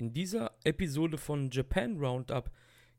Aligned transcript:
In 0.00 0.14
dieser 0.14 0.52
Episode 0.64 1.18
von 1.18 1.50
Japan 1.50 1.98
Roundup 1.98 2.50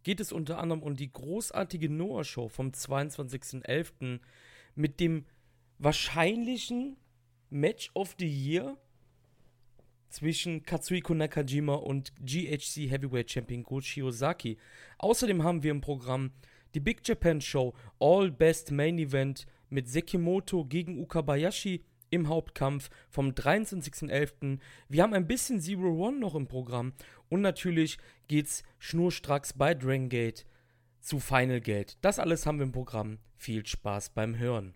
geht 0.03 0.19
es 0.19 0.31
unter 0.31 0.59
anderem 0.59 0.84
um 0.84 0.96
die 0.96 1.12
großartige 1.12 1.90
Noah 1.90 2.24
Show 2.24 2.48
vom 2.48 2.68
22.11. 2.68 4.20
mit 4.76 5.00
dem 5.00 5.26
wahrscheinlichen 5.79 6.98
Match 7.50 7.90
of 7.96 8.16
the 8.20 8.28
Year 8.28 8.78
zwischen 10.10 10.62
Katsuhiko 10.62 11.16
Nakajima 11.16 11.74
und 11.74 12.14
GHC 12.24 12.91
Heavyweight 12.91 13.31
Champion 13.31 13.63
Go 13.63 13.81
Shiozaki. 13.81 14.59
Außerdem 14.99 15.41
haben 15.43 15.63
wir 15.63 15.71
im 15.71 15.81
Programm 15.81 16.29
die 16.75 16.81
Big 16.81 17.02
Japan 17.04 17.41
Show 17.41 17.73
All 17.99 18.29
Best 18.29 18.70
Main 18.70 18.99
Event 18.99 19.47
mit 19.71 19.89
Sekimoto 19.89 20.65
gegen 20.65 20.99
Ukabayashi 20.99 21.83
im 22.12 22.28
Hauptkampf 22.28 22.89
vom 23.09 23.30
23.11. 23.30 24.60
Wir 24.88 25.02
haben 25.02 25.14
ein 25.14 25.25
bisschen 25.25 25.60
Zero 25.60 26.07
One 26.07 26.20
noch 26.20 26.36
im 26.36 26.48
Programm 26.48 26.93
und 27.30 27.41
natürlich 27.41 27.98
geht's 28.28 28.64
schnurstracks 28.78 29.54
bei 29.54 29.74
Dragon 29.74 30.10
Gate 30.10 30.46
zu 31.00 31.20
Final 31.20 31.61
Gate. 31.61 31.97
Das 32.01 32.20
alles 32.20 32.45
haben 32.45 32.59
wir 32.59 32.65
im 32.65 32.71
Programm. 32.71 33.17
Viel 33.35 33.65
Spaß 33.65 34.11
beim 34.11 34.37
Hören. 34.37 34.75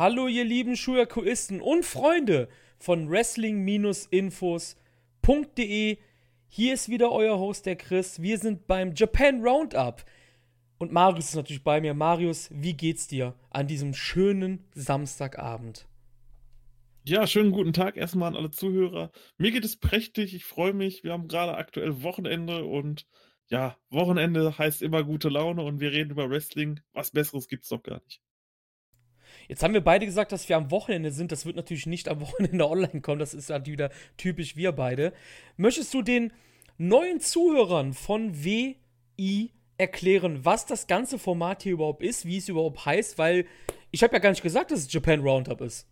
Hallo, 0.00 0.26
ihr 0.28 0.44
lieben 0.44 0.76
Schuyakuisten 0.76 1.60
und 1.60 1.84
Freunde 1.84 2.48
von 2.78 3.10
Wrestling-Infos.de. 3.10 5.98
Hier 6.48 6.72
ist 6.72 6.88
wieder 6.88 7.12
euer 7.12 7.38
Host, 7.38 7.66
der 7.66 7.76
Chris. 7.76 8.22
Wir 8.22 8.38
sind 8.38 8.66
beim 8.66 8.94
Japan 8.94 9.46
Roundup. 9.46 10.06
Und 10.78 10.90
Marius 10.90 11.26
ist 11.26 11.34
natürlich 11.34 11.62
bei 11.62 11.82
mir. 11.82 11.92
Marius, 11.92 12.48
wie 12.50 12.72
geht's 12.72 13.08
dir 13.08 13.34
an 13.50 13.66
diesem 13.66 13.92
schönen 13.92 14.64
Samstagabend? 14.74 15.86
Ja, 17.04 17.26
schönen 17.26 17.52
guten 17.52 17.74
Tag 17.74 17.98
erstmal 17.98 18.28
an 18.28 18.36
alle 18.36 18.50
Zuhörer. 18.50 19.12
Mir 19.36 19.50
geht 19.50 19.66
es 19.66 19.76
prächtig. 19.76 20.34
Ich 20.34 20.46
freue 20.46 20.72
mich. 20.72 21.04
Wir 21.04 21.12
haben 21.12 21.28
gerade 21.28 21.58
aktuell 21.58 22.02
Wochenende 22.02 22.64
und 22.64 23.06
ja, 23.50 23.76
Wochenende 23.90 24.56
heißt 24.56 24.80
immer 24.80 25.04
gute 25.04 25.28
Laune 25.28 25.60
und 25.60 25.78
wir 25.78 25.92
reden 25.92 26.12
über 26.12 26.30
Wrestling. 26.30 26.80
Was 26.94 27.10
Besseres 27.10 27.48
gibt's 27.48 27.68
doch 27.68 27.82
gar 27.82 28.00
nicht. 28.02 28.22
Jetzt 29.50 29.64
haben 29.64 29.74
wir 29.74 29.80
beide 29.80 30.06
gesagt, 30.06 30.30
dass 30.30 30.48
wir 30.48 30.56
am 30.56 30.70
Wochenende 30.70 31.10
sind. 31.10 31.32
Das 31.32 31.44
wird 31.44 31.56
natürlich 31.56 31.86
nicht 31.86 32.08
am 32.08 32.20
Wochenende 32.20 32.64
online 32.70 33.00
kommen. 33.00 33.18
Das 33.18 33.34
ist 33.34 33.50
halt 33.50 33.66
wieder 33.66 33.90
typisch 34.16 34.54
wir 34.54 34.70
beide. 34.70 35.12
Möchtest 35.56 35.92
du 35.92 36.02
den 36.02 36.32
neuen 36.78 37.18
Zuhörern 37.18 37.92
von 37.92 38.44
WI 38.44 39.50
erklären, 39.76 40.44
was 40.44 40.66
das 40.66 40.86
ganze 40.86 41.18
Format 41.18 41.64
hier 41.64 41.72
überhaupt 41.72 42.04
ist, 42.04 42.26
wie 42.26 42.36
es 42.36 42.48
überhaupt 42.48 42.86
heißt? 42.86 43.18
Weil 43.18 43.44
ich 43.90 44.04
habe 44.04 44.12
ja 44.12 44.20
gar 44.20 44.30
nicht 44.30 44.44
gesagt, 44.44 44.70
dass 44.70 44.82
es 44.82 44.92
Japan 44.92 45.18
Roundup 45.18 45.60
ist. 45.62 45.88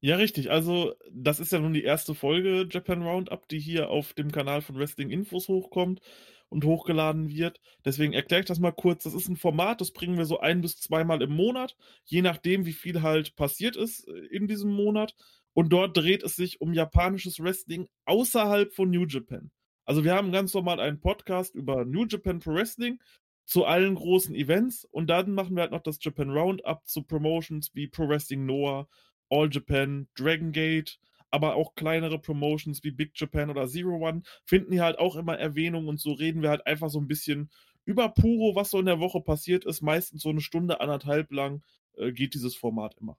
Ja, 0.00 0.16
richtig. 0.16 0.50
Also, 0.50 0.92
das 1.10 1.40
ist 1.40 1.50
ja 1.50 1.60
nun 1.60 1.72
die 1.72 1.82
erste 1.82 2.14
Folge 2.14 2.68
Japan 2.70 3.02
Roundup, 3.02 3.48
die 3.48 3.58
hier 3.58 3.88
auf 3.88 4.12
dem 4.12 4.32
Kanal 4.32 4.60
von 4.60 4.76
Wrestling 4.76 5.08
Infos 5.08 5.48
hochkommt 5.48 6.02
und 6.48 6.64
hochgeladen 6.64 7.28
wird. 7.28 7.60
Deswegen 7.84 8.12
erkläre 8.12 8.40
ich 8.40 8.46
das 8.46 8.58
mal 8.58 8.72
kurz. 8.72 9.04
Das 9.04 9.14
ist 9.14 9.28
ein 9.28 9.36
Format, 9.36 9.80
das 9.80 9.92
bringen 9.92 10.16
wir 10.16 10.24
so 10.24 10.40
ein 10.40 10.60
bis 10.60 10.76
zweimal 10.76 11.22
im 11.22 11.30
Monat, 11.30 11.76
je 12.04 12.22
nachdem, 12.22 12.66
wie 12.66 12.72
viel 12.72 13.02
halt 13.02 13.36
passiert 13.36 13.76
ist 13.76 14.06
äh, 14.08 14.26
in 14.30 14.46
diesem 14.46 14.70
Monat. 14.70 15.14
Und 15.52 15.70
dort 15.70 15.96
dreht 15.96 16.22
es 16.22 16.36
sich 16.36 16.60
um 16.60 16.72
japanisches 16.72 17.40
Wrestling 17.40 17.88
außerhalb 18.04 18.72
von 18.72 18.90
New 18.90 19.06
Japan. 19.06 19.50
Also 19.84 20.04
wir 20.04 20.14
haben 20.14 20.32
ganz 20.32 20.52
normal 20.52 20.80
einen 20.80 21.00
Podcast 21.00 21.54
über 21.54 21.84
New 21.84 22.04
Japan 22.06 22.40
Pro 22.40 22.52
Wrestling 22.52 23.00
zu 23.46 23.64
allen 23.64 23.94
großen 23.94 24.34
Events 24.34 24.84
und 24.84 25.08
dann 25.08 25.32
machen 25.32 25.56
wir 25.56 25.62
halt 25.62 25.72
noch 25.72 25.82
das 25.82 25.98
Japan 26.02 26.30
Roundup 26.30 26.86
zu 26.86 27.02
Promotions 27.02 27.74
wie 27.74 27.86
Pro 27.86 28.06
Wrestling 28.06 28.44
Noah, 28.44 28.86
All 29.30 29.48
Japan, 29.50 30.06
Dragon 30.14 30.52
Gate, 30.52 31.00
aber 31.30 31.56
auch 31.56 31.74
kleinere 31.74 32.18
Promotions 32.18 32.82
wie 32.84 32.90
Big 32.90 33.12
Japan 33.14 33.50
oder 33.50 33.66
Zero 33.68 33.96
One 33.96 34.22
finden 34.44 34.72
hier 34.72 34.84
halt 34.84 34.98
auch 34.98 35.16
immer 35.16 35.38
Erwähnung 35.38 35.88
und 35.88 36.00
so 36.00 36.12
reden 36.12 36.42
wir 36.42 36.50
halt 36.50 36.66
einfach 36.66 36.90
so 36.90 37.00
ein 37.00 37.08
bisschen 37.08 37.50
über 37.84 38.10
Puro, 38.10 38.54
was 38.54 38.70
so 38.70 38.78
in 38.78 38.86
der 38.86 39.00
Woche 39.00 39.20
passiert 39.20 39.64
ist. 39.64 39.80
Meistens 39.80 40.22
so 40.22 40.28
eine 40.28 40.40
Stunde, 40.40 40.80
anderthalb 40.80 41.32
lang 41.32 41.62
äh, 41.96 42.12
geht 42.12 42.34
dieses 42.34 42.54
Format 42.54 42.94
immer. 43.00 43.16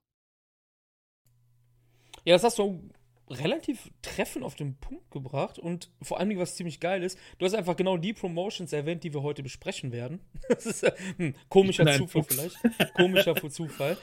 Ja, 2.24 2.34
das 2.34 2.44
hast 2.44 2.58
du 2.58 2.90
relativ 3.30 3.90
treffend 4.02 4.44
auf 4.44 4.56
den 4.56 4.76
Punkt 4.76 5.10
gebracht 5.10 5.58
und 5.58 5.90
vor 6.02 6.18
allem, 6.18 6.36
was 6.38 6.56
ziemlich 6.56 6.80
geil 6.80 7.02
ist, 7.02 7.18
du 7.38 7.46
hast 7.46 7.54
einfach 7.54 7.76
genau 7.76 7.96
die 7.96 8.12
Promotions 8.12 8.72
erwähnt, 8.72 9.04
die 9.04 9.14
wir 9.14 9.22
heute 9.22 9.42
besprechen 9.42 9.92
werden. 9.92 10.20
Das 10.48 10.66
ist 10.66 10.82
äh, 10.82 10.92
hm, 11.16 11.34
komischer 11.48 11.86
Zufall 11.86 12.22
Fuchs. 12.24 12.34
vielleicht. 12.34 12.94
Komischer 12.94 13.50
Zufall. 13.50 13.96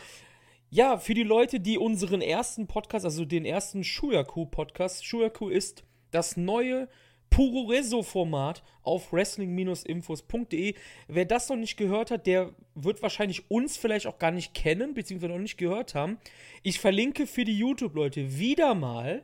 Ja, 0.69 0.97
für 0.97 1.13
die 1.13 1.23
Leute, 1.23 1.61
die 1.61 1.77
unseren 1.77 2.21
ersten 2.21 2.67
Podcast, 2.67 3.05
also 3.05 3.23
den 3.23 3.45
ersten 3.45 3.85
Shuyaku-Podcast, 3.85 5.05
Shuyaku 5.05 5.47
ist 5.47 5.85
das 6.11 6.35
neue 6.35 6.89
Puroreso-Format 7.29 8.63
auf 8.83 9.13
wrestling-infos.de. 9.13 10.75
Wer 11.07 11.25
das 11.25 11.47
noch 11.47 11.55
nicht 11.55 11.77
gehört 11.77 12.11
hat, 12.11 12.27
der 12.27 12.53
wird 12.75 13.01
wahrscheinlich 13.01 13.49
uns 13.49 13.77
vielleicht 13.77 14.07
auch 14.07 14.19
gar 14.19 14.31
nicht 14.31 14.53
kennen, 14.53 14.93
beziehungsweise 14.93 15.31
noch 15.31 15.39
nicht 15.39 15.57
gehört 15.57 15.95
haben. 15.95 16.17
Ich 16.63 16.81
verlinke 16.81 17.27
für 17.27 17.45
die 17.45 17.57
YouTube-Leute 17.57 18.37
wieder 18.37 18.75
mal 18.75 19.23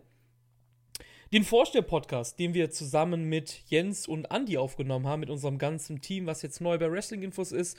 den 1.33 1.43
Vorstell-Podcast, 1.43 2.39
den 2.39 2.53
wir 2.53 2.71
zusammen 2.71 3.27
mit 3.27 3.63
Jens 3.67 4.07
und 4.07 4.31
Andy 4.31 4.57
aufgenommen 4.57 5.07
haben, 5.07 5.19
mit 5.19 5.29
unserem 5.29 5.57
ganzen 5.57 5.99
Team, 5.99 6.25
was 6.25 6.41
jetzt 6.41 6.61
neu 6.61 6.77
bei 6.77 6.89
Wrestling 6.89 7.21
Infos 7.21 7.51
ist 7.51 7.77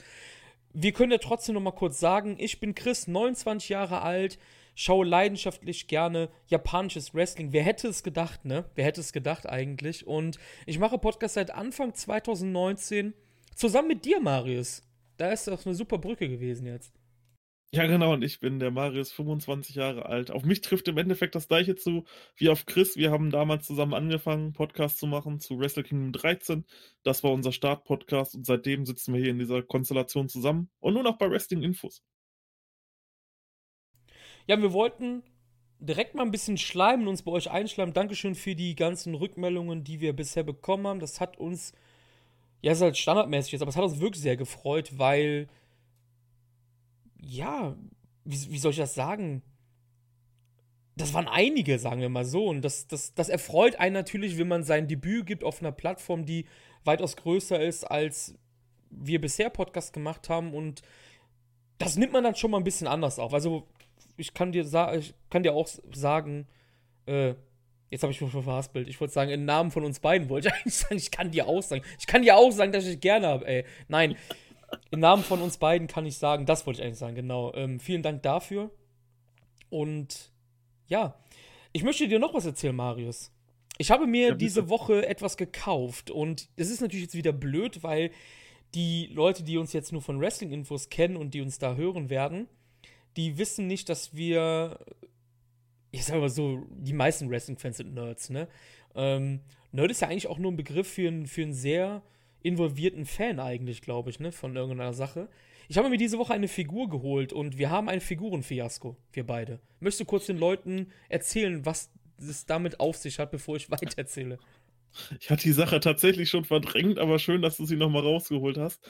wir 0.75 0.91
können 0.91 1.13
ja 1.13 1.17
trotzdem 1.17 1.55
noch 1.55 1.61
mal 1.61 1.71
kurz 1.71 1.99
sagen, 1.99 2.35
ich 2.37 2.59
bin 2.59 2.75
Chris, 2.75 3.07
29 3.07 3.69
Jahre 3.69 4.01
alt, 4.01 4.37
schaue 4.75 5.05
leidenschaftlich 5.05 5.87
gerne 5.87 6.29
japanisches 6.47 7.15
Wrestling. 7.15 7.53
Wer 7.53 7.63
hätte 7.63 7.87
es 7.87 8.03
gedacht, 8.03 8.43
ne? 8.43 8.65
Wer 8.75 8.83
hätte 8.83 8.99
es 8.99 9.13
gedacht 9.13 9.47
eigentlich? 9.47 10.05
Und 10.05 10.37
ich 10.65 10.77
mache 10.77 10.97
Podcast 10.97 11.35
seit 11.35 11.51
Anfang 11.51 11.93
2019 11.93 13.13
zusammen 13.55 13.87
mit 13.87 14.03
dir, 14.03 14.19
Marius. 14.19 14.83
Da 15.15 15.31
ist 15.31 15.47
doch 15.47 15.65
eine 15.65 15.75
super 15.75 15.97
Brücke 15.97 16.27
gewesen 16.27 16.67
jetzt. 16.67 16.91
Ja, 17.75 17.87
genau, 17.87 18.13
und 18.13 18.23
ich 18.23 18.39
bin 18.39 18.59
der 18.59 18.71
Marius, 18.71 19.11
25 19.11 19.75
Jahre 19.75 20.05
alt. 20.05 20.31
Auf 20.31 20.45
mich 20.45 20.61
trifft 20.61 20.87
im 20.87 20.97
Endeffekt 20.97 21.35
das 21.35 21.49
gleiche 21.49 21.75
zu 21.75 22.05
wie 22.37 22.47
auf 22.47 22.65
Chris. 22.65 22.95
Wir 22.95 23.11
haben 23.11 23.31
damals 23.31 23.65
zusammen 23.67 23.93
angefangen, 23.93 24.53
Podcast 24.53 24.97
zu 24.97 25.07
machen 25.07 25.41
zu 25.41 25.59
Wrestle 25.59 25.83
Kingdom 25.83 26.13
13. 26.13 26.63
Das 27.03 27.21
war 27.21 27.33
unser 27.33 27.51
Start-Podcast 27.51 28.33
und 28.33 28.45
seitdem 28.45 28.85
sitzen 28.85 29.13
wir 29.13 29.19
hier 29.19 29.31
in 29.31 29.39
dieser 29.39 29.61
Konstellation 29.61 30.29
zusammen 30.29 30.69
und 30.79 30.93
nur 30.93 31.03
noch 31.03 31.17
bei 31.17 31.29
Wrestling 31.29 31.63
Infos. 31.63 32.01
Ja, 34.47 34.61
wir 34.61 34.71
wollten 34.71 35.23
direkt 35.79 36.15
mal 36.15 36.23
ein 36.23 36.31
bisschen 36.31 36.57
schleimen, 36.57 37.09
uns 37.09 37.23
bei 37.23 37.31
euch 37.33 37.51
einschleimen. 37.51 37.93
Dankeschön 37.93 38.35
für 38.35 38.55
die 38.55 38.75
ganzen 38.75 39.15
Rückmeldungen, 39.15 39.83
die 39.83 39.99
wir 39.99 40.13
bisher 40.13 40.43
bekommen 40.43 40.87
haben. 40.87 41.01
Das 41.01 41.19
hat 41.19 41.37
uns, 41.37 41.73
ja, 42.61 42.71
ist 42.71 42.79
halt 42.81 42.95
standardmäßig 42.95 43.51
jetzt, 43.51 43.61
aber 43.63 43.69
es 43.69 43.75
hat 43.75 43.83
uns 43.83 43.99
wirklich 43.99 44.21
sehr 44.21 44.37
gefreut, 44.37 44.97
weil 44.97 45.49
ja, 47.25 47.75
wie, 48.23 48.51
wie 48.51 48.57
soll 48.57 48.71
ich 48.71 48.77
das 48.77 48.93
sagen? 48.93 49.41
Das 50.95 51.13
waren 51.13 51.27
einige, 51.27 51.77
sagen 51.79 52.01
wir 52.01 52.09
mal 52.09 52.25
so. 52.25 52.45
Und 52.45 52.61
das, 52.61 52.87
das, 52.87 53.13
das 53.13 53.29
erfreut 53.29 53.75
einen 53.77 53.93
natürlich, 53.93 54.37
wenn 54.37 54.47
man 54.47 54.63
sein 54.63 54.87
Debüt 54.87 55.25
gibt 55.25 55.43
auf 55.43 55.59
einer 55.61 55.71
Plattform, 55.71 56.25
die 56.25 56.45
weitaus 56.85 57.17
größer 57.17 57.61
ist, 57.61 57.83
als 57.83 58.35
wir 58.89 59.19
bisher 59.19 59.49
Podcast 59.49 59.91
gemacht 59.91 60.29
haben. 60.29 60.53
Und 60.53 60.83
das 61.77 61.97
nimmt 61.97 62.13
man 62.13 62.23
dann 62.23 62.35
schon 62.35 62.51
mal 62.51 62.57
ein 62.57 62.63
bisschen 62.63 62.87
anders 62.87 63.19
auf. 63.19 63.33
Also, 63.33 63.67
ich 64.15 64.33
kann 64.33 64.53
dir, 64.53 64.63
ich 64.97 65.13
kann 65.29 65.43
dir 65.43 65.53
auch 65.53 65.67
sagen, 65.93 66.47
äh, 67.05 67.33
jetzt 67.89 68.03
habe 68.03 68.13
ich 68.13 68.21
mich 68.21 68.31
verhaspelt. 68.31 68.87
Ich 68.87 69.01
wollte 69.01 69.13
sagen, 69.13 69.31
im 69.31 69.43
Namen 69.43 69.71
von 69.71 69.83
uns 69.83 69.99
beiden 69.99 70.29
wollte 70.29 70.47
ich 70.47 70.53
eigentlich 70.53 70.75
sagen, 70.75 70.95
ich 70.95 71.11
kann 71.11 71.31
dir 71.31 71.47
auch 71.47 71.61
sagen. 71.61 71.83
Ich 71.99 72.07
kann 72.07 72.21
dir 72.21 72.37
auch 72.37 72.51
sagen, 72.51 72.71
dass 72.71 72.85
ich 72.85 73.01
gerne 73.01 73.27
habe, 73.27 73.47
ey. 73.47 73.65
Nein. 73.89 74.15
Im 74.91 74.99
Namen 74.99 75.23
von 75.23 75.41
uns 75.41 75.57
beiden 75.57 75.87
kann 75.87 76.05
ich 76.05 76.17
sagen, 76.17 76.45
das 76.45 76.65
wollte 76.65 76.79
ich 76.79 76.85
eigentlich 76.85 76.99
sagen, 76.99 77.15
genau. 77.15 77.53
Ähm, 77.53 77.79
vielen 77.79 78.01
Dank 78.01 78.23
dafür. 78.23 78.71
Und 79.69 80.31
ja, 80.87 81.19
ich 81.73 81.83
möchte 81.83 82.07
dir 82.07 82.19
noch 82.19 82.33
was 82.33 82.45
erzählen, 82.45 82.75
Marius. 82.75 83.31
Ich 83.77 83.91
habe 83.91 84.07
mir 84.07 84.29
ja, 84.29 84.35
diese 84.35 84.69
Woche 84.69 85.05
etwas 85.05 85.35
gekauft 85.35 86.09
und 86.09 86.47
es 86.55 86.69
ist 86.69 86.81
natürlich 86.81 87.05
jetzt 87.05 87.15
wieder 87.15 87.33
blöd, 87.33 87.83
weil 87.83 88.11
die 88.73 89.07
Leute, 89.07 89.43
die 89.43 89.57
uns 89.57 89.73
jetzt 89.73 89.91
nur 89.91 90.01
von 90.01 90.19
Wrestling-Infos 90.19 90.89
kennen 90.89 91.17
und 91.17 91.33
die 91.33 91.41
uns 91.41 91.59
da 91.59 91.75
hören 91.75 92.09
werden, 92.09 92.47
die 93.17 93.37
wissen 93.37 93.67
nicht, 93.67 93.89
dass 93.89 94.15
wir, 94.15 94.79
ich 95.91 96.05
sag 96.05 96.19
mal 96.19 96.29
so, 96.29 96.65
die 96.69 96.93
meisten 96.93 97.29
Wrestling-Fans 97.29 97.77
sind 97.77 97.93
Nerds, 97.93 98.29
ne? 98.29 98.47
Ähm, 98.95 99.41
Nerd 99.71 99.91
ist 99.91 100.01
ja 100.01 100.07
eigentlich 100.07 100.27
auch 100.27 100.37
nur 100.37 100.51
ein 100.51 100.57
Begriff 100.57 100.87
für, 100.87 101.09
ein, 101.09 101.25
für 101.25 101.43
einen 101.43 101.53
sehr 101.53 102.01
involvierten 102.45 103.05
Fan 103.05 103.39
eigentlich, 103.39 103.81
glaube 103.81 104.09
ich, 104.09 104.19
ne, 104.19 104.31
von 104.31 104.55
irgendeiner 104.55 104.93
Sache. 104.93 105.29
Ich 105.67 105.77
habe 105.77 105.89
mir 105.89 105.97
diese 105.97 106.19
Woche 106.19 106.33
eine 106.33 106.47
Figur 106.47 106.89
geholt 106.89 107.33
und 107.33 107.57
wir 107.57 107.69
haben 107.69 107.89
ein 107.89 108.01
Figurenfiasko, 108.01 108.97
wir 109.13 109.25
beide. 109.25 109.59
Möchtest 109.79 110.01
du 110.01 110.05
kurz 110.05 110.27
den 110.27 110.37
Leuten 110.37 110.91
erzählen, 111.09 111.65
was 111.65 111.91
es 112.17 112.45
damit 112.45 112.79
auf 112.79 112.97
sich 112.97 113.19
hat, 113.19 113.31
bevor 113.31 113.55
ich 113.55 113.71
weitererzähle? 113.71 114.37
Ich 115.19 115.29
hatte 115.29 115.43
die 115.43 115.51
Sache 115.51 115.79
tatsächlich 115.79 116.29
schon 116.29 116.45
verdrängt, 116.45 116.99
aber 116.99 117.19
schön, 117.19 117.41
dass 117.41 117.57
du 117.57 117.65
sie 117.65 117.75
nochmal 117.75 118.03
rausgeholt 118.03 118.57
hast. 118.57 118.87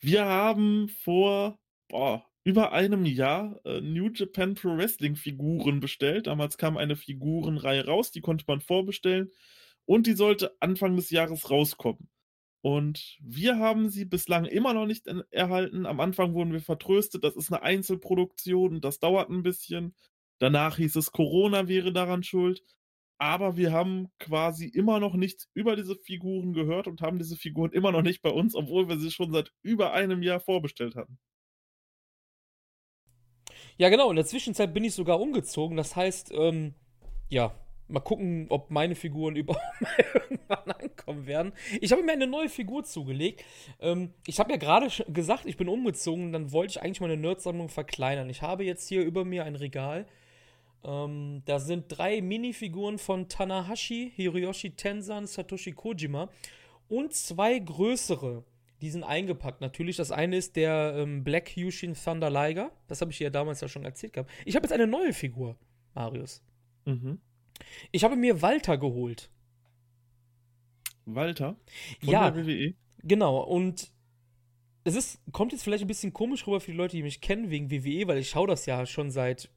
Wir 0.00 0.26
haben 0.26 0.88
vor 0.88 1.58
boah, 1.88 2.24
über 2.44 2.72
einem 2.72 3.04
Jahr 3.04 3.60
äh, 3.64 3.80
New 3.80 4.10
Japan 4.12 4.54
Pro 4.54 4.76
Wrestling 4.76 5.16
Figuren 5.16 5.80
bestellt. 5.80 6.26
Damals 6.26 6.58
kam 6.58 6.76
eine 6.76 6.96
Figurenreihe 6.96 7.86
raus, 7.86 8.10
die 8.10 8.20
konnte 8.20 8.44
man 8.46 8.60
vorbestellen 8.60 9.30
und 9.86 10.06
die 10.06 10.14
sollte 10.14 10.54
Anfang 10.60 10.96
des 10.96 11.10
Jahres 11.10 11.50
rauskommen. 11.50 12.08
Und 12.68 13.16
wir 13.22 13.58
haben 13.58 13.88
sie 13.88 14.04
bislang 14.04 14.44
immer 14.44 14.74
noch 14.74 14.84
nicht 14.84 15.06
erhalten. 15.30 15.86
Am 15.86 16.00
Anfang 16.00 16.34
wurden 16.34 16.52
wir 16.52 16.60
vertröstet, 16.60 17.24
das 17.24 17.34
ist 17.34 17.50
eine 17.50 17.62
Einzelproduktion, 17.62 18.82
das 18.82 18.98
dauert 18.98 19.30
ein 19.30 19.42
bisschen. 19.42 19.94
Danach 20.38 20.76
hieß 20.76 20.96
es, 20.96 21.10
Corona 21.10 21.66
wäre 21.66 21.94
daran 21.94 22.22
schuld. 22.22 22.62
Aber 23.16 23.56
wir 23.56 23.72
haben 23.72 24.10
quasi 24.18 24.66
immer 24.66 25.00
noch 25.00 25.14
nichts 25.14 25.48
über 25.54 25.76
diese 25.76 25.96
Figuren 25.96 26.52
gehört 26.52 26.88
und 26.88 27.00
haben 27.00 27.18
diese 27.18 27.36
Figuren 27.36 27.72
immer 27.72 27.90
noch 27.90 28.02
nicht 28.02 28.20
bei 28.20 28.28
uns, 28.28 28.54
obwohl 28.54 28.86
wir 28.86 28.98
sie 28.98 29.12
schon 29.12 29.32
seit 29.32 29.50
über 29.62 29.94
einem 29.94 30.22
Jahr 30.22 30.38
vorbestellt 30.38 30.94
hatten. 30.94 31.18
Ja, 33.78 33.88
genau. 33.88 34.10
In 34.10 34.16
der 34.16 34.26
Zwischenzeit 34.26 34.74
bin 34.74 34.84
ich 34.84 34.92
sogar 34.92 35.18
umgezogen. 35.18 35.78
Das 35.78 35.96
heißt, 35.96 36.32
ähm, 36.34 36.74
ja, 37.30 37.54
Mal 37.88 38.00
gucken, 38.00 38.46
ob 38.50 38.70
meine 38.70 38.94
Figuren 38.94 39.36
überhaupt 39.36 39.80
mal 39.80 40.04
irgendwann 40.14 40.70
ankommen 40.70 41.26
werden. 41.26 41.52
Ich 41.80 41.92
habe 41.92 42.02
mir 42.02 42.12
eine 42.12 42.26
neue 42.26 42.48
Figur 42.48 42.84
zugelegt. 42.84 43.44
Ähm, 43.80 44.12
ich 44.26 44.38
habe 44.38 44.50
ja 44.50 44.56
gerade 44.56 44.88
gesagt, 45.10 45.46
ich 45.46 45.56
bin 45.56 45.68
umgezogen. 45.68 46.32
Dann 46.32 46.52
wollte 46.52 46.72
ich 46.72 46.82
eigentlich 46.82 47.00
meine 47.00 47.16
Nerdsammlung 47.16 47.68
verkleinern. 47.68 48.28
Ich 48.30 48.42
habe 48.42 48.64
jetzt 48.64 48.88
hier 48.88 49.02
über 49.02 49.24
mir 49.24 49.44
ein 49.44 49.56
Regal. 49.56 50.06
Ähm, 50.84 51.42
da 51.44 51.58
sind 51.58 51.86
drei 51.88 52.20
Minifiguren 52.20 52.98
von 52.98 53.28
Tanahashi, 53.28 54.12
Hiroyoshi 54.14 54.70
Tensan, 54.70 55.26
Satoshi 55.26 55.72
Kojima 55.72 56.28
und 56.88 57.12
zwei 57.14 57.58
größere. 57.58 58.44
Die 58.80 58.90
sind 58.90 59.02
eingepackt 59.02 59.60
natürlich. 59.60 59.96
Das 59.96 60.12
eine 60.12 60.36
ist 60.36 60.54
der 60.56 60.94
ähm, 60.96 61.24
Black 61.24 61.56
Yushin 61.56 61.94
Thunder 61.94 62.30
Liger. 62.30 62.70
Das 62.86 63.00
habe 63.00 63.10
ich 63.10 63.18
ja 63.18 63.30
damals 63.30 63.60
ja 63.60 63.68
schon 63.68 63.84
erzählt 63.84 64.12
gehabt. 64.12 64.30
Ich 64.44 64.54
habe 64.54 64.64
jetzt 64.64 64.72
eine 64.72 64.86
neue 64.86 65.12
Figur, 65.12 65.56
Marius. 65.94 66.42
Mhm. 66.84 67.20
Ich 67.92 68.04
habe 68.04 68.16
mir 68.16 68.42
Walter 68.42 68.78
geholt. 68.78 69.30
Walter? 71.04 71.56
Von 72.00 72.08
ja, 72.08 72.30
der 72.30 72.46
WWE? 72.46 72.74
Genau. 73.02 73.40
Und 73.42 73.90
es 74.84 74.94
ist, 74.94 75.20
kommt 75.32 75.52
jetzt 75.52 75.62
vielleicht 75.62 75.84
ein 75.84 75.88
bisschen 75.88 76.12
komisch 76.12 76.46
rüber 76.46 76.60
für 76.60 76.72
die 76.72 76.76
Leute, 76.76 76.96
die 76.96 77.02
mich 77.02 77.20
kennen 77.20 77.50
wegen 77.50 77.70
WWE, 77.70 78.08
weil 78.08 78.18
ich 78.18 78.30
schaue 78.30 78.48
das 78.48 78.66
ja 78.66 78.86
schon 78.86 79.10
seit 79.10 79.50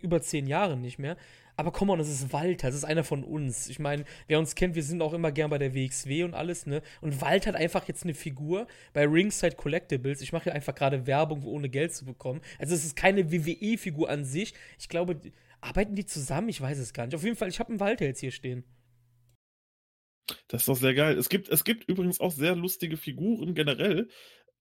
über 0.00 0.20
zehn 0.20 0.46
Jahren 0.46 0.80
nicht 0.80 0.98
mehr. 0.98 1.16
Aber 1.56 1.70
komm 1.70 1.90
on, 1.90 1.98
das 1.98 2.08
ist 2.08 2.32
Walter, 2.32 2.66
das 2.66 2.76
ist 2.76 2.84
einer 2.84 3.04
von 3.04 3.22
uns. 3.22 3.68
Ich 3.68 3.78
meine, 3.78 4.04
wer 4.26 4.38
uns 4.38 4.54
kennt, 4.56 4.74
wir 4.74 4.82
sind 4.82 5.00
auch 5.02 5.12
immer 5.12 5.30
gern 5.30 5.50
bei 5.50 5.58
der 5.58 5.74
WXW 5.74 6.24
und 6.24 6.34
alles, 6.34 6.66
ne? 6.66 6.82
Und 7.00 7.20
Walter 7.20 7.50
hat 7.52 7.56
einfach 7.56 7.86
jetzt 7.86 8.02
eine 8.02 8.14
Figur 8.14 8.66
bei 8.92 9.06
Ringside 9.06 9.54
Collectibles. 9.54 10.20
Ich 10.20 10.32
mache 10.32 10.44
hier 10.44 10.54
einfach 10.54 10.74
gerade 10.74 11.06
Werbung, 11.06 11.44
ohne 11.44 11.68
Geld 11.68 11.94
zu 11.94 12.04
bekommen. 12.04 12.40
Also 12.58 12.74
es 12.74 12.84
ist 12.84 12.96
keine 12.96 13.30
WWE-Figur 13.30 14.10
an 14.10 14.24
sich. 14.24 14.52
Ich 14.78 14.88
glaube, 14.88 15.20
Arbeiten 15.64 15.94
die 15.94 16.06
zusammen? 16.06 16.48
Ich 16.48 16.60
weiß 16.60 16.78
es 16.78 16.92
gar 16.92 17.06
nicht. 17.06 17.14
Auf 17.14 17.24
jeden 17.24 17.36
Fall, 17.36 17.48
ich 17.48 17.58
habe 17.58 17.70
einen 17.70 17.80
Walter 17.80 18.04
jetzt 18.04 18.20
hier 18.20 18.30
stehen. 18.30 18.64
Das 20.48 20.62
ist 20.62 20.68
doch 20.68 20.76
sehr 20.76 20.94
geil. 20.94 21.18
Es 21.18 21.28
gibt, 21.28 21.48
es 21.48 21.64
gibt 21.64 21.84
übrigens 21.88 22.20
auch 22.20 22.32
sehr 22.32 22.54
lustige 22.54 22.96
Figuren 22.96 23.54
generell, 23.54 24.08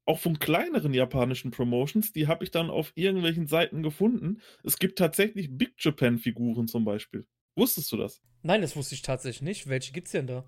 auch 0.05 0.19
von 0.19 0.39
kleineren 0.39 0.93
japanischen 0.93 1.51
Promotions. 1.51 2.11
Die 2.11 2.27
habe 2.27 2.43
ich 2.43 2.51
dann 2.51 2.69
auf 2.69 2.91
irgendwelchen 2.95 3.47
Seiten 3.47 3.83
gefunden. 3.83 4.41
Es 4.63 4.77
gibt 4.77 4.97
tatsächlich 4.97 5.49
Big 5.57 5.75
Japan-Figuren 5.77 6.67
zum 6.67 6.85
Beispiel. 6.85 7.25
Wusstest 7.55 7.91
du 7.91 7.97
das? 7.97 8.21
Nein, 8.41 8.61
das 8.61 8.75
wusste 8.75 8.95
ich 8.95 9.01
tatsächlich 9.01 9.41
nicht. 9.41 9.67
Welche 9.67 9.93
gibt 9.93 10.07
es 10.07 10.13
denn 10.13 10.27
da? 10.27 10.45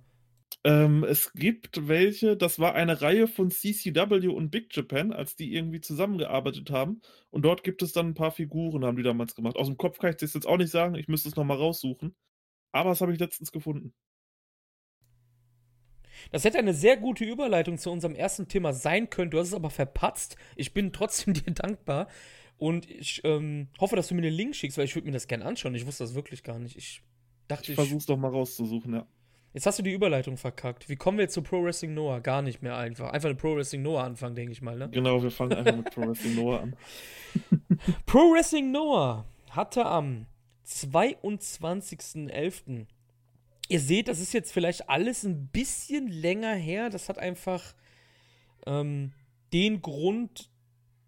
Ähm, 0.65 1.03
es 1.03 1.31
gibt 1.33 1.87
welche, 1.87 2.35
das 2.35 2.57
war 2.57 2.73
eine 2.73 2.99
Reihe 2.99 3.27
von 3.27 3.51
CCW 3.51 4.29
und 4.29 4.49
Big 4.49 4.75
Japan, 4.75 5.13
als 5.13 5.35
die 5.35 5.53
irgendwie 5.53 5.79
zusammengearbeitet 5.79 6.71
haben. 6.71 7.01
Und 7.29 7.43
dort 7.45 7.63
gibt 7.63 7.83
es 7.83 7.93
dann 7.93 8.07
ein 8.07 8.13
paar 8.15 8.31
Figuren, 8.31 8.83
haben 8.83 8.97
die 8.97 9.03
damals 9.03 9.35
gemacht. 9.35 9.57
Aus 9.57 9.67
dem 9.67 9.77
Kopf 9.77 9.99
kann 9.99 10.09
ich 10.09 10.15
das 10.15 10.33
jetzt 10.33 10.47
auch 10.47 10.57
nicht 10.57 10.71
sagen, 10.71 10.95
ich 10.95 11.07
müsste 11.07 11.29
es 11.29 11.35
nochmal 11.35 11.57
raussuchen. 11.57 12.15
Aber 12.71 12.89
das 12.89 13.01
habe 13.01 13.13
ich 13.13 13.19
letztens 13.19 13.51
gefunden. 13.51 13.93
Das 16.31 16.43
hätte 16.43 16.57
eine 16.57 16.73
sehr 16.73 16.97
gute 16.97 17.25
Überleitung 17.25 17.77
zu 17.77 17.91
unserem 17.91 18.15
ersten 18.15 18.47
Thema 18.47 18.73
sein 18.73 19.11
können. 19.11 19.29
Du 19.29 19.37
hast 19.37 19.49
es 19.49 19.53
aber 19.53 19.69
verpatzt. 19.69 20.35
Ich 20.55 20.73
bin 20.73 20.91
trotzdem 20.93 21.35
dir 21.35 21.53
dankbar. 21.53 22.07
Und 22.57 22.89
ich 22.89 23.21
ähm, 23.23 23.67
hoffe, 23.79 23.95
dass 23.95 24.07
du 24.07 24.15
mir 24.15 24.23
den 24.23 24.33
Link 24.33 24.55
schickst, 24.55 24.79
weil 24.79 24.85
ich 24.85 24.95
würde 24.95 25.05
mir 25.05 25.11
das 25.11 25.27
gerne 25.27 25.45
anschauen. 25.45 25.75
Ich 25.75 25.85
wusste 25.85 26.05
das 26.05 26.15
wirklich 26.15 26.41
gar 26.41 26.57
nicht. 26.57 26.75
Ich 26.75 27.03
dachte, 27.47 27.65
ich. 27.65 27.69
ich 27.69 27.75
versuch's 27.75 28.07
doch 28.07 28.17
mal 28.17 28.29
rauszusuchen, 28.29 28.93
ja. 28.95 29.07
Jetzt 29.55 29.65
hast 29.65 29.79
du 29.79 29.83
die 29.83 29.93
Überleitung 29.93 30.35
verkackt. 30.35 30.89
Wie 30.89 30.97
kommen 30.97 31.17
wir 31.17 31.23
jetzt 31.23 31.33
zu 31.33 31.41
Pro 31.41 31.63
Wrestling 31.63 31.93
Noah? 31.93 32.19
Gar 32.19 32.41
nicht 32.41 32.61
mehr 32.61 32.75
einfach. 32.75 33.11
Einfach 33.11 33.29
eine 33.29 33.37
Pro 33.37 33.55
Wrestling 33.55 33.83
Noah 33.83 34.03
anfangen, 34.03 34.35
denke 34.35 34.51
ich 34.51 34.61
mal, 34.61 34.77
ne? 34.77 34.89
Genau, 34.89 35.23
wir 35.23 35.31
fangen 35.31 35.53
einfach 35.53 35.77
mit 35.77 35.91
Pro 35.91 36.01
Wrestling 36.01 36.35
Noah 36.35 36.59
an. 36.59 36.75
Pro 38.05 38.33
Wrestling 38.33 38.73
Noah 38.73 39.23
hatte 39.51 39.85
am 39.85 40.25
22.11. 40.67 42.85
Ihr 43.69 43.79
seht, 43.79 44.09
das 44.09 44.19
ist 44.19 44.33
jetzt 44.33 44.51
vielleicht 44.51 44.89
alles 44.89 45.23
ein 45.23 45.47
bisschen 45.47 46.09
länger 46.09 46.53
her. 46.53 46.89
Das 46.89 47.07
hat 47.07 47.17
einfach 47.17 47.75
ähm, 48.65 49.13
den 49.53 49.81
Grund, 49.81 50.49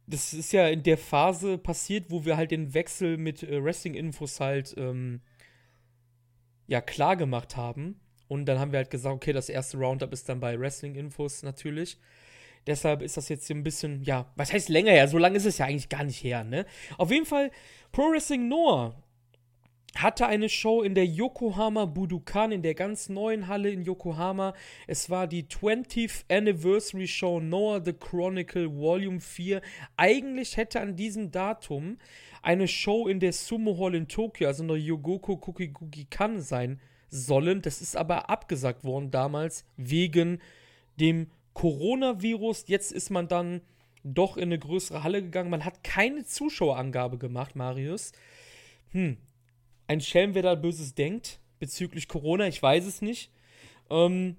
das 0.05 0.33
ist 0.33 0.53
ja 0.53 0.69
in 0.69 0.83
der 0.83 0.97
Phase 0.97 1.57
passiert, 1.57 2.11
wo 2.11 2.23
wir 2.23 2.37
halt 2.37 2.51
den 2.51 2.73
Wechsel 2.73 3.17
mit 3.17 3.43
äh, 3.43 3.61
Wrestling-Infos 3.61 4.39
halt 4.39 4.73
ähm, 4.77 5.19
ja 6.65 6.79
klar 6.79 7.17
gemacht 7.17 7.57
haben. 7.57 7.99
Und 8.27 8.45
dann 8.45 8.59
haben 8.59 8.71
wir 8.71 8.79
halt 8.79 8.89
gesagt, 8.89 9.15
okay, 9.15 9.33
das 9.33 9.49
erste 9.49 9.77
Roundup 9.77 10.11
ist 10.13 10.27
dann 10.27 10.39
bei 10.39 10.59
Wrestling-Infos 10.59 11.43
natürlich. 11.43 11.97
Deshalb 12.65 13.01
ist 13.01 13.15
das 13.15 13.29
jetzt 13.29 13.47
hier 13.47 13.55
ein 13.55 13.63
bisschen, 13.63 14.03
ja, 14.03 14.29
was 14.35 14.51
heißt 14.51 14.67
länger 14.67 14.91
her? 14.91 15.07
So 15.07 15.17
lange 15.17 15.37
ist 15.37 15.45
es 15.45 15.57
ja 15.57 15.65
eigentlich 15.65 15.87
gar 15.89 16.03
nicht 16.03 16.21
her, 16.23 16.43
ne? 16.43 16.65
Auf 16.97 17.11
jeden 17.11 17.25
Fall, 17.25 17.49
Pro 17.93 18.11
Wrestling 18.11 18.49
Noah 18.49 18.93
hatte 19.95 20.27
eine 20.27 20.49
Show 20.49 20.83
in 20.83 20.93
der 20.93 21.05
Yokohama 21.05 21.85
Budokan, 21.85 22.51
in 22.51 22.61
der 22.61 22.75
ganz 22.75 23.09
neuen 23.09 23.47
Halle 23.47 23.69
in 23.69 23.83
Yokohama. 23.83 24.53
Es 24.85 25.09
war 25.09 25.27
die 25.27 25.43
20th 25.43 26.25
Anniversary 26.29 27.07
Show 27.07 27.39
Noah 27.39 27.83
the 27.83 27.93
Chronicle 27.93 28.75
Volume 28.75 29.21
4. 29.21 29.61
Eigentlich 29.95 30.57
hätte 30.57 30.81
an 30.81 30.95
diesem 30.95 31.31
Datum 31.31 31.97
eine 32.41 32.67
Show 32.67 33.07
in 33.07 33.19
der 33.19 33.33
Sumo 33.33 33.77
Hall 33.79 33.95
in 33.95 34.07
Tokio, 34.07 34.47
also 34.47 34.63
in 34.63 34.67
der 34.67 34.77
Yogoko 34.77 35.37
Kukigugi 35.37 36.05
Kan 36.09 36.41
sein 36.41 36.79
sollen. 37.09 37.61
Das 37.61 37.81
ist 37.81 37.95
aber 37.95 38.29
abgesagt 38.29 38.83
worden 38.83 39.11
damals 39.11 39.65
wegen 39.77 40.41
dem 40.99 41.29
Coronavirus. 41.53 42.65
Jetzt 42.67 42.91
ist 42.91 43.09
man 43.09 43.27
dann 43.27 43.61
doch 44.03 44.37
in 44.37 44.43
eine 44.43 44.59
größere 44.59 45.03
Halle 45.03 45.21
gegangen. 45.21 45.49
Man 45.49 45.65
hat 45.65 45.83
keine 45.83 46.23
Zuschauerangabe 46.23 47.17
gemacht, 47.17 47.55
Marius. 47.55 48.11
Hm. 48.91 49.17
Ein 49.87 50.01
Schelm, 50.01 50.35
wer 50.35 50.43
da 50.43 50.55
Böses 50.55 50.95
denkt 50.95 51.39
bezüglich 51.59 52.07
Corona, 52.07 52.47
ich 52.47 52.61
weiß 52.61 52.85
es 52.85 53.01
nicht. 53.01 53.31
Ähm, 53.89 54.37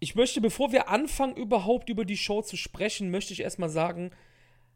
ich 0.00 0.14
möchte, 0.14 0.40
bevor 0.40 0.72
wir 0.72 0.88
anfangen, 0.88 1.36
überhaupt 1.36 1.88
über 1.88 2.04
die 2.04 2.16
Show 2.16 2.42
zu 2.42 2.56
sprechen, 2.56 3.10
möchte 3.10 3.32
ich 3.32 3.40
erstmal 3.40 3.70
sagen, 3.70 4.10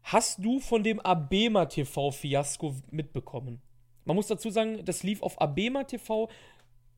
hast 0.03 0.43
du 0.43 0.59
von 0.59 0.83
dem 0.83 0.99
Abema 0.99 1.65
TV-Fiasko 1.65 2.75
mitbekommen? 2.91 3.61
Man 4.09 4.15
muss 4.15 4.25
dazu 4.25 4.49
sagen, 4.49 4.83
das 4.85 5.03
lief 5.03 5.21
auf 5.21 5.39
Abema 5.39 5.83
TV. 5.83 6.31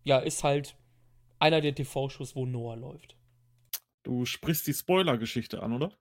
Ja, 0.05 0.19
ist 0.19 0.45
halt 0.45 0.77
einer 1.39 1.59
der 1.59 1.75
TV-Shows, 1.75 2.37
wo 2.37 2.45
Noah 2.45 2.77
läuft. 2.77 3.17
Du 4.03 4.23
sprichst 4.23 4.65
die 4.65 4.73
Spoiler-Geschichte 4.73 5.61
an, 5.61 5.73
oder? 5.73 5.91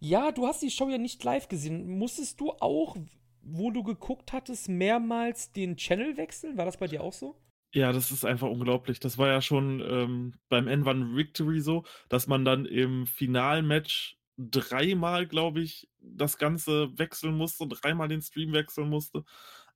Ja, 0.00 0.30
du 0.30 0.46
hast 0.46 0.60
die 0.60 0.70
Show 0.70 0.90
ja 0.90 0.98
nicht 0.98 1.24
live 1.24 1.48
gesehen. 1.48 1.96
Musstest 1.96 2.38
du 2.42 2.50
auch, 2.50 2.94
wo 3.40 3.70
du 3.70 3.82
geguckt 3.82 4.34
hattest, 4.34 4.68
mehrmals 4.68 5.50
den 5.52 5.78
Channel 5.78 6.18
wechseln? 6.18 6.58
War 6.58 6.66
das 6.66 6.76
bei 6.76 6.88
dir 6.88 7.02
auch 7.02 7.14
so? 7.14 7.34
Ja, 7.72 7.90
das 7.90 8.10
ist 8.10 8.26
einfach 8.26 8.50
unglaublich. 8.50 9.00
Das 9.00 9.16
war 9.16 9.28
ja 9.28 9.40
schon 9.40 9.80
ähm, 9.80 10.34
beim 10.50 10.68
N1 10.68 11.16
Victory 11.16 11.62
so, 11.62 11.84
dass 12.10 12.26
man 12.26 12.44
dann 12.44 12.66
im 12.66 13.06
Finalmatch 13.06 14.18
dreimal, 14.36 15.26
glaube 15.26 15.62
ich, 15.62 15.88
das 16.00 16.36
Ganze 16.36 16.98
wechseln 16.98 17.34
musste, 17.34 17.66
dreimal 17.66 18.08
den 18.08 18.20
Stream 18.20 18.52
wechseln 18.52 18.90
musste 18.90 19.24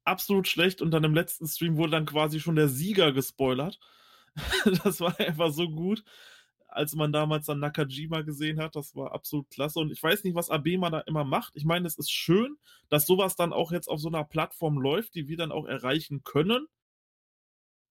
absolut 0.06 0.48
schlecht 0.48 0.82
und 0.82 0.90
dann 0.90 1.04
im 1.04 1.14
letzten 1.14 1.46
Stream 1.46 1.76
wurde 1.76 1.92
dann 1.92 2.06
quasi 2.06 2.40
schon 2.40 2.56
der 2.56 2.68
Sieger 2.68 3.12
gespoilert. 3.12 3.78
das 4.84 5.00
war 5.00 5.18
einfach 5.20 5.50
so 5.50 5.68
gut, 5.68 6.04
als 6.68 6.94
man 6.94 7.12
damals 7.12 7.46
dann 7.46 7.60
Nakajima 7.60 8.22
gesehen 8.22 8.60
hat. 8.60 8.76
Das 8.76 8.94
war 8.94 9.12
absolut 9.12 9.50
klasse. 9.50 9.80
Und 9.80 9.90
ich 9.90 10.02
weiß 10.02 10.24
nicht, 10.24 10.34
was 10.34 10.50
Abema 10.50 10.90
da 10.90 11.00
immer 11.00 11.24
macht. 11.24 11.54
Ich 11.56 11.64
meine, 11.64 11.86
es 11.86 11.98
ist 11.98 12.10
schön, 12.10 12.56
dass 12.88 13.06
sowas 13.06 13.36
dann 13.36 13.52
auch 13.52 13.72
jetzt 13.72 13.88
auf 13.88 14.00
so 14.00 14.08
einer 14.08 14.24
Plattform 14.24 14.78
läuft, 14.78 15.14
die 15.14 15.28
wir 15.28 15.36
dann 15.36 15.52
auch 15.52 15.66
erreichen 15.66 16.22
können. 16.22 16.66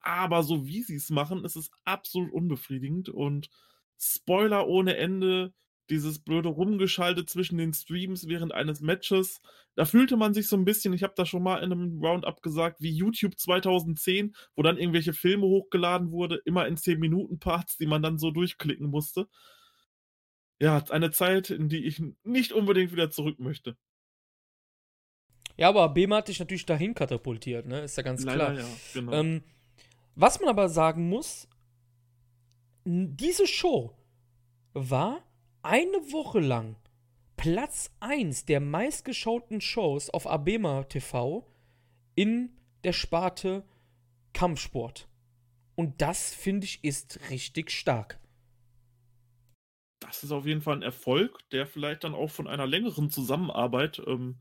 Aber 0.02 0.44
so 0.44 0.68
wie 0.68 0.84
sie 0.84 0.96
es 0.96 1.10
machen, 1.10 1.44
ist 1.46 1.56
es 1.56 1.72
absolut 1.84 2.32
unbefriedigend 2.32 3.10
und 3.10 3.50
Spoiler 3.98 4.68
ohne 4.68 4.98
Ende. 4.98 5.54
Dieses 5.90 6.20
blöde 6.20 6.50
Rumgeschaltet 6.50 7.30
zwischen 7.30 7.58
den 7.58 7.74
Streams 7.74 8.28
während 8.28 8.54
eines 8.54 8.82
Matches. 8.82 9.42
Da 9.76 9.86
fühlte 9.86 10.18
man 10.18 10.34
sich 10.34 10.48
so 10.48 10.56
ein 10.56 10.66
bisschen, 10.66 10.94
ich 10.94 11.04
habe 11.04 11.14
da 11.16 11.26
schon 11.26 11.44
mal 11.44 11.58
in 11.58 11.72
einem 11.72 12.04
Roundup 12.04 12.42
gesagt, 12.42 12.82
wie 12.82 12.92
YouTube 12.92 13.38
2010, 13.38 14.36
wo 14.56 14.64
dann 14.64 14.78
irgendwelche 14.78 15.14
Filme 15.14 15.46
hochgeladen 15.46 16.12
wurde, 16.12 16.42
immer 16.46 16.68
in 16.68 16.78
10-Minuten-Parts, 16.78 17.78
die 17.78 17.88
man 17.88 18.02
dann 18.02 18.18
so 18.18 18.32
durchklicken 18.32 18.90
musste. 18.90 19.28
Ja, 20.60 20.84
eine 20.90 21.12
Zeit, 21.12 21.50
in 21.50 21.70
die 21.70 21.86
ich 21.86 22.02
nicht 22.24 22.54
unbedingt 22.54 22.92
wieder 22.92 23.12
zurück 23.12 23.40
möchte. 23.40 23.78
Ja, 25.58 25.70
aber 25.70 25.90
Bema 25.90 26.18
hat 26.18 26.28
dich 26.28 26.40
natürlich 26.40 26.66
dahin 26.66 26.94
katapultiert, 26.94 27.66
ne? 27.66 27.82
Ist 27.82 27.98
ja 27.98 28.04
ganz 28.04 28.24
Leider, 28.24 28.54
klar. 28.54 28.60
Ja, 28.60 28.66
genau. 28.94 29.12
Ähm, 29.14 29.44
was 30.16 30.40
man 30.40 30.50
aber 30.50 30.70
sagen 30.70 31.10
muss, 31.10 31.48
diese 32.86 33.48
Show 33.48 33.98
war 34.74 35.24
eine 35.66 36.12
Woche 36.12 36.40
lang 36.40 36.76
Platz 37.38 37.92
1 38.00 38.46
der 38.46 38.60
meistgeschauten 38.60 39.62
Shows 39.62 40.12
auf 40.12 40.28
Abema 40.28 40.84
TV 40.84 41.52
in 42.14 42.56
der 42.84 42.94
Sparte 42.94 43.64
Kampfsport. 44.32 45.10
Und 45.74 46.02
das, 46.02 46.36
finde 46.36 46.66
ich, 46.66 46.84
ist 46.84 47.20
richtig 47.32 47.72
stark. 47.72 48.20
Das 50.00 50.24
ist 50.24 50.32
auf 50.32 50.46
jeden 50.46 50.62
Fall 50.62 50.76
ein 50.76 50.82
Erfolg, 50.84 51.40
der 51.50 51.66
vielleicht 51.66 52.04
dann 52.04 52.14
auch 52.14 52.30
von 52.30 52.48
einer 52.48 52.68
längeren 52.68 53.10
Zusammenarbeit, 53.10 54.00
ähm, 54.06 54.38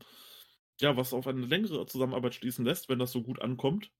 ja, 0.79 0.95
was 0.95 1.11
auf 1.11 1.25
eine 1.25 1.45
längere 1.45 1.87
Zusammenarbeit 1.87 2.35
schließen 2.35 2.65
lässt, 2.65 2.87
wenn 2.87 2.99
das 2.99 3.11
so 3.11 3.23
gut 3.23 3.41
ankommt. 3.41 3.91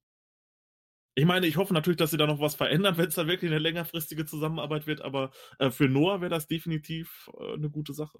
Ich 1.17 1.25
meine, 1.25 1.47
ich 1.47 1.55
hoffe 1.55 1.73
natürlich, 1.73 1.97
dass 1.97 2.11
sie 2.11 2.17
da 2.17 2.27
noch 2.27 2.41
was 2.41 2.55
verändern, 2.55 2.97
wenn 2.97 3.07
es 3.07 3.15
da 3.15 3.25
wirklich 3.25 3.49
eine 3.49 3.59
längerfristige 3.59 4.25
Zusammenarbeit 4.25 4.85
wird, 4.85 5.01
aber 5.01 5.31
äh, 5.59 5.71
für 5.71 5.87
Noah 5.87 6.19
wäre 6.19 6.29
das 6.29 6.47
definitiv 6.47 7.31
äh, 7.39 7.53
eine 7.53 7.69
gute 7.69 7.93
Sache. 7.93 8.19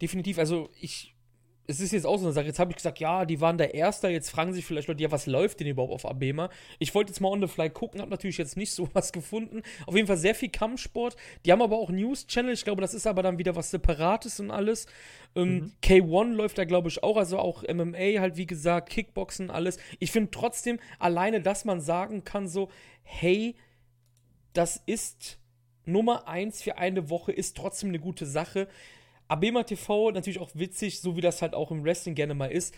Definitiv, 0.00 0.38
also 0.38 0.70
ich 0.80 1.14
es 1.72 1.80
ist 1.80 1.92
jetzt 1.92 2.06
auch 2.06 2.18
so 2.18 2.26
eine 2.26 2.32
Sache. 2.32 2.46
Jetzt 2.46 2.58
habe 2.58 2.70
ich 2.70 2.76
gesagt, 2.76 2.98
ja, 2.98 3.24
die 3.24 3.40
waren 3.40 3.56
der 3.56 3.74
Erste. 3.74 4.08
Jetzt 4.08 4.30
fragen 4.30 4.52
sich 4.52 4.64
vielleicht 4.64 4.88
Leute, 4.88 5.02
ja, 5.02 5.10
was 5.10 5.26
läuft 5.26 5.60
denn 5.60 5.66
überhaupt 5.66 5.92
auf 5.92 6.06
Abema? 6.06 6.50
Ich 6.78 6.94
wollte 6.94 7.10
jetzt 7.10 7.20
mal 7.20 7.30
on 7.30 7.40
the 7.40 7.48
fly 7.48 7.70
gucken, 7.70 8.00
habe 8.00 8.10
natürlich 8.10 8.36
jetzt 8.36 8.56
nicht 8.56 8.72
so 8.74 8.88
was 8.92 9.12
gefunden. 9.12 9.62
Auf 9.86 9.96
jeden 9.96 10.06
Fall 10.06 10.18
sehr 10.18 10.34
viel 10.34 10.50
Kampfsport. 10.50 11.16
Die 11.44 11.52
haben 11.52 11.62
aber 11.62 11.78
auch 11.78 11.90
News-Channel. 11.90 12.52
Ich 12.52 12.64
glaube, 12.64 12.82
das 12.82 12.92
ist 12.92 13.06
aber 13.06 13.22
dann 13.22 13.38
wieder 13.38 13.56
was 13.56 13.70
Separates 13.70 14.38
und 14.38 14.50
alles. 14.50 14.86
Ähm, 15.34 15.54
mhm. 15.54 15.72
K1 15.82 16.34
läuft 16.34 16.58
da, 16.58 16.64
glaube 16.64 16.88
ich, 16.88 17.02
auch. 17.02 17.16
Also 17.16 17.38
auch 17.38 17.62
MMA, 17.62 18.20
halt 18.20 18.36
wie 18.36 18.46
gesagt, 18.46 18.90
Kickboxen, 18.90 19.50
alles. 19.50 19.78
Ich 19.98 20.12
finde 20.12 20.30
trotzdem, 20.30 20.78
alleine, 20.98 21.40
dass 21.40 21.64
man 21.64 21.80
sagen 21.80 22.24
kann, 22.24 22.48
so, 22.48 22.68
hey, 23.02 23.56
das 24.52 24.82
ist 24.84 25.38
Nummer 25.86 26.28
eins 26.28 26.62
für 26.62 26.76
eine 26.76 27.08
Woche, 27.08 27.32
ist 27.32 27.56
trotzdem 27.56 27.88
eine 27.88 27.98
gute 27.98 28.26
Sache. 28.26 28.68
Abema 29.32 29.62
TV, 29.62 30.10
natürlich 30.10 30.40
auch 30.40 30.50
witzig, 30.54 31.00
so 31.00 31.16
wie 31.16 31.22
das 31.22 31.40
halt 31.40 31.54
auch 31.54 31.70
im 31.70 31.84
Wrestling 31.84 32.14
gerne 32.14 32.34
mal 32.34 32.52
ist, 32.52 32.74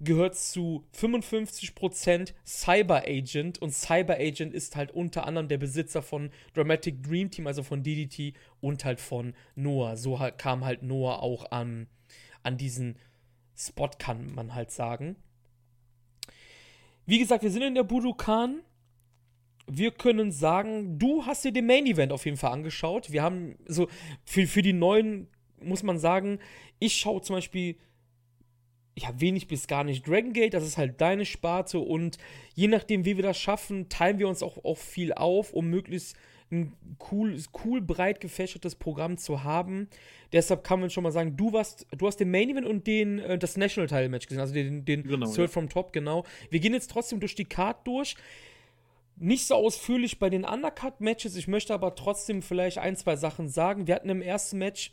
gehört 0.00 0.36
zu 0.36 0.86
55% 0.96 2.32
Cyber 2.46 3.02
Agent 3.06 3.60
und 3.60 3.72
Cyber 3.72 4.14
Agent 4.14 4.54
ist 4.54 4.74
halt 4.74 4.90
unter 4.92 5.26
anderem 5.26 5.48
der 5.48 5.58
Besitzer 5.58 6.00
von 6.00 6.30
Dramatic 6.54 7.02
Dream 7.02 7.30
Team, 7.30 7.46
also 7.46 7.62
von 7.62 7.82
DDT 7.82 8.34
und 8.60 8.86
halt 8.86 9.00
von 9.00 9.34
Noah. 9.54 9.96
So 9.96 10.18
kam 10.38 10.64
halt 10.64 10.82
Noah 10.82 11.22
auch 11.22 11.50
an, 11.50 11.88
an 12.42 12.56
diesen 12.56 12.96
Spot, 13.54 13.90
kann 13.98 14.32
man 14.34 14.54
halt 14.54 14.70
sagen. 14.70 15.16
Wie 17.04 17.18
gesagt, 17.18 17.42
wir 17.42 17.50
sind 17.50 17.62
in 17.62 17.74
der 17.74 17.84
Budokan. 17.84 18.62
Wir 19.66 19.90
können 19.90 20.32
sagen, 20.32 20.98
du 20.98 21.26
hast 21.26 21.44
dir 21.44 21.52
den 21.52 21.66
Main 21.66 21.84
Event 21.84 22.12
auf 22.12 22.24
jeden 22.24 22.38
Fall 22.38 22.52
angeschaut. 22.52 23.10
Wir 23.12 23.22
haben 23.22 23.56
so 23.66 23.88
für, 24.24 24.46
für 24.46 24.62
die 24.62 24.72
neuen 24.72 25.28
muss 25.62 25.82
man 25.82 25.98
sagen, 25.98 26.38
ich 26.78 26.96
schaue 26.96 27.22
zum 27.22 27.36
Beispiel 27.36 27.76
ja, 28.98 29.08
wenig 29.20 29.46
bis 29.48 29.66
gar 29.66 29.84
nicht 29.84 30.06
Dragon 30.06 30.32
Gate, 30.32 30.54
das 30.54 30.64
ist 30.64 30.76
halt 30.76 31.00
deine 31.00 31.24
Sparte 31.24 31.78
und 31.78 32.18
je 32.54 32.68
nachdem, 32.68 33.04
wie 33.04 33.16
wir 33.16 33.22
das 33.22 33.38
schaffen, 33.38 33.88
teilen 33.88 34.18
wir 34.18 34.28
uns 34.28 34.42
auch, 34.42 34.64
auch 34.64 34.78
viel 34.78 35.12
auf, 35.12 35.52
um 35.52 35.68
möglichst 35.68 36.16
ein 36.50 36.72
cool, 37.10 37.38
cool 37.64 37.80
breit 37.80 38.20
gefächertes 38.20 38.74
Programm 38.74 39.18
zu 39.18 39.44
haben. 39.44 39.88
Deshalb 40.32 40.64
kann 40.64 40.80
man 40.80 40.90
schon 40.90 41.02
mal 41.02 41.12
sagen, 41.12 41.36
du 41.36 41.52
warst, 41.52 41.86
du 41.96 42.06
hast 42.06 42.16
den 42.16 42.30
Main 42.30 42.48
Event 42.48 42.66
und 42.66 42.86
den, 42.86 43.18
äh, 43.18 43.38
das 43.38 43.56
National 43.56 43.86
Title 43.86 44.08
Match 44.08 44.26
gesehen, 44.26 44.40
also 44.40 44.54
den, 44.54 44.84
den 44.84 45.02
genau, 45.02 45.26
Third 45.26 45.38
ja. 45.38 45.48
from 45.48 45.68
Top, 45.68 45.92
genau. 45.92 46.24
Wir 46.50 46.60
gehen 46.60 46.72
jetzt 46.72 46.90
trotzdem 46.90 47.20
durch 47.20 47.34
die 47.34 47.44
Card 47.44 47.86
durch. 47.86 48.16
Nicht 49.16 49.46
so 49.46 49.56
ausführlich 49.56 50.18
bei 50.20 50.30
den 50.30 50.44
Undercut-Matches, 50.44 51.36
ich 51.36 51.48
möchte 51.48 51.74
aber 51.74 51.96
trotzdem 51.96 52.40
vielleicht 52.40 52.78
ein, 52.78 52.96
zwei 52.96 53.16
Sachen 53.16 53.48
sagen. 53.48 53.86
Wir 53.86 53.96
hatten 53.96 54.08
im 54.10 54.22
ersten 54.22 54.58
Match 54.58 54.92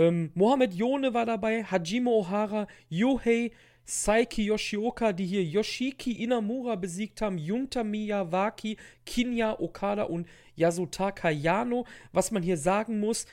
ähm, 0.00 0.30
Mohamed 0.34 0.74
Yone 0.74 1.12
war 1.12 1.26
dabei, 1.26 1.62
Hajime 1.64 2.10
Ohara, 2.10 2.66
Yohei, 2.88 3.50
Saiki 3.84 4.44
Yoshioka, 4.44 5.12
die 5.12 5.26
hier 5.26 5.44
Yoshiki 5.44 6.12
Inamura 6.22 6.76
besiegt 6.76 7.20
haben, 7.20 7.38
Junta 7.38 7.82
Miyawaki, 7.84 8.76
Kinya 9.04 9.58
Okada 9.58 10.04
und 10.04 10.26
Yasutaka 10.56 11.30
Yano. 11.30 11.84
Was 12.12 12.30
man 12.30 12.42
hier 12.42 12.56
sagen 12.56 13.00
muss, 13.00 13.26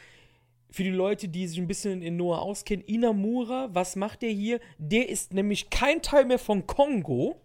für 0.70 0.84
die 0.84 0.90
Leute, 0.90 1.30
die 1.30 1.48
sich 1.48 1.60
ein 1.60 1.68
bisschen 1.68 2.02
in 2.02 2.18
Noah 2.18 2.42
auskennen, 2.42 2.84
Inamura, 2.86 3.70
was 3.72 3.96
macht 3.96 4.22
der 4.22 4.32
hier? 4.32 4.60
Der 4.78 5.08
ist 5.10 5.34
nämlich 5.34 5.70
kein 5.70 6.02
Teil 6.02 6.26
mehr 6.26 6.40
von 6.40 6.68
Kongo. 6.68 7.40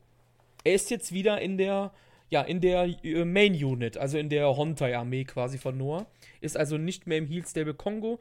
Er 0.64 0.74
ist 0.74 0.90
jetzt 0.90 1.12
wieder 1.12 1.40
in 1.40 1.58
der, 1.58 1.92
ja, 2.30 2.42
in 2.42 2.60
der 2.60 2.88
äh, 3.04 3.24
Main 3.24 3.52
Unit, 3.54 3.96
also 3.96 4.18
in 4.18 4.30
der 4.30 4.56
Hontai-Armee 4.56 5.24
quasi 5.24 5.58
von 5.58 5.76
Noah. 5.78 6.06
Ist 6.40 6.56
also 6.56 6.78
nicht 6.78 7.06
mehr 7.06 7.18
im 7.18 7.26
Heel 7.26 7.46
Stable 7.46 7.74
Kongo. 7.74 8.18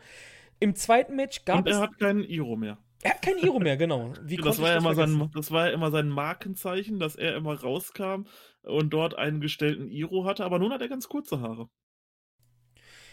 Im 0.61 0.75
zweiten 0.75 1.15
Match 1.15 1.43
gab 1.43 1.67
es. 1.67 1.75
Und 1.75 1.81
er 1.81 1.83
hat 1.83 1.99
keinen 1.99 2.23
Iro 2.23 2.55
mehr. 2.55 2.77
Er 3.01 3.15
hat 3.15 3.23
keinen 3.23 3.39
Iro 3.39 3.59
mehr, 3.59 3.77
genau. 3.77 4.13
Wie 4.23 4.37
das, 4.37 4.61
war 4.61 4.69
ja 4.69 4.77
immer 4.77 4.93
sein, 4.93 5.31
das 5.33 5.49
war 5.49 5.67
ja 5.67 5.73
immer 5.73 5.89
sein 5.89 6.07
Markenzeichen, 6.07 6.99
dass 6.99 7.15
er 7.15 7.35
immer 7.35 7.59
rauskam 7.59 8.27
und 8.61 8.91
dort 8.91 9.17
einen 9.17 9.41
gestellten 9.41 9.89
Iro 9.89 10.23
hatte, 10.25 10.45
aber 10.45 10.59
nun 10.59 10.71
hat 10.71 10.81
er 10.81 10.87
ganz 10.87 11.09
kurze 11.09 11.41
Haare. 11.41 11.67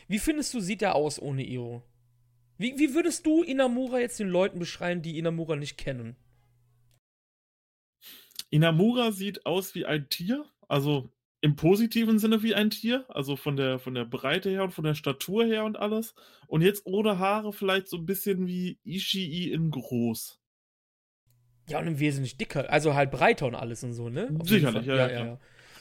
Wie 0.08 0.18
findest 0.18 0.52
du, 0.52 0.60
sieht 0.60 0.82
er 0.82 0.94
aus 0.94 1.20
ohne 1.20 1.42
Iro? 1.42 1.82
Wie, 2.58 2.78
wie 2.78 2.92
würdest 2.92 3.24
du 3.24 3.42
Inamura 3.42 3.98
jetzt 3.98 4.20
den 4.20 4.28
Leuten 4.28 4.58
beschreiben, 4.58 5.00
die 5.00 5.16
Inamura 5.16 5.56
nicht 5.56 5.78
kennen? 5.78 6.16
Inamura 8.50 9.10
sieht 9.10 9.46
aus 9.46 9.74
wie 9.74 9.86
ein 9.86 10.08
Tier, 10.10 10.44
also 10.68 11.10
im 11.40 11.54
positiven 11.54 12.18
Sinne 12.18 12.42
wie 12.42 12.54
ein 12.54 12.70
Tier, 12.70 13.04
also 13.08 13.36
von 13.36 13.56
der, 13.56 13.78
von 13.78 13.94
der 13.94 14.04
Breite 14.04 14.50
her 14.50 14.64
und 14.64 14.72
von 14.72 14.84
der 14.84 14.94
Statur 14.94 15.44
her 15.44 15.64
und 15.64 15.76
alles. 15.78 16.14
Und 16.48 16.62
jetzt 16.62 16.84
ohne 16.84 17.18
Haare 17.18 17.52
vielleicht 17.52 17.88
so 17.88 17.96
ein 17.96 18.06
bisschen 18.06 18.46
wie 18.46 18.78
Ishii 18.84 19.52
in 19.52 19.70
groß. 19.70 20.40
Ja, 21.68 21.78
und 21.78 21.86
im 21.86 22.00
Wesentlichen 22.00 22.38
dicker, 22.38 22.70
also 22.72 22.94
halt 22.94 23.10
breiter 23.10 23.46
und 23.46 23.54
alles 23.54 23.84
und 23.84 23.92
so, 23.92 24.08
ne? 24.08 24.34
Auf 24.38 24.48
Sicherlich, 24.48 24.86
ja, 24.86 24.96
ja, 24.96 25.10
ja, 25.10 25.24
ja. 25.26 25.40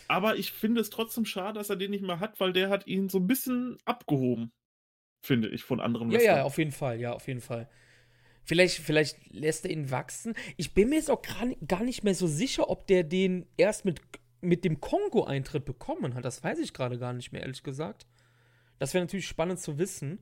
Aber 0.09 0.35
ich 0.35 0.51
finde 0.51 0.81
es 0.81 0.89
trotzdem 0.89 1.25
schade, 1.25 1.57
dass 1.57 1.69
er 1.69 1.75
den 1.75 1.91
nicht 1.91 2.03
mehr 2.03 2.19
hat, 2.19 2.39
weil 2.39 2.53
der 2.53 2.69
hat 2.69 2.87
ihn 2.87 3.09
so 3.09 3.17
ein 3.19 3.27
bisschen 3.27 3.77
abgehoben, 3.85 4.51
finde 5.21 5.47
ich, 5.49 5.63
von 5.63 5.79
anderen 5.79 6.11
Ja, 6.11 6.17
Western. 6.17 6.37
ja, 6.37 6.43
auf 6.43 6.57
jeden 6.57 6.71
Fall, 6.71 6.99
ja, 6.99 7.13
auf 7.13 7.27
jeden 7.27 7.41
Fall. 7.41 7.69
Vielleicht, 8.43 8.77
vielleicht 8.77 9.17
lässt 9.33 9.65
er 9.65 9.71
ihn 9.71 9.91
wachsen. 9.91 10.33
Ich 10.55 10.73
bin 10.73 10.89
mir 10.89 10.95
jetzt 10.95 11.11
auch 11.11 11.21
gar 11.67 11.83
nicht 11.83 12.03
mehr 12.03 12.15
so 12.15 12.27
sicher, 12.27 12.69
ob 12.69 12.87
der 12.87 13.03
den 13.03 13.45
erst 13.57 13.83
mit 13.83 14.01
mit 14.47 14.63
dem 14.63 14.79
Kongo-Eintritt 14.79 15.65
bekommen 15.65 16.15
hat. 16.15 16.25
Das 16.25 16.43
weiß 16.43 16.59
ich 16.59 16.73
gerade 16.73 16.97
gar 16.97 17.13
nicht 17.13 17.31
mehr, 17.31 17.41
ehrlich 17.41 17.63
gesagt. 17.63 18.07
Das 18.79 18.93
wäre 18.93 19.03
natürlich 19.03 19.27
spannend 19.27 19.59
zu 19.59 19.77
wissen. 19.77 20.19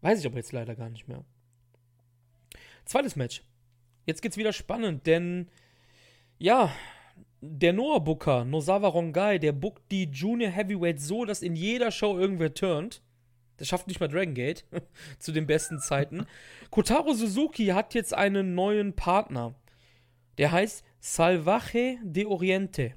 Weiß 0.00 0.20
ich 0.20 0.26
aber 0.26 0.36
jetzt 0.36 0.52
leider 0.52 0.76
gar 0.76 0.90
nicht 0.90 1.08
mehr. 1.08 1.24
Zweites 2.84 3.16
Match. 3.16 3.42
Jetzt 4.06 4.20
geht's 4.20 4.36
wieder 4.36 4.52
spannend, 4.52 5.06
denn 5.06 5.48
ja, 6.38 6.70
der 7.40 7.72
Noah 7.72 8.04
Booker, 8.04 8.44
Nosawa 8.44 8.88
Rongai, 8.88 9.38
der 9.38 9.52
bookt 9.52 9.90
die 9.90 10.04
Junior 10.04 10.50
Heavyweight 10.50 11.00
so, 11.00 11.24
dass 11.24 11.42
in 11.42 11.56
jeder 11.56 11.90
Show 11.90 12.18
irgendwer 12.18 12.52
turnt. 12.52 13.02
Das 13.56 13.68
schafft 13.68 13.86
nicht 13.86 14.00
mal 14.00 14.08
Dragon 14.08 14.34
Gate 14.34 14.66
zu 15.18 15.32
den 15.32 15.46
besten 15.46 15.80
Zeiten. 15.80 16.26
Kotaro 16.70 17.14
Suzuki 17.14 17.66
hat 17.66 17.94
jetzt 17.94 18.14
einen 18.14 18.54
neuen 18.54 18.94
Partner. 18.94 19.54
Der 20.38 20.52
heißt 20.52 20.84
Salvaje 21.00 21.98
de 22.02 22.26
Oriente 22.26 22.94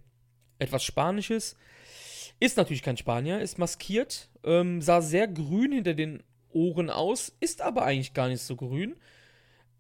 etwas 0.60 0.84
Spanisches. 0.84 1.56
Ist 2.40 2.58
natürlich 2.58 2.84
kein 2.84 2.98
Spanier, 2.98 3.40
ist 3.40 3.58
maskiert, 3.58 4.30
ähm, 4.44 4.82
sah 4.82 5.02
sehr 5.02 5.28
grün 5.28 5.72
hinter 5.72 5.94
den 5.96 6.24
Ohren 6.50 6.90
aus, 6.90 7.36
ist 7.40 7.62
aber 7.62 7.84
eigentlich 7.84 8.14
gar 8.14 8.28
nicht 8.28 8.42
so 8.42 8.56
grün. 8.56 8.96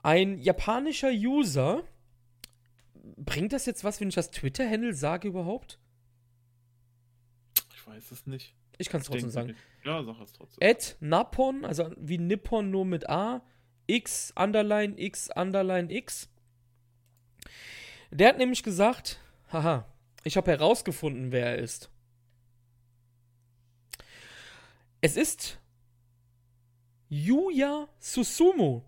Ein 0.01 0.39
japanischer 0.39 1.11
User. 1.11 1.83
Bringt 3.15 3.53
das 3.53 3.65
jetzt 3.65 3.83
was, 3.83 3.99
wenn 3.99 4.09
ich 4.09 4.15
das 4.15 4.31
Twitter-Handle 4.31 4.93
sage 4.93 5.27
überhaupt? 5.27 5.79
Ich 7.73 7.87
weiß 7.87 8.11
es 8.11 8.25
nicht. 8.25 8.53
Ich 8.77 8.89
kann 8.89 9.01
es 9.01 9.07
trotzdem 9.07 9.29
sagen. 9.29 9.47
Nicht. 9.49 9.59
Ja, 9.83 10.03
sag 10.03 10.19
es 10.21 10.33
trotzdem. 10.33 10.67
At 10.67 10.97
Napon, 10.99 11.65
also 11.65 11.91
wie 11.97 12.17
Nippon 12.17 12.69
nur 12.69 12.85
mit 12.85 13.09
A, 13.09 13.41
X, 13.87 14.33
Underline, 14.35 14.99
X, 14.99 15.29
Underline, 15.35 15.91
X. 15.91 16.29
Der 18.11 18.29
hat 18.29 18.37
nämlich 18.37 18.63
gesagt, 18.63 19.19
haha, 19.51 19.85
ich 20.27 20.37
habe 20.37 20.51
herausgefunden, 20.51 21.31
wer 21.31 21.47
er 21.47 21.57
ist. 21.57 21.89
Es 25.01 25.15
ist 25.15 25.59
Yuya 27.09 27.87
Susumu. 27.99 28.83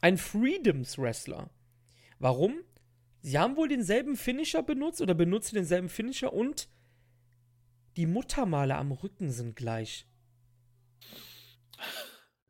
Ein 0.00 0.18
Freedoms 0.18 0.98
Wrestler. 0.98 1.50
Warum? 2.18 2.60
Sie 3.20 3.38
haben 3.38 3.56
wohl 3.56 3.68
denselben 3.68 4.16
Finisher 4.16 4.62
benutzt 4.62 5.00
oder 5.00 5.14
benutzen 5.14 5.54
denselben 5.54 5.88
Finisher 5.88 6.32
und 6.32 6.68
die 7.96 8.06
Muttermale 8.06 8.74
am 8.76 8.92
Rücken 8.92 9.30
sind 9.30 9.54
gleich. 9.56 10.06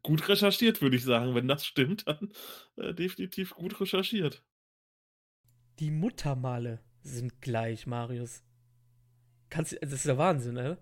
Gut 0.02 0.28
recherchiert, 0.28 0.80
würde 0.80 0.96
ich 0.96 1.04
sagen. 1.04 1.34
Wenn 1.34 1.46
das 1.46 1.64
stimmt, 1.64 2.08
dann 2.08 2.32
äh, 2.76 2.94
definitiv 2.94 3.54
gut 3.54 3.80
recherchiert. 3.80 4.42
Die 5.78 5.90
Muttermale 5.90 6.80
sind 7.02 7.40
gleich, 7.40 7.86
Marius. 7.86 8.42
Kannst, 9.50 9.76
das 9.80 9.92
ist 9.92 10.06
der 10.06 10.18
Wahnsinn, 10.18 10.54
ne? 10.54 10.78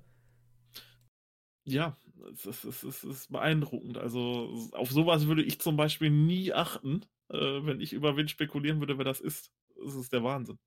Ja, 1.64 1.96
es 2.32 2.46
ist, 2.46 2.64
es, 2.64 2.84
ist, 2.84 3.04
es 3.04 3.16
ist 3.16 3.32
beeindruckend. 3.32 3.98
Also 3.98 4.70
auf 4.72 4.90
sowas 4.90 5.26
würde 5.26 5.42
ich 5.42 5.60
zum 5.60 5.76
Beispiel 5.76 6.10
nie 6.10 6.52
achten, 6.52 7.02
äh, 7.28 7.36
wenn 7.36 7.80
ich 7.80 7.92
über 7.92 8.16
wen 8.16 8.28
spekulieren 8.28 8.80
würde, 8.80 8.98
wer 8.98 9.04
das 9.04 9.20
ist. 9.20 9.50
Das 9.82 9.94
ist 9.94 10.12
der 10.12 10.22
Wahnsinn. 10.22 10.58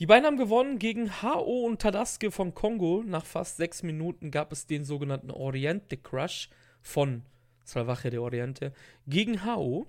Die 0.00 0.06
beiden 0.06 0.26
haben 0.26 0.36
gewonnen 0.36 0.80
gegen 0.80 1.22
HO 1.22 1.66
und 1.66 1.80
Tadaske 1.80 2.32
von 2.32 2.52
Kongo. 2.52 3.04
Nach 3.06 3.24
fast 3.24 3.56
sechs 3.58 3.84
Minuten 3.84 4.32
gab 4.32 4.50
es 4.50 4.66
den 4.66 4.84
sogenannten 4.84 5.30
Oriente 5.30 5.96
Crush 5.96 6.50
von 6.82 7.22
Salvaje 7.62 8.10
de 8.10 8.18
Oriente 8.18 8.72
gegen 9.06 9.44
HO. 9.44 9.86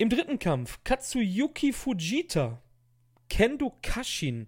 Im 0.00 0.08
dritten 0.08 0.38
Kampf 0.38 0.82
Katsuyuki 0.82 1.74
Fujita, 1.74 2.62
Kendo 3.28 3.76
Kashin 3.82 4.46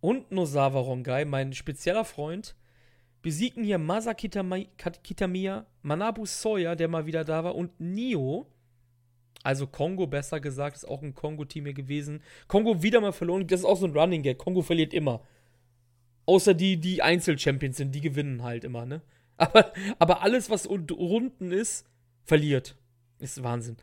und 0.00 0.32
Nosawa 0.32 0.80
Rongai, 0.80 1.24
mein 1.24 1.52
spezieller 1.52 2.04
Freund, 2.04 2.56
besiegten 3.22 3.62
hier 3.62 3.78
Masa 3.78 4.12
Kitamiya, 4.12 5.64
Manabu 5.82 6.26
Soya, 6.26 6.74
der 6.74 6.88
mal 6.88 7.06
wieder 7.06 7.22
da 7.22 7.44
war, 7.44 7.54
und 7.54 7.78
Nio. 7.78 8.48
Also 9.44 9.68
Kongo, 9.68 10.08
besser 10.08 10.40
gesagt, 10.40 10.74
ist 10.74 10.88
auch 10.88 11.02
ein 11.02 11.14
Kongo-Team 11.14 11.66
hier 11.66 11.74
gewesen. 11.74 12.20
Kongo 12.48 12.82
wieder 12.82 13.00
mal 13.00 13.12
verloren. 13.12 13.46
Das 13.46 13.60
ist 13.60 13.66
auch 13.66 13.78
so 13.78 13.86
ein 13.86 13.96
Running 13.96 14.24
Gag. 14.24 14.38
Kongo 14.38 14.62
verliert 14.62 14.92
immer. 14.92 15.24
Außer 16.26 16.54
die, 16.54 16.78
die 16.78 17.00
Einzel-Champions 17.00 17.76
sind, 17.76 17.94
die 17.94 18.00
gewinnen 18.00 18.42
halt 18.42 18.64
immer, 18.64 18.86
ne? 18.86 19.02
Aber, 19.36 19.72
aber 20.00 20.22
alles, 20.22 20.50
was 20.50 20.66
unten 20.66 21.52
ist, 21.52 21.86
verliert. 22.24 22.76
Ist 23.20 23.42
Wahnsinn. 23.42 23.76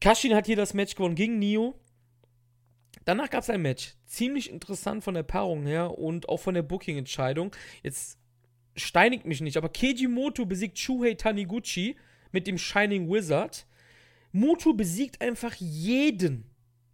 Kashin 0.00 0.34
hat 0.34 0.46
hier 0.46 0.56
das 0.56 0.72
Match 0.72 0.94
gewonnen 0.94 1.14
gegen 1.14 1.38
Nio. 1.38 1.74
Danach 3.04 3.28
gab 3.28 3.42
es 3.42 3.50
ein 3.50 3.60
Match. 3.60 3.94
Ziemlich 4.06 4.50
interessant 4.50 5.04
von 5.04 5.14
der 5.14 5.22
Paarung 5.24 5.66
her 5.66 5.98
und 5.98 6.28
auch 6.28 6.38
von 6.38 6.54
der 6.54 6.62
Booking-Entscheidung. 6.62 7.54
Jetzt 7.82 8.18
steinigt 8.76 9.26
mich 9.26 9.40
nicht, 9.40 9.56
aber 9.56 9.68
Keiji 9.68 10.06
Moto 10.06 10.46
besiegt 10.46 10.78
Shuhei 10.78 11.14
Taniguchi 11.14 11.96
mit 12.32 12.46
dem 12.46 12.56
Shining 12.56 13.10
Wizard. 13.10 13.66
Moto 14.32 14.72
besiegt 14.72 15.20
einfach 15.20 15.54
jeden 15.56 16.44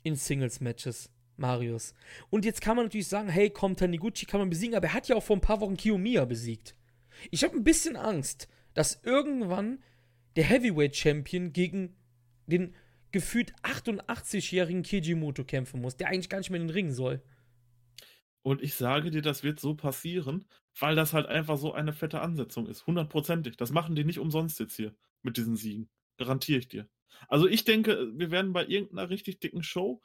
in 0.02 0.16
Singles-Matches, 0.16 1.10
Marius. 1.36 1.94
Und 2.30 2.44
jetzt 2.44 2.60
kann 2.62 2.76
man 2.76 2.86
natürlich 2.86 3.08
sagen, 3.08 3.28
hey, 3.28 3.50
komm, 3.50 3.76
Taniguchi 3.76 4.24
kann 4.24 4.40
man 4.40 4.48
besiegen, 4.48 4.74
aber 4.74 4.86
er 4.86 4.94
hat 4.94 5.08
ja 5.08 5.16
auch 5.16 5.22
vor 5.22 5.36
ein 5.36 5.42
paar 5.42 5.60
Wochen 5.60 5.76
Kiyomiya 5.76 6.24
besiegt. 6.24 6.74
Ich 7.30 7.44
habe 7.44 7.56
ein 7.56 7.64
bisschen 7.64 7.96
Angst, 7.96 8.48
dass 8.74 9.00
irgendwann 9.02 9.82
der 10.36 10.44
Heavyweight-Champion 10.44 11.52
gegen 11.52 11.96
den 12.46 12.74
gefühlt 13.12 13.54
88-jährigen 13.62 14.82
Kijimoto 14.82 15.44
kämpfen 15.44 15.80
muss, 15.80 15.96
der 15.96 16.08
eigentlich 16.08 16.28
gar 16.28 16.38
nicht 16.38 16.50
mehr 16.50 16.60
in 16.60 16.68
den 16.68 16.74
Ring 16.74 16.92
soll. 16.92 17.22
Und 18.42 18.62
ich 18.62 18.74
sage 18.74 19.10
dir, 19.10 19.22
das 19.22 19.42
wird 19.42 19.58
so 19.58 19.74
passieren, 19.74 20.44
weil 20.78 20.94
das 20.94 21.14
halt 21.14 21.26
einfach 21.26 21.56
so 21.56 21.72
eine 21.72 21.92
fette 21.92 22.20
Ansetzung 22.20 22.66
ist. 22.66 22.86
Hundertprozentig. 22.86 23.56
Das 23.56 23.72
machen 23.72 23.96
die 23.96 24.04
nicht 24.04 24.18
umsonst 24.20 24.60
jetzt 24.60 24.76
hier 24.76 24.94
mit 25.22 25.36
diesen 25.36 25.56
Siegen. 25.56 25.88
Garantiere 26.16 26.58
ich 26.58 26.68
dir. 26.68 26.88
Also 27.28 27.48
ich 27.48 27.64
denke, 27.64 28.12
wir 28.14 28.30
werden 28.30 28.52
bei 28.52 28.66
irgendeiner 28.66 29.10
richtig 29.10 29.40
dicken 29.40 29.62
Show, 29.62 30.02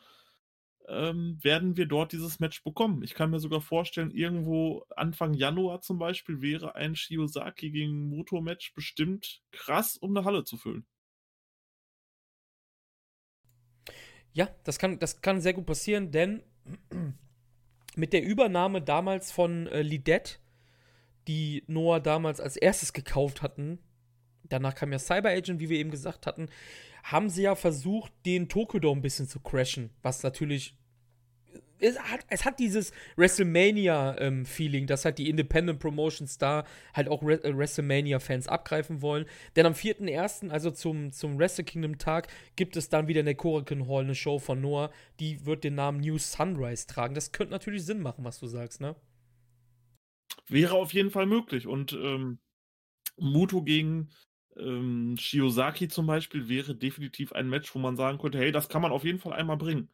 ähm, 0.87 1.37
werden 1.41 1.77
wir 1.77 1.85
dort 1.85 2.11
dieses 2.11 2.39
Match 2.39 2.63
bekommen. 2.63 3.03
Ich 3.03 3.13
kann 3.13 3.29
mir 3.29 3.39
sogar 3.39 3.61
vorstellen, 3.61 4.11
irgendwo 4.11 4.85
Anfang 4.95 5.33
Januar 5.33 5.81
zum 5.81 5.99
Beispiel 5.99 6.41
wäre 6.41 6.75
ein 6.75 6.95
Shiozaki 6.95 7.71
gegen 7.71 8.09
Moto-Match 8.09 8.73
bestimmt 8.73 9.41
krass, 9.51 9.97
um 9.97 10.15
eine 10.15 10.25
Halle 10.25 10.43
zu 10.43 10.57
füllen. 10.57 10.85
Ja, 14.33 14.49
das 14.63 14.79
kann, 14.79 14.99
das 14.99 15.21
kann 15.21 15.41
sehr 15.41 15.53
gut 15.53 15.65
passieren, 15.65 16.11
denn 16.11 16.43
mit 17.95 18.13
der 18.13 18.23
Übernahme 18.23 18.81
damals 18.81 19.31
von 19.31 19.67
äh, 19.67 19.81
Lidet, 19.81 20.39
die 21.27 21.63
Noah 21.67 21.99
damals 21.99 22.39
als 22.39 22.55
erstes 22.55 22.93
gekauft 22.93 23.41
hatten, 23.41 23.79
danach 24.43 24.75
kam 24.75 24.91
ja 24.91 24.99
Cyber 24.99 25.29
Agent, 25.29 25.59
wie 25.59 25.69
wir 25.69 25.79
eben 25.79 25.91
gesagt 25.91 26.25
hatten, 26.25 26.49
haben 27.03 27.29
sie 27.29 27.43
ja 27.43 27.55
versucht, 27.55 28.11
den 28.25 28.49
Tokodome 28.49 28.99
ein 28.99 29.01
bisschen 29.01 29.27
zu 29.27 29.39
crashen, 29.39 29.89
was 30.01 30.23
natürlich 30.23 30.75
es 31.81 31.99
hat, 31.99 32.25
es 32.29 32.45
hat 32.45 32.59
dieses 32.59 32.91
WrestleMania-Feeling, 33.17 34.83
ähm, 34.83 34.87
dass 34.87 35.05
halt 35.05 35.17
die 35.17 35.29
Independent 35.29 35.79
Promotions 35.79 36.37
da 36.37 36.63
halt 36.93 37.09
auch 37.09 37.23
Re 37.23 37.43
äh, 37.43 37.57
WrestleMania-Fans 37.57 38.47
abgreifen 38.47 39.01
wollen. 39.01 39.25
Denn 39.55 39.65
am 39.65 39.73
4.1., 39.73 40.49
also 40.49 40.71
zum, 40.71 41.11
zum 41.11 41.39
Wrestle 41.39 41.63
Kingdom-Tag, 41.63 42.27
gibt 42.55 42.77
es 42.77 42.89
dann 42.89 43.07
wieder 43.07 43.21
in 43.21 43.25
der 43.25 43.35
Korakuen 43.35 43.87
Hall 43.87 44.03
eine 44.03 44.15
Show 44.15 44.39
von 44.39 44.61
Noah, 44.61 44.91
die 45.19 45.45
wird 45.45 45.63
den 45.63 45.75
Namen 45.75 45.99
New 46.01 46.17
Sunrise 46.17 46.87
tragen. 46.87 47.15
Das 47.15 47.31
könnte 47.31 47.51
natürlich 47.51 47.83
Sinn 47.83 48.01
machen, 48.01 48.23
was 48.23 48.39
du 48.39 48.47
sagst, 48.47 48.79
ne? 48.79 48.95
Wäre 50.47 50.75
auf 50.75 50.93
jeden 50.93 51.11
Fall 51.11 51.25
möglich. 51.25 51.67
Und 51.67 51.93
ähm, 51.93 52.39
Muto 53.17 53.63
gegen 53.63 54.09
ähm, 54.57 55.15
Shiozaki 55.17 55.87
zum 55.87 56.07
Beispiel 56.07 56.47
wäre 56.49 56.75
definitiv 56.75 57.33
ein 57.33 57.49
Match, 57.49 57.73
wo 57.73 57.79
man 57.79 57.95
sagen 57.95 58.17
könnte, 58.17 58.37
hey, 58.39 58.51
das 58.51 58.69
kann 58.69 58.81
man 58.81 58.91
auf 58.91 59.03
jeden 59.03 59.19
Fall 59.19 59.33
einmal 59.33 59.57
bringen. 59.57 59.89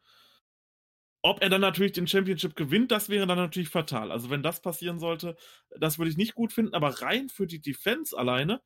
Ob 1.22 1.42
er 1.42 1.48
dann 1.48 1.60
natürlich 1.60 1.92
den 1.92 2.06
Championship 2.06 2.54
gewinnt, 2.54 2.92
das 2.92 3.08
wäre 3.08 3.26
dann 3.26 3.38
natürlich 3.38 3.70
fatal. 3.70 4.12
Also 4.12 4.30
wenn 4.30 4.42
das 4.42 4.62
passieren 4.62 5.00
sollte, 5.00 5.36
das 5.78 5.98
würde 5.98 6.10
ich 6.10 6.16
nicht 6.16 6.34
gut 6.34 6.52
finden. 6.52 6.74
Aber 6.74 7.02
rein 7.02 7.28
für 7.28 7.46
die 7.46 7.60
Defense 7.60 8.16
alleine, 8.16 8.62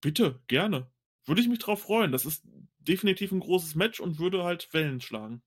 bitte, 0.00 0.42
gerne. 0.48 0.90
Würde 1.24 1.40
ich 1.40 1.48
mich 1.48 1.60
drauf 1.60 1.82
freuen. 1.82 2.12
Das 2.12 2.26
ist 2.26 2.44
definitiv 2.78 3.32
ein 3.32 3.40
großes 3.40 3.74
Match 3.74 4.00
und 4.00 4.18
würde 4.18 4.44
halt 4.44 4.68
Wellen 4.72 5.00
schlagen. 5.00 5.42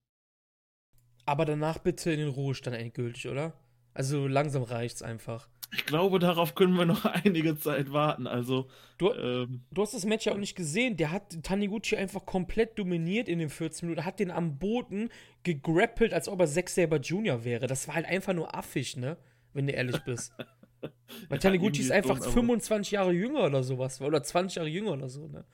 Aber 1.26 1.46
danach 1.46 1.80
bitte 1.80 2.12
in 2.12 2.20
den 2.20 2.30
Ruhestand 2.30 2.76
endgültig, 2.76 3.28
oder? 3.28 3.54
Also 3.94 4.28
langsam 4.28 4.64
reicht's 4.64 5.02
einfach. 5.02 5.50
Ich 5.74 5.86
glaube, 5.86 6.20
darauf 6.20 6.56
können 6.56 6.78
wir 6.78 6.86
noch 6.86 7.06
einige 7.26 7.58
Zeit 7.58 7.92
warten. 7.92 8.28
Also, 8.28 8.68
du, 8.98 9.12
ähm, 9.12 9.62
du 9.72 9.82
hast 9.82 9.94
das 9.94 10.06
Match 10.06 10.26
ja 10.26 10.34
auch 10.34 10.38
nicht 10.38 10.56
gesehen. 10.56 10.98
Der 10.98 11.12
hat 11.12 11.44
Taniguchi 11.44 11.98
einfach 11.98 12.26
komplett 12.26 12.78
dominiert 12.80 13.28
in 13.28 13.40
den 13.40 13.50
14 13.50 13.88
Minuten, 13.88 14.06
hat 14.06 14.20
den 14.20 14.32
am 14.32 14.58
Boden 14.58 15.10
gegrappelt, 15.44 16.14
als 16.14 16.30
ob 16.30 16.40
er 16.40 16.48
Zack 16.48 16.70
Saber 16.70 16.98
Jr. 16.98 17.44
wäre. 17.44 17.68
Das 17.68 17.88
war 17.88 17.96
halt 17.96 18.06
einfach 18.06 18.34
nur 18.34 18.56
affig, 18.56 18.98
ne? 18.98 19.18
Wenn 19.54 19.68
du 19.68 19.74
ehrlich 19.74 20.00
bist. 20.04 20.34
Weil 20.82 20.92
ja, 21.32 21.38
Taniguchi 21.38 21.82
ist 21.82 21.92
einfach 21.92 22.18
schon, 22.18 22.32
25 22.32 22.92
Jahre 22.92 23.12
jünger 23.12 23.46
oder 23.46 23.64
sowas. 23.64 24.02
Oder 24.02 24.22
20 24.24 24.58
Jahre 24.58 24.70
jünger 24.70 24.92
oder 24.92 25.10
so, 25.10 25.28
ne? 25.28 25.46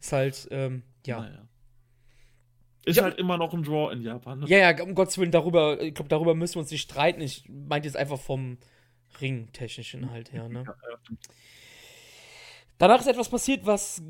Ist 0.00 0.12
halt, 0.12 0.48
ähm, 0.50 0.82
ja. 1.06 1.20
Naja. 1.20 1.48
Ist 2.84 2.96
ja, 2.96 3.02
halt 3.02 3.18
immer 3.18 3.36
noch 3.36 3.52
ein 3.52 3.64
Draw 3.64 3.92
in 3.92 4.02
Japan. 4.02 4.40
Ne? 4.40 4.46
Ja, 4.48 4.70
ja, 4.70 4.82
um 4.82 4.94
Gottes 4.94 5.18
Willen, 5.18 5.32
darüber, 5.32 5.80
ich 5.80 5.94
glaube, 5.94 6.08
darüber 6.08 6.34
müssen 6.34 6.54
wir 6.54 6.60
uns 6.60 6.70
nicht 6.70 6.82
streiten. 6.82 7.20
Ich 7.20 7.48
meinte 7.48 7.88
jetzt 7.88 7.96
einfach 7.96 8.18
vom, 8.18 8.58
ringtechnischen 9.20 10.10
halt 10.10 10.32
her, 10.32 10.48
ne? 10.48 10.64
Danach 12.78 13.00
ist 13.00 13.06
etwas 13.06 13.28
passiert, 13.28 13.64
was 13.64 14.02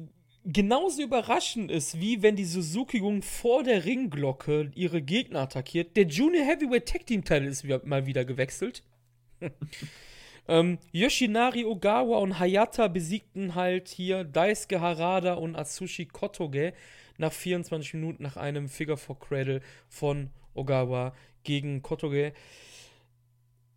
genauso 0.45 1.03
überraschend 1.03 1.71
ist, 1.71 2.01
wie 2.01 2.23
wenn 2.23 2.37
die 2.37 2.45
Suzuki-Gung 2.45 3.23
vor 3.23 3.65
der 3.65 3.85
Ringglocke 3.85 4.71
ihre 4.75 5.03
Gegner 5.03 5.41
attackiert. 5.41 5.97
Der 5.97 6.07
Junior 6.07 6.45
Heavyweight 6.45 6.89
Tag 6.89 7.07
Team 7.07 7.25
Title 7.25 7.49
ist 7.49 7.65
mal 7.85 8.07
wieder 8.07 8.25
gewechselt. 8.25 8.83
ähm, 10.49 10.79
Yoshinari 10.93 11.65
Ogawa 11.65 12.19
und 12.19 12.39
Hayata 12.39 12.89
besiegten 12.89 13.55
halt 13.55 13.89
hier 13.89 14.25
Daisuke 14.25 14.81
Harada 14.81 15.35
und 15.35 15.57
Atsushi 15.57 16.07
Kotoge 16.07 16.73
nach 17.19 17.33
24 17.33 17.95
Minuten 17.95 18.23
nach 18.23 18.37
einem 18.37 18.69
Figure 18.69 18.97
for 18.97 19.19
Cradle 19.19 19.61
von 19.89 20.31
Ogawa 20.55 21.13
gegen 21.43 21.83
Kotoge. 21.83 22.33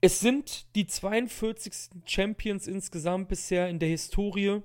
Es 0.01 0.21
sind 0.21 0.73
die 0.75 0.87
42. 0.87 1.89
Champions 2.05 2.67
insgesamt 2.67 3.27
bisher 3.27 3.67
in 3.67 3.79
der 3.79 3.89
Historie. 3.89 4.61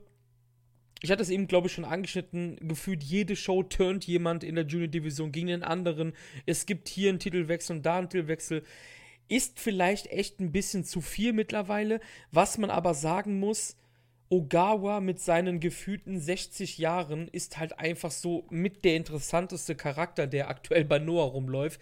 Ich 1.02 1.10
hatte 1.10 1.22
es 1.22 1.30
eben, 1.30 1.48
glaube 1.48 1.66
ich, 1.66 1.72
schon 1.72 1.84
angeschnitten. 1.84 2.56
Gefühlt 2.60 3.02
jede 3.02 3.34
Show 3.34 3.64
turnt 3.64 4.06
jemand 4.06 4.44
in 4.44 4.54
der 4.54 4.64
Junior-Division 4.64 5.32
gegen 5.32 5.48
den 5.48 5.64
anderen. 5.64 6.12
Es 6.46 6.66
gibt 6.66 6.88
hier 6.88 7.08
einen 7.08 7.18
Titelwechsel 7.18 7.76
und 7.76 7.82
da 7.84 7.98
einen 7.98 8.08
Titelwechsel. 8.08 8.62
Ist 9.26 9.58
vielleicht 9.58 10.06
echt 10.06 10.38
ein 10.38 10.52
bisschen 10.52 10.84
zu 10.84 11.00
viel 11.00 11.32
mittlerweile. 11.32 11.98
Was 12.30 12.56
man 12.56 12.70
aber 12.70 12.94
sagen 12.94 13.40
muss, 13.40 13.76
Ogawa 14.28 15.00
mit 15.00 15.18
seinen 15.18 15.58
gefühlten 15.58 16.20
60 16.20 16.78
Jahren 16.78 17.26
ist 17.26 17.58
halt 17.58 17.80
einfach 17.80 18.12
so 18.12 18.46
mit 18.50 18.84
der 18.84 18.94
interessanteste 18.94 19.74
Charakter, 19.74 20.28
der 20.28 20.48
aktuell 20.48 20.84
bei 20.84 21.00
Noah 21.00 21.26
rumläuft 21.26 21.80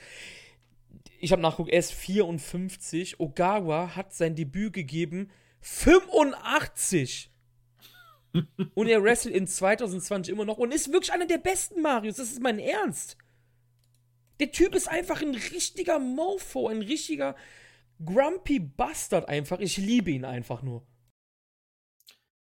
ich 1.19 1.33
habe 1.33 1.43
nachgeguckt, 1.43 1.71
er 1.71 1.79
ist 1.79 1.93
54. 1.93 3.21
Ogawa 3.21 3.95
hat 3.95 4.13
sein 4.15 4.35
Debüt 4.35 4.73
gegeben 4.73 5.31
85! 5.61 7.31
und 8.75 8.89
er 8.89 9.03
wrestelt 9.03 9.35
in 9.35 9.47
2020 9.47 10.33
immer 10.33 10.45
noch 10.45 10.59
und 10.59 10.73
ist 10.73 10.93
wirklich 10.93 11.13
einer 11.13 11.27
der 11.27 11.39
besten 11.39 11.83
Marios. 11.83 12.17
Das 12.17 12.31
ist 12.31 12.43
mein 12.43 12.59
Ernst. 12.59 13.17
Der 14.41 14.51
Typ 14.51 14.75
ist 14.75 14.89
einfach 14.89 15.23
ein 15.23 15.35
richtiger 15.35 15.99
Mofo, 15.99 16.69
ein 16.69 16.83
richtiger 16.83 17.37
Grumpy 18.05 18.59
Bastard 18.59 19.29
einfach. 19.29 19.61
Ich 19.61 19.77
liebe 19.77 20.11
ihn 20.11 20.25
einfach 20.25 20.63
nur. 20.63 20.87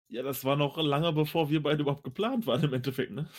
Ja, 0.09 0.23
das 0.23 0.43
war 0.43 0.55
noch 0.55 0.77
lange 0.77 1.13
bevor 1.13 1.49
wir 1.49 1.61
beide 1.61 1.81
überhaupt 1.81 2.03
geplant 2.03 2.45
waren 2.47 2.63
im 2.63 2.73
Endeffekt, 2.73 3.11
ne? 3.11 3.29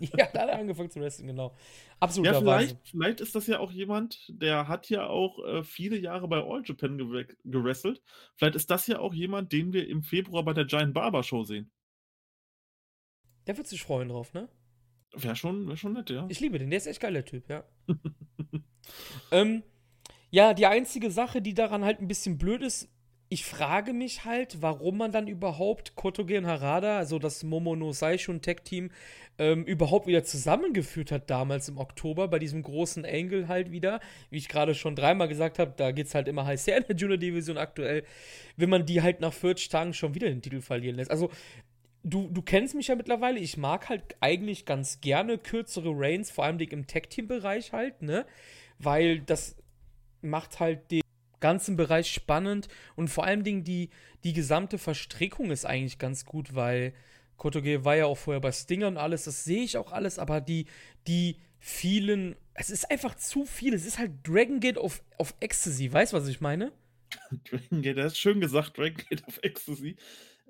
Ja, 0.00 0.26
da 0.32 0.42
hat 0.42 0.48
er 0.48 0.58
angefangen 0.58 0.90
zu 0.90 1.00
wrestlen, 1.00 1.26
genau. 1.28 1.54
Absolut. 2.00 2.26
Ja, 2.26 2.38
vielleicht, 2.38 2.88
vielleicht 2.88 3.20
ist 3.20 3.34
das 3.34 3.46
ja 3.46 3.58
auch 3.58 3.72
jemand, 3.72 4.24
der 4.28 4.68
hat 4.68 4.88
ja 4.90 5.06
auch 5.06 5.44
äh, 5.44 5.62
viele 5.64 5.98
Jahre 5.98 6.28
bei 6.28 6.38
All 6.38 6.62
Japan 6.64 6.98
gewrestelt. 7.44 8.02
Vielleicht 8.36 8.56
ist 8.56 8.70
das 8.70 8.86
ja 8.86 8.98
auch 8.98 9.14
jemand, 9.14 9.52
den 9.52 9.72
wir 9.72 9.88
im 9.88 10.02
Februar 10.02 10.44
bei 10.44 10.52
der 10.52 10.64
Giant 10.64 10.94
Barber 10.94 11.22
Show 11.22 11.44
sehen. 11.44 11.70
Der 13.46 13.56
wird 13.56 13.66
sich 13.66 13.82
freuen 13.82 14.08
drauf, 14.08 14.32
ne? 14.34 14.48
Wäre 15.12 15.36
schon, 15.36 15.68
wär 15.68 15.76
schon 15.76 15.94
nett, 15.94 16.10
ja. 16.10 16.26
Ich 16.28 16.40
liebe 16.40 16.58
den, 16.58 16.70
der 16.70 16.78
ist 16.78 16.86
echt 16.86 17.00
geiler 17.00 17.24
Typ, 17.24 17.48
ja. 17.48 17.64
ähm, 19.30 19.62
ja, 20.30 20.52
die 20.52 20.66
einzige 20.66 21.10
Sache, 21.10 21.40
die 21.40 21.54
daran 21.54 21.84
halt 21.84 22.00
ein 22.00 22.08
bisschen 22.08 22.38
blöd 22.38 22.62
ist, 22.62 22.88
ich 23.28 23.44
frage 23.44 23.92
mich 23.92 24.24
halt, 24.24 24.62
warum 24.62 24.98
man 24.98 25.10
dann 25.10 25.26
überhaupt 25.26 25.96
Kotoge 25.96 26.38
und 26.38 26.46
Harada, 26.46 26.98
also 26.98 27.18
das 27.18 27.42
Momono 27.42 27.92
Saishun 27.92 28.40
Tech 28.40 28.58
Team, 28.62 28.90
ähm, 29.38 29.64
überhaupt 29.64 30.06
wieder 30.06 30.22
zusammengeführt 30.22 31.10
hat 31.10 31.28
damals 31.28 31.68
im 31.68 31.78
Oktober 31.78 32.28
bei 32.28 32.38
diesem 32.38 32.62
großen 32.62 33.04
Angle 33.04 33.48
halt 33.48 33.70
wieder. 33.70 34.00
Wie 34.30 34.38
ich 34.38 34.48
gerade 34.48 34.74
schon 34.74 34.94
dreimal 34.94 35.28
gesagt 35.28 35.58
habe, 35.58 35.74
da 35.76 35.90
geht 35.90 36.06
es 36.06 36.14
halt 36.14 36.28
immer 36.28 36.46
heiß 36.46 36.66
her 36.68 36.78
in 36.78 36.84
der 36.88 36.96
Junior 36.96 37.18
Division 37.18 37.58
aktuell, 37.58 38.04
wenn 38.56 38.70
man 38.70 38.86
die 38.86 39.02
halt 39.02 39.20
nach 39.20 39.32
40 39.32 39.68
Tagen 39.68 39.92
schon 39.92 40.14
wieder 40.14 40.28
den 40.28 40.40
Titel 40.40 40.60
verlieren 40.60 40.96
lässt. 40.96 41.10
Also 41.10 41.30
du, 42.04 42.28
du 42.30 42.42
kennst 42.42 42.74
mich 42.74 42.88
ja 42.88 42.94
mittlerweile, 42.94 43.40
ich 43.40 43.56
mag 43.56 43.88
halt 43.88 44.16
eigentlich 44.20 44.64
ganz 44.64 45.00
gerne 45.00 45.36
kürzere 45.36 45.90
Reigns, 45.92 46.30
vor 46.30 46.44
allem 46.44 46.58
im 46.60 46.86
Tech 46.86 47.08
Team 47.08 47.26
Bereich 47.26 47.72
halt, 47.72 48.02
ne? 48.02 48.24
Weil 48.78 49.20
das 49.20 49.56
macht 50.22 50.60
halt 50.60 50.90
den 50.90 51.02
ganzen 51.40 51.76
Bereich 51.76 52.12
spannend 52.12 52.68
und 52.94 53.08
vor 53.08 53.24
allem 53.24 53.44
Dingen 53.44 53.64
die, 53.64 53.90
die 54.24 54.32
gesamte 54.32 54.78
Verstrickung 54.78 55.50
ist 55.50 55.64
eigentlich 55.64 55.98
ganz 55.98 56.24
gut, 56.24 56.54
weil 56.54 56.92
Kotoge 57.36 57.84
war 57.84 57.96
ja 57.96 58.06
auch 58.06 58.18
vorher 58.18 58.40
bei 58.40 58.52
Stinger 58.52 58.88
und 58.88 58.96
alles, 58.96 59.24
das 59.24 59.44
sehe 59.44 59.62
ich 59.62 59.76
auch 59.76 59.92
alles, 59.92 60.18
aber 60.18 60.40
die, 60.40 60.66
die 61.06 61.36
vielen, 61.58 62.36
es 62.54 62.70
ist 62.70 62.90
einfach 62.90 63.14
zu 63.16 63.44
viel, 63.44 63.74
es 63.74 63.84
ist 63.84 63.98
halt 63.98 64.12
Dragon 64.26 64.60
Gate 64.60 64.78
auf, 64.78 65.02
auf 65.18 65.34
Ecstasy, 65.40 65.92
weißt 65.92 66.12
du, 66.12 66.16
was 66.16 66.28
ich 66.28 66.40
meine? 66.40 66.72
Dragon 67.50 67.82
Gate, 67.82 67.98
das 67.98 68.12
ist 68.12 68.18
schön 68.18 68.40
gesagt, 68.40 68.78
Dragon 68.78 69.02
Gate 69.08 69.24
auf 69.26 69.38
Ecstasy. 69.42 69.96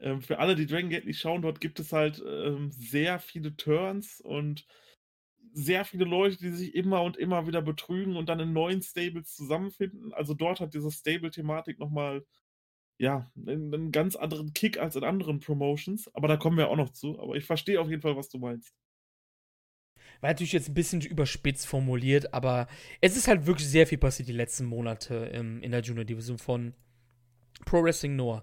Ähm, 0.00 0.20
für 0.20 0.38
alle, 0.38 0.54
die 0.54 0.66
Dragon 0.66 0.90
Gate 0.90 1.06
nicht 1.06 1.20
schauen, 1.20 1.42
dort 1.42 1.60
gibt 1.60 1.80
es 1.80 1.92
halt 1.92 2.22
ähm, 2.26 2.70
sehr 2.70 3.18
viele 3.18 3.56
Turns 3.56 4.20
und 4.20 4.66
sehr 5.56 5.86
viele 5.86 6.04
Leute, 6.04 6.36
die 6.36 6.50
sich 6.50 6.74
immer 6.74 7.02
und 7.02 7.16
immer 7.16 7.46
wieder 7.46 7.62
betrügen 7.62 8.16
und 8.16 8.28
dann 8.28 8.40
in 8.40 8.52
neuen 8.52 8.82
Stables 8.82 9.34
zusammenfinden. 9.34 10.12
Also 10.12 10.34
dort 10.34 10.60
hat 10.60 10.74
diese 10.74 10.90
Stable-Thematik 10.90 11.78
nochmal, 11.78 12.26
ja, 12.98 13.30
einen, 13.34 13.72
einen, 13.72 13.90
ganz 13.90 14.16
anderen 14.16 14.52
Kick 14.52 14.78
als 14.78 14.96
in 14.96 15.04
anderen 15.04 15.40
Promotions. 15.40 16.14
Aber 16.14 16.28
da 16.28 16.36
kommen 16.36 16.58
wir 16.58 16.68
auch 16.68 16.76
noch 16.76 16.90
zu. 16.90 17.18
Aber 17.18 17.36
ich 17.36 17.46
verstehe 17.46 17.80
auf 17.80 17.88
jeden 17.88 18.02
Fall, 18.02 18.16
was 18.16 18.28
du 18.28 18.38
meinst. 18.38 18.74
War 20.20 20.28
natürlich 20.28 20.52
jetzt 20.52 20.68
ein 20.68 20.74
bisschen 20.74 21.00
überspitzt 21.00 21.66
formuliert, 21.66 22.34
aber 22.34 22.68
es 23.00 23.16
ist 23.16 23.26
halt 23.26 23.46
wirklich 23.46 23.68
sehr 23.68 23.86
viel 23.86 23.98
passiert 23.98 24.28
die 24.28 24.32
letzten 24.32 24.66
Monate 24.66 25.30
ähm, 25.32 25.62
in 25.62 25.72
der 25.72 25.80
Junior 25.80 26.04
Division 26.04 26.36
von 26.36 26.74
Pro 27.64 27.82
Wrestling 27.82 28.14
Noah. 28.14 28.42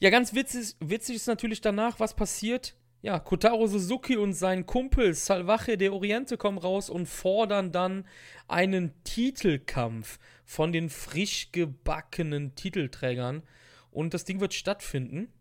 Ja, 0.00 0.08
ganz 0.08 0.34
witzig, 0.34 0.76
witzig 0.80 1.16
ist 1.16 1.26
natürlich 1.26 1.60
danach, 1.60 2.00
was 2.00 2.16
passiert 2.16 2.74
ja, 3.00 3.20
Kotaro 3.20 3.66
Suzuki 3.66 4.16
und 4.16 4.32
sein 4.32 4.66
Kumpel 4.66 5.14
Salvaje 5.14 5.76
de 5.76 5.90
Oriente 5.90 6.36
kommen 6.36 6.58
raus 6.58 6.90
und 6.90 7.06
fordern 7.06 7.70
dann 7.70 8.06
einen 8.48 8.92
Titelkampf 9.04 10.18
von 10.44 10.72
den 10.72 10.90
frisch 10.90 11.52
gebackenen 11.52 12.54
Titelträgern. 12.56 13.42
Und 13.90 14.14
das 14.14 14.24
Ding 14.24 14.40
wird 14.40 14.54
stattfinden. 14.54 15.32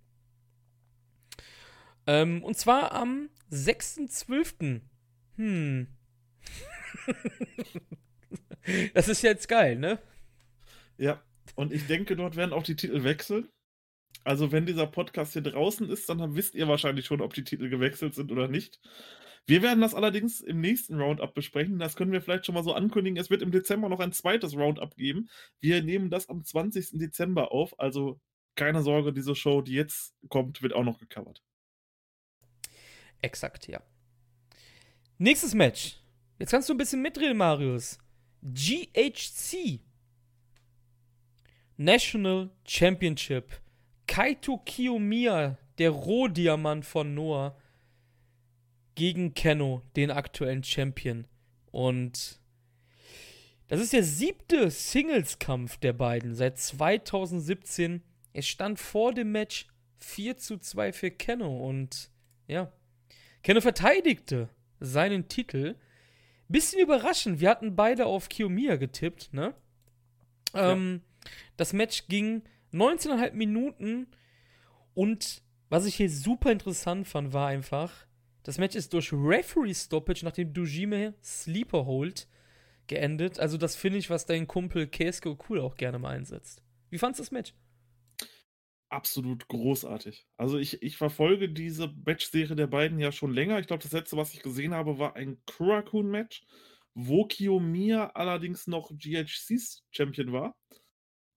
Ähm, 2.06 2.44
und 2.44 2.58
zwar 2.58 2.92
am 2.92 3.30
6.12. 3.52 4.82
Hm. 5.38 5.88
das 8.94 9.08
ist 9.08 9.24
jetzt 9.24 9.48
geil, 9.48 9.78
ne? 9.78 10.00
Ja, 10.98 11.22
und 11.56 11.74
ich 11.74 11.88
denke, 11.88 12.16
dort 12.16 12.36
werden 12.36 12.54
auch 12.54 12.64
die 12.64 12.76
Titel 12.76 13.04
wechseln. 13.04 13.50
Also, 14.28 14.52
wenn 14.52 14.66
dieser 14.66 14.88
Podcast 14.88 15.32
hier 15.32 15.42
draußen 15.42 15.90
ist, 15.90 16.10
dann 16.10 16.36
wisst 16.36 16.54
ihr 16.54 16.68
wahrscheinlich 16.68 17.06
schon, 17.06 17.22
ob 17.22 17.34
die 17.34 17.46
Titel 17.46 17.70
gewechselt 17.70 18.14
sind 18.14 18.30
oder 18.30 18.50
nicht. 18.50 18.78
Wir 19.46 19.62
werden 19.62 19.80
das 19.80 19.96
allerdings 19.96 20.42
im 20.42 20.60
nächsten 20.60 21.00
Roundup 21.00 21.34
besprechen. 21.34 21.80
Das 21.80 21.96
können 21.96 22.12
wir 22.12 22.22
vielleicht 22.22 22.46
schon 22.46 22.54
mal 22.54 22.64
so 22.66 22.74
ankündigen. 22.74 23.18
Es 23.18 23.30
wird 23.30 23.42
im 23.42 23.52
Dezember 23.52 23.88
noch 23.88 24.02
ein 24.02 24.12
zweites 24.12 24.54
Roundup 24.54 24.98
geben. 24.98 25.30
Wir 25.62 25.82
nehmen 25.82 26.10
das 26.10 26.28
am 26.28 26.44
20. 26.44 27.00
Dezember 27.00 27.54
auf. 27.54 27.80
Also 27.80 28.20
keine 28.56 28.82
Sorge, 28.82 29.14
diese 29.14 29.34
Show, 29.34 29.62
die 29.62 29.76
jetzt 29.76 30.14
kommt, 30.28 30.62
wird 30.62 30.74
auch 30.74 30.84
noch 30.84 31.00
gecovert. 31.00 31.42
Exakt, 33.22 33.70
ja. 33.70 33.82
Nächstes 35.18 35.54
Match. 35.54 36.02
Jetzt 36.38 36.52
kannst 36.52 36.68
du 36.68 36.74
ein 36.74 36.78
bisschen 36.78 37.02
mitreden, 37.02 37.38
Marius. 37.38 37.98
GHC. 38.42 39.80
National 41.78 42.50
Championship 42.66 43.62
Kaito 44.08 44.58
Kiyomiya, 44.58 45.58
der 45.78 45.92
Rohdiamant 45.92 46.86
von 46.86 47.14
Noah, 47.14 47.56
gegen 48.96 49.34
Kenno, 49.36 49.84
den 49.96 50.10
aktuellen 50.10 50.64
Champion. 50.64 51.28
Und 51.72 52.40
das 53.68 53.80
ist 53.80 53.94
der 53.94 54.04
siebte 54.04 54.72
Singles-Kampf 54.72 55.78
der 55.78 55.94
beiden 55.94 56.34
seit 56.34 56.58
2017. 56.58 58.02
Es 58.34 58.48
stand 58.48 58.80
vor 58.80 59.14
dem 59.14 59.32
Match 59.32 59.68
4 60.00 60.38
zu 60.38 60.58
2 60.58 60.94
für 60.94 61.12
Kenno 61.12 61.68
und 61.68 62.10
ja, 62.48 62.72
Kenno 63.44 63.62
verteidigte 63.62 64.50
seinen 64.80 65.28
Titel. 65.28 65.76
Bisschen 66.48 66.80
überraschend, 66.80 67.40
wir 67.40 67.50
hatten 67.50 67.76
beide 67.76 68.06
auf 68.06 68.30
Kiyomiya 68.30 68.78
getippt, 68.78 69.34
ne? 69.34 69.54
Ja. 70.54 70.72
Ähm, 70.72 71.02
das 71.58 71.74
Match 71.74 72.08
ging 72.08 72.44
19,5 72.78 73.34
Minuten. 73.34 74.08
Und 74.94 75.44
was 75.70 75.86
ich 75.86 75.96
hier 75.96 76.10
super 76.10 76.52
interessant 76.52 77.08
fand, 77.08 77.34
war 77.34 77.48
einfach, 77.48 78.08
das 78.44 78.58
Match 78.58 78.76
ist 78.76 78.94
durch 78.94 79.12
Referee 79.12 79.74
Stoppage, 79.74 80.24
nachdem 80.24 80.54
Dujime 80.54 81.14
Sleeper 81.22 81.86
holt, 81.86 82.28
geendet. 82.88 83.40
Also, 83.40 83.58
das 83.58 83.76
finde 83.76 83.98
ich, 83.98 84.10
was 84.10 84.26
dein 84.26 84.48
Kumpel 84.48 84.88
Kesko 84.88 85.38
cool 85.50 85.60
auch 85.60 85.76
gerne 85.76 86.00
mal 86.00 86.16
einsetzt. 86.16 86.64
Wie 86.90 86.98
fandest 86.98 87.20
du 87.20 87.24
das 87.24 87.32
Match? 87.32 87.54
Absolut 88.90 89.50
großartig. 89.50 90.26
Also, 90.38 90.58
ich, 90.58 90.82
ich 90.82 90.96
verfolge 90.96 91.50
diese 91.50 91.94
Match-Serie 92.06 92.56
der 92.56 92.68
beiden 92.68 93.00
ja 93.00 93.12
schon 93.12 93.34
länger. 93.34 93.60
Ich 93.60 93.68
glaube, 93.68 93.84
das 93.84 93.92
letzte, 93.92 94.16
was 94.16 94.34
ich 94.34 94.42
gesehen 94.42 94.74
habe, 94.74 94.98
war 94.98 95.18
ein 95.18 95.42
Kurakun-Match, 95.46 96.46
wo 96.94 97.26
Kiyomiya 97.26 98.12
allerdings 98.14 98.66
noch 98.68 98.92
GHCs 98.98 99.84
Champion 99.92 100.32
war. 100.32 100.56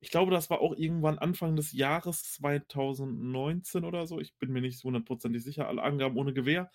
Ich 0.00 0.10
glaube, 0.10 0.30
das 0.30 0.48
war 0.50 0.60
auch 0.60 0.74
irgendwann 0.76 1.18
Anfang 1.18 1.56
des 1.56 1.72
Jahres 1.72 2.22
2019 2.22 3.84
oder 3.84 4.06
so. 4.06 4.18
Ich 4.20 4.34
bin 4.38 4.50
mir 4.52 4.62
nicht 4.62 4.82
hundertprozentig 4.82 5.42
sicher, 5.44 5.68
alle 5.68 5.82
Angaben 5.82 6.16
ohne 6.16 6.32
Gewehr. 6.32 6.70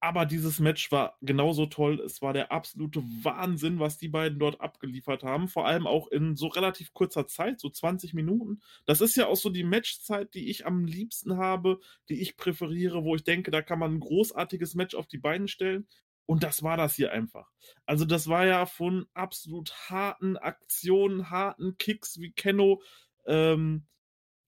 Aber 0.00 0.26
dieses 0.26 0.60
Match 0.60 0.92
war 0.92 1.16
genauso 1.22 1.66
toll. 1.66 2.00
Es 2.00 2.22
war 2.22 2.32
der 2.34 2.52
absolute 2.52 3.02
Wahnsinn, 3.24 3.80
was 3.80 3.98
die 3.98 4.08
beiden 4.08 4.38
dort 4.38 4.60
abgeliefert 4.60 5.22
haben. 5.24 5.48
Vor 5.48 5.66
allem 5.66 5.86
auch 5.86 6.08
in 6.08 6.36
so 6.36 6.48
relativ 6.48 6.92
kurzer 6.92 7.26
Zeit, 7.26 7.60
so 7.60 7.70
20 7.70 8.14
Minuten. 8.14 8.60
Das 8.84 9.00
ist 9.00 9.16
ja 9.16 9.26
auch 9.26 9.36
so 9.36 9.50
die 9.50 9.64
Matchzeit, 9.64 10.34
die 10.34 10.50
ich 10.50 10.66
am 10.66 10.84
liebsten 10.84 11.38
habe, 11.38 11.80
die 12.10 12.20
ich 12.20 12.36
präferiere, 12.36 13.04
wo 13.04 13.16
ich 13.16 13.24
denke, 13.24 13.50
da 13.50 13.62
kann 13.62 13.78
man 13.78 13.94
ein 13.94 14.00
großartiges 14.00 14.74
Match 14.74 14.94
auf 14.94 15.06
die 15.08 15.18
Beine 15.18 15.48
stellen. 15.48 15.88
Und 16.26 16.42
das 16.42 16.62
war 16.62 16.76
das 16.76 16.96
hier 16.96 17.12
einfach. 17.12 17.50
Also 17.86 18.04
das 18.04 18.28
war 18.28 18.46
ja 18.46 18.66
von 18.66 19.06
absolut 19.14 19.72
harten 19.90 20.36
Aktionen, 20.36 21.30
harten 21.30 21.78
Kicks 21.78 22.20
wie 22.20 22.32
Kenno 22.32 22.82
ähm, 23.26 23.86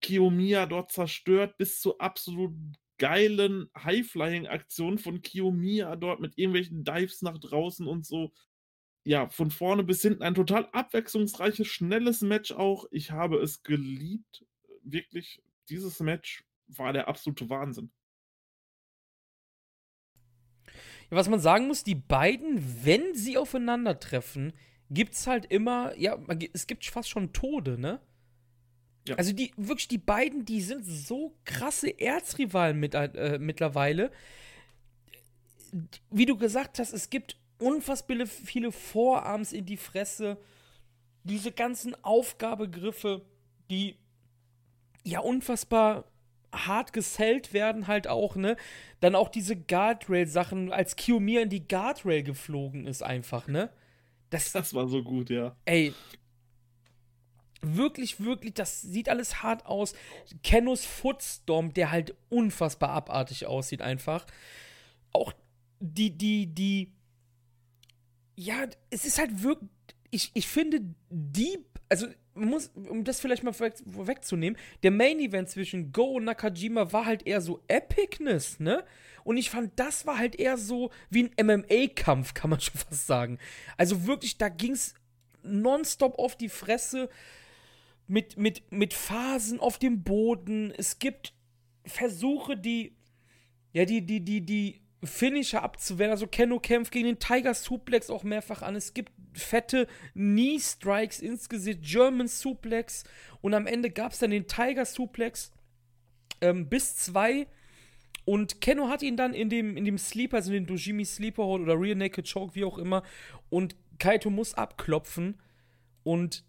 Kiyomiya 0.01 0.67
dort 0.67 0.93
zerstört, 0.93 1.57
bis 1.57 1.81
zu 1.81 1.99
absolut 1.99 2.55
geilen 2.99 3.71
High-Flying-Aktionen 3.77 4.99
von 4.99 5.23
Kiyomiya 5.23 5.97
dort 5.97 6.21
mit 6.21 6.37
irgendwelchen 6.37 6.85
Dives 6.85 7.23
nach 7.23 7.39
draußen 7.39 7.87
und 7.87 8.05
so. 8.05 8.33
Ja, 9.05 9.29
von 9.29 9.51
vorne 9.51 9.85
bis 9.85 10.03
hinten 10.03 10.23
ein 10.23 10.35
total 10.35 10.69
abwechslungsreiches, 10.73 11.67
schnelles 11.67 12.21
Match 12.23 12.53
auch. 12.53 12.87
Ich 12.91 13.13
habe 13.13 13.39
es 13.39 13.63
geliebt. 13.63 14.45
Wirklich, 14.83 15.43
dieses 15.69 16.01
Match 16.01 16.45
war 16.67 16.93
der 16.93 17.09
absolute 17.09 17.49
Wahnsinn. 17.49 17.91
Was 21.11 21.29
man 21.29 21.41
sagen 21.41 21.67
muss, 21.67 21.85
die 21.85 21.95
beiden, 21.95 22.85
wenn 22.85 23.15
sie 23.15 23.39
aufeinandertreffen, 23.39 24.53
gibt 24.91 25.15
es 25.15 25.27
halt 25.27 25.47
immer, 25.47 25.97
ja, 25.97 26.19
es 26.53 26.67
gibt 26.67 26.85
fast 26.87 27.09
schon 27.09 27.33
Tode, 27.33 27.79
ne? 27.79 28.01
Ja. 29.07 29.17
Also 29.17 29.33
die, 29.33 29.53
wirklich, 29.57 29.89
die 29.89 29.99
beiden, 29.99 30.45
die 30.45 30.61
sind 30.61 30.85
so 30.85 31.35
krasse 31.45 31.99
Erzrivalen 31.99 32.79
mit, 32.79 32.95
äh, 32.95 33.39
mittlerweile. 33.41 34.11
Wie 36.11 36.27
du 36.27 36.37
gesagt 36.37 36.79
hast, 36.79 36.93
es 36.93 37.09
gibt 37.09 37.39
unfassbar 37.59 38.27
viele 38.27 38.71
Vorarms 38.71 39.53
in 39.53 39.65
die 39.65 39.77
Fresse. 39.77 40.39
Diese 41.25 41.53
ganzen 41.53 41.97
Aufgabegriffe, 42.05 43.23
die 43.71 43.97
ja 45.05 45.21
unfassbar 45.21 46.05
hart 46.53 46.93
gesellt 46.93 47.53
werden 47.53 47.87
halt 47.87 48.09
auch, 48.09 48.37
ne? 48.37 48.57
Dann 49.01 49.15
auch 49.15 49.29
diese 49.29 49.57
Guardrail-Sachen, 49.57 50.73
als 50.73 50.97
Kiyomiya 50.97 51.43
in 51.43 51.51
die 51.51 51.67
Guardrail 51.67 52.23
geflogen 52.23 52.87
ist 52.87 53.03
einfach, 53.03 53.47
ne? 53.47 53.71
Das, 54.31 54.53
das 54.53 54.75
war 54.75 54.89
so 54.89 55.03
gut, 55.03 55.31
ja. 55.31 55.57
Ey, 55.65 55.95
wirklich, 57.61 58.21
wirklich, 58.21 58.55
das 58.55 58.83
sieht 58.83 59.09
alles 59.09 59.43
hart 59.43 59.67
aus. 59.67 59.95
Kenos 60.43 60.85
Footstorm, 60.85 61.73
der 61.75 61.91
halt 61.91 62.15
unfassbar 62.29 62.91
abartig 62.91 63.47
aussieht 63.47 63.83
einfach. 63.83 64.27
Auch 65.13 65.33
die, 65.81 66.17
die, 66.17 66.47
die, 66.47 66.93
ja, 68.37 68.67
es 68.91 69.05
ist 69.05 69.19
halt 69.19 69.43
wirklich, 69.43 69.71
ich, 70.11 70.31
ich 70.35 70.49
finde, 70.49 70.81
die, 71.11 71.59
also 71.89 72.07
muss, 72.39 72.69
um 72.89 73.05
das 73.05 73.21
vielleicht 73.21 73.43
mal 73.43 73.53
vorwegzunehmen, 73.53 74.59
der 74.83 74.91
Main 74.91 75.21
Event 75.21 75.49
zwischen 75.49 75.93
Go 75.93 76.17
und 76.17 76.25
Nakajima 76.25 76.93
war 76.93 77.07
halt 77.07 77.27
eher 77.27 77.41
so 77.41 77.61
Epicness, 77.69 78.61
ne? 78.61 78.85
Und 79.25 79.37
ich 79.37 79.51
fand, 79.51 79.79
das 79.79 80.07
war 80.07 80.19
halt 80.19 80.37
eher 80.37 80.57
so 80.57 80.91
wie 81.11 81.25
ein 81.25 81.47
MMA-Kampf, 81.47 82.35
kann 82.35 82.51
man 82.51 82.61
schon 82.63 82.81
fast 82.81 83.07
sagen. 83.07 83.39
Also 83.77 84.07
wirklich, 84.07 84.39
da 84.39 84.49
ging's 84.49 84.95
nonstop 85.43 86.19
auf 86.19 86.37
die 86.37 86.49
Fresse 86.49 87.09
mit, 88.07 88.39
mit, 88.39 88.73
mit 88.73 88.95
Phasen 88.95 89.61
auf 89.61 89.79
dem 89.79 90.03
Boden. 90.03 90.73
Es 90.77 90.99
gibt 90.99 91.35
Versuche, 91.85 92.57
die, 92.57 92.97
ja, 93.73 93.85
die, 93.85 94.05
die, 94.05 94.21
die, 94.21 94.41
die 94.41 94.81
Finisher 95.05 95.63
abzuwehren. 95.63 96.11
Also 96.11 96.27
Kenno 96.27 96.59
kämpft 96.59 96.93
gegen 96.93 97.07
den 97.07 97.19
Tiger 97.19 97.55
Suplex 97.55 98.11
auch 98.11 98.25
mehrfach 98.25 98.63
an. 98.63 98.77
Es 98.77 98.95
gibt 98.95 99.13
fette 99.33 99.87
Knee 100.15 100.59
Strikes 100.59 101.21
ins 101.21 101.49
Gesicht, 101.49 101.83
German 101.83 102.29
Suplex 102.29 103.05
und 103.41 103.55
am 103.55 103.67
Ende 103.67 103.91
gab 103.91 104.13
es 104.13 104.19
dann 104.19 104.31
den 104.31 104.47
Tiger 104.47 104.85
Suplex 104.85 105.53
ähm, 106.41 106.69
bis 106.69 106.97
zwei. 106.97 107.47
Und 108.25 108.61
Kenno 108.61 108.89
hat 108.89 109.03
ihn 109.03 109.17
dann 109.17 109.33
in 109.33 109.49
dem, 109.49 109.77
in 109.77 109.85
dem 109.85 109.97
Sleeper, 109.97 110.37
also 110.37 110.53
in 110.53 110.65
dem 110.65 110.67
Dojimi 110.67 111.05
Sleeper 111.05 111.45
Hold 111.45 111.63
oder 111.63 111.81
Rear 111.81 111.95
Naked 111.95 112.31
Choke, 112.31 112.55
wie 112.55 112.65
auch 112.65 112.77
immer. 112.77 113.03
Und 113.49 113.75
Kaito 113.99 114.29
muss 114.29 114.55
abklopfen. 114.55 115.41
Und 116.03 116.45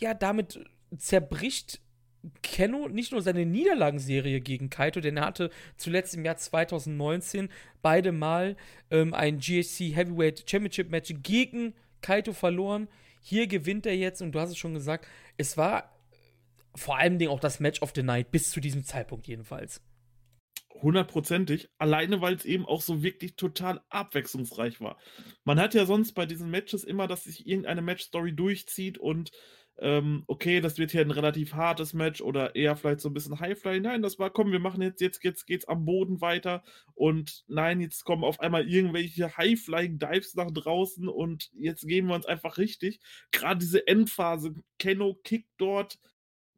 ja, 0.00 0.14
damit 0.14 0.64
zerbricht 0.96 1.80
Kenno 2.42 2.88
nicht 2.88 3.12
nur 3.12 3.22
seine 3.22 3.46
Niederlagenserie 3.46 4.40
gegen 4.40 4.70
Kaito, 4.70 5.00
denn 5.00 5.16
er 5.16 5.26
hatte 5.26 5.50
zuletzt 5.76 6.14
im 6.14 6.24
Jahr 6.24 6.36
2019 6.36 7.48
beide 7.82 8.12
Mal 8.12 8.56
ähm, 8.90 9.14
ein 9.14 9.38
GHC 9.38 9.94
Heavyweight 9.94 10.48
Championship 10.48 10.90
Match 10.90 11.12
gegen 11.22 11.74
Kaito 12.00 12.32
verloren. 12.32 12.88
Hier 13.20 13.46
gewinnt 13.46 13.86
er 13.86 13.96
jetzt 13.96 14.22
und 14.22 14.32
du 14.32 14.40
hast 14.40 14.50
es 14.50 14.58
schon 14.58 14.74
gesagt, 14.74 15.06
es 15.36 15.56
war 15.56 15.92
vor 16.74 16.96
allem 16.98 17.20
auch 17.28 17.40
das 17.40 17.60
Match 17.60 17.82
of 17.82 17.92
the 17.94 18.02
Night 18.02 18.30
bis 18.30 18.50
zu 18.50 18.60
diesem 18.60 18.84
Zeitpunkt 18.84 19.26
jedenfalls. 19.26 19.82
Hundertprozentig, 20.80 21.68
alleine 21.78 22.20
weil 22.20 22.34
es 22.34 22.44
eben 22.44 22.64
auch 22.64 22.82
so 22.82 23.02
wirklich 23.02 23.34
total 23.34 23.80
abwechslungsreich 23.88 24.80
war. 24.80 24.96
Man 25.44 25.58
hat 25.58 25.74
ja 25.74 25.86
sonst 25.86 26.12
bei 26.12 26.24
diesen 26.24 26.50
Matches 26.50 26.84
immer, 26.84 27.08
dass 27.08 27.24
sich 27.24 27.46
irgendeine 27.48 27.82
Matchstory 27.82 28.32
durchzieht 28.32 28.96
und 28.96 29.32
ähm, 29.80 30.24
okay, 30.26 30.60
das 30.60 30.78
wird 30.78 30.90
hier 30.90 31.02
ein 31.02 31.10
relativ 31.10 31.54
hartes 31.54 31.92
Match 31.92 32.20
oder 32.20 32.56
eher 32.56 32.76
vielleicht 32.76 33.00
so 33.00 33.08
ein 33.08 33.14
bisschen 33.14 33.38
Highfly. 33.38 33.80
Nein, 33.80 34.02
das 34.02 34.18
war, 34.18 34.30
komm, 34.30 34.50
wir 34.50 34.58
machen 34.58 34.82
jetzt, 34.82 35.00
jetzt, 35.00 35.22
jetzt 35.22 35.46
geht's 35.46 35.68
am 35.68 35.84
Boden 35.84 36.20
weiter 36.20 36.62
und 36.94 37.44
nein, 37.46 37.80
jetzt 37.80 38.04
kommen 38.04 38.24
auf 38.24 38.40
einmal 38.40 38.68
irgendwelche 38.68 39.36
High-Flying-Dives 39.36 40.34
nach 40.34 40.50
draußen 40.50 41.08
und 41.08 41.50
jetzt 41.54 41.86
gehen 41.86 42.06
wir 42.06 42.14
uns 42.14 42.26
einfach 42.26 42.58
richtig. 42.58 43.00
Gerade 43.30 43.60
diese 43.60 43.86
Endphase, 43.86 44.54
Kenno 44.78 45.14
kickt 45.22 45.50
dort, 45.58 45.98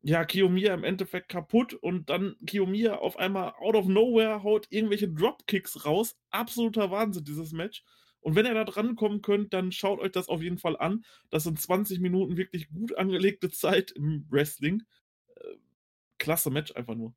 ja, 0.03 0.25
Kiyomiya 0.25 0.73
im 0.73 0.85
Endeffekt 0.85 1.29
kaputt 1.29 1.75
und 1.75 2.09
dann 2.09 2.37
Kiyomiya 2.47 2.97
auf 2.97 3.19
einmal 3.19 3.53
out 3.59 3.77
of 3.77 3.87
nowhere 3.87 4.43
haut 4.43 4.67
irgendwelche 4.71 5.09
Dropkicks 5.09 5.85
raus. 5.85 6.17
Absoluter 6.31 6.91
Wahnsinn, 6.91 7.25
dieses 7.25 7.53
Match. 7.53 7.85
Und 8.21 8.35
wenn 8.35 8.47
ihr 8.47 8.55
da 8.55 8.65
dran 8.65 8.97
kommen 8.97 9.23
könnt, 9.23 9.53
dann 9.53 9.73
schaut 9.73 10.01
euch 10.01 10.13
das 10.13 10.29
auf 10.29 10.43
jeden 10.43 10.59
Fall 10.59 10.77
an. 10.77 11.05
Das 11.31 11.45
sind 11.45 11.61
20 11.61 12.01
Minuten 12.01 12.37
wirklich 12.37 12.69
gut 12.69 12.97
angelegte 12.97 13.51
Zeit 13.51 13.93
im 13.93 14.27
Wrestling. 14.31 14.83
Äh, 15.37 15.57
klasse 16.19 16.51
Match 16.51 16.73
einfach 16.77 16.95
nur. 16.95 17.15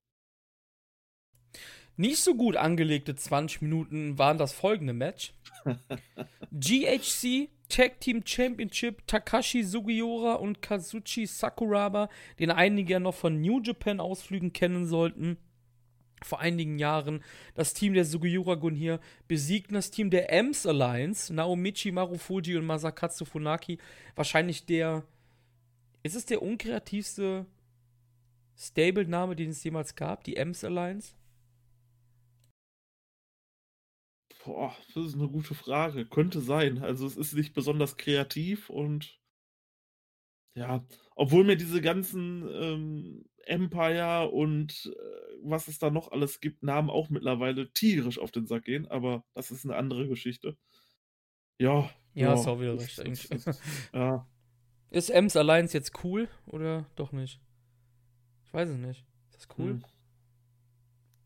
Nicht 1.96 2.18
so 2.18 2.34
gut 2.34 2.56
angelegte 2.56 3.16
20 3.16 3.62
Minuten 3.62 4.18
waren 4.18 4.40
das 4.40 4.54
folgende 4.54 4.94
Match. 4.94 5.34
GHC 6.52 7.50
Tag 7.70 8.00
Team 8.00 8.24
Championship 8.26 9.06
Takashi 9.08 9.64
Sugiura 9.64 10.34
und 10.36 10.62
Kazuchi 10.62 11.26
Sakuraba, 11.26 12.10
den 12.40 12.50
einige 12.52 12.94
ja 12.94 13.00
noch 13.00 13.16
von 13.16 13.42
New 13.42 13.62
Japan 13.62 14.00
Ausflügen 14.00 14.54
kennen 14.54 14.88
sollten 14.88 15.38
vor 16.26 16.40
einigen 16.40 16.80
Jahren 16.80 17.24
das 17.54 17.74
Team 17.74 17.94
der 17.94 18.06
Sugiura-Gun 18.06 18.76
hier 18.76 19.00
besiegten 19.28 19.74
das 19.74 19.92
Team 19.92 20.10
der 20.10 20.32
Ems 20.32 20.66
Alliance, 20.66 21.34
Naomichi 21.34 21.92
Marufuji 21.92 22.58
und 22.58 22.66
Masakatsu 22.66 23.26
Funaki. 23.26 23.78
Wahrscheinlich 24.16 24.66
der. 24.66 25.04
Ist 26.04 26.16
es 26.16 26.26
der 26.26 26.42
unkreativste 26.42 27.46
Stable-Name, 28.58 29.36
den 29.36 29.52
es 29.52 29.64
jemals 29.64 29.96
gab? 29.96 30.24
Die 30.26 30.36
Ems 30.36 30.64
Alliance? 30.64 31.16
Boah, 34.44 34.76
das 34.94 35.06
ist 35.06 35.16
eine 35.16 35.30
gute 35.30 35.56
Frage. 35.56 36.06
Könnte 36.06 36.42
sein. 36.42 36.80
Also, 36.80 37.08
es 37.08 37.16
ist 37.16 37.34
nicht 37.34 37.54
besonders 37.54 37.98
kreativ 37.98 38.70
und. 38.70 39.20
Ja, 40.56 40.86
obwohl 41.16 41.46
mir 41.46 41.56
diese 41.56 41.82
ganzen 41.82 42.48
ähm, 42.52 43.26
Empire 43.48 44.30
und 44.32 44.92
äh, 44.96 45.34
was 45.44 45.68
es 45.68 45.80
da 45.80 45.90
noch 45.90 46.12
alles 46.12 46.40
gibt, 46.40 46.64
Namen 46.64 46.90
auch 46.90 47.10
mittlerweile 47.10 47.72
tierisch 47.74 48.20
auf 48.20 48.32
den 48.32 48.48
Sack 48.48 48.66
gehen, 48.66 48.88
aber 48.88 49.24
das 49.34 49.52
ist 49.52 49.66
eine 49.66 49.76
andere 49.76 50.08
Geschichte. 50.08 50.58
Ja. 51.58 51.90
Ja, 52.14 52.28
ja 52.28 52.34
ist 52.34 52.48
auch 52.48 52.60
wieder 52.60 52.80
recht. 52.80 53.00
Ist, 53.00 53.26
ist, 53.32 53.62
ja. 53.94 54.28
Ist 54.90 55.10
Ems 55.10 55.36
Alliance 55.36 55.76
jetzt 55.76 56.04
cool 56.04 56.30
oder 56.46 56.86
doch 56.96 57.12
nicht? 57.12 57.42
Ich 58.46 58.54
weiß 58.54 58.70
es 58.70 58.78
nicht. 58.78 59.04
Ist 59.32 59.50
das 59.50 59.58
cool? 59.58 59.72
Hm. 59.72 59.84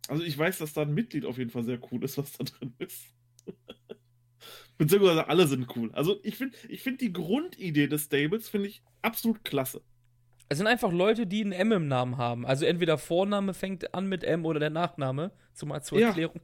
Also 0.07 0.23
ich 0.23 0.37
weiß, 0.37 0.59
dass 0.59 0.73
da 0.73 0.83
ein 0.83 0.93
Mitglied 0.93 1.25
auf 1.25 1.37
jeden 1.37 1.49
Fall 1.49 1.63
sehr 1.63 1.79
cool 1.91 2.03
ist, 2.03 2.17
was 2.17 2.31
da 2.31 2.45
drin 2.45 2.73
ist. 2.77 3.13
Beziehungsweise 4.77 5.27
alle 5.27 5.47
sind 5.47 5.75
cool. 5.75 5.91
Also 5.93 6.19
ich 6.23 6.37
finde 6.37 6.55
ich 6.69 6.81
find 6.81 7.01
die 7.01 7.11
Grundidee 7.11 7.87
des 7.87 8.03
Stables 8.03 8.47
finde 8.47 8.69
ich 8.69 8.83
absolut 9.01 9.43
klasse. 9.43 9.81
Es 10.49 10.57
sind 10.57 10.67
einfach 10.67 10.91
Leute, 10.91 11.27
die 11.27 11.41
einen 11.41 11.51
M 11.51 11.71
im 11.71 11.87
Namen 11.87 12.17
haben. 12.17 12.45
Also 12.45 12.65
entweder 12.65 12.97
Vorname 12.97 13.53
fängt 13.53 13.93
an 13.93 14.07
mit 14.07 14.23
M 14.23 14.45
oder 14.45 14.59
der 14.59 14.69
Nachname. 14.69 15.31
Zumal 15.53 15.83
zur 15.83 15.99
ja. 15.99 16.07
Erklärung. 16.09 16.39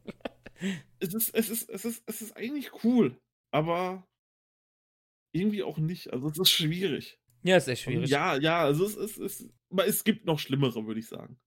es, 1.00 1.14
ist, 1.14 1.34
es, 1.34 1.50
ist, 1.50 1.70
es, 1.70 1.86
ist, 1.86 2.04
es 2.06 2.22
ist 2.22 2.36
eigentlich 2.36 2.84
cool, 2.84 3.18
aber 3.52 4.06
irgendwie 5.32 5.64
auch 5.64 5.78
nicht. 5.78 6.12
Also 6.12 6.28
es 6.30 6.38
ist 6.38 6.50
schwierig. 6.50 7.20
Ja, 7.44 7.58
es 7.58 7.64
ist 7.64 7.70
echt 7.70 7.84
schwierig. 7.84 8.04
Und 8.04 8.10
ja, 8.10 8.36
ja, 8.38 8.60
also 8.60 8.86
es, 8.86 8.96
es, 8.96 9.18
es, 9.18 9.50
es 9.86 10.04
gibt 10.04 10.26
noch 10.26 10.40
schlimmere, 10.40 10.86
würde 10.86 11.00
ich 11.00 11.08
sagen. 11.08 11.38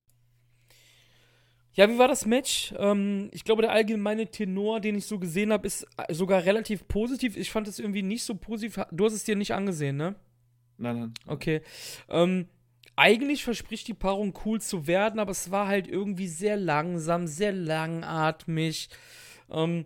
Ja, 1.73 1.91
wie 1.91 1.99
war 1.99 2.09
das 2.09 2.25
Match? 2.25 2.75
Ähm, 2.79 3.29
ich 3.33 3.45
glaube, 3.45 3.61
der 3.61 3.71
allgemeine 3.73 4.31
Tenor, 4.31 4.81
den 4.81 4.95
ich 4.95 5.05
so 5.05 5.19
gesehen 5.19 5.53
habe, 5.53 5.67
ist 5.67 5.87
sogar 6.09 6.45
relativ 6.45 6.89
positiv. 6.89 7.37
Ich 7.37 7.51
fand 7.51 7.69
es 7.69 7.79
irgendwie 7.79 8.03
nicht 8.03 8.25
so 8.25 8.35
positiv. 8.35 8.81
Du 8.91 9.05
hast 9.05 9.13
es 9.13 9.25
dir 9.25 9.37
nicht 9.37 9.53
angesehen, 9.53 9.97
ne? 9.99 10.17
Nein, 10.79 10.99
nein. 10.99 11.15
Okay. 11.27 11.63
Ähm, 12.09 12.49
eigentlich 12.97 13.45
verspricht 13.45 13.89
die 13.89 13.95
Paarung 13.95 14.39
cool 14.45 14.61
zu 14.61 14.87
werden, 14.87 15.21
aber 15.21 15.31
es 15.31 15.51
war 15.51 15.69
halt 15.69 15.87
irgendwie 15.87 16.29
sehr 16.29 16.57
langsam, 16.57 17.27
sehr 17.27 17.53
langatmig. 17.53 18.89
Ähm, 19.51 19.85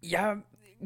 ja, 0.00 0.42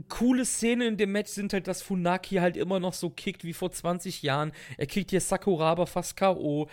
coole 0.09 0.45
Szene 0.45 0.87
in 0.87 0.97
dem 0.97 1.13
Match 1.13 1.31
sind 1.31 1.53
halt, 1.53 1.67
dass 1.67 1.83
Funaki 1.83 2.37
halt 2.37 2.57
immer 2.57 2.81
noch 2.81 2.95
so 2.95 3.11
kickt 3.11 3.45
wie 3.45 3.53
vor 3.53 3.71
20 3.71 4.23
Jahren. 4.23 4.53
Er 4.77 4.87
kickt 4.87 5.11
hier 5.11 5.21
Sakuraba 5.21 5.87
fast 5.87 6.17
K.O. 6.17 6.69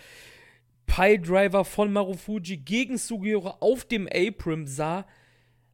Pie 0.86 1.18
Driver 1.18 1.64
von 1.64 1.92
Marufuji 1.92 2.58
gegen 2.58 2.98
Sugiura 2.98 3.56
auf 3.60 3.84
dem 3.84 4.08
Apron 4.12 4.66
sah. 4.66 5.06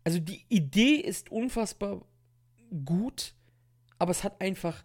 Also 0.05 0.21
die 0.21 0.45
Idee 0.49 0.97
ist 0.97 1.31
unfassbar 1.33 2.05
gut, 2.85 3.35
aber 3.99 4.11
es 4.11 4.23
hat 4.23 4.41
einfach 4.41 4.85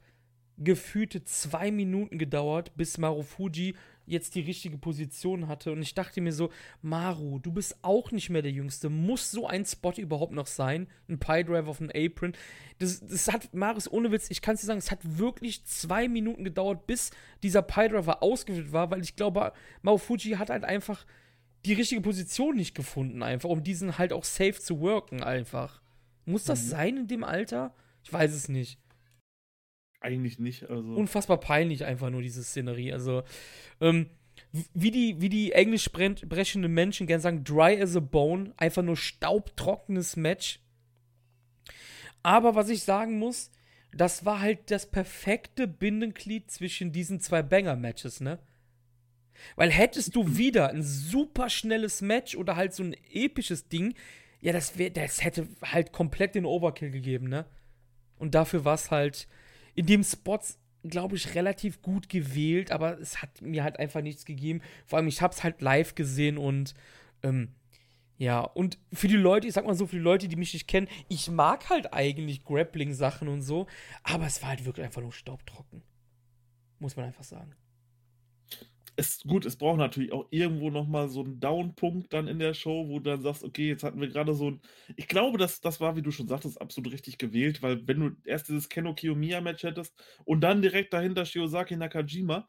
gefühlte 0.58 1.24
zwei 1.24 1.72
Minuten 1.72 2.18
gedauert, 2.18 2.76
bis 2.76 2.98
Marufuji 2.98 3.76
jetzt 4.06 4.36
die 4.36 4.42
richtige 4.42 4.78
Position 4.78 5.48
hatte. 5.48 5.72
Und 5.72 5.82
ich 5.82 5.94
dachte 5.94 6.22
mir 6.22 6.34
so, 6.34 6.50
Maru, 6.82 7.40
du 7.40 7.52
bist 7.52 7.78
auch 7.82 8.12
nicht 8.12 8.30
mehr 8.30 8.42
der 8.42 8.52
Jüngste. 8.52 8.90
Muss 8.90 9.32
so 9.32 9.48
ein 9.48 9.66
Spot 9.66 9.94
überhaupt 9.94 10.34
noch 10.34 10.48
sein? 10.48 10.88
Ein 11.08 11.20
Pie-Drive 11.20 11.68
auf 11.68 11.78
dem 11.78 11.90
Apron. 11.94 12.34
Das, 12.80 13.00
das 13.06 13.32
hat, 13.32 13.54
Marius, 13.54 13.92
ohne 13.92 14.12
Witz, 14.12 14.30
ich 14.30 14.42
kann 14.42 14.56
es 14.56 14.62
dir 14.62 14.68
sagen, 14.68 14.80
es 14.80 14.92
hat 14.92 15.00
wirklich 15.04 15.64
zwei 15.66 16.08
Minuten 16.08 16.44
gedauert, 16.44 16.86
bis 16.86 17.12
dieser 17.44 17.62
Pie-Driver 17.62 18.22
ausgewählt 18.22 18.74
war, 18.74 18.92
weil 18.92 19.02
ich 19.02 19.16
glaube, 19.16 19.54
Marufuji 19.82 20.32
hat 20.34 20.50
halt 20.50 20.64
einfach 20.64 21.06
die 21.66 21.74
richtige 21.74 22.02
Position 22.02 22.58
nicht 22.58 22.76
gefunden, 22.76 23.24
einfach, 23.24 23.50
um 23.50 23.64
diesen 23.64 23.98
halt 23.98 24.12
auch 24.12 24.26
safe 24.26 24.60
zu 24.60 24.82
worken, 24.82 25.24
einfach. 25.24 25.82
Muss 26.26 26.44
das 26.44 26.64
mhm. 26.64 26.68
sein 26.68 26.98
in 26.98 27.08
dem 27.08 27.24
Alter? 27.24 27.74
Ich 28.04 28.12
weiß 28.12 28.34
es 28.34 28.50
nicht. 28.50 28.80
Eigentlich 30.04 30.38
nicht. 30.38 30.70
Also. 30.70 30.96
Unfassbar 30.96 31.40
peinlich 31.40 31.86
einfach 31.86 32.10
nur 32.10 32.22
diese 32.22 32.44
Szenerie. 32.44 32.92
Also, 32.92 33.24
ähm, 33.80 34.10
wie 34.74 34.92
die, 34.92 35.22
wie 35.22 35.30
die 35.30 35.54
englisch 35.54 35.90
brechenden 35.92 36.74
Menschen 36.74 37.08
gerne 37.08 37.22
sagen, 37.22 37.44
dry 37.46 37.82
as 37.82 37.96
a 37.96 38.02
bone, 38.02 38.54
einfach 38.58 38.84
nur 38.84 38.98
staubtrockenes 38.98 40.18
Match. 40.18 40.60
Aber 42.22 42.54
was 42.54 42.70
ich 42.70 42.84
sagen 42.84 43.18
muss, 43.18 43.50
das 43.94 44.26
war 44.26 44.42
halt 44.42 44.72
das 44.72 44.92
perfekte 44.92 45.68
Bindenglied 45.68 46.52
zwischen 46.52 46.92
diesen 46.92 47.22
zwei 47.22 47.42
Banger-Matches, 47.42 48.20
ne? 48.20 48.40
Weil 49.56 49.72
hättest 49.72 50.16
du 50.16 50.36
wieder 50.38 50.70
ein 50.70 50.84
super 50.84 51.50
schnelles 51.50 52.02
Match 52.02 52.36
oder 52.36 52.58
halt 52.58 52.74
so 52.74 52.84
ein 52.84 52.96
episches 53.12 53.70
Ding, 53.70 53.94
ja, 54.42 54.52
das, 54.52 54.78
wär, 54.78 54.90
das 54.90 55.24
hätte 55.24 55.48
halt 55.62 55.94
komplett 55.94 56.36
den 56.36 56.46
Overkill 56.46 56.92
gegeben, 56.92 57.30
ne? 57.30 57.46
Und 58.18 58.36
dafür 58.36 58.66
war 58.66 58.76
es 58.76 58.92
halt 58.92 59.30
in 59.76 59.86
dem 59.86 60.04
Spot, 60.04 60.40
glaube 60.84 61.16
ich, 61.16 61.36
relativ 61.36 61.82
gut 61.82 62.10
gewählt, 62.10 62.72
aber 62.72 63.00
es 63.00 63.22
hat 63.22 63.42
mir 63.42 63.64
halt 63.64 63.80
einfach 63.80 64.02
nichts 64.02 64.26
gegeben. 64.26 64.62
Vor 64.86 64.98
allem, 64.98 65.08
ich 65.08 65.22
habe 65.22 65.34
es 65.34 65.44
halt 65.44 65.62
live 65.62 65.96
gesehen 65.96 66.38
und 66.38 66.74
ähm, 67.24 67.50
ja, 68.18 68.42
und 68.42 68.78
für 68.92 69.08
die 69.08 69.16
Leute, 69.16 69.48
ich 69.48 69.54
sag 69.54 69.66
mal 69.66 69.76
so, 69.76 69.88
für 69.88 69.96
die 69.96 70.02
Leute, 70.02 70.28
die 70.28 70.36
mich 70.36 70.54
nicht 70.54 70.68
kennen, 70.68 70.88
ich 71.10 71.30
mag 71.30 71.70
halt 71.70 71.94
eigentlich 71.94 72.44
Grappling-Sachen 72.44 73.28
und 73.28 73.42
so, 73.42 73.68
aber 74.04 74.28
es 74.28 74.42
war 74.42 74.50
halt 74.50 74.66
wirklich 74.66 74.86
einfach 74.86 75.02
nur 75.02 75.12
staubtrocken. 75.12 75.84
Muss 76.80 76.96
man 76.96 77.06
einfach 77.06 77.24
sagen 77.24 77.56
es, 78.96 79.24
gut, 79.24 79.46
es 79.46 79.56
braucht 79.56 79.78
natürlich 79.78 80.12
auch 80.12 80.28
irgendwo 80.30 80.70
nochmal 80.70 81.10
so 81.10 81.24
einen 81.24 81.40
Down-Punkt 81.40 82.14
dann 82.14 82.28
in 82.28 82.40
der 82.40 82.54
Show, 82.54 82.88
wo 82.88 83.00
du 83.00 83.10
dann 83.12 83.22
sagst, 83.22 83.44
okay, 83.44 83.68
jetzt 83.68 83.84
hatten 83.84 84.00
wir 84.00 84.08
gerade 84.08 84.34
so 84.34 84.52
ein. 84.52 84.62
Ich 84.96 85.08
glaube, 85.08 85.38
das, 85.38 85.62
das 85.62 85.80
war, 85.82 85.96
wie 85.96 86.02
du 86.02 86.12
schon 86.12 86.28
sagtest, 86.28 86.62
absolut 86.62 86.92
richtig 86.94 87.18
gewählt, 87.18 87.62
weil 87.62 87.88
wenn 87.88 88.00
du 88.00 88.12
erst 88.26 88.50
dieses 88.50 88.70
Keno 88.70 88.94
Kiyomiya-Match 88.94 89.64
hättest 89.64 89.94
und 90.26 90.42
dann 90.42 90.62
direkt 90.62 90.94
dahinter 90.94 91.26
Shiozaki 91.26 91.76
Nakajima, 91.76 92.48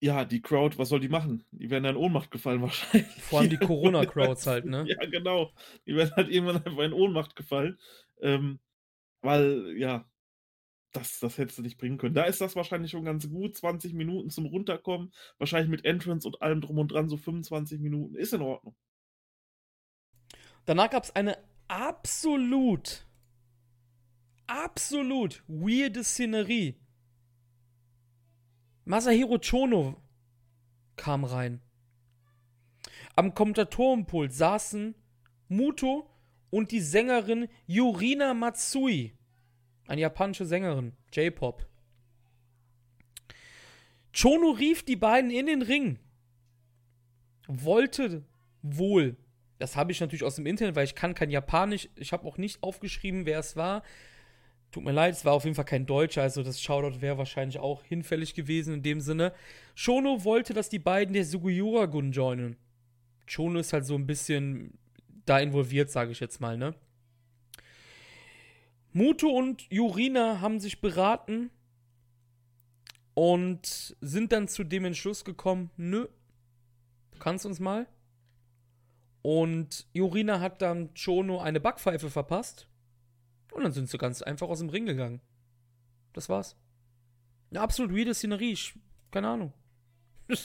ja, 0.00 0.24
die 0.24 0.42
Crowd, 0.42 0.78
was 0.78 0.88
soll 0.88 0.98
die 0.98 1.08
machen? 1.08 1.44
Die 1.52 1.70
werden 1.70 1.84
dann 1.84 1.94
in 1.94 2.02
Ohnmacht 2.02 2.30
gefallen 2.30 2.60
wahrscheinlich. 2.62 3.06
Vor 3.22 3.40
allem 3.40 3.50
die 3.50 3.56
Corona-Crowds 3.56 4.46
halt, 4.46 4.64
ne? 4.64 4.84
Ja, 4.86 5.06
genau. 5.06 5.52
Die 5.86 5.94
werden 5.94 6.12
halt 6.16 6.28
irgendwann 6.28 6.56
einfach 6.56 6.82
in 6.82 6.92
Ohnmacht 6.92 7.36
gefallen. 7.36 7.78
Ähm, 8.20 8.58
weil, 9.20 9.76
ja, 9.78 10.04
das, 10.92 11.20
das 11.20 11.38
hättest 11.38 11.58
du 11.58 11.62
nicht 11.62 11.78
bringen 11.78 11.98
können. 11.98 12.14
Da 12.14 12.24
ist 12.24 12.40
das 12.40 12.54
wahrscheinlich 12.54 12.90
schon 12.90 13.04
ganz 13.04 13.28
gut. 13.28 13.56
20 13.56 13.94
Minuten 13.94 14.30
zum 14.30 14.46
Runterkommen. 14.46 15.12
Wahrscheinlich 15.38 15.70
mit 15.70 15.84
Entrance 15.84 16.26
und 16.26 16.40
allem 16.42 16.60
drum 16.60 16.78
und 16.78 16.92
dran 16.92 17.08
so 17.08 17.16
25 17.16 17.80
Minuten. 17.80 18.14
Ist 18.14 18.34
in 18.34 18.42
Ordnung. 18.42 18.76
Danach 20.64 20.90
gab 20.90 21.04
es 21.04 21.16
eine 21.16 21.38
absolut, 21.66 23.06
absolut 24.46 25.42
weirde 25.48 26.04
Szenerie. 26.04 26.76
Masahiro 28.84 29.38
Chono 29.38 30.00
kam 30.96 31.24
rein. 31.24 31.62
Am 33.16 33.34
Kommentatorenpult 33.34 34.32
saßen 34.32 34.94
Muto 35.48 36.08
und 36.50 36.70
die 36.70 36.80
Sängerin 36.80 37.48
Yurina 37.66 38.34
Matsui. 38.34 39.16
Eine 39.86 40.00
japanische 40.00 40.46
Sängerin, 40.46 40.92
J-Pop. 41.12 41.66
Chono 44.14 44.50
rief 44.50 44.82
die 44.82 44.96
beiden 44.96 45.30
in 45.30 45.46
den 45.46 45.62
Ring. 45.62 45.98
Wollte 47.48 48.24
wohl, 48.62 49.16
das 49.58 49.76
habe 49.76 49.92
ich 49.92 50.00
natürlich 50.00 50.24
aus 50.24 50.36
dem 50.36 50.46
Internet, 50.46 50.76
weil 50.76 50.84
ich 50.84 50.94
kann 50.94 51.14
kein 51.14 51.30
Japanisch, 51.30 51.88
ich 51.96 52.12
habe 52.12 52.26
auch 52.26 52.38
nicht 52.38 52.62
aufgeschrieben, 52.62 53.26
wer 53.26 53.38
es 53.38 53.56
war. 53.56 53.82
Tut 54.70 54.84
mir 54.84 54.92
leid, 54.92 55.14
es 55.14 55.24
war 55.24 55.34
auf 55.34 55.44
jeden 55.44 55.54
Fall 55.54 55.66
kein 55.66 55.86
Deutscher, 55.86 56.22
also 56.22 56.42
das 56.42 56.62
Shoutout 56.62 57.02
wäre 57.02 57.18
wahrscheinlich 57.18 57.58
auch 57.58 57.84
hinfällig 57.84 58.34
gewesen 58.34 58.74
in 58.74 58.82
dem 58.82 59.00
Sinne. 59.00 59.32
Shono 59.74 60.24
wollte, 60.24 60.54
dass 60.54 60.68
die 60.68 60.78
beiden 60.78 61.12
der 61.12 61.24
Sugiyura-Gun 61.24 62.12
joinen. 62.12 62.56
Shono 63.26 63.58
ist 63.58 63.72
halt 63.72 63.84
so 63.84 63.94
ein 63.94 64.06
bisschen 64.06 64.78
da 65.26 65.38
involviert, 65.40 65.90
sage 65.90 66.12
ich 66.12 66.20
jetzt 66.20 66.40
mal, 66.40 66.56
ne? 66.56 66.74
Muto 68.92 69.28
und 69.28 69.70
Jurina 69.70 70.40
haben 70.40 70.60
sich 70.60 70.80
beraten 70.80 71.50
und 73.14 73.96
sind 74.00 74.32
dann 74.32 74.48
zu 74.48 74.64
dem 74.64 74.84
Entschluss 74.84 75.24
gekommen, 75.24 75.70
nö, 75.76 76.08
du 77.12 77.18
kannst 77.18 77.46
uns 77.46 77.60
mal. 77.60 77.86
Und 79.22 79.86
Jurina 79.92 80.40
hat 80.40 80.62
dann 80.62 80.90
Chono 80.94 81.40
eine 81.40 81.60
Backpfeife 81.60 82.10
verpasst. 82.10 82.68
Und 83.52 83.62
dann 83.62 83.72
sind 83.72 83.88
sie 83.88 83.98
ganz 83.98 84.22
einfach 84.22 84.48
aus 84.48 84.58
dem 84.58 84.70
Ring 84.70 84.86
gegangen. 84.86 85.20
Das 86.12 86.28
war's. 86.28 86.56
Eine 87.50 87.60
absolut 87.60 87.94
weirde 87.94 88.14
Szenerie. 88.14 88.52
Ich, 88.52 88.74
keine 89.10 89.28
Ahnung. 89.28 89.52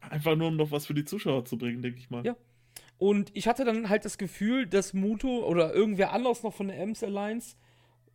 einfach 0.00 0.36
nur, 0.36 0.48
um 0.48 0.56
noch 0.56 0.70
was 0.70 0.86
für 0.86 0.94
die 0.94 1.04
Zuschauer 1.04 1.44
zu 1.44 1.58
bringen, 1.58 1.82
denke 1.82 1.98
ich 1.98 2.08
mal. 2.08 2.24
Ja. 2.24 2.36
Und 3.00 3.34
ich 3.34 3.48
hatte 3.48 3.64
dann 3.64 3.88
halt 3.88 4.04
das 4.04 4.18
Gefühl, 4.18 4.66
dass 4.66 4.92
Muto 4.92 5.42
oder 5.46 5.72
irgendwer 5.72 6.12
anders 6.12 6.42
noch 6.42 6.52
von 6.52 6.68
der 6.68 6.78
Ems 6.78 7.02
Alliance 7.02 7.56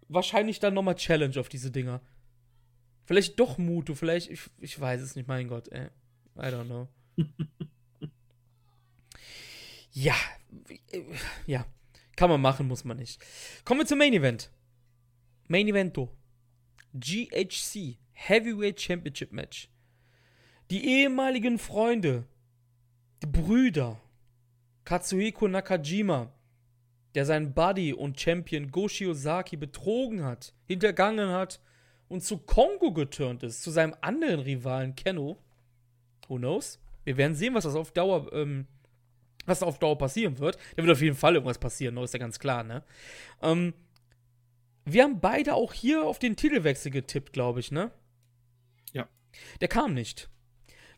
wahrscheinlich 0.09 0.59
dann 0.59 0.75
nochmal 0.75 0.93
Challenge 0.93 1.39
auf 1.39 1.49
diese 1.49 1.71
Dinger. 1.71 2.01
Vielleicht 3.03 3.39
doch 3.39 3.57
Muto, 3.57 3.95
vielleicht, 3.95 4.29
ich, 4.29 4.41
ich 4.59 4.79
weiß 4.79 5.01
es 5.01 5.15
nicht, 5.15 5.27
mein 5.27 5.47
Gott, 5.47 5.69
ey. 5.69 5.87
I 6.37 6.51
don't 6.51 6.65
know. 6.65 6.87
ja, 9.91 10.13
ja. 11.47 11.65
Kann 12.15 12.29
man 12.29 12.41
machen, 12.41 12.67
muss 12.67 12.83
man 12.83 12.97
nicht. 12.97 13.19
Kommen 13.65 13.79
wir 13.79 13.87
zum 13.87 13.97
Main 13.97 14.13
Event. 14.13 14.51
Main 15.47 15.67
Evento. 15.67 16.15
GHC 16.93 17.97
Heavyweight 18.11 18.79
Championship 18.79 19.31
Match. 19.31 19.67
Die 20.69 20.85
ehemaligen 20.85 21.57
Freunde, 21.57 22.27
die 23.23 23.27
Brüder 23.27 23.99
Katsuhiko 24.85 25.47
Nakajima, 25.47 26.31
der 27.15 27.25
seinen 27.25 27.53
Buddy 27.53 27.93
und 27.93 28.19
Champion 28.19 28.71
Goshi 28.71 29.07
Ozaki 29.07 29.57
betrogen 29.57 30.23
hat, 30.23 30.53
hintergangen 30.67 31.29
hat 31.29 31.59
und 32.07 32.23
zu 32.23 32.37
Kongo 32.37 32.93
geturnt 32.93 33.43
ist, 33.43 33.63
zu 33.63 33.71
seinem 33.71 33.95
anderen 34.01 34.41
Rivalen 34.41 34.95
Kenno. 34.95 35.37
Who 36.27 36.37
knows? 36.37 36.79
Wir 37.03 37.17
werden 37.17 37.35
sehen, 37.35 37.53
was 37.53 37.63
das 37.63 37.75
auf 37.75 37.91
Dauer, 37.91 38.31
ähm, 38.33 38.67
was 39.45 39.63
auf 39.63 39.79
Dauer 39.79 39.97
passieren 39.97 40.39
wird. 40.39 40.57
Da 40.75 40.83
wird 40.83 40.95
auf 40.95 41.01
jeden 41.01 41.15
Fall 41.15 41.35
irgendwas 41.35 41.59
passieren, 41.59 41.97
ist 41.97 42.13
ja 42.13 42.19
ganz 42.19 42.39
klar, 42.39 42.63
ne? 42.63 42.83
Ähm, 43.41 43.73
wir 44.85 45.03
haben 45.03 45.19
beide 45.19 45.55
auch 45.55 45.73
hier 45.73 46.03
auf 46.03 46.19
den 46.19 46.35
Titelwechsel 46.35 46.91
getippt, 46.91 47.33
glaube 47.33 47.59
ich, 47.59 47.71
ne? 47.71 47.91
Ja. 48.91 49.07
Der 49.61 49.67
kam 49.67 49.93
nicht. 49.93 50.29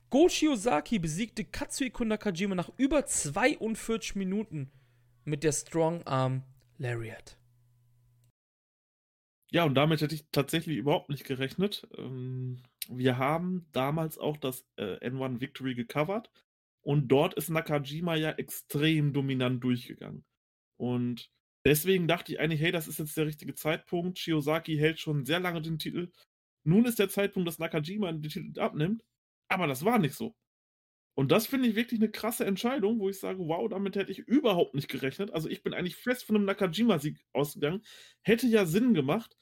Go 0.10 0.30
Shiozaki 0.30 1.00
besiegte 1.00 1.44
Katsuhiko 1.44 2.06
Nakajima 2.06 2.56
nach 2.56 2.72
über 2.78 3.06
42 3.06 4.16
Minuten 4.16 4.72
mit 5.26 5.44
der 5.44 5.52
Strong 5.52 6.04
Arm 6.04 6.44
Lariat. 6.78 7.38
Ja, 9.52 9.66
und 9.66 9.76
damit 9.76 10.00
hätte 10.00 10.16
ich 10.16 10.26
tatsächlich 10.32 10.78
überhaupt 10.78 11.10
nicht 11.10 11.26
gerechnet. 11.26 11.88
Ähm, 11.98 12.64
wir 12.88 13.18
haben 13.18 13.68
damals 13.74 14.18
auch 14.18 14.38
das 14.38 14.66
äh, 14.78 14.96
N1 15.06 15.42
Victory 15.42 15.76
gecovert 15.76 16.30
und 16.82 17.10
dort 17.10 17.34
ist 17.34 17.50
Nakajima 17.50 18.16
ja 18.16 18.32
extrem 18.32 19.12
dominant 19.12 19.62
durchgegangen. 19.62 20.24
Und 20.78 21.30
deswegen 21.66 22.08
dachte 22.08 22.32
ich 22.32 22.40
eigentlich, 22.40 22.62
hey, 22.62 22.72
das 22.72 22.88
ist 22.88 23.00
jetzt 23.00 23.18
der 23.18 23.26
richtige 23.26 23.56
Zeitpunkt. 23.56 24.20
Shiozaki 24.20 24.78
hält 24.78 25.00
schon 25.00 25.26
sehr 25.26 25.42
lange 25.42 25.62
den 25.62 25.80
Titel. 25.80 26.14
Nun 26.64 26.86
ist 26.86 27.00
der 27.00 27.10
Zeitpunkt, 27.10 27.48
dass 27.48 27.60
Nakajima 27.60 28.10
den 28.14 28.22
Titel 28.22 28.58
abnimmt. 28.58 29.04
Aber 29.50 29.68
das 29.68 29.86
war 29.86 30.00
nicht 30.00 30.16
so. 30.16 30.36
Und 31.18 31.32
das 31.32 31.48
finde 31.48 31.68
ich 31.68 31.76
wirklich 31.76 32.00
eine 32.00 32.12
krasse 32.12 32.46
Entscheidung, 32.46 33.00
wo 33.00 33.10
ich 33.10 33.20
sage, 33.20 33.40
wow, 33.40 33.68
damit 33.68 33.96
hätte 33.96 34.12
ich 34.12 34.20
überhaupt 34.20 34.76
nicht 34.76 34.88
gerechnet. 34.88 35.32
Also 35.32 35.50
ich 35.50 35.64
bin 35.64 35.74
eigentlich 35.74 35.96
fest 35.96 36.24
von 36.24 36.36
einem 36.36 36.46
Nakajima-Sieg 36.46 37.18
ausgegangen. 37.34 37.84
Hätte 38.22 38.46
ja 38.46 38.66
Sinn 38.66 38.94
gemacht. 38.94 39.36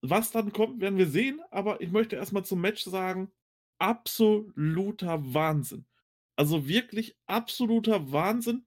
Was 0.00 0.30
dann 0.30 0.50
kommt, 0.50 0.80
werden 0.80 0.96
wir 0.96 1.08
sehen. 1.08 1.42
Aber 1.50 1.82
ich 1.82 1.90
möchte 1.90 2.16
erstmal 2.16 2.44
zum 2.46 2.62
Match 2.62 2.84
sagen, 2.84 3.30
absoluter 3.78 5.34
Wahnsinn. 5.34 5.84
Also 6.36 6.68
wirklich 6.68 7.18
absoluter 7.26 8.10
Wahnsinn. 8.10 8.64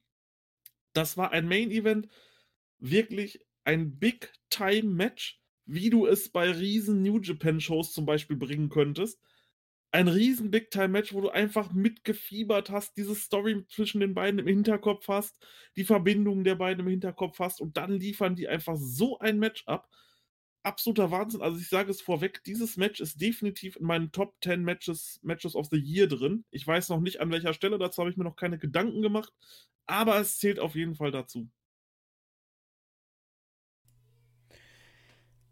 Das 0.93 1.18
war 1.18 1.32
ein 1.32 1.47
Main-Event. 1.47 2.08
Wirklich 2.78 3.43
ein 3.64 3.97
Big-Time-Match, 3.97 5.41
wie 5.66 5.89
du 5.89 6.06
es 6.06 6.30
bei 6.30 6.52
riesen 6.52 7.02
New 7.02 7.20
Japan-Shows 7.20 7.93
zum 7.93 8.06
Beispiel 8.06 8.38
bringen 8.38 8.70
könntest 8.70 9.20
ein 9.92 10.08
riesen 10.08 10.52
Big-Time-Match, 10.52 11.14
wo 11.14 11.22
du 11.22 11.30
einfach 11.30 11.74
mitgefiebert 11.74 12.70
hast, 12.70 12.96
diese 12.96 13.14
Story 13.14 13.66
zwischen 13.68 14.00
den 14.00 14.14
beiden 14.14 14.39
im 14.39 14.48
Hinterkopf 14.48 15.08
hast, 15.10 15.38
die 15.76 15.84
Verbindung 15.84 16.44
der 16.46 16.56
beiden 16.56 16.86
im 16.86 16.89
Hinterkopf 16.89 17.39
hast 17.39 17.60
und 17.60 17.76
dann 17.76 18.00
liefern 18.00 18.36
die 18.36 18.48
einfach 18.48 18.78
so 18.78 19.20
ein 19.20 19.38
Match 19.38 19.64
ab. 19.68 19.89
Absoluter 20.64 21.12
Wahnsinn. 21.12 21.42
Also 21.42 21.60
ich 21.60 21.68
sage 21.68 21.92
es 21.92 22.02
vorweg, 22.02 22.44
dieses 22.46 22.78
Match 22.78 23.02
ist 23.02 23.20
definitiv 23.20 23.76
in 23.76 23.86
meinen 23.86 24.12
Top 24.12 24.36
10 24.44 24.64
Matches, 24.64 25.20
Matches 25.24 25.56
of 25.56 25.68
the 25.72 25.78
Year 25.78 26.08
drin. 26.08 26.46
Ich 26.52 26.66
weiß 26.66 26.89
noch 26.89 27.02
nicht 27.02 27.20
an 27.20 27.32
welcher 27.32 27.54
Stelle, 27.54 27.78
dazu 27.78 28.02
habe 28.02 28.12
ich 28.12 28.18
mir 28.18 28.24
noch 28.24 28.36
keine 28.38 28.60
Gedanken 28.60 29.02
gemacht, 29.02 29.34
aber 29.88 30.20
es 30.20 30.38
zählt 30.38 30.60
auf 30.60 30.76
jeden 30.76 30.96
Fall 30.96 31.12
dazu. 31.12 31.50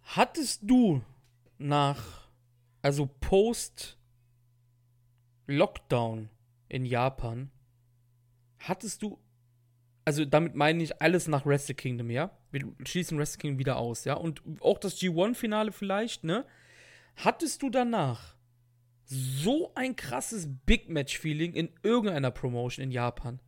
Hattest 0.04 0.62
du 0.64 1.02
nach, 1.58 2.30
also 2.82 3.06
Post 3.20 3.99
Lockdown 5.50 6.30
in 6.68 6.86
Japan, 6.86 7.52
hattest 8.60 9.02
du, 9.02 9.20
also 10.06 10.24
damit 10.24 10.56
meine 10.56 10.84
ich 10.84 11.02
alles 11.02 11.28
nach 11.28 11.46
Wrestle 11.46 11.76
Kingdom, 11.76 12.12
ja? 12.12 12.38
Wir 12.52 12.72
schließen 12.86 13.18
Wrestle 13.18 13.40
Kingdom 13.40 13.60
wieder 13.60 13.78
aus, 13.78 14.06
ja? 14.06 14.14
Und 14.14 14.42
auch 14.62 14.78
das 14.78 14.98
G1-Finale 14.98 15.72
vielleicht, 15.72 16.24
ne? 16.24 16.46
Hattest 17.16 17.64
du 17.64 17.70
danach 17.70 18.36
so 19.06 19.74
ein 19.74 19.96
krasses 19.96 20.48
Big 20.66 20.88
Match-Feeling 20.88 21.54
in 21.54 21.74
irgendeiner 21.82 22.32
Promotion 22.32 22.84
in 22.84 22.92
Japan? 22.92 23.40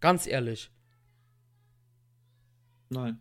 Ganz 0.00 0.26
ehrlich. 0.26 0.70
Nein. 2.90 3.20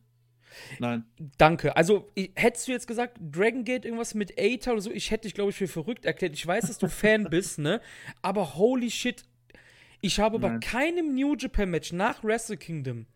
Nein. 0.79 1.05
Danke. 1.37 1.75
Also, 1.75 2.11
hättest 2.35 2.67
du 2.67 2.71
jetzt 2.71 2.87
gesagt, 2.87 3.17
Dragon 3.19 3.63
Gate 3.63 3.85
irgendwas 3.85 4.13
mit 4.13 4.37
Aether 4.39 4.73
oder 4.73 4.81
so, 4.81 4.91
ich 4.91 5.11
hätte 5.11 5.23
dich, 5.23 5.33
glaube 5.33 5.51
ich, 5.51 5.57
für 5.57 5.67
verrückt 5.67 6.05
erklärt. 6.05 6.33
Ich 6.33 6.45
weiß, 6.45 6.67
dass 6.67 6.77
du 6.77 6.87
Fan 6.87 7.23
bist, 7.29 7.59
ne? 7.59 7.81
Aber 8.21 8.55
holy 8.55 8.89
shit, 8.89 9.23
ich 10.01 10.19
habe 10.19 10.39
Nein. 10.39 10.59
bei 10.59 10.65
keinem 10.65 11.15
New 11.15 11.35
Japan 11.35 11.69
Match 11.69 11.91
nach 11.91 12.23
Wrestle 12.23 12.57
Kingdom 12.57 13.07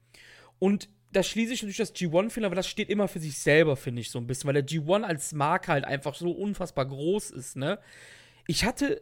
und 0.59 0.89
da 1.11 1.23
schließe 1.23 1.53
ich 1.53 1.61
natürlich 1.61 1.77
das 1.77 1.95
G1-Finale, 1.95 2.47
aber 2.47 2.55
das 2.55 2.69
steht 2.69 2.89
immer 2.89 3.07
für 3.07 3.19
sich 3.19 3.38
selber, 3.38 3.75
finde 3.75 4.01
ich 4.01 4.11
so 4.11 4.19
ein 4.19 4.27
bisschen, 4.27 4.47
weil 4.47 4.53
der 4.53 4.65
G1 4.65 5.03
als 5.03 5.34
Marke 5.34 5.71
halt 5.71 5.84
einfach 5.84 6.15
so 6.15 6.32
unfassbar 6.32 6.86
groß 6.86 7.32
ist, 7.32 7.57
ne? 7.57 7.79
Ich 8.47 8.63
hatte 8.63 9.01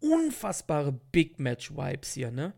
unfassbare 0.00 0.92
Big 1.12 1.38
Match-Vibes 1.38 2.14
hier, 2.14 2.30
ne? 2.30 2.52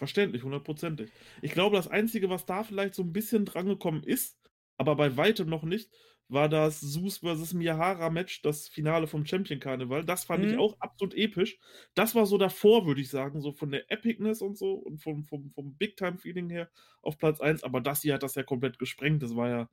Verständlich, 0.00 0.44
hundertprozentig. 0.44 1.12
Ich 1.42 1.52
glaube, 1.52 1.76
das 1.76 1.86
Einzige, 1.86 2.30
was 2.30 2.46
da 2.46 2.64
vielleicht 2.64 2.94
so 2.94 3.02
ein 3.02 3.12
bisschen 3.12 3.44
drangekommen 3.44 4.02
ist, 4.02 4.40
aber 4.78 4.96
bei 4.96 5.18
weitem 5.18 5.46
noch 5.46 5.62
nicht, 5.62 5.90
war 6.26 6.48
das 6.48 6.80
Zeus 6.80 7.18
vs. 7.18 7.52
Miyahara-Match, 7.52 8.40
das 8.40 8.66
Finale 8.66 9.06
vom 9.06 9.26
Champion-Karneval. 9.26 10.06
Das 10.06 10.24
fand 10.24 10.42
mhm. 10.42 10.52
ich 10.52 10.56
auch 10.56 10.80
absolut 10.80 11.14
episch. 11.14 11.58
Das 11.92 12.14
war 12.14 12.24
so 12.24 12.38
davor, 12.38 12.86
würde 12.86 13.02
ich 13.02 13.10
sagen, 13.10 13.42
so 13.42 13.52
von 13.52 13.70
der 13.70 13.92
Epicness 13.92 14.40
und 14.40 14.56
so 14.56 14.72
und 14.72 15.02
vom, 15.02 15.22
vom, 15.22 15.50
vom 15.50 15.76
Big-Time-Feeling 15.76 16.48
her 16.48 16.70
auf 17.02 17.18
Platz 17.18 17.38
1. 17.38 17.62
Aber 17.62 17.82
das 17.82 18.00
hier 18.00 18.14
hat 18.14 18.22
das 18.22 18.36
ja 18.36 18.42
komplett 18.42 18.78
gesprengt. 18.78 19.22
Das 19.22 19.36
war 19.36 19.50
ja 19.50 19.70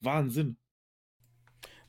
Wahnsinn. 0.00 0.58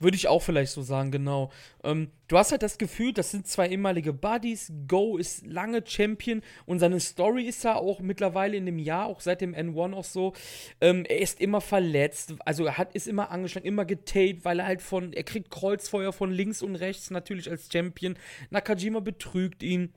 Würde 0.02 0.18
ich 0.18 0.28
auch 0.28 0.42
vielleicht 0.42 0.72
so 0.72 0.82
sagen, 0.82 1.12
genau. 1.12 1.52
Ähm, 1.84 2.10
du 2.28 2.38
hast 2.38 2.52
halt 2.52 2.64
das 2.64 2.80
Gefühl, 2.80 3.14
das 3.14 3.30
sind 3.30 3.48
zwei 3.48 3.70
ehemalige 3.70 4.14
Buddies. 4.14 4.74
Go 4.88 5.18
ist 5.18 5.46
lange 5.46 5.84
Champion 5.86 6.42
und 6.66 6.80
seine 6.80 7.00
Story 7.00 7.44
ist 7.44 7.64
ja 7.64 7.76
auch 7.76 8.00
mittlerweile 8.00 8.58
in 8.58 8.66
dem 8.66 8.80
Jahr, 8.80 9.06
auch 9.06 9.22
seit 9.22 9.42
dem 9.42 9.54
N1 9.54 9.94
auch 9.94 10.04
so. 10.04 10.34
Ähm, 10.82 11.06
er 11.06 11.22
ist 11.22 11.40
immer 11.40 11.62
verletzt, 11.62 12.34
also 12.46 12.66
er 12.66 12.80
hat, 12.80 12.96
ist 12.96 13.08
immer 13.08 13.30
angeschlagen, 13.30 13.68
immer 13.68 13.86
getaped, 13.86 14.44
weil 14.44 14.60
er 14.60 14.66
halt 14.66 14.82
von, 14.82 15.14
er 15.14 15.24
kriegt 15.24 15.52
Kreuzfeuer 15.52 16.12
von 16.12 16.32
links 16.32 16.64
und 16.64 16.76
rechts 16.76 17.12
natürlich 17.12 17.50
als 17.50 17.70
Champion. 17.72 18.16
Nakajima 18.50 19.02
betrügt 19.02 19.62
ihn 19.62 19.94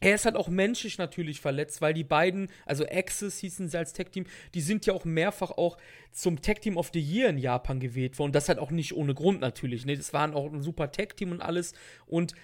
er 0.00 0.14
ist 0.14 0.24
halt 0.24 0.36
auch 0.36 0.48
menschlich 0.48 0.98
natürlich 0.98 1.40
verletzt, 1.40 1.80
weil 1.80 1.92
die 1.92 2.04
beiden, 2.04 2.48
also 2.66 2.84
Axis 2.86 3.38
hießen 3.38 3.68
sie 3.68 3.78
als 3.78 3.92
Tech-Team, 3.92 4.26
die 4.54 4.60
sind 4.60 4.86
ja 4.86 4.94
auch 4.94 5.04
mehrfach 5.04 5.50
auch 5.50 5.76
zum 6.12 6.40
Tech-Team 6.40 6.76
of 6.76 6.90
the 6.92 7.00
Year 7.00 7.28
in 7.28 7.38
Japan 7.38 7.80
gewählt 7.80 8.18
worden. 8.18 8.28
Und 8.28 8.34
das 8.34 8.48
halt 8.48 8.58
auch 8.58 8.70
nicht 8.70 8.94
ohne 8.94 9.14
Grund 9.14 9.40
natürlich. 9.40 9.86
Ne? 9.86 9.96
Das 9.96 10.12
waren 10.12 10.34
auch 10.34 10.52
ein 10.52 10.62
super 10.62 10.92
Tech-Team 10.92 11.32
und 11.32 11.40
alles. 11.40 11.72
Und 12.06 12.34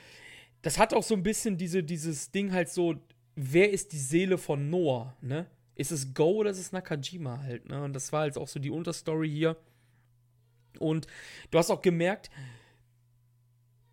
das 0.63 0.79
hat 0.79 0.95
auch 0.95 1.03
so 1.03 1.15
ein 1.15 1.23
bisschen 1.23 1.57
diese, 1.57 1.85
dieses 1.85 2.31
Ding 2.31 2.53
halt 2.53 2.71
so, 2.71 2.97
wer 3.37 3.71
ist 3.71 3.93
die 3.93 3.99
Seele 3.99 4.39
von 4.39 4.71
Noah, 4.71 5.17
ne? 5.21 5.47
Ist 5.77 5.91
es 5.91 6.15
Go 6.15 6.37
oder 6.37 6.51
ist 6.51 6.61
es 6.61 6.73
Nakajima 6.73 7.41
halt, 7.43 7.69
ne? 7.69 7.83
Und 7.83 7.95
das 7.95 8.13
war 8.13 8.21
halt 8.21 8.39
auch 8.39 8.49
so 8.49 8.61
die 8.61 8.71
Unterstory 8.71 9.29
hier. 9.29 9.57
Und 10.79 11.07
du 11.51 11.59
hast 11.59 11.71
auch 11.71 11.83
gemerkt, 11.83 12.31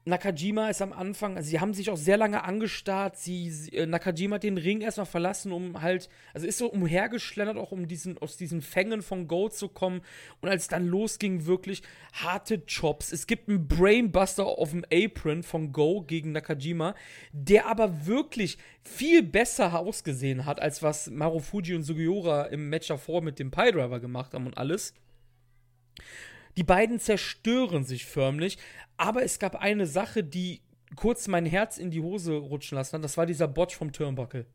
Nakajima 0.03 0.69
ist 0.69 0.81
am 0.81 0.93
Anfang, 0.93 1.37
also 1.37 1.47
sie 1.47 1.59
haben 1.59 1.75
sich 1.75 1.91
auch 1.91 1.97
sehr 1.97 2.17
lange 2.17 2.43
angestarrt. 2.43 3.17
Sie, 3.17 3.51
sie 3.51 3.75
äh, 3.75 3.85
Nakajima 3.85 4.35
hat 4.35 4.43
den 4.43 4.57
Ring 4.57 4.81
erstmal 4.81 5.05
verlassen, 5.05 5.51
um 5.51 5.81
halt, 5.81 6.09
also 6.33 6.47
ist 6.47 6.57
so 6.57 6.67
umhergeschlendert, 6.71 7.57
auch 7.57 7.71
um 7.71 7.87
diesen, 7.87 8.17
aus 8.17 8.35
diesen 8.35 8.63
Fängen 8.63 9.03
von 9.03 9.27
Gold 9.27 9.53
zu 9.53 9.69
kommen. 9.69 10.01
Und 10.41 10.49
als 10.49 10.63
es 10.63 10.67
dann 10.69 10.87
losging, 10.87 11.45
wirklich 11.45 11.83
harte 12.13 12.65
Chops. 12.65 13.11
Es 13.11 13.27
gibt 13.27 13.47
einen 13.47 13.67
Brainbuster 13.67 14.45
auf 14.45 14.71
dem 14.71 14.83
Apron 14.91 15.43
von 15.43 15.71
Go 15.71 16.01
gegen 16.01 16.31
Nakajima, 16.31 16.95
der 17.31 17.67
aber 17.67 18.07
wirklich 18.07 18.57
viel 18.83 19.21
besser 19.21 19.77
ausgesehen 19.77 20.45
hat, 20.47 20.59
als 20.59 20.81
was 20.81 21.11
Marufuji 21.11 21.75
und 21.75 21.83
Sugiura 21.83 22.45
im 22.45 22.69
Match 22.69 22.87
davor 22.87 23.21
mit 23.21 23.37
dem 23.37 23.51
Piledriver 23.51 23.99
gemacht 23.99 24.33
haben 24.33 24.47
und 24.47 24.57
alles. 24.57 24.95
Die 26.57 26.63
beiden 26.63 26.99
zerstören 26.99 27.83
sich 27.83 28.05
förmlich, 28.05 28.57
aber 28.97 29.23
es 29.23 29.39
gab 29.39 29.55
eine 29.55 29.85
Sache, 29.85 30.23
die 30.23 30.61
kurz 30.95 31.27
mein 31.27 31.45
Herz 31.45 31.77
in 31.77 31.91
die 31.91 32.01
Hose 32.01 32.33
rutschen 32.33 32.75
lassen 32.75 32.97
hat. 32.97 33.03
Das 33.03 33.17
war 33.17 33.25
dieser 33.25 33.47
Botch 33.47 33.75
vom 33.75 33.91
Turnbuckle. 33.91 34.45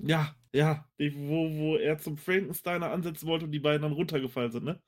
Ja, 0.00 0.34
ja, 0.52 0.88
wo, 0.98 1.50
wo 1.56 1.76
er 1.76 1.98
zum 1.98 2.16
Frankensteiner 2.16 2.90
ansetzen 2.90 3.26
wollte 3.26 3.46
und 3.46 3.52
die 3.52 3.58
beiden 3.58 3.82
dann 3.82 3.92
runtergefallen 3.92 4.52
sind, 4.52 4.64
ne? 4.64 4.80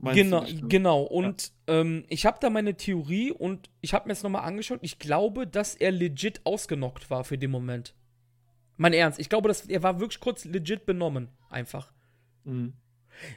Meinst 0.00 0.16
genau, 0.16 0.44
genau. 0.68 1.02
Und 1.02 1.52
ja. 1.68 1.80
ähm, 1.80 2.04
ich 2.08 2.24
habe 2.24 2.38
da 2.40 2.50
meine 2.50 2.76
Theorie 2.76 3.32
und 3.32 3.68
ich 3.80 3.94
habe 3.94 4.06
mir 4.06 4.12
es 4.12 4.22
nochmal 4.22 4.44
angeschaut. 4.44 4.78
Ich 4.82 5.00
glaube, 5.00 5.46
dass 5.46 5.74
er 5.74 5.90
legit 5.90 6.40
ausgenockt 6.44 7.10
war 7.10 7.24
für 7.24 7.36
den 7.36 7.50
Moment. 7.50 7.96
Mein 8.76 8.92
Ernst, 8.92 9.18
ich 9.18 9.28
glaube, 9.28 9.48
dass 9.48 9.66
er 9.66 9.82
war 9.82 9.98
wirklich 9.98 10.20
kurz 10.20 10.44
legit 10.44 10.86
benommen, 10.86 11.28
einfach. 11.50 11.92
Mhm. 12.44 12.74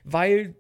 Weil 0.04 0.56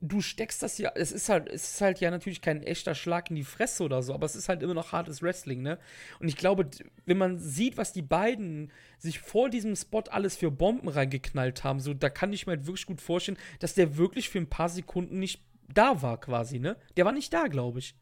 du 0.00 0.20
steckst 0.20 0.62
das 0.62 0.78
ja, 0.78 0.92
es 0.94 1.12
ist 1.12 1.28
halt, 1.28 1.48
es 1.48 1.74
ist 1.74 1.80
halt 1.80 2.00
ja 2.00 2.10
natürlich 2.10 2.40
kein 2.40 2.62
echter 2.62 2.94
Schlag 2.94 3.30
in 3.30 3.36
die 3.36 3.44
Fresse 3.44 3.82
oder 3.82 4.02
so, 4.02 4.14
aber 4.14 4.26
es 4.26 4.36
ist 4.36 4.48
halt 4.48 4.62
immer 4.62 4.74
noch 4.74 4.92
hartes 4.92 5.22
Wrestling, 5.22 5.62
ne? 5.62 5.78
Und 6.20 6.28
ich 6.28 6.36
glaube, 6.36 6.68
wenn 7.06 7.18
man 7.18 7.38
sieht, 7.38 7.76
was 7.76 7.92
die 7.92 8.02
beiden 8.02 8.72
sich 8.98 9.18
vor 9.18 9.48
diesem 9.48 9.74
Spot 9.74 10.04
alles 10.10 10.36
für 10.36 10.50
Bomben 10.50 10.88
reingeknallt 10.88 11.64
haben, 11.64 11.80
so, 11.80 11.94
da 11.94 12.10
kann 12.10 12.32
ich 12.32 12.46
mir 12.46 12.52
halt 12.56 12.66
wirklich 12.66 12.86
gut 12.86 13.00
vorstellen, 13.00 13.38
dass 13.58 13.74
der 13.74 13.96
wirklich 13.96 14.28
für 14.28 14.38
ein 14.38 14.50
paar 14.50 14.68
Sekunden 14.68 15.18
nicht 15.18 15.42
da 15.72 16.02
war, 16.02 16.20
quasi, 16.20 16.58
ne? 16.58 16.76
Der 16.96 17.04
war 17.04 17.12
nicht 17.12 17.32
da, 17.32 17.46
glaube 17.48 17.78
ich. 17.78 17.94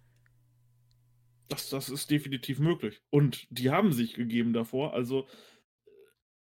Das, 1.49 1.69
das 1.69 1.89
ist 1.89 2.11
definitiv 2.11 2.59
möglich. 2.59 3.03
Und 3.11 3.47
die 3.51 3.71
haben 3.71 3.93
sich 3.93 4.15
gegeben 4.15 4.53
davor, 4.53 4.95
also 4.95 5.27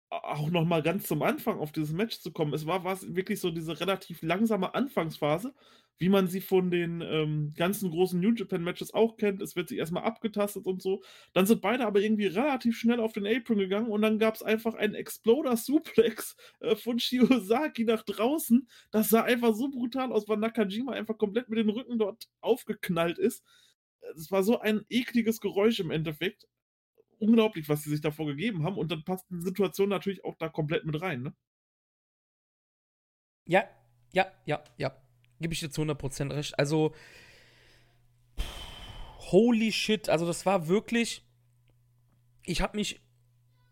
auch 0.10 0.50
noch 0.50 0.66
mal 0.66 0.82
ganz 0.82 1.08
zum 1.08 1.22
Anfang 1.22 1.60
auf 1.60 1.72
dieses 1.72 1.94
Match 1.94 2.20
zu 2.20 2.32
kommen. 2.32 2.54
Es 2.54 2.66
war 2.66 2.84
was 2.84 3.16
wirklich 3.16 3.40
so 3.40 3.52
diese 3.52 3.80
relativ 3.80 4.22
langsame 4.24 4.74
Anfangsphase, 4.74 5.54
wie 6.00 6.10
man 6.10 6.28
sie 6.28 6.42
von 6.42 6.72
den 6.72 7.02
ähm, 7.02 7.54
ganzen 7.56 7.92
großen 7.92 8.20
New 8.20 8.34
Japan 8.34 8.64
Matches 8.64 8.94
auch 8.94 9.18
kennt. 9.18 9.42
Es 9.42 9.56
wird 9.56 9.70
sich 9.70 9.78
erstmal 9.78 10.04
abgetastet 10.04 10.66
und 10.66 10.82
so. 10.82 11.04
Dann 11.34 11.46
sind 11.46 11.62
beide 11.62 11.86
aber 11.86 12.02
irgendwie 12.02 12.26
relativ 12.28 12.78
schnell 12.78 13.00
auf 13.00 13.14
den 13.14 13.28
Apron 13.28 13.60
gegangen 13.60 13.92
und 13.92 14.02
dann 14.02 14.18
gab 14.18 14.36
es 14.36 14.42
einfach 14.42 14.74
einen 14.74 14.96
Exploder 14.96 15.56
Suplex 15.58 16.36
äh, 16.62 16.76
von 16.76 17.00
Shiozaki 17.00 17.84
nach 17.84 18.04
draußen. 18.04 18.68
Das 18.92 19.10
sah 19.10 19.24
einfach 19.24 19.54
so 19.54 19.70
brutal 19.70 20.12
aus, 20.12 20.28
weil 20.28 20.38
Nakajima 20.38 20.94
einfach 20.94 21.18
komplett 21.18 21.50
mit 21.50 21.60
dem 21.60 21.70
Rücken 21.70 22.00
dort 22.00 22.28
aufgeknallt 22.42 23.20
ist. 23.20 23.44
Es 24.16 24.32
war 24.32 24.44
so 24.44 24.60
ein 24.60 24.86
ekliges 24.90 25.42
Geräusch 25.42 25.80
im 25.80 25.92
Endeffekt 25.92 26.48
unglaublich, 27.20 27.70
was 27.70 27.84
sie 27.84 27.90
sich 27.92 28.02
davor 28.02 28.28
gegeben 28.28 28.64
haben. 28.64 28.78
Und 28.78 28.92
dann 28.92 29.04
passt 29.04 29.26
die 29.30 29.42
Situation 29.42 29.90
natürlich 29.90 30.24
auch 30.26 30.36
da 30.38 30.50
komplett 30.50 30.86
mit 30.86 31.02
rein, 31.02 31.22
ne? 31.24 31.34
Ja, 33.46 33.68
ja, 34.14 34.32
ja, 34.46 34.64
ja. 34.78 34.96
Gebe 35.40 35.54
ich 35.54 35.60
dir 35.60 35.70
zu 35.72 35.82
100% 35.82 36.32
recht. 36.34 36.58
Also, 36.60 36.94
holy 39.32 39.72
shit. 39.72 40.10
Also, 40.10 40.26
das 40.26 40.46
war 40.46 40.68
wirklich. 40.68 41.26
Ich 42.44 42.62
habe 42.62 42.78
mich, 42.78 43.02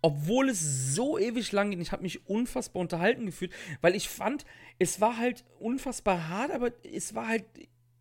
obwohl 0.02 0.50
es 0.50 0.96
so 0.96 1.18
ewig 1.18 1.52
lang 1.52 1.72
ging, 1.72 1.82
ich 1.82 1.92
habe 1.92 2.04
mich 2.04 2.28
unfassbar 2.28 2.82
unterhalten 2.82 3.26
gefühlt, 3.26 3.54
weil 3.82 3.96
ich 3.96 4.08
fand, 4.10 4.46
es 4.78 5.02
war 5.02 5.18
halt 5.18 5.46
unfassbar 5.60 6.30
hart, 6.30 6.52
aber 6.52 6.72
es 6.84 7.16
war 7.16 7.28
halt 7.28 7.46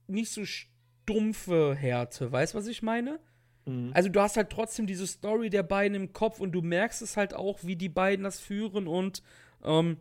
nicht 0.07 0.31
so 0.31 0.45
stumpfe 0.45 1.75
Härte. 1.75 2.31
Weißt 2.31 2.55
du, 2.55 2.59
was 2.59 2.67
ich 2.67 2.83
meine? 2.83 3.21
Mhm. 3.67 3.91
Also 3.95 4.09
du 4.09 4.21
hast 4.21 4.37
halt 4.37 4.51
trotzdem 4.51 4.87
diese 4.87 5.07
Story 5.07 5.51
der 5.51 5.63
beiden 5.63 5.95
im 5.95 6.13
Kopf 6.13 6.41
und 6.41 6.53
du 6.53 6.63
merkst 6.63 7.03
es 7.03 7.17
halt 7.17 7.35
auch, 7.35 7.63
wie 7.63 7.77
die 7.77 7.89
beiden 7.89 8.25
das 8.25 8.41
führen 8.41 8.87
und 8.87 9.23
ähm, 9.65 9.99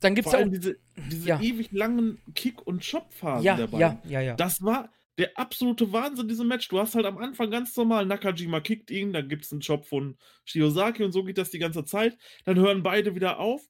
Dann 0.00 0.14
gibt 0.14 0.28
es 0.28 0.34
auch 0.34 0.48
diese, 0.48 0.76
diese 0.96 1.28
ja. 1.28 1.40
ewig 1.40 1.72
langen 1.72 2.20
Kick- 2.34 2.66
und 2.66 2.88
Chop-Phasen 2.88 3.44
ja, 3.44 3.56
dabei. 3.56 3.78
Ja, 3.78 4.02
ja, 4.04 4.20
ja. 4.20 4.34
Das 4.34 4.62
war 4.62 4.90
der 5.18 5.38
absolute 5.38 5.92
Wahnsinn, 5.92 6.28
diesem 6.28 6.48
Match. 6.48 6.68
Du 6.68 6.78
hast 6.78 6.94
halt 6.94 7.06
am 7.06 7.18
Anfang 7.18 7.50
ganz 7.50 7.76
normal, 7.76 8.06
Nakajima 8.06 8.60
kickt 8.60 8.90
ihn, 8.90 9.12
dann 9.12 9.28
gibt 9.28 9.44
es 9.44 9.52
einen 9.52 9.60
Chop 9.60 9.86
von 9.86 10.16
Shiozaki 10.44 11.04
und 11.04 11.12
so 11.12 11.22
geht 11.22 11.38
das 11.38 11.50
die 11.50 11.58
ganze 11.58 11.84
Zeit. 11.84 12.16
Dann 12.44 12.58
hören 12.58 12.82
beide 12.82 13.14
wieder 13.14 13.38
auf, 13.38 13.62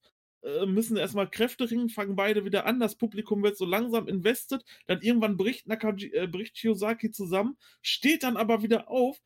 äh, 0.42 0.66
müssen 0.66 0.96
erstmal 0.96 1.30
Kräfte 1.30 1.70
ringen, 1.70 1.88
fangen 1.88 2.16
beide 2.16 2.44
wieder 2.44 2.66
an, 2.66 2.80
das 2.80 2.96
Publikum 2.96 3.42
wird 3.42 3.56
so 3.56 3.64
langsam 3.64 4.08
invested, 4.08 4.64
dann 4.86 5.00
irgendwann 5.00 5.36
bricht, 5.36 5.66
Nakaji, 5.66 6.12
äh, 6.12 6.26
bricht 6.26 6.58
Shiozaki 6.58 7.10
zusammen, 7.10 7.56
steht 7.80 8.22
dann 8.22 8.36
aber 8.36 8.62
wieder 8.62 8.88
auf, 8.90 9.20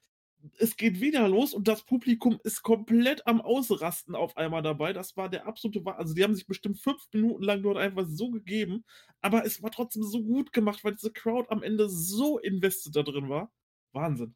es 0.59 0.77
geht 0.77 1.01
wieder 1.01 1.29
los 1.29 1.55
und 1.55 1.69
das 1.69 1.83
Publikum 1.83 2.39
ist 2.45 2.63
komplett 2.63 3.27
am 3.27 3.41
Ausrasten 3.41 4.15
auf 4.15 4.37
einmal 4.37 4.63
dabei. 4.63 4.93
Das 4.93 5.17
war 5.17 5.29
der 5.29 5.47
absolute 5.47 5.85
Wahnsinn. 5.85 6.01
Also, 6.01 6.15
die 6.15 6.25
haben 6.25 6.35
sich 6.35 6.47
bestimmt 6.47 6.79
fünf 6.81 7.03
Minuten 7.13 7.43
lang 7.43 7.63
dort 7.63 7.79
einfach 7.79 8.07
so 8.07 8.31
gegeben, 8.31 8.85
aber 9.21 9.45
es 9.45 9.63
war 9.63 9.71
trotzdem 9.71 10.03
so 10.05 10.23
gut 10.23 10.53
gemacht, 10.53 10.85
weil 10.85 10.95
diese 10.95 11.13
Crowd 11.13 11.49
am 11.51 11.63
Ende 11.63 11.89
so 11.89 12.39
invested 12.39 12.95
da 12.95 13.03
drin 13.03 13.29
war. 13.29 13.51
Wahnsinn. 13.93 14.35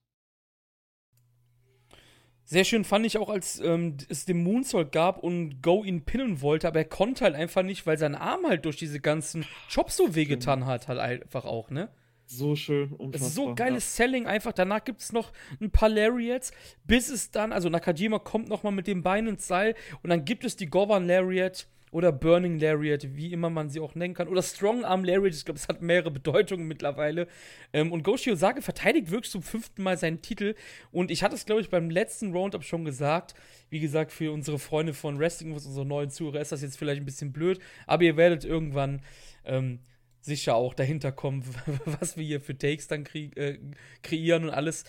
Sehr 2.50 2.64
schön 2.64 2.82
fand 2.82 3.06
ich 3.06 3.16
auch, 3.16 3.30
als 3.30 3.60
ähm, 3.60 3.96
es 4.08 4.24
den 4.24 4.42
Moonsault 4.42 4.90
gab 4.90 5.22
und 5.22 5.62
Go 5.62 5.84
ihn 5.84 6.04
pinnen 6.04 6.42
wollte, 6.42 6.66
aber 6.66 6.80
er 6.80 6.84
konnte 6.84 7.22
halt 7.22 7.36
einfach 7.36 7.62
nicht, 7.62 7.86
weil 7.86 7.96
sein 7.96 8.16
Arm 8.16 8.44
halt 8.44 8.64
durch 8.64 8.76
diese 8.76 8.98
ganzen 8.98 9.46
Chops 9.72 9.96
so 9.96 10.16
wehgetan 10.16 10.66
hat, 10.66 10.88
halt 10.88 10.98
einfach 10.98 11.44
auch, 11.44 11.70
ne? 11.70 11.90
So 12.26 12.56
schön. 12.56 12.96
Das 13.12 13.22
ist 13.22 13.36
so 13.36 13.54
geiles 13.54 13.96
ja. 13.96 14.04
Selling 14.04 14.26
einfach. 14.26 14.52
Danach 14.52 14.82
gibt 14.82 15.00
es 15.00 15.12
noch 15.12 15.30
ein 15.60 15.70
paar 15.70 15.88
Lariats, 15.88 16.50
bis 16.82 17.08
es 17.08 17.30
dann, 17.30 17.52
also 17.52 17.68
Nakajima 17.68 18.18
kommt 18.18 18.48
noch 18.48 18.64
mal 18.64 18.72
mit 18.72 18.88
dem 18.88 19.04
Bein 19.04 19.28
ins 19.28 19.46
Seil 19.46 19.76
und 20.02 20.10
dann 20.10 20.24
gibt 20.24 20.44
es 20.44 20.56
die 20.56 20.66
Govan 20.66 21.06
Lariat 21.06 21.68
oder 21.90 22.12
Burning 22.12 22.58
Lariat, 22.58 23.16
wie 23.16 23.32
immer 23.32 23.50
man 23.50 23.68
sie 23.68 23.80
auch 23.80 23.94
nennen 23.94 24.14
kann, 24.14 24.28
oder 24.28 24.42
Strong 24.42 24.84
Arm 24.84 25.04
Lariat. 25.04 25.34
Ich 25.34 25.44
glaube, 25.44 25.58
es 25.58 25.68
hat 25.68 25.82
mehrere 25.82 26.10
Bedeutungen 26.20 26.66
mittlerweile. 26.68 27.26
Ähm, 27.72 27.92
und 27.92 28.04
Goshi 28.04 28.30
Osage 28.30 28.62
verteidigt 28.62 29.10
wirklich 29.10 29.30
zum 29.30 29.42
fünften 29.42 29.82
Mal 29.82 29.98
seinen 29.98 30.22
Titel. 30.22 30.54
Und 30.92 31.10
ich 31.10 31.22
hatte 31.22 31.34
es, 31.34 31.46
glaube 31.46 31.60
ich, 31.60 31.70
beim 31.70 31.90
letzten 31.90 32.32
Roundup 32.32 32.64
schon 32.64 32.84
gesagt. 32.84 33.34
Wie 33.70 33.80
gesagt, 33.80 34.12
für 34.12 34.32
unsere 34.32 34.58
Freunde 34.58 34.94
von 34.94 35.18
Wrestling, 35.18 35.52
unsere 35.52 35.84
neuen 35.84 36.10
Zuhörer, 36.10 36.40
ist 36.40 36.52
das 36.52 36.62
jetzt 36.62 36.78
vielleicht 36.78 37.02
ein 37.02 37.06
bisschen 37.06 37.32
blöd. 37.32 37.58
Aber 37.86 38.04
ihr 38.04 38.16
werdet 38.16 38.44
irgendwann 38.44 39.02
ähm, 39.44 39.80
sicher 40.20 40.54
auch 40.54 40.74
dahinter 40.74 41.12
kommen, 41.12 41.44
was 41.84 42.16
wir 42.16 42.24
hier 42.24 42.40
für 42.40 42.56
Takes 42.56 42.86
dann 42.86 43.04
kre 43.04 43.30
äh, 43.36 43.58
kreieren 44.02 44.44
und 44.44 44.50
alles. 44.50 44.84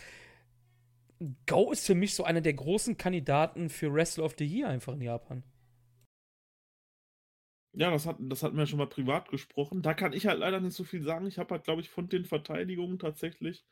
Go 1.47 1.71
ist 1.71 1.85
für 1.85 1.95
mich 1.95 2.15
so 2.15 2.23
einer 2.23 2.41
der 2.41 2.53
großen 2.53 2.97
Kandidaten 2.97 3.69
für 3.69 3.93
Wrestle 3.93 4.23
of 4.23 4.35
the 4.39 4.45
Year 4.45 4.69
einfach 4.69 4.93
in 4.93 5.01
Japan. 5.01 5.43
Ja, 7.73 7.89
das, 7.91 8.05
hat, 8.05 8.17
das 8.19 8.43
hatten 8.43 8.55
wir 8.57 8.65
schon 8.65 8.79
mal 8.79 8.87
privat 8.87 9.29
gesprochen. 9.29 9.81
Da 9.81 9.93
kann 9.93 10.13
ich 10.13 10.25
halt 10.27 10.39
leider 10.39 10.59
nicht 10.61 10.75
so 10.75 10.83
viel 10.85 11.01
sagen. 11.03 11.27
Ich 11.27 11.37
habe 11.37 11.53
halt, 11.53 11.63
glaube 11.65 11.81
ich, 11.81 11.89
von 11.89 12.07
den 12.09 12.23
Verteidigungen 12.25 12.97
tatsächlich 12.99 13.65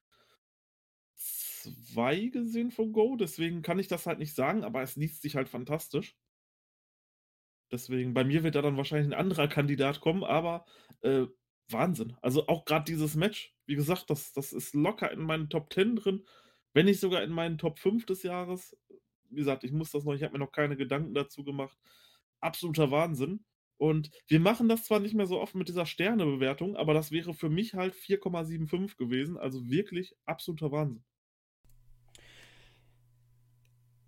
zwei 1.15 2.25
gesehen 2.27 2.71
von 2.71 2.91
Go. 2.93 3.15
Deswegen 3.15 3.61
kann 3.61 3.77
ich 3.79 3.87
das 3.87 4.05
halt 4.07 4.17
nicht 4.19 4.33
sagen, 4.35 4.63
aber 4.63 4.81
es 4.81 4.95
liest 4.95 5.21
sich 5.21 5.35
halt 5.35 5.49
fantastisch. 5.49 6.15
Deswegen, 7.71 8.13
bei 8.13 8.23
mir 8.23 8.43
wird 8.43 8.55
da 8.55 8.61
dann 8.61 8.77
wahrscheinlich 8.77 9.07
ein 9.07 9.19
anderer 9.19 9.47
Kandidat 9.47 10.01
kommen, 10.01 10.23
aber 10.23 10.65
äh, 11.01 11.25
Wahnsinn. 11.69 12.15
Also 12.21 12.47
auch 12.47 12.65
gerade 12.65 12.85
dieses 12.85 13.15
Match, 13.15 13.55
wie 13.67 13.75
gesagt, 13.75 14.09
das, 14.09 14.33
das 14.33 14.53
ist 14.53 14.73
locker 14.73 15.11
in 15.11 15.21
meinen 15.21 15.49
Top 15.49 15.71
10 15.71 15.95
drin, 15.95 16.25
wenn 16.73 16.85
nicht 16.85 16.99
sogar 16.99 17.21
in 17.23 17.31
meinen 17.31 17.59
Top 17.59 17.77
5 17.77 18.05
des 18.07 18.23
Jahres. 18.23 18.75
Wie 19.29 19.35
gesagt, 19.35 19.63
ich 19.63 19.71
muss 19.71 19.91
das 19.91 20.03
noch, 20.03 20.13
ich 20.15 20.23
habe 20.23 20.33
mir 20.33 20.39
noch 20.39 20.51
keine 20.51 20.77
Gedanken 20.77 21.13
dazu 21.13 21.43
gemacht. 21.43 21.77
Absoluter 22.39 22.89
Wahnsinn. 22.89 23.45
Und 23.79 24.11
wir 24.27 24.41
machen 24.41 24.67
das 24.67 24.83
zwar 24.83 24.99
nicht 24.99 25.15
mehr 25.15 25.25
so 25.25 25.39
oft 25.39 25.55
mit 25.55 25.69
dieser 25.69 25.85
Sternebewertung, 25.85 26.75
aber 26.75 26.93
das 26.93 27.11
wäre 27.11 27.33
für 27.33 27.49
mich 27.49 27.75
halt 27.75 27.95
4,75 27.95 28.97
gewesen. 28.97 29.37
Also 29.37 29.69
wirklich 29.69 30.13
absoluter 30.25 30.71
Wahnsinn. 30.73 31.01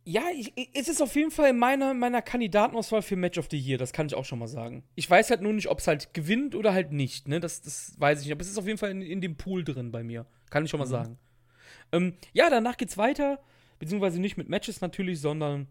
Ja, 0.04 0.24
ich, 0.36 0.52
es 0.74 0.90
ist 0.90 1.02
auf 1.02 1.16
jeden 1.16 1.32
Fall 1.32 1.54
meiner 1.54 1.94
meiner 1.94 2.22
Kandidatenauswahl 2.22 3.02
für 3.02 3.16
Match 3.16 3.38
of 3.38 3.48
the 3.50 3.58
Year, 3.58 3.78
das 3.78 3.94
kann 3.94 4.08
ich 4.08 4.16
auch 4.16 4.26
schon 4.26 4.40
mal 4.40 4.48
sagen. 4.48 4.84
Ich 4.96 5.10
weiß 5.10 5.30
halt 5.30 5.42
nur 5.42 5.54
nicht, 5.54 5.70
ob 5.70 5.80
es 5.80 5.88
halt 5.88 6.14
gewinnt 6.14 6.54
oder 6.54 6.74
halt 6.74 6.92
nicht, 6.92 7.30
ne? 7.30 7.40
Das, 7.40 7.62
das 7.62 7.96
weiß 7.98 8.20
ich 8.20 8.26
nicht. 8.26 8.34
Aber 8.34 8.42
es 8.42 8.50
ist 8.50 8.58
auf 8.58 8.66
jeden 8.66 8.80
Fall 8.80 8.92
in, 8.92 9.02
in 9.02 9.22
dem 9.22 9.38
Pool 9.38 9.64
drin 9.64 9.92
bei 9.92 10.04
mir. 10.04 10.26
Kann 10.50 10.66
ich 10.66 10.70
schon 10.70 10.80
mal 10.80 10.86
mhm. 10.86 10.90
sagen. 10.90 11.20
Ähm, 11.94 12.18
ja, 12.34 12.50
danach 12.50 12.76
geht's 12.76 12.98
weiter. 12.98 13.40
Beziehungsweise 13.80 14.20
nicht 14.20 14.36
mit 14.36 14.50
Matches 14.50 14.82
natürlich, 14.82 15.22
sondern 15.22 15.68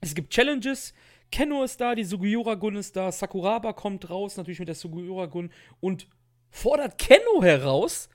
es 0.00 0.14
gibt 0.14 0.30
Challenges. 0.30 0.94
Kenno 1.30 1.62
ist 1.62 1.80
da, 1.80 1.94
die 1.94 2.04
Sugiura-Gun 2.04 2.76
ist 2.76 2.96
da, 2.96 3.12
Sakuraba 3.12 3.72
kommt 3.72 4.08
raus, 4.08 4.36
natürlich 4.36 4.58
mit 4.58 4.68
der 4.68 4.74
Sugiura-Gun 4.74 5.50
und 5.80 6.08
fordert 6.50 6.98
Kenno 6.98 7.42
heraus 7.42 8.08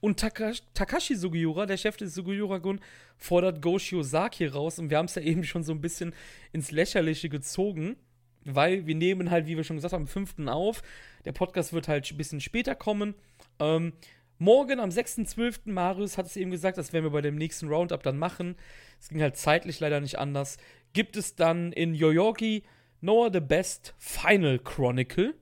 und 0.00 0.20
Takashi, 0.20 1.16
Sugiura, 1.16 1.66
der 1.66 1.76
Chef 1.76 1.96
des 1.96 2.14
Sugiura-Gun, 2.14 2.80
fordert 3.16 3.60
Go 3.60 3.78
Shiozaki 3.78 4.46
raus. 4.46 4.78
Und 4.78 4.90
wir 4.90 4.98
haben 4.98 5.06
es 5.06 5.16
ja 5.16 5.22
eben 5.22 5.42
schon 5.44 5.64
so 5.64 5.72
ein 5.72 5.80
bisschen 5.80 6.14
ins 6.52 6.70
Lächerliche 6.70 7.28
gezogen, 7.28 7.96
weil 8.44 8.86
wir 8.86 8.94
nehmen 8.94 9.30
halt, 9.30 9.46
wie 9.46 9.56
wir 9.56 9.64
schon 9.64 9.76
gesagt 9.76 9.92
haben, 9.92 10.02
am 10.02 10.06
5. 10.06 10.46
auf. 10.46 10.82
Der 11.24 11.32
Podcast 11.32 11.72
wird 11.72 11.88
halt 11.88 12.08
ein 12.10 12.16
bisschen 12.16 12.40
später 12.40 12.76
kommen. 12.76 13.14
Ähm, 13.58 13.92
morgen 14.38 14.78
am 14.78 14.90
6.12. 14.90 15.72
Marius 15.72 16.16
hat 16.16 16.26
es 16.26 16.36
eben 16.36 16.52
gesagt, 16.52 16.78
das 16.78 16.92
werden 16.92 17.04
wir 17.04 17.10
bei 17.10 17.20
dem 17.20 17.34
nächsten 17.34 17.66
Roundup 17.66 18.04
dann 18.04 18.18
machen. 18.18 18.54
Es 19.00 19.08
ging 19.08 19.20
halt 19.20 19.36
zeitlich 19.36 19.80
leider 19.80 20.00
nicht 20.00 20.18
anders. 20.18 20.58
Gibt 20.92 21.16
es 21.16 21.34
dann 21.34 21.72
in 21.72 21.94
Yoyogi 21.94 22.64
Noah 23.00 23.32
the 23.32 23.40
Best 23.40 23.94
Final 23.98 24.58
Chronicle. 24.58 25.34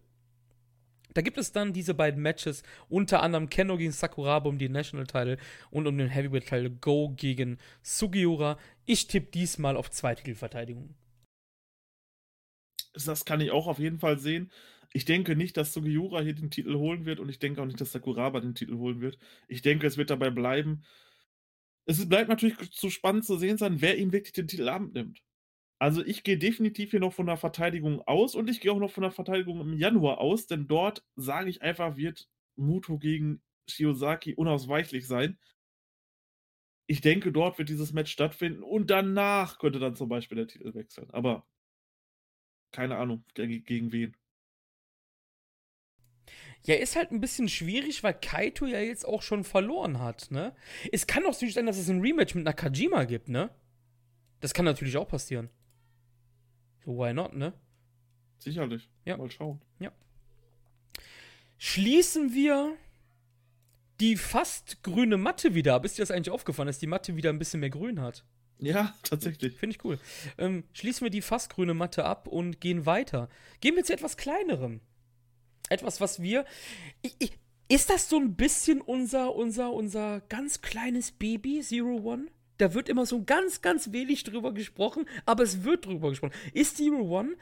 Da 1.14 1.22
gibt 1.22 1.38
es 1.38 1.52
dann 1.52 1.72
diese 1.72 1.94
beiden 1.94 2.20
Matches, 2.20 2.62
unter 2.90 3.22
anderem 3.22 3.48
Kenno 3.48 3.78
gegen 3.78 3.92
Sakuraba 3.92 4.50
um 4.50 4.58
den 4.58 4.72
National 4.72 5.06
Title 5.06 5.38
und 5.70 5.86
um 5.86 5.96
den 5.96 6.10
Heavyweight 6.10 6.46
Title 6.46 6.70
Go 6.70 7.14
gegen 7.16 7.56
Sugiura. 7.82 8.58
Ich 8.84 9.06
tippe 9.06 9.30
diesmal 9.30 9.78
auf 9.78 9.90
zwei 9.90 10.14
Titelverteidigungen. 10.14 10.94
Das 12.92 13.24
kann 13.24 13.40
ich 13.40 13.50
auch 13.50 13.66
auf 13.66 13.78
jeden 13.78 13.98
Fall 13.98 14.18
sehen. 14.18 14.50
Ich 14.92 15.06
denke 15.06 15.36
nicht, 15.36 15.56
dass 15.56 15.72
Sugiura 15.72 16.20
hier 16.20 16.34
den 16.34 16.50
Titel 16.50 16.74
holen 16.74 17.06
wird 17.06 17.20
und 17.20 17.30
ich 17.30 17.38
denke 17.38 17.62
auch 17.62 17.66
nicht, 17.66 17.80
dass 17.80 17.92
Sakuraba 17.92 18.40
den 18.40 18.54
Titel 18.54 18.76
holen 18.76 19.00
wird. 19.00 19.18
Ich 19.48 19.62
denke, 19.62 19.86
es 19.86 19.96
wird 19.96 20.10
dabei 20.10 20.28
bleiben. 20.28 20.84
Es 21.86 22.06
bleibt 22.06 22.28
natürlich 22.28 22.72
zu 22.72 22.90
spannend 22.90 23.24
zu 23.24 23.38
sehen 23.38 23.56
sein, 23.56 23.80
wer 23.80 23.96
ihm 23.96 24.12
wirklich 24.12 24.34
den 24.34 24.48
Titel 24.48 24.68
abnimmt. 24.68 25.22
Also 25.78 26.04
ich 26.04 26.24
gehe 26.24 26.38
definitiv 26.38 26.90
hier 26.90 27.00
noch 27.00 27.12
von 27.12 27.26
der 27.26 27.36
Verteidigung 27.36 28.00
aus 28.02 28.34
und 28.34 28.48
ich 28.48 28.60
gehe 28.60 28.72
auch 28.72 28.78
noch 28.78 28.90
von 28.90 29.02
der 29.02 29.10
Verteidigung 29.10 29.60
im 29.60 29.74
Januar 29.74 30.18
aus, 30.18 30.46
denn 30.46 30.68
dort, 30.68 31.04
sage 31.16 31.50
ich 31.50 31.60
einfach, 31.60 31.96
wird 31.96 32.28
Muto 32.56 32.98
gegen 32.98 33.42
Shiozaki 33.68 34.34
unausweichlich 34.34 35.06
sein. 35.06 35.38
Ich 36.86 37.00
denke, 37.00 37.32
dort 37.32 37.58
wird 37.58 37.68
dieses 37.68 37.92
Match 37.92 38.12
stattfinden 38.12 38.62
und 38.62 38.90
danach 38.90 39.58
könnte 39.58 39.78
dann 39.78 39.96
zum 39.96 40.08
Beispiel 40.08 40.36
der 40.36 40.46
Titel 40.46 40.72
wechseln. 40.74 41.10
Aber 41.10 41.46
keine 42.72 42.96
Ahnung, 42.96 43.24
gegen 43.34 43.92
wen. 43.92 44.16
Ja, 46.62 46.74
ist 46.74 46.96
halt 46.96 47.10
ein 47.10 47.20
bisschen 47.20 47.48
schwierig, 47.48 48.02
weil 48.02 48.14
Kaito 48.14 48.66
ja 48.66 48.80
jetzt 48.80 49.04
auch 49.04 49.22
schon 49.22 49.44
verloren 49.44 50.00
hat, 50.00 50.30
ne? 50.30 50.54
Es 50.90 51.06
kann 51.06 51.22
doch 51.22 51.32
natürlich 51.32 51.54
sein, 51.54 51.66
dass 51.66 51.78
es 51.78 51.88
ein 51.88 52.00
Rematch 52.00 52.34
mit 52.34 52.44
Nakajima 52.44 53.04
gibt, 53.04 53.28
ne? 53.28 53.50
Das 54.40 54.54
kann 54.54 54.64
natürlich 54.64 54.96
auch 54.96 55.08
passieren. 55.08 55.50
Why 56.86 57.12
not, 57.12 57.34
ne? 57.34 57.52
Sicherlich. 58.38 58.88
Ja. 59.04 59.16
Mal 59.16 59.30
schauen. 59.30 59.60
Ja. 59.78 59.92
Schließen 61.58 62.32
wir 62.32 62.76
die 64.00 64.16
fast 64.16 64.82
grüne 64.82 65.16
Matte 65.16 65.54
wieder 65.54 65.74
ab. 65.74 65.84
Ist 65.84 65.98
dir 65.98 66.02
das 66.02 66.10
eigentlich 66.10 66.30
aufgefallen, 66.30 66.68
dass 66.68 66.78
die 66.78 66.86
Matte 66.86 67.16
wieder 67.16 67.30
ein 67.30 67.38
bisschen 67.38 67.60
mehr 67.60 67.70
grün 67.70 68.00
hat? 68.00 68.24
Ja, 68.58 68.94
tatsächlich. 69.02 69.56
Finde 69.56 69.76
ich 69.76 69.84
cool. 69.84 69.98
Ähm, 70.38 70.64
schließen 70.72 71.04
wir 71.04 71.10
die 71.10 71.22
fast 71.22 71.50
grüne 71.50 71.74
Matte 71.74 72.04
ab 72.04 72.28
und 72.28 72.60
gehen 72.60 72.86
weiter. 72.86 73.28
Gehen 73.60 73.76
wir 73.76 73.84
zu 73.84 73.92
etwas 73.92 74.16
kleinerem. 74.16 74.80
Etwas, 75.68 76.00
was 76.00 76.22
wir. 76.22 76.44
Ich, 77.02 77.16
ich, 77.18 77.32
ist 77.68 77.90
das 77.90 78.08
so 78.08 78.18
ein 78.18 78.36
bisschen 78.36 78.80
unser, 78.80 79.34
unser, 79.34 79.72
unser 79.72 80.20
ganz 80.28 80.60
kleines 80.62 81.10
Baby, 81.10 81.60
Zero 81.60 81.96
One? 81.96 82.28
Da 82.58 82.74
wird 82.74 82.88
immer 82.88 83.06
so 83.06 83.22
ganz, 83.24 83.60
ganz 83.60 83.92
wenig 83.92 84.24
drüber 84.24 84.52
gesprochen, 84.52 85.06
aber 85.26 85.42
es 85.42 85.64
wird 85.64 85.86
drüber 85.86 86.10
gesprochen. 86.10 86.34
Ist 86.54 86.76
Zero 86.76 87.00
One, 87.02 87.36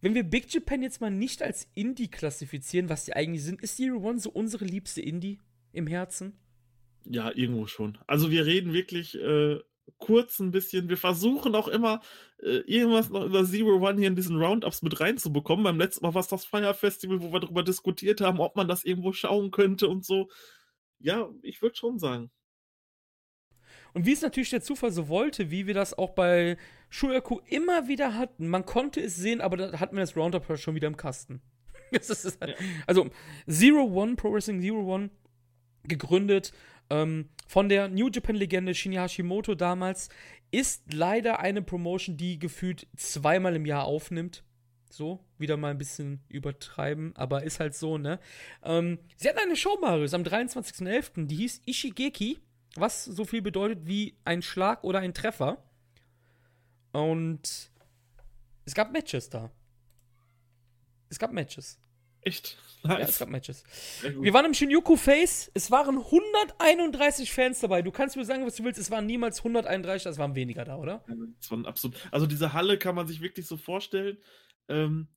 wenn 0.00 0.14
wir 0.14 0.22
Big 0.22 0.52
Japan 0.52 0.82
jetzt 0.82 1.00
mal 1.00 1.10
nicht 1.10 1.42
als 1.42 1.68
Indie 1.74 2.08
klassifizieren, 2.08 2.88
was 2.88 3.04
die 3.04 3.14
eigentlich 3.14 3.42
sind, 3.42 3.62
ist 3.62 3.76
Zero 3.76 3.98
One 3.98 4.18
so 4.18 4.30
unsere 4.30 4.64
liebste 4.64 5.00
Indie 5.00 5.40
im 5.72 5.86
Herzen? 5.86 6.38
Ja, 7.04 7.30
irgendwo 7.34 7.66
schon. 7.66 7.98
Also 8.06 8.30
wir 8.30 8.44
reden 8.44 8.74
wirklich 8.74 9.18
äh, 9.18 9.58
kurz 9.96 10.38
ein 10.38 10.50
bisschen. 10.50 10.88
Wir 10.88 10.98
versuchen 10.98 11.54
auch 11.54 11.68
immer, 11.68 12.00
äh, 12.42 12.58
irgendwas 12.66 13.08
noch 13.08 13.24
über 13.24 13.44
Zero 13.44 13.76
One 13.76 13.98
hier 13.98 14.08
in 14.08 14.16
diesen 14.16 14.36
Roundups 14.36 14.82
mit 14.82 15.00
reinzubekommen. 15.00 15.64
Beim 15.64 15.78
letzten 15.78 16.04
Mal 16.04 16.14
war 16.14 16.20
es 16.20 16.28
das 16.28 16.44
Fire 16.44 16.74
Festival, 16.74 17.22
wo 17.22 17.32
wir 17.32 17.40
darüber 17.40 17.62
diskutiert 17.62 18.20
haben, 18.20 18.40
ob 18.40 18.56
man 18.56 18.68
das 18.68 18.84
irgendwo 18.84 19.12
schauen 19.12 19.50
könnte 19.50 19.88
und 19.88 20.04
so. 20.04 20.28
Ja, 20.98 21.28
ich 21.42 21.62
würde 21.62 21.76
schon 21.76 21.98
sagen. 21.98 22.30
Und 23.94 24.06
wie 24.06 24.12
es 24.12 24.22
natürlich 24.22 24.50
der 24.50 24.62
Zufall 24.62 24.90
so 24.90 25.08
wollte, 25.08 25.50
wie 25.50 25.66
wir 25.66 25.74
das 25.74 25.96
auch 25.96 26.10
bei 26.10 26.56
Shuyaku 26.90 27.40
immer 27.46 27.88
wieder 27.88 28.14
hatten, 28.14 28.48
man 28.48 28.66
konnte 28.66 29.00
es 29.00 29.16
sehen, 29.16 29.40
aber 29.40 29.56
da 29.56 29.80
hatten 29.80 29.96
wir 29.96 30.00
das 30.00 30.16
Roundup 30.16 30.58
schon 30.58 30.74
wieder 30.74 30.88
im 30.88 30.96
Kasten. 30.96 31.40
halt, 31.92 32.38
ja. 32.40 32.54
Also, 32.86 33.10
Zero 33.48 33.84
One, 33.84 34.16
Pro 34.16 34.32
Wrestling 34.32 34.60
Zero 34.60 34.94
One, 34.94 35.10
gegründet 35.84 36.52
ähm, 36.90 37.28
von 37.46 37.68
der 37.68 37.88
New 37.88 38.08
Japan-Legende 38.08 38.74
Shinya 38.74 39.02
Hashimoto 39.02 39.54
damals, 39.54 40.08
ist 40.50 40.92
leider 40.92 41.40
eine 41.40 41.62
Promotion, 41.62 42.16
die 42.16 42.38
gefühlt 42.38 42.86
zweimal 42.96 43.56
im 43.56 43.66
Jahr 43.66 43.84
aufnimmt. 43.84 44.44
So, 44.90 45.20
wieder 45.36 45.58
mal 45.58 45.70
ein 45.70 45.78
bisschen 45.78 46.20
übertreiben, 46.28 47.14
aber 47.14 47.42
ist 47.42 47.60
halt 47.60 47.74
so, 47.74 47.98
ne? 47.98 48.18
Ähm, 48.64 48.98
sie 49.16 49.28
hatten 49.28 49.38
eine 49.38 49.54
Show, 49.54 49.76
Marius, 49.80 50.14
am 50.14 50.22
23.11., 50.22 51.26
die 51.26 51.36
hieß 51.36 51.62
Ishigeki, 51.66 52.38
was 52.76 53.04
so 53.04 53.24
viel 53.24 53.42
bedeutet 53.42 53.86
wie 53.86 54.16
ein 54.24 54.42
Schlag 54.42 54.84
oder 54.84 55.00
ein 55.00 55.14
Treffer. 55.14 55.62
Und 56.92 57.70
es 58.64 58.74
gab 58.74 58.92
Matches 58.92 59.28
da. 59.30 59.50
Es 61.08 61.18
gab 61.18 61.32
Matches. 61.32 61.78
Echt? 62.22 62.58
Nice. 62.82 62.98
Ja, 62.98 63.04
es 63.04 63.18
gab 63.18 63.28
Matches. 63.28 63.64
Wir 64.02 64.32
waren 64.32 64.46
im 64.46 64.54
Shinjuku 64.54 64.96
Face. 64.96 65.50
Es 65.54 65.70
waren 65.70 65.98
131 65.98 67.32
Fans 67.32 67.60
dabei. 67.60 67.82
Du 67.82 67.90
kannst 67.90 68.16
mir 68.16 68.24
sagen, 68.24 68.46
was 68.46 68.56
du 68.56 68.64
willst. 68.64 68.78
Es 68.78 68.90
waren 68.90 69.06
niemals 69.06 69.38
131, 69.38 70.06
es 70.06 70.18
waren 70.18 70.34
weniger 70.34 70.64
da, 70.64 70.76
oder? 70.76 71.04
Das 71.40 71.50
war 71.50 71.66
absolut. 71.66 71.96
Also 72.12 72.26
diese 72.26 72.52
Halle 72.52 72.78
kann 72.78 72.94
man 72.94 73.06
sich 73.06 73.20
wirklich 73.20 73.46
so 73.46 73.56
vorstellen. 73.56 74.18
Ähm, 74.68 75.08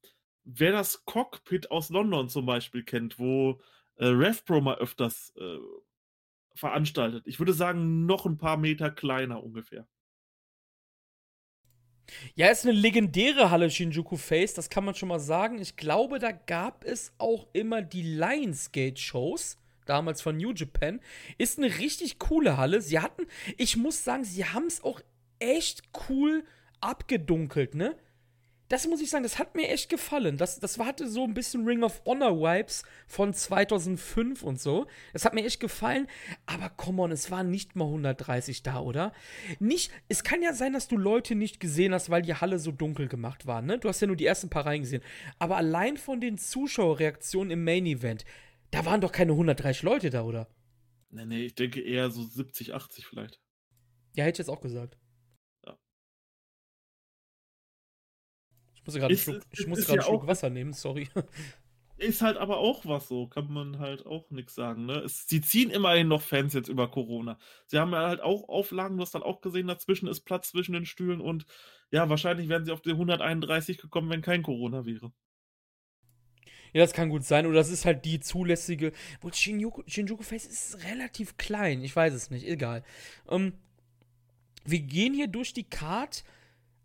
wer 0.43 0.71
das 0.71 1.05
Cockpit 1.05 1.71
aus 1.71 1.89
London 1.89 2.29
zum 2.29 2.45
Beispiel 2.45 2.83
kennt, 2.83 3.19
wo 3.19 3.61
äh, 3.97 4.05
RevPro 4.05 4.61
mal 4.61 4.77
öfters 4.77 5.33
äh, 5.37 5.57
veranstaltet, 6.55 7.27
ich 7.27 7.39
würde 7.39 7.53
sagen, 7.53 8.05
noch 8.05 8.25
ein 8.25 8.37
paar 8.37 8.57
Meter 8.57 8.91
kleiner 8.91 9.43
ungefähr. 9.43 9.87
Ja, 12.35 12.49
ist 12.49 12.65
eine 12.65 12.77
legendäre 12.77 13.51
Halle 13.51 13.69
Shinjuku 13.69 14.17
Face, 14.17 14.53
das 14.53 14.69
kann 14.69 14.85
man 14.85 14.95
schon 14.95 15.09
mal 15.09 15.19
sagen. 15.19 15.59
Ich 15.59 15.75
glaube, 15.75 16.19
da 16.19 16.31
gab 16.31 16.83
es 16.83 17.13
auch 17.17 17.47
immer 17.53 17.81
die 17.81 18.03
Lionsgate-Shows, 18.03 19.57
damals 19.85 20.21
von 20.21 20.37
New 20.37 20.51
Japan. 20.51 20.99
Ist 21.37 21.57
eine 21.57 21.77
richtig 21.77 22.19
coole 22.19 22.57
Halle. 22.57 22.81
Sie 22.81 22.99
hatten, 22.99 23.27
ich 23.57 23.77
muss 23.77 24.03
sagen, 24.03 24.23
sie 24.23 24.45
haben 24.45 24.67
es 24.67 24.83
auch 24.83 25.01
echt 25.39 25.83
cool 26.09 26.43
abgedunkelt, 26.81 27.75
ne? 27.75 27.95
Das 28.71 28.87
muss 28.87 29.01
ich 29.01 29.09
sagen, 29.09 29.23
das 29.23 29.37
hat 29.37 29.53
mir 29.53 29.67
echt 29.67 29.89
gefallen. 29.89 30.37
Das, 30.37 30.57
das 30.57 30.79
hatte 30.79 31.09
so 31.09 31.25
ein 31.25 31.33
bisschen 31.33 31.65
Ring 31.65 31.83
of 31.83 32.01
Honor 32.05 32.39
Vibes 32.39 32.83
von 33.05 33.33
2005 33.33 34.43
und 34.43 34.61
so. 34.61 34.87
Das 35.11 35.25
hat 35.25 35.33
mir 35.33 35.43
echt 35.43 35.59
gefallen. 35.59 36.07
Aber 36.45 36.69
come 36.69 37.01
on, 37.01 37.11
es 37.11 37.29
waren 37.31 37.51
nicht 37.51 37.75
mal 37.75 37.83
130 37.83 38.63
da, 38.63 38.79
oder? 38.79 39.11
Nicht, 39.59 39.91
es 40.07 40.23
kann 40.23 40.41
ja 40.41 40.53
sein, 40.53 40.71
dass 40.71 40.87
du 40.87 40.95
Leute 40.95 41.35
nicht 41.35 41.59
gesehen 41.59 41.93
hast, 41.93 42.09
weil 42.09 42.21
die 42.21 42.35
Halle 42.35 42.59
so 42.59 42.71
dunkel 42.71 43.09
gemacht 43.09 43.45
war, 43.45 43.61
ne? 43.61 43.77
Du 43.77 43.89
hast 43.89 43.99
ja 43.99 44.07
nur 44.07 44.15
die 44.15 44.25
ersten 44.25 44.49
paar 44.49 44.65
Reihen 44.65 44.83
gesehen. 44.83 45.03
Aber 45.37 45.57
allein 45.57 45.97
von 45.97 46.21
den 46.21 46.37
Zuschauerreaktionen 46.37 47.51
im 47.51 47.65
Main 47.65 47.85
Event, 47.85 48.23
da 48.71 48.85
waren 48.85 49.01
doch 49.01 49.11
keine 49.11 49.33
130 49.33 49.83
Leute 49.83 50.09
da, 50.11 50.23
oder? 50.23 50.47
Nee, 51.09 51.25
nee, 51.25 51.43
ich 51.43 51.55
denke 51.55 51.81
eher 51.81 52.09
so 52.09 52.23
70, 52.23 52.73
80 52.73 53.05
vielleicht. 53.05 53.41
Ja, 54.15 54.23
hätte 54.23 54.35
ich 54.41 54.47
jetzt 54.47 54.49
auch 54.49 54.61
gesagt. 54.61 54.97
Ich 58.81 58.87
muss 58.87 58.95
gerade 58.95 59.07
einen 59.07 59.17
Schluck, 59.17 59.43
ich 59.51 59.67
muss 59.67 59.87
ja 59.87 60.01
Schluck 60.01 60.27
Wasser 60.27 60.49
nehmen, 60.49 60.73
sorry. 60.73 61.07
Ist 61.97 62.23
halt 62.23 62.37
aber 62.37 62.57
auch 62.57 62.87
was 62.87 63.07
so, 63.07 63.27
kann 63.27 63.53
man 63.53 63.77
halt 63.77 64.07
auch 64.07 64.31
nichts 64.31 64.55
sagen. 64.55 64.87
Ne? 64.87 65.01
Es, 65.01 65.27
sie 65.27 65.39
ziehen 65.39 65.69
immerhin 65.69 66.07
noch 66.07 66.23
Fans 66.23 66.55
jetzt 66.55 66.67
über 66.67 66.89
Corona. 66.89 67.37
Sie 67.67 67.77
haben 67.77 67.91
ja 67.91 68.07
halt 68.07 68.21
auch 68.21 68.49
Auflagen, 68.49 68.97
du 68.97 69.03
hast 69.03 69.13
dann 69.13 69.21
auch 69.21 69.41
gesehen, 69.41 69.67
dazwischen 69.67 70.07
ist 70.07 70.21
Platz 70.21 70.49
zwischen 70.49 70.73
den 70.73 70.87
Stühlen 70.87 71.21
und 71.21 71.45
ja, 71.91 72.09
wahrscheinlich 72.09 72.49
wären 72.49 72.65
sie 72.65 72.71
auf 72.71 72.81
die 72.81 72.91
131 72.91 73.77
gekommen, 73.77 74.09
wenn 74.09 74.23
kein 74.23 74.41
Corona 74.41 74.83
wäre. 74.85 75.11
Ja, 76.73 76.81
das 76.81 76.93
kann 76.93 77.09
gut 77.09 77.23
sein. 77.23 77.45
Oder 77.45 77.55
das 77.55 77.69
ist 77.69 77.85
halt 77.85 78.05
die 78.05 78.19
zulässige. 78.19 78.93
Wohl 79.19 79.33
Shinjuku, 79.33 79.83
Shinjuku 79.87 80.23
Face 80.23 80.45
ist 80.45 80.83
relativ 80.85 81.37
klein. 81.37 81.83
Ich 81.83 81.95
weiß 81.95 82.13
es 82.13 82.29
nicht. 82.29 82.47
Egal. 82.47 82.83
Ähm, 83.29 83.53
wir 84.63 84.79
gehen 84.79 85.13
hier 85.13 85.27
durch 85.27 85.53
die 85.53 85.65
Card. 85.65 86.23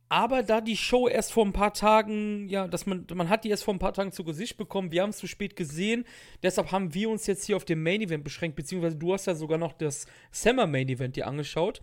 Aber 0.08 0.44
da 0.44 0.60
die 0.60 0.76
Show 0.76 1.08
erst 1.08 1.32
vor 1.32 1.44
ein 1.44 1.52
paar 1.52 1.74
Tagen, 1.74 2.48
ja, 2.48 2.68
dass 2.68 2.86
man, 2.86 3.06
man 3.12 3.28
hat 3.28 3.42
die 3.42 3.50
erst 3.50 3.64
vor 3.64 3.74
ein 3.74 3.80
paar 3.80 3.92
Tagen 3.92 4.12
zu 4.12 4.22
Gesicht 4.22 4.56
bekommen, 4.56 4.92
wir 4.92 5.02
haben 5.02 5.10
es 5.10 5.16
zu 5.16 5.26
spät 5.26 5.56
gesehen, 5.56 6.04
deshalb 6.44 6.70
haben 6.70 6.94
wir 6.94 7.10
uns 7.10 7.26
jetzt 7.26 7.44
hier 7.44 7.56
auf 7.56 7.64
dem 7.64 7.82
Main 7.82 8.00
Event 8.00 8.22
beschränkt, 8.22 8.54
beziehungsweise 8.54 8.94
du 8.94 9.12
hast 9.12 9.26
ja 9.26 9.34
sogar 9.34 9.58
noch 9.58 9.72
das 9.72 10.06
Summer 10.30 10.68
Main 10.68 10.88
Event 10.88 11.16
dir 11.16 11.26
angeschaut. 11.26 11.82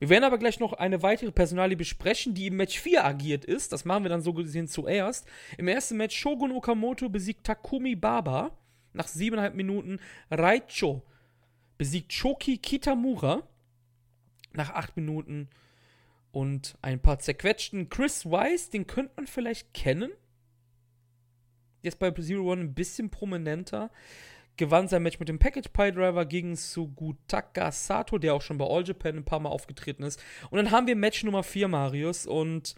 Wir 0.00 0.08
werden 0.08 0.24
aber 0.24 0.38
gleich 0.38 0.58
noch 0.58 0.72
eine 0.72 1.02
weitere 1.02 1.30
Personalie 1.30 1.76
besprechen, 1.76 2.34
die 2.34 2.48
im 2.48 2.56
Match 2.56 2.80
4 2.80 3.04
agiert 3.04 3.44
ist. 3.44 3.72
Das 3.72 3.84
machen 3.84 4.02
wir 4.04 4.08
dann 4.08 4.22
so 4.22 4.32
gesehen 4.32 4.66
zuerst. 4.66 5.28
Im 5.56 5.68
ersten 5.68 5.96
Match 5.96 6.18
Shogun 6.18 6.50
Okamoto 6.50 7.08
besiegt 7.08 7.44
Takumi 7.44 7.94
Baba 7.94 8.50
nach 8.94 9.06
siebeneinhalb 9.06 9.54
Minuten. 9.54 10.00
Raicho 10.28 11.02
besiegt 11.78 12.12
Shoki 12.12 12.58
Kitamura 12.58 13.44
nach 14.52 14.70
acht 14.70 14.96
Minuten 14.96 15.48
und 16.32 16.76
ein 16.82 17.00
paar 17.00 17.18
zerquetschten. 17.18 17.88
Chris 17.88 18.30
Weiss, 18.30 18.70
den 18.70 18.86
könnte 18.86 19.12
man 19.16 19.26
vielleicht 19.26 19.74
kennen. 19.74 20.10
Jetzt 21.82 21.98
bei 21.98 22.10
Zero 22.10 22.52
One 22.52 22.62
ein 22.62 22.74
bisschen 22.74 23.10
prominenter. 23.10 23.90
Gewann 24.56 24.88
sein 24.88 25.02
Match 25.02 25.18
mit 25.18 25.28
dem 25.28 25.38
Package 25.38 25.70
Pie 25.70 25.92
Driver 25.92 26.26
gegen 26.26 26.54
Sugutaka 26.54 27.72
Sato, 27.72 28.18
der 28.18 28.34
auch 28.34 28.42
schon 28.42 28.58
bei 28.58 28.66
All 28.66 28.84
Japan 28.84 29.16
ein 29.16 29.24
paar 29.24 29.40
Mal 29.40 29.48
aufgetreten 29.48 30.02
ist. 30.02 30.22
Und 30.50 30.58
dann 30.58 30.70
haben 30.70 30.86
wir 30.86 30.96
Match 30.96 31.24
Nummer 31.24 31.42
4, 31.42 31.68
Marius. 31.68 32.26
Und 32.26 32.74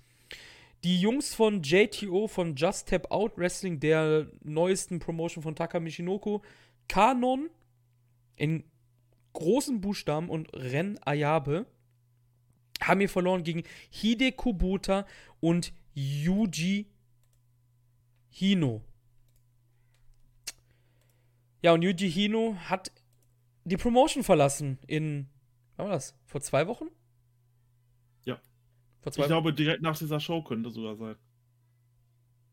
die 0.85 1.01
Jungs 1.01 1.35
von 1.35 1.63
JTO, 1.63 2.29
von 2.29 2.55
Just 2.55 2.89
Tap 2.89 3.11
Out 3.11 3.37
Wrestling, 3.37 3.81
der 3.81 4.29
neuesten 4.43 5.01
Promotion 5.01 5.43
von 5.43 5.57
Taka 5.57 5.81
Michinoku, 5.81 6.41
Kanon 6.89 7.51
in 8.37 8.65
großen 9.33 9.81
Buchstaben 9.81 10.29
und 10.29 10.53
Ren 10.55 10.99
Ayabe 11.05 11.67
haben 12.89 13.01
wir 13.01 13.09
verloren 13.09 13.45
gegen 13.45 13.63
Hide 13.91 14.33
Kubota 14.33 15.07
und 15.41 15.73
Yuji 15.95 16.87
Hino. 18.31 18.83
Ja, 21.63 21.73
und 21.73 21.83
Yuji 21.83 22.11
Hino 22.11 22.57
hat 22.67 22.91
die 23.65 23.77
Promotion 23.77 24.25
verlassen 24.25 24.79
in, 24.87 25.29
was 25.77 25.85
war 25.85 25.93
das, 25.93 26.15
vor 26.25 26.41
zwei 26.41 26.67
Wochen? 26.67 26.87
Ja. 28.25 28.41
Vor 29.01 29.13
zwei 29.13 29.23
ich 29.23 29.29
glaube, 29.29 29.53
direkt 29.53 29.83
nach 29.83 29.97
dieser 29.97 30.19
Show 30.19 30.43
könnte 30.43 30.71
sogar 30.71 30.97
sein 30.97 31.17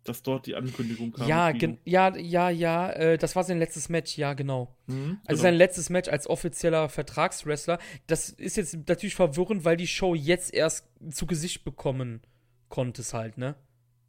dass 0.10 0.24
dort 0.24 0.48
die 0.48 0.56
Ankündigung 0.56 1.12
kam. 1.12 1.28
Ja, 1.28 1.54
ja, 1.86 2.18
ja, 2.18 2.50
ja, 2.50 2.90
äh, 2.90 3.18
das 3.18 3.36
war 3.36 3.44
sein 3.44 3.60
letztes 3.60 3.90
Match, 3.90 4.18
ja, 4.18 4.34
genau. 4.34 4.76
Mhm, 4.88 5.20
also 5.26 5.28
genau. 5.28 5.42
sein 5.42 5.54
letztes 5.54 5.90
Match 5.92 6.10
als 6.10 6.28
offizieller 6.28 6.90
Vertragswrestler. 6.90 7.78
Das 8.08 8.30
ist 8.32 8.58
jetzt 8.58 8.76
natürlich 8.88 9.14
verwirrend, 9.14 9.66
weil 9.66 9.78
die 9.78 9.88
Show 9.88 10.16
jetzt 10.16 10.52
erst 10.52 10.90
zu 11.12 11.28
Gesicht 11.28 11.64
bekommen 11.64 12.22
konnte 12.70 13.02
es 13.02 13.14
halt, 13.14 13.38
ne? 13.38 13.56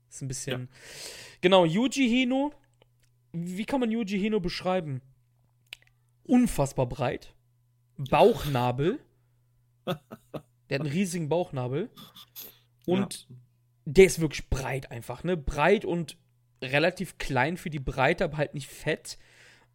Ist 0.09 0.23
ein 0.23 0.29
bisschen. 0.29 0.63
Ja. 0.63 0.69
Genau, 1.43 1.65
Yuji 1.67 2.09
Hino. 2.09 2.53
Wie 3.33 3.67
kann 3.67 3.81
man 3.81 3.91
Yuji 3.91 4.19
Hino 4.19 4.41
beschreiben? 4.41 5.03
Unfassbar 6.25 6.87
breit. 6.87 7.35
Bauchnabel. 7.97 8.99
Der 9.85 10.79
hat 10.79 10.87
einen 10.87 10.93
riesigen 10.93 11.29
Bauchnabel. 11.29 11.91
Und 12.87 13.27
ja 13.29 13.37
der 13.91 14.05
ist 14.05 14.21
wirklich 14.21 14.49
breit 14.49 14.91
einfach, 14.93 15.25
ne? 15.25 15.37
Breit 15.37 15.85
und 15.85 16.17
relativ 16.63 17.19
klein 17.19 17.57
für 17.57 17.71
die 17.71 17.81
Breite, 17.81 18.25
aber 18.25 18.37
halt 18.37 18.55
nicht 18.55 18.69
fett. 18.69 19.19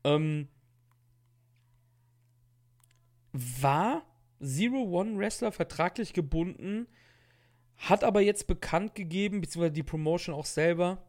Ähm, 0.04 0.48
war 3.34 4.06
Zero 4.42 4.84
One 4.84 5.18
Wrestler 5.18 5.52
vertraglich 5.52 6.14
gebunden, 6.14 6.88
hat 7.76 8.06
aber 8.06 8.22
jetzt 8.22 8.48
bekannt 8.48 8.96
gegeben, 8.96 9.42
beziehungsweise 9.42 9.74
die 9.74 9.84
Promotion 9.84 10.34
auch 10.34 10.46
selber, 10.46 11.04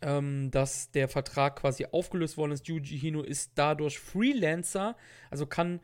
ähm, 0.00 0.50
dass 0.50 0.90
der 0.90 1.08
Vertrag 1.08 1.56
quasi 1.56 1.86
aufgelöst 1.92 2.38
worden 2.38 2.52
ist. 2.52 2.66
Yuji 2.66 2.98
Hino 2.98 3.20
ist 3.20 3.52
dadurch 3.56 3.98
Freelancer, 3.98 4.96
also 5.30 5.44
kann, 5.44 5.80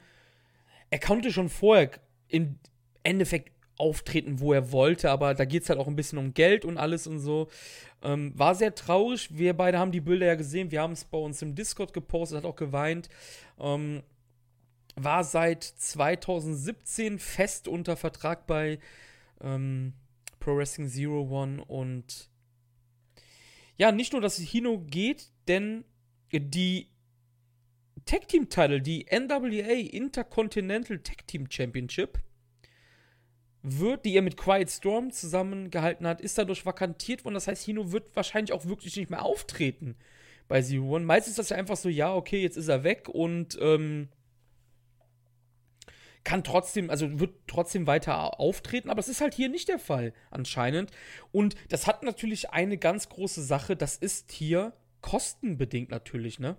er 0.89 1.01
konnte 1.01 1.31
schon 1.31 1.51
vorher 1.51 1.91
im 2.29 2.59
Endeffekt 3.03 3.53
auftreten, 3.81 4.41
wo 4.41 4.53
er 4.53 4.73
wollte, 4.73 5.11
aber 5.11 5.35
da 5.35 5.45
geht 5.45 5.63
es 5.63 5.71
halt 5.71 5.81
auch 5.81 5.89
ein 5.89 5.97
bisschen 5.97 6.19
um 6.19 6.35
Geld 6.35 6.65
und 6.65 6.77
alles 6.79 7.07
und 7.07 7.19
so. 7.19 7.49
Ähm, 8.03 8.33
war 8.37 8.55
sehr 8.55 8.75
traurig. 8.75 9.37
Wir 9.37 9.55
beide 9.55 9.79
haben 9.79 9.91
die 9.93 10.01
Bilder 10.01 10.27
ja 10.27 10.35
gesehen. 10.35 10.71
Wir 10.71 10.83
haben 10.83 10.93
es 10.93 11.05
bei 11.05 11.19
uns 11.19 11.43
im 11.43 11.55
Discord 11.55 11.93
gepostet, 11.93 12.39
hat 12.39 12.45
auch 12.45 12.57
geweint. 12.57 13.09
Ähm, 13.59 14.03
war 14.97 15.25
seit 15.25 15.65
2017 15.65 17.19
fest 17.19 17.69
unter 17.69 17.97
Vertrag 17.97 18.47
bei 18.47 18.79
ähm, 19.41 19.95
Pro 20.39 20.57
Wrestling 20.57 20.89
Zero 20.89 21.23
One 21.23 21.65
und 21.65 22.29
ja, 23.77 23.93
nicht 23.93 24.13
nur, 24.13 24.21
dass 24.21 24.37
Hino 24.37 24.79
geht, 24.79 25.31
denn 25.49 25.85
die 26.33 26.89
Tag 28.05 28.29
Team 28.29 28.49
Title, 28.49 28.81
die 28.83 29.07
NWA 29.11 29.73
Intercontinental 29.73 30.99
Tag 30.99 31.27
Team 31.27 31.47
Championship, 31.51 32.19
wird, 33.63 34.05
die 34.05 34.15
er 34.15 34.23
mit 34.23 34.37
Quiet 34.37 34.71
Storm 34.71 35.11
zusammengehalten 35.11 36.07
hat, 36.07 36.21
ist 36.21 36.39
dadurch 36.39 36.65
vakantiert 36.65 37.25
worden. 37.25 37.35
Das 37.35 37.47
heißt, 37.47 37.65
Hino 37.65 37.93
wird 37.93 38.15
wahrscheinlich 38.17 38.53
auch 38.53 38.65
wirklich 38.65 38.97
nicht 38.97 39.11
mehr 39.11 39.25
auftreten 39.25 39.97
bei 40.49 40.63
Zero 40.63 40.97
One. 40.97 41.05
Meistens 41.05 41.33
ist 41.33 41.39
das 41.39 41.49
ja 41.51 41.57
einfach 41.57 41.77
so, 41.77 41.89
ja, 41.89 42.15
okay, 42.15 42.41
jetzt 42.41 42.57
ist 42.57 42.69
er 42.69 42.85
weg 42.85 43.09
und 43.09 43.59
ähm, 43.61 44.09
kann 46.25 46.45
trotzdem, 46.45 46.91
also 46.91 47.21
wird 47.21 47.35
trotzdem 47.47 47.87
weiter 47.87 48.39
auftreten, 48.41 48.91
aber 48.91 48.99
das 48.99 49.09
ist 49.09 49.21
halt 49.21 49.35
hier 49.35 49.49
nicht 49.49 49.69
der 49.69 49.79
Fall 49.79 50.13
anscheinend. 50.31 50.91
Und 51.33 51.55
das 51.69 51.87
hat 51.87 52.03
natürlich 52.03 52.51
eine 52.51 52.79
ganz 52.79 53.09
große 53.09 53.43
Sache, 53.43 53.77
das 53.77 53.97
ist 53.97 54.33
hier 54.33 54.73
kostenbedingt 55.01 55.91
natürlich, 55.91 56.39
ne? 56.39 56.57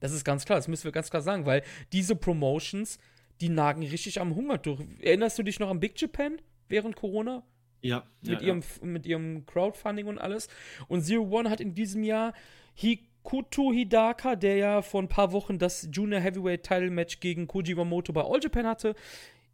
Das 0.00 0.12
ist 0.12 0.24
ganz 0.24 0.44
klar, 0.44 0.58
das 0.58 0.68
müssen 0.68 0.84
wir 0.84 0.92
ganz 0.92 1.10
klar 1.10 1.22
sagen, 1.22 1.46
weil 1.46 1.62
diese 1.92 2.16
Promotions, 2.16 2.98
die 3.40 3.48
nagen 3.48 3.82
richtig 3.82 4.20
am 4.20 4.34
Hunger 4.34 4.58
durch. 4.58 4.80
Erinnerst 5.00 5.38
du 5.38 5.42
dich 5.42 5.60
noch 5.60 5.70
an 5.70 5.80
Big 5.80 6.00
Japan 6.00 6.40
während 6.68 6.96
Corona? 6.96 7.42
Ja. 7.80 8.04
Mit, 8.22 8.40
ja, 8.40 8.46
ihrem, 8.46 8.60
ja. 8.60 8.86
mit 8.86 9.06
ihrem 9.06 9.46
Crowdfunding 9.46 10.06
und 10.06 10.18
alles. 10.18 10.48
Und 10.88 11.02
Zero 11.02 11.24
One 11.24 11.50
hat 11.50 11.60
in 11.60 11.74
diesem 11.74 12.02
Jahr 12.02 12.32
Hikuto 12.74 13.72
Hidaka, 13.72 14.36
der 14.36 14.56
ja 14.56 14.82
vor 14.82 15.02
ein 15.02 15.08
paar 15.08 15.32
Wochen 15.32 15.58
das 15.58 15.88
Junior 15.92 16.20
Heavyweight 16.20 16.62
Title 16.62 16.90
Match 16.90 17.20
gegen 17.20 17.46
Koji 17.46 17.76
Wamoto 17.76 18.12
bei 18.12 18.22
All 18.22 18.40
Japan 18.42 18.66
hatte, 18.66 18.94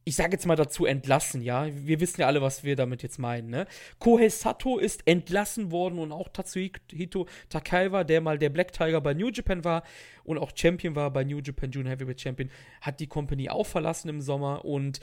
ich 0.04 0.16
sage 0.16 0.32
jetzt 0.32 0.46
mal 0.46 0.56
dazu 0.56 0.86
entlassen, 0.86 1.42
ja. 1.42 1.68
Wir 1.72 2.00
wissen 2.00 2.22
ja 2.22 2.26
alle, 2.26 2.40
was 2.42 2.64
wir 2.64 2.74
damit 2.74 3.02
jetzt 3.02 3.18
meinen, 3.18 3.50
ne? 3.50 3.66
Kohei 3.98 4.28
Sato 4.28 4.78
ist 4.78 5.06
entlassen 5.06 5.70
worden 5.70 5.98
und 5.98 6.12
auch 6.12 6.28
Tatsuhito 6.28 7.26
Takaiwa, 7.48 8.04
der 8.04 8.20
mal 8.20 8.38
der 8.38 8.50
Black 8.50 8.72
Tiger 8.72 9.00
bei 9.00 9.14
New 9.14 9.28
Japan 9.28 9.64
war 9.64 9.82
und 10.24 10.38
auch 10.38 10.52
Champion 10.54 10.96
war 10.96 11.12
bei 11.12 11.24
New 11.24 11.40
Japan 11.40 11.70
Junior 11.70 11.92
Heavyweight 11.92 12.20
Champion, 12.20 12.50
hat 12.80 13.00
die 13.00 13.06
Company 13.06 13.50
auch 13.50 13.66
verlassen 13.66 14.08
im 14.08 14.20
Sommer 14.20 14.64
und 14.64 15.00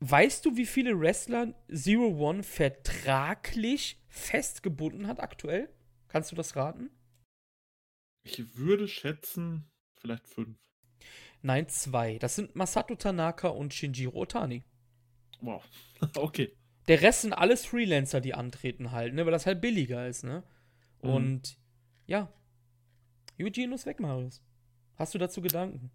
weißt 0.00 0.44
du, 0.46 0.56
wie 0.56 0.66
viele 0.66 0.98
Wrestler 0.98 1.54
Zero 1.72 2.08
One 2.18 2.42
vertraglich 2.42 4.00
festgebunden 4.08 5.06
hat 5.06 5.20
aktuell? 5.20 5.68
Kannst 6.08 6.32
du 6.32 6.36
das 6.36 6.56
raten? 6.56 6.90
Ich 8.24 8.56
würde 8.56 8.88
schätzen, 8.88 9.70
vielleicht 10.00 10.26
fünf. 10.26 10.58
Nein, 11.42 11.68
zwei. 11.68 12.18
Das 12.18 12.36
sind 12.36 12.54
Masato 12.54 12.94
Tanaka 12.94 13.48
und 13.48 13.72
Shinjiro 13.72 14.16
Otani. 14.16 14.64
Wow. 15.40 15.64
okay. 16.16 16.56
Der 16.88 17.02
Rest 17.02 17.22
sind 17.22 17.32
alles 17.32 17.66
Freelancer, 17.66 18.20
die 18.20 18.34
antreten 18.34 18.90
halt, 18.90 19.14
ne, 19.14 19.24
weil 19.24 19.32
das 19.32 19.46
halt 19.46 19.60
billiger 19.60 20.06
ist, 20.08 20.24
ne? 20.24 20.42
Mhm. 21.02 21.10
Und 21.10 21.58
ja. 22.06 22.32
Eugene 23.40 23.74
ist 23.74 23.86
weg, 23.86 24.00
Marius. 24.00 24.42
Hast 24.96 25.14
du 25.14 25.18
dazu 25.18 25.40
Gedanken? 25.40 25.90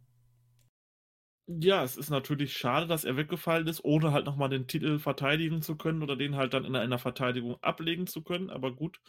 Ja, 1.47 1.83
es 1.83 1.95
ist 1.95 2.09
natürlich 2.09 2.57
schade, 2.57 2.87
dass 2.87 3.03
er 3.03 3.17
weggefallen 3.17 3.67
ist, 3.67 3.83
ohne 3.83 4.11
halt 4.11 4.25
nochmal 4.25 4.49
den 4.49 4.65
Titel 4.65 4.97
verteidigen 4.97 5.61
zu 5.61 5.75
können 5.75 6.01
oder 6.01 6.15
den 6.15 6.35
halt 6.35 6.55
dann 6.55 6.65
in 6.65 6.75
einer 6.75 6.97
Verteidigung 6.97 7.61
ablegen 7.61 8.07
zu 8.07 8.23
können. 8.23 8.49
Aber 8.49 8.75
gut, 8.75 8.99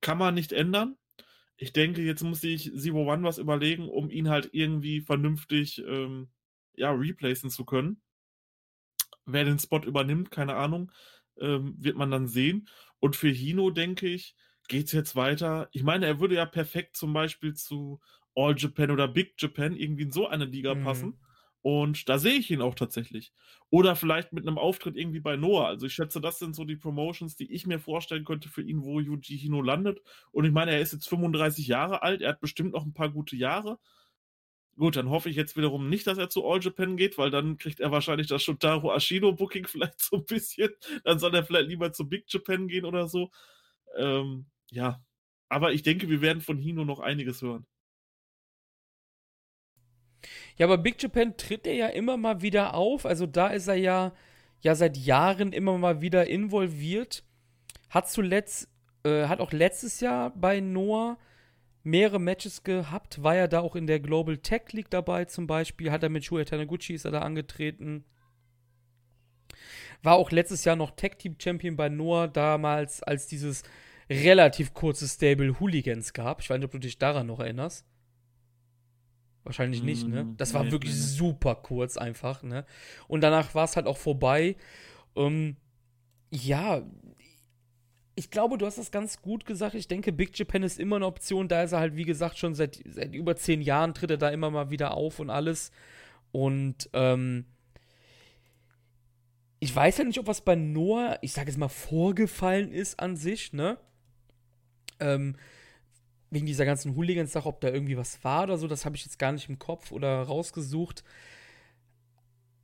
kann 0.00 0.16
man 0.16 0.34
nicht 0.34 0.52
ändern 0.52 0.96
ich 1.56 1.72
denke, 1.72 2.02
jetzt 2.02 2.22
muss 2.22 2.40
sich 2.40 2.72
Zero 2.76 3.10
One 3.10 3.22
was 3.22 3.38
überlegen, 3.38 3.88
um 3.88 4.10
ihn 4.10 4.28
halt 4.28 4.50
irgendwie 4.52 5.00
vernünftig 5.00 5.82
ähm, 5.86 6.28
ja, 6.74 6.92
replacen 6.92 7.50
zu 7.50 7.64
können. 7.64 8.02
Wer 9.24 9.44
den 9.44 9.58
Spot 9.58 9.80
übernimmt, 9.80 10.30
keine 10.30 10.54
Ahnung, 10.54 10.92
ähm, 11.40 11.74
wird 11.78 11.96
man 11.96 12.10
dann 12.10 12.28
sehen. 12.28 12.68
Und 13.00 13.16
für 13.16 13.28
Hino, 13.28 13.70
denke 13.70 14.06
ich, 14.06 14.36
geht 14.68 14.86
es 14.86 14.92
jetzt 14.92 15.16
weiter. 15.16 15.68
Ich 15.72 15.82
meine, 15.82 16.06
er 16.06 16.20
würde 16.20 16.34
ja 16.34 16.46
perfekt 16.46 16.96
zum 16.96 17.12
Beispiel 17.12 17.54
zu 17.54 18.00
All 18.34 18.54
Japan 18.56 18.90
oder 18.90 19.08
Big 19.08 19.34
Japan 19.38 19.74
irgendwie 19.74 20.04
in 20.04 20.12
so 20.12 20.28
eine 20.28 20.44
Liga 20.44 20.74
mhm. 20.74 20.84
passen. 20.84 21.20
Und 21.66 22.08
da 22.08 22.20
sehe 22.20 22.34
ich 22.34 22.48
ihn 22.52 22.62
auch 22.62 22.76
tatsächlich. 22.76 23.32
Oder 23.70 23.96
vielleicht 23.96 24.32
mit 24.32 24.46
einem 24.46 24.56
Auftritt 24.56 24.96
irgendwie 24.96 25.18
bei 25.18 25.34
Noah. 25.34 25.66
Also 25.66 25.86
ich 25.86 25.94
schätze, 25.94 26.20
das 26.20 26.38
sind 26.38 26.54
so 26.54 26.64
die 26.64 26.76
Promotions, 26.76 27.34
die 27.34 27.52
ich 27.52 27.66
mir 27.66 27.80
vorstellen 27.80 28.24
könnte 28.24 28.48
für 28.48 28.62
ihn, 28.62 28.84
wo 28.84 29.00
Yuji 29.00 29.36
Hino 29.36 29.60
landet. 29.62 30.00
Und 30.30 30.44
ich 30.44 30.52
meine, 30.52 30.70
er 30.70 30.80
ist 30.80 30.92
jetzt 30.92 31.08
35 31.08 31.66
Jahre 31.66 32.04
alt, 32.04 32.22
er 32.22 32.28
hat 32.28 32.40
bestimmt 32.40 32.72
noch 32.72 32.86
ein 32.86 32.94
paar 32.94 33.10
gute 33.10 33.34
Jahre. 33.34 33.80
Gut, 34.76 34.94
dann 34.94 35.10
hoffe 35.10 35.28
ich 35.28 35.34
jetzt 35.34 35.56
wiederum 35.56 35.88
nicht, 35.88 36.06
dass 36.06 36.18
er 36.18 36.30
zu 36.30 36.46
All 36.46 36.62
Japan 36.62 36.96
geht, 36.96 37.18
weil 37.18 37.30
dann 37.30 37.56
kriegt 37.58 37.80
er 37.80 37.90
wahrscheinlich 37.90 38.28
das 38.28 38.44
Shotaro 38.44 38.94
Ashino 38.94 39.32
Booking 39.32 39.66
vielleicht 39.68 40.00
so 40.00 40.18
ein 40.18 40.24
bisschen. 40.24 40.70
Dann 41.02 41.18
soll 41.18 41.34
er 41.34 41.44
vielleicht 41.44 41.68
lieber 41.68 41.92
zu 41.92 42.08
Big 42.08 42.26
Japan 42.28 42.68
gehen 42.68 42.84
oder 42.84 43.08
so. 43.08 43.32
Ähm, 43.96 44.46
ja, 44.70 45.02
aber 45.48 45.72
ich 45.72 45.82
denke, 45.82 46.08
wir 46.08 46.20
werden 46.20 46.42
von 46.42 46.58
Hino 46.58 46.84
noch 46.84 47.00
einiges 47.00 47.42
hören. 47.42 47.66
Ja, 50.56 50.66
aber 50.66 50.78
Big 50.78 51.02
Japan 51.02 51.36
tritt 51.36 51.66
er 51.66 51.74
ja 51.74 51.86
immer 51.88 52.16
mal 52.16 52.42
wieder 52.42 52.74
auf. 52.74 53.06
Also 53.06 53.26
da 53.26 53.48
ist 53.48 53.68
er 53.68 53.74
ja, 53.74 54.12
ja 54.60 54.74
seit 54.74 54.96
Jahren 54.96 55.52
immer 55.52 55.76
mal 55.78 56.00
wieder 56.00 56.28
involviert. 56.28 57.24
Hat 57.90 58.10
zuletzt, 58.10 58.68
äh, 59.04 59.26
hat 59.26 59.40
auch 59.40 59.52
letztes 59.52 60.00
Jahr 60.00 60.30
bei 60.30 60.60
Noah 60.60 61.18
mehrere 61.82 62.18
Matches 62.18 62.64
gehabt. 62.64 63.22
War 63.22 63.36
ja 63.36 63.46
da 63.48 63.60
auch 63.60 63.76
in 63.76 63.86
der 63.86 64.00
Global 64.00 64.38
Tech 64.38 64.72
League 64.72 64.90
dabei 64.90 65.26
zum 65.26 65.46
Beispiel. 65.46 65.92
Hat 65.92 66.02
er 66.02 66.08
mit 66.08 66.24
Shuya 66.24 66.44
Taniguchi 66.44 66.94
ist 66.94 67.04
er 67.04 67.12
da 67.12 67.20
angetreten. 67.20 68.04
War 70.02 70.16
auch 70.16 70.30
letztes 70.30 70.64
Jahr 70.64 70.76
noch 70.76 70.92
Tag 70.92 71.18
Team 71.18 71.36
Champion 71.38 71.76
bei 71.76 71.88
Noah, 71.88 72.28
damals, 72.28 73.02
als 73.02 73.26
dieses 73.26 73.62
relativ 74.10 74.74
kurze 74.74 75.08
Stable 75.08 75.58
Hooligans 75.58 76.12
gab. 76.12 76.40
Ich 76.40 76.50
weiß 76.50 76.58
nicht, 76.58 76.66
ob 76.66 76.72
du 76.72 76.78
dich 76.78 76.98
daran 76.98 77.26
noch 77.26 77.40
erinnerst. 77.40 77.86
Wahrscheinlich 79.46 79.84
nicht, 79.84 80.08
ne? 80.08 80.24
Mm, 80.24 80.36
das 80.36 80.54
war 80.54 80.64
nee, 80.64 80.72
wirklich 80.72 80.92
nee. 80.92 80.98
super 80.98 81.54
kurz 81.54 81.96
einfach, 81.96 82.42
ne? 82.42 82.66
Und 83.06 83.20
danach 83.20 83.54
war 83.54 83.64
es 83.64 83.76
halt 83.76 83.86
auch 83.86 83.96
vorbei. 83.96 84.56
Ähm, 85.14 85.56
ja, 86.32 86.82
ich 88.16 88.30
glaube, 88.30 88.58
du 88.58 88.66
hast 88.66 88.76
das 88.76 88.90
ganz 88.90 89.22
gut 89.22 89.46
gesagt. 89.46 89.76
Ich 89.76 89.86
denke, 89.86 90.12
Big 90.12 90.36
Japan 90.36 90.64
ist 90.64 90.80
immer 90.80 90.96
eine 90.96 91.06
Option. 91.06 91.46
Da 91.46 91.62
ist 91.62 91.70
er 91.70 91.78
halt, 91.78 91.94
wie 91.94 92.04
gesagt, 92.04 92.38
schon 92.38 92.56
seit, 92.56 92.82
seit 92.86 93.14
über 93.14 93.36
zehn 93.36 93.62
Jahren 93.62 93.94
tritt 93.94 94.10
er 94.10 94.16
da 94.16 94.30
immer 94.30 94.50
mal 94.50 94.70
wieder 94.70 94.94
auf 94.94 95.20
und 95.20 95.30
alles. 95.30 95.70
Und 96.32 96.90
ähm, 96.92 97.44
ich 99.60 99.74
weiß 99.74 99.98
ja 99.98 100.04
nicht, 100.04 100.18
ob 100.18 100.26
was 100.26 100.40
bei 100.40 100.56
Noah, 100.56 101.18
ich 101.22 101.32
sage 101.32 101.50
jetzt 101.50 101.58
mal, 101.58 101.68
vorgefallen 101.68 102.72
ist 102.72 102.98
an 102.98 103.14
sich, 103.14 103.52
ne? 103.52 103.78
Ähm, 104.98 105.36
wegen 106.30 106.46
dieser 106.46 106.64
ganzen 106.64 106.96
Hooligans-Sache, 106.96 107.48
ob 107.48 107.60
da 107.60 107.68
irgendwie 107.68 107.96
was 107.96 108.22
war 108.24 108.44
oder 108.44 108.58
so, 108.58 108.66
das 108.66 108.84
habe 108.84 108.96
ich 108.96 109.04
jetzt 109.04 109.18
gar 109.18 109.32
nicht 109.32 109.48
im 109.48 109.58
Kopf 109.58 109.92
oder 109.92 110.22
rausgesucht. 110.22 111.04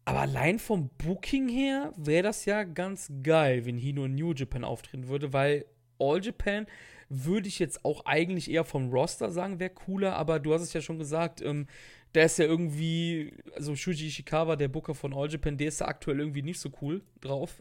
Aber 0.04 0.20
allein 0.20 0.58
vom 0.58 0.90
Booking 0.98 1.48
her 1.48 1.92
wäre 1.96 2.24
das 2.24 2.44
ja 2.44 2.64
ganz 2.64 3.10
geil, 3.22 3.64
wenn 3.64 3.78
Hino 3.78 4.04
in 4.04 4.16
New 4.16 4.32
Japan 4.32 4.64
auftreten 4.64 5.08
würde, 5.08 5.32
weil 5.32 5.64
All 5.98 6.22
Japan 6.22 6.66
würde 7.08 7.46
ich 7.46 7.58
jetzt 7.58 7.84
auch 7.84 8.06
eigentlich 8.06 8.50
eher 8.50 8.64
vom 8.64 8.90
Roster 8.90 9.30
sagen, 9.30 9.60
wäre 9.60 9.70
cooler, 9.70 10.16
aber 10.16 10.40
du 10.40 10.54
hast 10.54 10.62
es 10.62 10.72
ja 10.72 10.80
schon 10.80 10.98
gesagt, 10.98 11.40
ähm, 11.42 11.66
der 12.14 12.26
ist 12.26 12.38
ja 12.38 12.44
irgendwie, 12.44 13.32
also 13.56 13.74
Shuji 13.74 14.08
Ishikawa, 14.08 14.56
der 14.56 14.68
Booker 14.68 14.94
von 14.94 15.14
All 15.14 15.30
Japan, 15.30 15.56
der 15.56 15.68
ist 15.68 15.80
ja 15.80 15.88
aktuell 15.88 16.18
irgendwie 16.18 16.42
nicht 16.42 16.60
so 16.60 16.70
cool 16.82 17.02
drauf. 17.20 17.58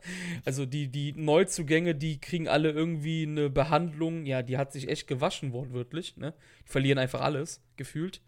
also 0.44 0.66
die, 0.66 0.88
die 0.88 1.12
Neuzugänge, 1.12 1.94
die 1.94 2.20
kriegen 2.20 2.46
alle 2.46 2.70
irgendwie 2.70 3.22
eine 3.22 3.48
Behandlung, 3.48 4.26
ja, 4.26 4.42
die 4.42 4.58
hat 4.58 4.72
sich 4.72 4.88
echt 4.88 5.06
gewaschen, 5.06 5.52
wortwörtlich, 5.52 6.16
ne? 6.16 6.34
Die 6.66 6.70
verlieren 6.70 6.98
einfach 6.98 7.22
alles, 7.22 7.62
gefühlt. 7.76 8.20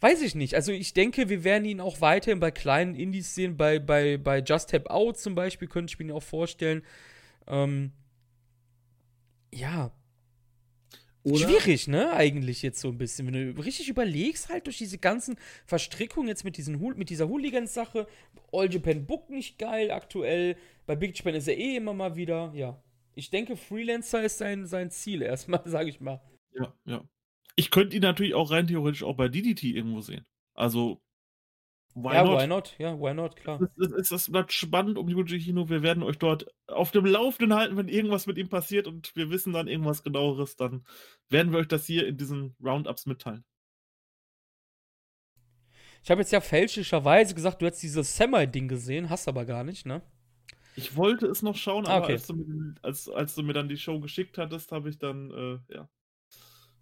Weiß 0.00 0.20
ich 0.20 0.34
nicht. 0.34 0.56
Also 0.56 0.72
ich 0.72 0.94
denke, 0.94 1.28
wir 1.28 1.44
werden 1.44 1.64
ihn 1.64 1.80
auch 1.80 2.00
weiterhin 2.00 2.40
bei 2.40 2.50
kleinen 2.50 2.94
Indies 2.94 3.34
sehen, 3.34 3.56
bei, 3.56 3.78
bei, 3.78 4.18
bei 4.18 4.40
Just 4.40 4.70
Tap 4.70 4.90
Out 4.90 5.18
zum 5.18 5.34
Beispiel, 5.34 5.68
könnte 5.68 5.92
ich 5.92 5.98
mir 5.98 6.14
auch 6.14 6.22
vorstellen. 6.22 6.82
Ähm, 7.46 7.92
ja, 9.54 9.92
oder? 11.24 11.38
Schwierig, 11.38 11.88
ne? 11.88 12.12
Eigentlich 12.12 12.62
jetzt 12.62 12.80
so 12.80 12.88
ein 12.88 12.98
bisschen. 12.98 13.26
Wenn 13.26 13.54
du 13.54 13.62
richtig 13.62 13.88
überlegst, 13.88 14.48
halt 14.48 14.66
durch 14.66 14.78
diese 14.78 14.98
ganzen 14.98 15.36
Verstrickungen 15.66 16.28
jetzt 16.28 16.44
mit, 16.44 16.56
diesen, 16.56 16.80
mit 16.96 17.10
dieser 17.10 17.28
Hooligans-Sache. 17.28 18.06
All 18.52 18.72
Japan 18.72 19.06
Book 19.06 19.30
nicht 19.30 19.58
geil 19.58 19.90
aktuell. 19.90 20.56
Bei 20.86 20.96
Big 20.96 21.16
Japan 21.16 21.34
ist 21.34 21.48
er 21.48 21.56
eh 21.56 21.76
immer 21.76 21.94
mal 21.94 22.16
wieder. 22.16 22.52
Ja. 22.54 22.82
Ich 23.14 23.30
denke, 23.30 23.56
Freelancer 23.56 24.22
ist 24.24 24.38
sein, 24.38 24.66
sein 24.66 24.90
Ziel 24.90 25.22
erstmal, 25.22 25.62
sage 25.66 25.90
ich 25.90 26.00
mal. 26.00 26.20
Ja, 26.54 26.74
ja. 26.84 27.04
Ich 27.54 27.70
könnte 27.70 27.96
ihn 27.96 28.02
natürlich 28.02 28.34
auch 28.34 28.50
rein 28.50 28.66
theoretisch 28.66 29.02
auch 29.02 29.16
bei 29.16 29.28
DDT 29.28 29.64
irgendwo 29.64 30.00
sehen. 30.00 30.24
Also 30.54 31.00
Why 31.94 32.14
ja, 32.14 32.24
not? 32.24 32.40
why 32.40 32.46
not? 32.46 32.74
Ja, 32.78 32.98
why 32.98 33.12
not, 33.12 33.36
klar. 33.36 33.60
Es, 33.78 33.92
es, 33.92 34.10
es 34.10 34.30
bleibt 34.30 34.52
spannend 34.52 34.96
um 34.96 35.08
Yuji 35.08 35.38
Hino. 35.38 35.68
Wir 35.68 35.82
werden 35.82 36.02
euch 36.02 36.18
dort 36.18 36.46
auf 36.66 36.90
dem 36.90 37.04
Laufenden 37.04 37.54
halten, 37.54 37.76
wenn 37.76 37.88
irgendwas 37.88 38.26
mit 38.26 38.38
ihm 38.38 38.48
passiert 38.48 38.86
und 38.86 39.14
wir 39.14 39.30
wissen 39.30 39.52
dann 39.52 39.68
irgendwas 39.68 40.02
genaueres, 40.02 40.56
dann 40.56 40.86
werden 41.28 41.52
wir 41.52 41.58
euch 41.58 41.68
das 41.68 41.84
hier 41.84 42.06
in 42.06 42.16
diesen 42.16 42.56
Roundups 42.62 43.04
mitteilen. 43.04 43.44
Ich 46.02 46.10
habe 46.10 46.20
jetzt 46.20 46.32
ja 46.32 46.40
fälschlicherweise 46.40 47.34
gesagt, 47.34 47.60
du 47.60 47.66
hättest 47.66 47.82
dieses 47.82 48.16
Semi-Ding 48.16 48.68
gesehen, 48.68 49.08
hast 49.08 49.28
aber 49.28 49.44
gar 49.44 49.62
nicht, 49.62 49.86
ne? 49.86 50.02
Ich 50.74 50.96
wollte 50.96 51.26
es 51.26 51.42
noch 51.42 51.56
schauen, 51.56 51.86
ah, 51.86 51.96
aber 51.96 52.04
okay. 52.04 52.14
als, 52.14 52.26
du 52.26 52.34
mir, 52.34 52.74
als, 52.82 53.08
als, 53.08 53.34
du 53.34 53.42
mir, 53.42 53.52
dann 53.52 53.68
die 53.68 53.76
Show 53.76 54.00
geschickt 54.00 54.38
hattest, 54.38 54.72
habe 54.72 54.88
ich 54.88 54.98
dann, 54.98 55.30
äh, 55.30 55.74
ja, 55.74 55.88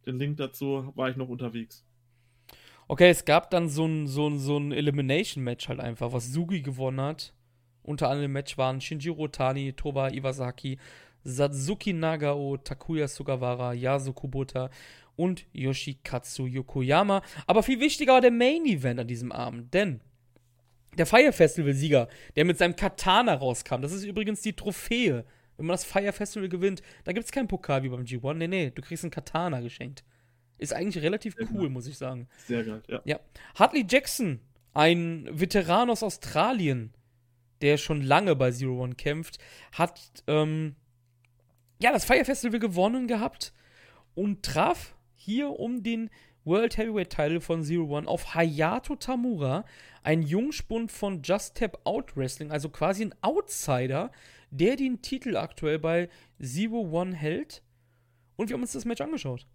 den 0.06 0.18
Link 0.18 0.36
dazu, 0.36 0.92
war 0.94 1.10
ich 1.10 1.16
noch 1.16 1.28
unterwegs. 1.28 1.84
Okay, 2.90 3.08
es 3.08 3.24
gab 3.24 3.50
dann 3.50 3.68
so 3.68 3.86
ein, 3.86 4.08
so 4.08 4.26
ein, 4.26 4.40
so 4.40 4.58
ein 4.58 4.72
Elimination-Match 4.72 5.68
halt 5.68 5.78
einfach, 5.78 6.12
was 6.12 6.32
Sugi 6.32 6.60
gewonnen 6.60 7.00
hat. 7.00 7.32
Unter 7.84 8.08
anderem 8.08 8.24
im 8.24 8.32
Match 8.32 8.58
waren 8.58 8.80
Shinjiro 8.80 9.28
Tani, 9.28 9.74
Toba 9.74 10.08
Iwasaki, 10.08 10.76
Satsuki 11.22 11.92
Nagao, 11.92 12.56
Takuya 12.56 13.06
Sugawara, 13.06 13.74
Yasu 13.74 14.12
Kubota 14.12 14.70
und 15.14 15.46
Yoshikatsu 15.52 16.48
Yokoyama. 16.48 17.22
Aber 17.46 17.62
viel 17.62 17.78
wichtiger 17.78 18.14
war 18.14 18.20
der 18.20 18.32
Main 18.32 18.66
Event 18.66 18.98
an 18.98 19.06
diesem 19.06 19.30
Abend, 19.30 19.72
denn 19.72 20.00
der 20.98 21.06
Fire 21.06 21.32
Festival-Sieger, 21.32 22.08
der 22.34 22.44
mit 22.44 22.58
seinem 22.58 22.74
Katana 22.74 23.34
rauskam, 23.34 23.82
das 23.82 23.92
ist 23.92 24.02
übrigens 24.02 24.40
die 24.40 24.54
Trophäe. 24.54 25.24
Wenn 25.56 25.66
man 25.66 25.74
das 25.74 25.84
Fire 25.84 26.12
Festival 26.12 26.48
gewinnt, 26.48 26.82
da 27.04 27.12
gibt 27.12 27.24
es 27.24 27.30
keinen 27.30 27.46
Pokal 27.46 27.84
wie 27.84 27.88
beim 27.88 28.02
G1. 28.02 28.34
Nee, 28.34 28.48
nee, 28.48 28.70
du 28.72 28.82
kriegst 28.82 29.04
einen 29.04 29.12
Katana 29.12 29.60
geschenkt. 29.60 30.02
Ist 30.60 30.74
eigentlich 30.74 31.02
relativ 31.02 31.34
Sehr 31.36 31.48
cool, 31.52 31.62
geil. 31.62 31.70
muss 31.70 31.86
ich 31.86 31.96
sagen. 31.96 32.28
Sehr 32.46 32.64
geil, 32.64 32.82
ja. 32.86 33.00
ja. 33.06 33.20
Hartley 33.54 33.86
Jackson, 33.88 34.40
ein 34.74 35.26
Veteran 35.32 35.88
aus 35.88 36.02
Australien, 36.02 36.92
der 37.62 37.78
schon 37.78 38.02
lange 38.02 38.36
bei 38.36 38.50
Zero 38.50 38.82
One 38.82 38.94
kämpft, 38.94 39.38
hat 39.72 39.98
ähm, 40.26 40.76
ja 41.80 41.92
das 41.92 42.04
Fire 42.04 42.26
Festival 42.26 42.60
gewonnen 42.60 43.08
gehabt 43.08 43.54
und 44.14 44.42
traf 44.42 44.94
hier 45.14 45.48
um 45.48 45.82
den 45.82 46.10
World 46.44 46.76
Heavyweight 46.76 47.08
Title 47.08 47.40
von 47.40 47.62
Zero 47.64 47.84
One 47.84 48.06
auf 48.06 48.34
Hayato 48.34 48.96
Tamura, 48.96 49.64
ein 50.02 50.20
Jungspund 50.20 50.92
von 50.92 51.22
Just 51.22 51.56
Tap 51.56 51.80
Out 51.84 52.18
Wrestling, 52.18 52.50
also 52.50 52.68
quasi 52.68 53.04
ein 53.04 53.14
Outsider, 53.22 54.12
der 54.50 54.76
den 54.76 55.00
Titel 55.00 55.38
aktuell 55.38 55.78
bei 55.78 56.10
Zero 56.38 56.80
One 56.80 57.14
hält. 57.14 57.62
Und 58.36 58.50
wir 58.50 58.54
haben 58.54 58.62
uns 58.62 58.72
das 58.72 58.84
Match 58.84 59.00
angeschaut. 59.00 59.46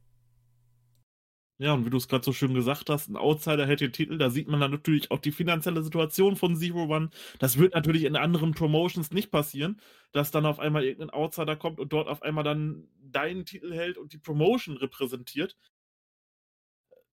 Ja, 1.58 1.74
und 1.74 1.86
wie 1.86 1.90
du 1.90 1.96
es 1.98 2.10
gerade 2.10 2.24
so 2.26 2.34
schön 2.34 2.54
gesagt 2.54 2.90
hast, 2.90 3.08
ein 3.08 3.16
Outsider 3.16 3.66
hält 3.66 3.80
den 3.80 3.94
Titel, 3.94 4.18
da 4.18 4.30
sieht 4.30 4.50
man 4.50 4.60
dann 4.60 4.72
natürlich 4.72 5.10
auch 5.12 5.20
die 5.20 5.32
finanzielle 5.32 5.84
Situation 5.84 6.36
von 6.36 6.58
Zero 6.58 6.84
One. 6.94 7.10
Das 7.40 7.58
wird 7.58 7.74
natürlich 7.76 8.04
in 8.04 8.18
anderen 8.18 8.52
Promotions 8.54 9.12
nicht 9.12 9.32
passieren, 9.32 9.80
dass 10.12 10.32
dann 10.32 10.46
auf 10.46 10.60
einmal 10.60 10.84
irgendein 10.84 11.12
Outsider 11.12 11.56
kommt 11.56 11.80
und 11.80 11.94
dort 11.94 12.10
auf 12.10 12.22
einmal 12.24 12.44
dann 12.44 12.90
deinen 13.02 13.46
Titel 13.46 13.74
hält 13.74 13.98
und 13.98 14.12
die 14.12 14.18
Promotion 14.18 14.76
repräsentiert. 14.76 15.56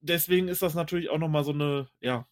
Deswegen 0.01 0.49
ist 0.49 0.62
das 0.62 0.74
natürlich 0.74 1.11
auch 1.11 1.18
nochmal 1.18 1.45
so 1.45 1.53
eine, 1.53 1.88
ja, 2.01 2.26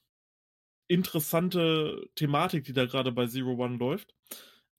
interessante 0.88 2.08
Thematik, 2.16 2.64
die 2.64 2.72
da 2.74 2.86
gerade 2.86 3.12
bei 3.12 3.26
Zero 3.26 3.54
One 3.54 3.78
läuft. 3.78 4.14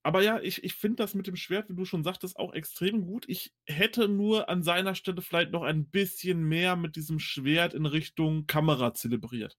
Aber 0.04 0.24
ja, 0.24 0.40
ich, 0.40 0.64
ich 0.64 0.74
finde 0.74 0.98
das 0.98 1.14
mit 1.14 1.28
dem 1.28 1.36
Schwert, 1.36 1.70
wie 1.70 1.76
du 1.76 1.86
schon 1.86 2.04
sagtest, 2.04 2.38
auch 2.38 2.54
extrem 2.54 3.06
gut. 3.06 3.26
Ich 3.28 3.54
hätte 3.66 4.08
nur 4.08 4.50
an 4.50 4.64
seiner 4.64 4.96
Stelle 4.96 5.22
vielleicht 5.22 5.52
noch 5.52 5.64
ein 5.64 5.90
bisschen 5.90 6.44
mehr 6.44 6.76
mit 6.76 6.96
diesem 6.96 7.20
Schwert 7.20 7.74
in 7.74 7.86
Richtung 7.86 8.48
Kamera 8.48 8.94
zelebriert. 8.94 9.58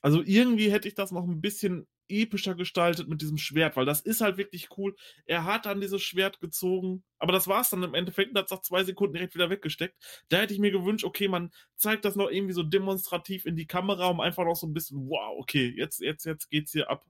Also 0.00 0.22
irgendwie 0.24 0.70
hätte 0.70 0.88
ich 0.88 0.94
das 0.94 1.12
noch 1.12 1.24
ein 1.26 1.40
bisschen 1.40 1.86
epischer 2.08 2.54
gestaltet 2.54 3.08
mit 3.08 3.20
diesem 3.20 3.36
Schwert, 3.36 3.76
weil 3.76 3.84
das 3.84 4.00
ist 4.00 4.20
halt 4.20 4.38
wirklich 4.38 4.68
cool. 4.78 4.94
Er 5.26 5.44
hat 5.44 5.66
dann 5.66 5.80
dieses 5.80 6.02
Schwert 6.02 6.40
gezogen, 6.40 7.04
aber 7.18 7.32
das 7.32 7.48
war 7.48 7.60
es 7.60 7.70
dann 7.70 7.82
im 7.82 7.94
Endeffekt 7.94 8.30
und 8.30 8.38
hat 8.38 8.46
es 8.46 8.50
nach 8.50 8.62
zwei 8.62 8.84
Sekunden 8.84 9.14
direkt 9.14 9.34
wieder 9.34 9.50
weggesteckt. 9.50 9.94
Da 10.28 10.38
hätte 10.38 10.54
ich 10.54 10.60
mir 10.60 10.70
gewünscht, 10.70 11.04
okay, 11.04 11.28
man 11.28 11.50
zeigt 11.76 12.04
das 12.04 12.16
noch 12.16 12.30
irgendwie 12.30 12.54
so 12.54 12.62
demonstrativ 12.62 13.44
in 13.44 13.56
die 13.56 13.66
Kamera, 13.66 14.06
um 14.06 14.20
einfach 14.20 14.44
noch 14.44 14.56
so 14.56 14.66
ein 14.66 14.72
bisschen, 14.72 15.08
wow, 15.08 15.36
okay, 15.38 15.74
jetzt, 15.76 16.00
jetzt, 16.00 16.24
jetzt 16.24 16.48
geht's 16.48 16.72
hier 16.72 16.88
ab, 16.90 17.04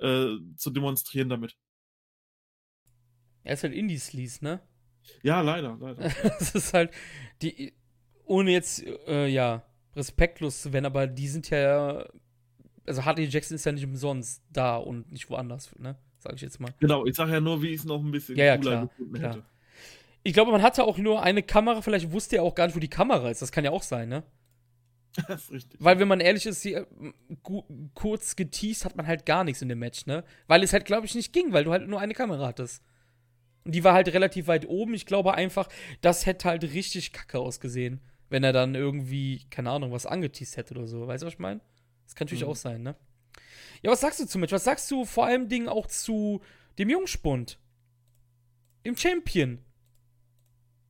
äh, 0.00 0.36
zu 0.56 0.70
demonstrieren 0.70 1.30
damit. 1.30 1.56
Er 3.44 3.54
ist 3.54 3.62
halt 3.62 3.74
Indie-Sleaze, 3.74 4.44
ne? 4.44 4.60
Ja, 5.22 5.40
leider, 5.40 5.76
leider. 5.80 6.02
das 6.38 6.54
ist 6.54 6.74
halt, 6.74 6.90
die, 7.42 7.72
ohne 8.24 8.52
jetzt, 8.52 8.84
äh, 9.06 9.26
ja, 9.26 9.64
respektlos 9.94 10.62
zu 10.62 10.72
werden, 10.72 10.86
aber 10.86 11.06
die 11.06 11.28
sind 11.28 11.50
ja, 11.50 12.06
also 12.86 13.04
Hartley 13.04 13.26
Jackson 13.26 13.56
ist 13.56 13.64
ja 13.64 13.72
nicht 13.72 13.84
umsonst 13.84 14.42
da 14.50 14.76
und 14.76 15.10
nicht 15.10 15.28
woanders, 15.28 15.70
ne? 15.78 15.96
Sag 16.18 16.34
ich 16.34 16.40
jetzt 16.40 16.60
mal. 16.60 16.72
Genau, 16.78 17.04
ich 17.04 17.16
sag 17.16 17.28
ja 17.28 17.40
nur, 17.40 17.62
wie 17.62 17.68
ich 17.68 17.80
es 17.80 17.84
noch 17.84 18.00
ein 18.00 18.10
bisschen 18.12 18.36
ja, 18.36 18.44
ja, 18.44 18.58
klar, 18.58 18.86
gefunden 18.86 19.14
klar. 19.14 19.34
hätte. 19.34 19.44
Ich 20.22 20.32
glaube, 20.32 20.52
man 20.52 20.62
hatte 20.62 20.84
auch 20.84 20.98
nur 20.98 21.22
eine 21.22 21.42
Kamera, 21.42 21.82
vielleicht 21.82 22.12
wusste 22.12 22.36
er 22.36 22.44
auch 22.44 22.54
gar 22.54 22.66
nicht, 22.66 22.76
wo 22.76 22.80
die 22.80 22.88
Kamera 22.88 23.28
ist. 23.28 23.42
Das 23.42 23.50
kann 23.50 23.64
ja 23.64 23.72
auch 23.72 23.82
sein, 23.82 24.08
ne? 24.08 24.22
Das 25.28 25.42
ist 25.42 25.52
richtig. 25.52 25.82
Weil, 25.82 25.98
wenn 25.98 26.08
man 26.08 26.20
ehrlich 26.20 26.46
ist, 26.46 26.62
hier, 26.62 26.86
kurz 27.94 28.36
geteased 28.36 28.84
hat 28.84 28.96
man 28.96 29.06
halt 29.06 29.26
gar 29.26 29.44
nichts 29.44 29.60
in 29.60 29.68
dem 29.68 29.80
Match, 29.80 30.06
ne? 30.06 30.24
Weil 30.46 30.62
es 30.62 30.72
halt, 30.72 30.84
glaube 30.84 31.06
ich, 31.06 31.14
nicht 31.14 31.32
ging, 31.32 31.52
weil 31.52 31.64
du 31.64 31.72
halt 31.72 31.86
nur 31.88 32.00
eine 32.00 32.14
Kamera 32.14 32.46
hattest. 32.46 32.82
Und 33.64 33.74
die 33.74 33.84
war 33.84 33.94
halt 33.94 34.08
relativ 34.08 34.46
weit 34.46 34.68
oben. 34.68 34.94
Ich 34.94 35.06
glaube 35.06 35.34
einfach, 35.34 35.68
das 36.00 36.26
hätte 36.26 36.48
halt 36.48 36.64
richtig 36.64 37.12
kacke 37.12 37.38
ausgesehen, 37.38 38.00
wenn 38.28 38.44
er 38.44 38.52
dann 38.52 38.74
irgendwie, 38.74 39.44
keine 39.50 39.70
Ahnung, 39.70 39.92
was 39.92 40.06
angeteased 40.06 40.56
hätte 40.56 40.74
oder 40.74 40.86
so. 40.86 41.06
Weißt 41.06 41.22
du, 41.22 41.26
was 41.26 41.34
ich 41.34 41.38
meine? 41.38 41.60
Das 42.04 42.14
kann 42.14 42.26
natürlich 42.26 42.44
mhm. 42.44 42.50
auch 42.50 42.56
sein, 42.56 42.82
ne? 42.82 42.96
Ja, 43.82 43.90
was 43.90 44.00
sagst 44.00 44.20
du 44.20 44.26
zum 44.26 44.40
Match? 44.40 44.52
Was 44.52 44.64
sagst 44.64 44.90
du 44.90 45.04
vor 45.04 45.26
allem 45.26 45.48
Dingen 45.48 45.68
auch 45.68 45.86
zu 45.86 46.40
dem 46.78 46.88
Jungspund? 46.90 47.58
Dem 48.84 48.96
Champion? 48.96 49.58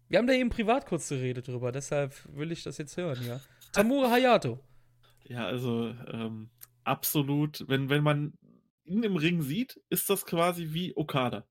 Wir 0.09 0.19
haben 0.19 0.27
da 0.27 0.35
eben 0.35 0.51
privat 0.51 0.87
kurz 0.87 1.09
geredet 1.09 1.49
drüber, 1.49 1.73
deshalb 1.73 2.15
will 2.37 2.53
ich 2.53 2.63
das 2.63 2.77
jetzt 2.77 2.97
hören, 2.97 3.25
ja. 3.27 3.41
Tamura 3.73 4.11
Hayato. 4.11 4.59
Ja, 5.25 5.47
also 5.47 5.95
ähm, 6.13 6.51
absolut, 6.85 7.65
wenn, 7.69 7.89
wenn 7.89 8.03
man 8.03 8.35
ihn 8.85 9.03
im 9.03 9.17
Ring 9.17 9.41
sieht, 9.41 9.81
ist 9.89 10.11
das 10.11 10.27
quasi 10.27 10.69
wie 10.73 10.95
Okada. 10.97 11.47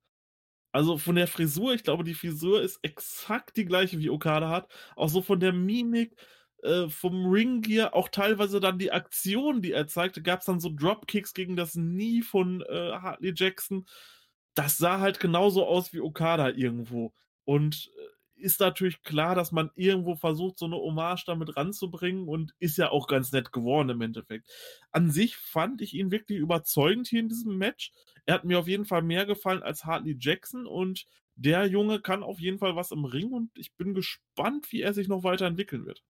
Also 0.71 0.97
von 0.97 1.15
der 1.15 1.27
Frisur, 1.27 1.73
ich 1.73 1.83
glaube, 1.83 2.03
die 2.03 2.13
Frisur 2.13 2.61
ist 2.61 2.79
exakt 2.83 3.57
die 3.57 3.65
gleiche, 3.65 3.99
wie 3.99 4.09
Okada 4.09 4.49
hat. 4.49 4.71
Auch 4.95 5.09
so 5.09 5.21
von 5.21 5.39
der 5.39 5.51
Mimik, 5.53 6.15
äh, 6.63 6.87
vom 6.89 7.25
Ringgear, 7.29 7.93
auch 7.95 8.09
teilweise 8.09 8.59
dann 8.59 8.79
die 8.79 8.91
Aktion, 8.91 9.61
die 9.61 9.71
er 9.73 9.87
zeigte, 9.87 10.21
gab 10.21 10.39
es 10.39 10.45
dann 10.45 10.59
so 10.59 10.69
Dropkicks 10.73 11.33
gegen 11.33 11.55
das 11.55 11.73
Knie 11.73 12.21
von 12.21 12.61
äh, 12.61 12.91
Hartley 12.93 13.33
Jackson. 13.35 13.85
Das 14.55 14.77
sah 14.77 14.99
halt 14.99 15.19
genauso 15.19 15.65
aus 15.65 15.93
wie 15.93 16.01
Okada 16.01 16.49
irgendwo. 16.49 17.13
Und 17.45 17.91
äh, 17.97 18.07
ist 18.41 18.59
natürlich 18.59 19.01
klar, 19.03 19.35
dass 19.35 19.51
man 19.51 19.69
irgendwo 19.75 20.15
versucht, 20.15 20.59
so 20.59 20.65
eine 20.65 20.75
Hommage 20.75 21.23
damit 21.25 21.55
ranzubringen 21.55 22.27
und 22.27 22.53
ist 22.59 22.77
ja 22.77 22.89
auch 22.89 23.07
ganz 23.07 23.31
nett 23.31 23.51
geworden 23.51 23.89
im 23.89 24.01
Endeffekt. 24.01 24.47
An 24.91 25.11
sich 25.11 25.37
fand 25.37 25.81
ich 25.81 25.93
ihn 25.93 26.11
wirklich 26.11 26.39
überzeugend 26.39 27.07
hier 27.07 27.19
in 27.19 27.29
diesem 27.29 27.57
Match. 27.57 27.91
Er 28.25 28.35
hat 28.35 28.43
mir 28.43 28.59
auf 28.59 28.67
jeden 28.67 28.85
Fall 28.85 29.01
mehr 29.01 29.25
gefallen 29.25 29.63
als 29.63 29.85
Hartley 29.85 30.17
Jackson 30.19 30.65
und 30.65 31.05
der 31.35 31.65
Junge 31.67 32.01
kann 32.01 32.23
auf 32.23 32.39
jeden 32.39 32.59
Fall 32.59 32.75
was 32.75 32.91
im 32.91 33.05
Ring 33.05 33.31
und 33.31 33.51
ich 33.57 33.73
bin 33.75 33.93
gespannt, 33.93 34.71
wie 34.71 34.81
er 34.81 34.93
sich 34.93 35.07
noch 35.07 35.23
weiterentwickeln 35.23 35.85
wird. 35.85 36.03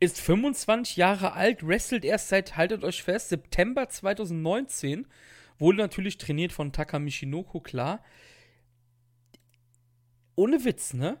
Ist 0.00 0.20
25 0.20 0.96
Jahre 0.96 1.32
alt, 1.32 1.66
wrestelt 1.66 2.04
erst 2.04 2.28
seit, 2.28 2.56
haltet 2.56 2.84
euch 2.84 3.02
fest, 3.02 3.30
September 3.30 3.88
2019. 3.88 5.06
Wurde 5.58 5.78
natürlich 5.78 6.18
trainiert 6.18 6.52
von 6.52 6.72
Taka 6.72 6.98
Mishinoko, 6.98 7.60
klar 7.60 8.04
ohne 10.42 10.64
Witz, 10.64 10.92
ne? 10.92 11.20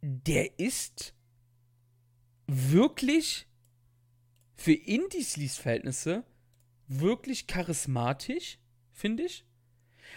Der 0.00 0.58
ist 0.58 1.14
wirklich 2.48 3.46
für 4.56 4.72
Indies-Verhältnisse 4.72 6.24
wirklich 6.88 7.46
charismatisch, 7.46 8.58
finde 8.92 9.24
ich. 9.24 9.44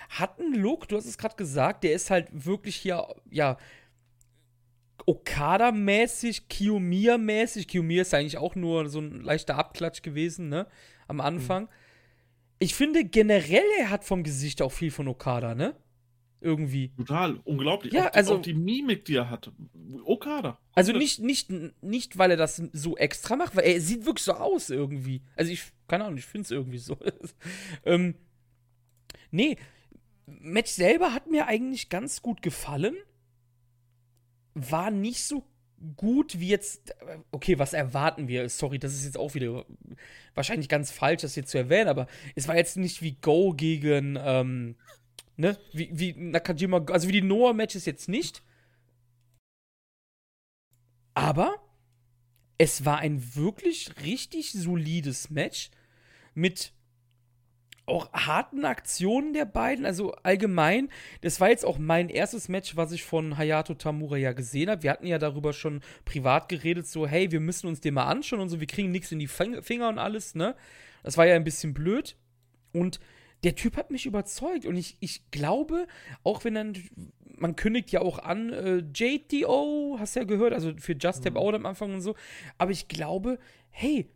Hat 0.10 0.40
einen 0.40 0.56
Look, 0.56 0.88
du 0.88 0.98
hast 0.98 1.06
es 1.06 1.18
gerade 1.18 1.36
gesagt, 1.36 1.84
der 1.84 1.94
ist 1.94 2.10
halt 2.10 2.28
wirklich 2.32 2.76
hier, 2.76 3.08
ja, 3.30 3.58
Okada-mäßig, 5.06 6.48
Kiyomiya-mäßig. 6.50 7.68
Kiyomiya 7.68 8.02
ist 8.02 8.14
eigentlich 8.14 8.38
auch 8.38 8.56
nur 8.56 8.90
so 8.90 9.00
ein 9.00 9.22
leichter 9.22 9.56
Abklatsch 9.56 10.02
gewesen, 10.02 10.50
ne? 10.50 10.68
Am 11.08 11.22
Anfang. 11.22 11.64
Mhm. 11.64 11.70
Ich 12.60 12.76
finde 12.76 13.06
generell, 13.06 13.66
er 13.80 13.90
hat 13.90 14.04
vom 14.04 14.24
Gesicht 14.24 14.62
auch 14.62 14.72
viel 14.72 14.92
von 14.92 15.08
Okada, 15.08 15.56
ne? 15.56 15.76
Irgendwie. 16.42 16.92
Total, 16.96 17.36
unglaublich. 17.44 17.94
Ja, 17.94 18.10
auch, 18.10 18.14
also. 18.14 18.36
Auch 18.36 18.42
die 18.42 18.54
Mimik, 18.54 19.06
die 19.06 19.16
er 19.16 19.30
hat. 19.30 19.52
Okada. 20.06 20.58
Also 20.74 20.94
nicht, 20.94 21.20
nicht, 21.20 21.52
nicht, 21.82 22.18
weil 22.18 22.32
er 22.32 22.38
das 22.38 22.62
so 22.72 22.96
extra 22.96 23.36
macht, 23.36 23.56
weil 23.56 23.66
er 23.66 23.82
sieht 23.82 24.06
wirklich 24.06 24.24
so 24.24 24.34
aus 24.34 24.70
irgendwie. 24.70 25.22
Also 25.36 25.52
ich, 25.52 25.64
keine 25.88 26.06
Ahnung, 26.06 26.18
ich 26.18 26.26
finde 26.26 26.46
es 26.46 26.52
irgendwie 26.52 26.78
so. 26.78 26.98
ähm, 27.86 28.16
nee, 29.32 29.58
Match 30.26 30.72
selber 30.72 31.14
hat 31.14 31.30
mir 31.30 31.48
eigentlich 31.48 31.90
ganz 31.90 32.22
gut 32.22 32.42
gefallen. 32.42 32.96
War 34.54 34.92
nicht 34.92 35.24
so 35.24 35.46
gut 35.98 36.40
wie 36.40 36.50
jetzt. 36.50 36.96
Okay, 37.32 37.60
was 37.60 37.74
erwarten 37.74 38.28
wir? 38.30 38.48
Sorry, 38.48 38.80
das 38.80 38.94
ist 38.94 39.06
jetzt 39.06 39.18
auch 39.18 39.34
wieder 39.34 39.66
wahrscheinlich 40.36 40.70
ganz 40.70 40.92
falsch, 40.92 41.22
das 41.22 41.36
jetzt 41.36 41.52
zu 41.52 41.58
erwähnen, 41.58 41.90
aber 41.90 42.08
es 42.36 42.48
war 42.48 42.56
jetzt 42.56 42.78
nicht 42.78 43.02
wie 43.02 43.18
Go 43.20 43.54
gegen. 43.54 44.18
Ähm, 44.22 44.76
Ne? 45.40 45.58
Wie, 45.72 45.90
wie 45.94 46.14
Nakajima, 46.14 46.86
also 46.90 47.08
wie 47.08 47.14
die 47.14 47.22
Noah-Matches 47.22 47.86
jetzt 47.86 48.10
nicht. 48.10 48.44
Aber 51.14 51.56
es 52.58 52.84
war 52.84 52.98
ein 52.98 53.36
wirklich 53.36 53.90
richtig 54.04 54.52
solides 54.52 55.30
Match 55.30 55.72
mit 56.34 56.74
auch 57.86 58.12
harten 58.12 58.66
Aktionen 58.66 59.32
der 59.32 59.46
beiden. 59.46 59.86
Also 59.86 60.12
allgemein, 60.24 60.90
das 61.22 61.40
war 61.40 61.50
jetzt 61.50 61.64
auch 61.64 61.78
mein 61.78 62.10
erstes 62.10 62.50
Match, 62.50 62.76
was 62.76 62.92
ich 62.92 63.06
von 63.06 63.38
Hayato 63.38 63.76
Tamura 63.76 64.18
ja 64.18 64.34
gesehen 64.34 64.70
habe. 64.70 64.84
Wir 64.84 64.92
hatten 64.92 65.08
ja 65.08 65.20
darüber 65.20 65.54
schon 65.54 65.80
privat 66.04 66.50
geredet, 66.50 66.86
so, 66.86 67.08
hey, 67.08 67.32
wir 67.32 67.40
müssen 67.40 67.68
uns 67.68 67.80
den 67.80 67.94
mal 67.94 68.08
anschauen 68.08 68.42
und 68.42 68.50
so, 68.50 68.60
wir 68.60 68.68
kriegen 68.68 68.92
nichts 68.92 69.14
in 69.14 69.20
die 69.20 69.28
Finger 69.28 69.88
und 69.88 70.00
alles, 70.00 70.36
ne? 70.36 70.54
Das 71.02 71.16
war 71.16 71.26
ja 71.26 71.36
ein 71.36 71.46
bisschen 71.46 71.74
blöd. 71.74 72.18
Und 72.74 73.00
der 73.44 73.56
Typ 73.56 73.78
hat 73.78 73.92
mich 73.92 74.06
überzeugt. 74.06 74.66
Und 74.66 74.76
ich, 74.76 74.98
ich 75.00 75.30
glaube, 75.32 75.88
auch 76.24 76.44
wenn 76.44 76.56
dann, 76.56 76.78
man 77.38 77.56
kündigt 77.56 77.92
ja 77.92 78.02
auch 78.02 78.20
an, 78.20 78.52
äh, 78.52 78.78
JTO, 78.94 79.98
hast 80.00 80.16
du 80.16 80.22
ja 80.22 80.26
gehört, 80.26 80.54
also 80.54 80.74
für 80.78 80.94
Just 80.94 81.24
Tap 81.24 81.34
mhm. 81.34 81.40
Out 81.40 81.56
am 81.56 81.66
Anfang 81.66 81.94
und 81.94 82.02
so. 82.02 82.16
Aber 82.58 82.72
ich 82.72 82.88
glaube, 82.88 83.40
hey, 83.70 84.10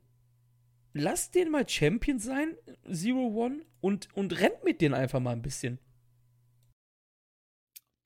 lass 0.94 1.32
den 1.32 1.52
mal 1.52 1.68
Champion 1.68 2.20
sein, 2.20 2.56
Zero 2.92 3.28
One, 3.28 3.66
und, 3.82 4.08
und 4.14 4.40
rennt 4.40 4.64
mit 4.64 4.82
denen 4.82 4.94
einfach 4.94 5.20
mal 5.20 5.32
ein 5.32 5.42
bisschen. 5.42 5.80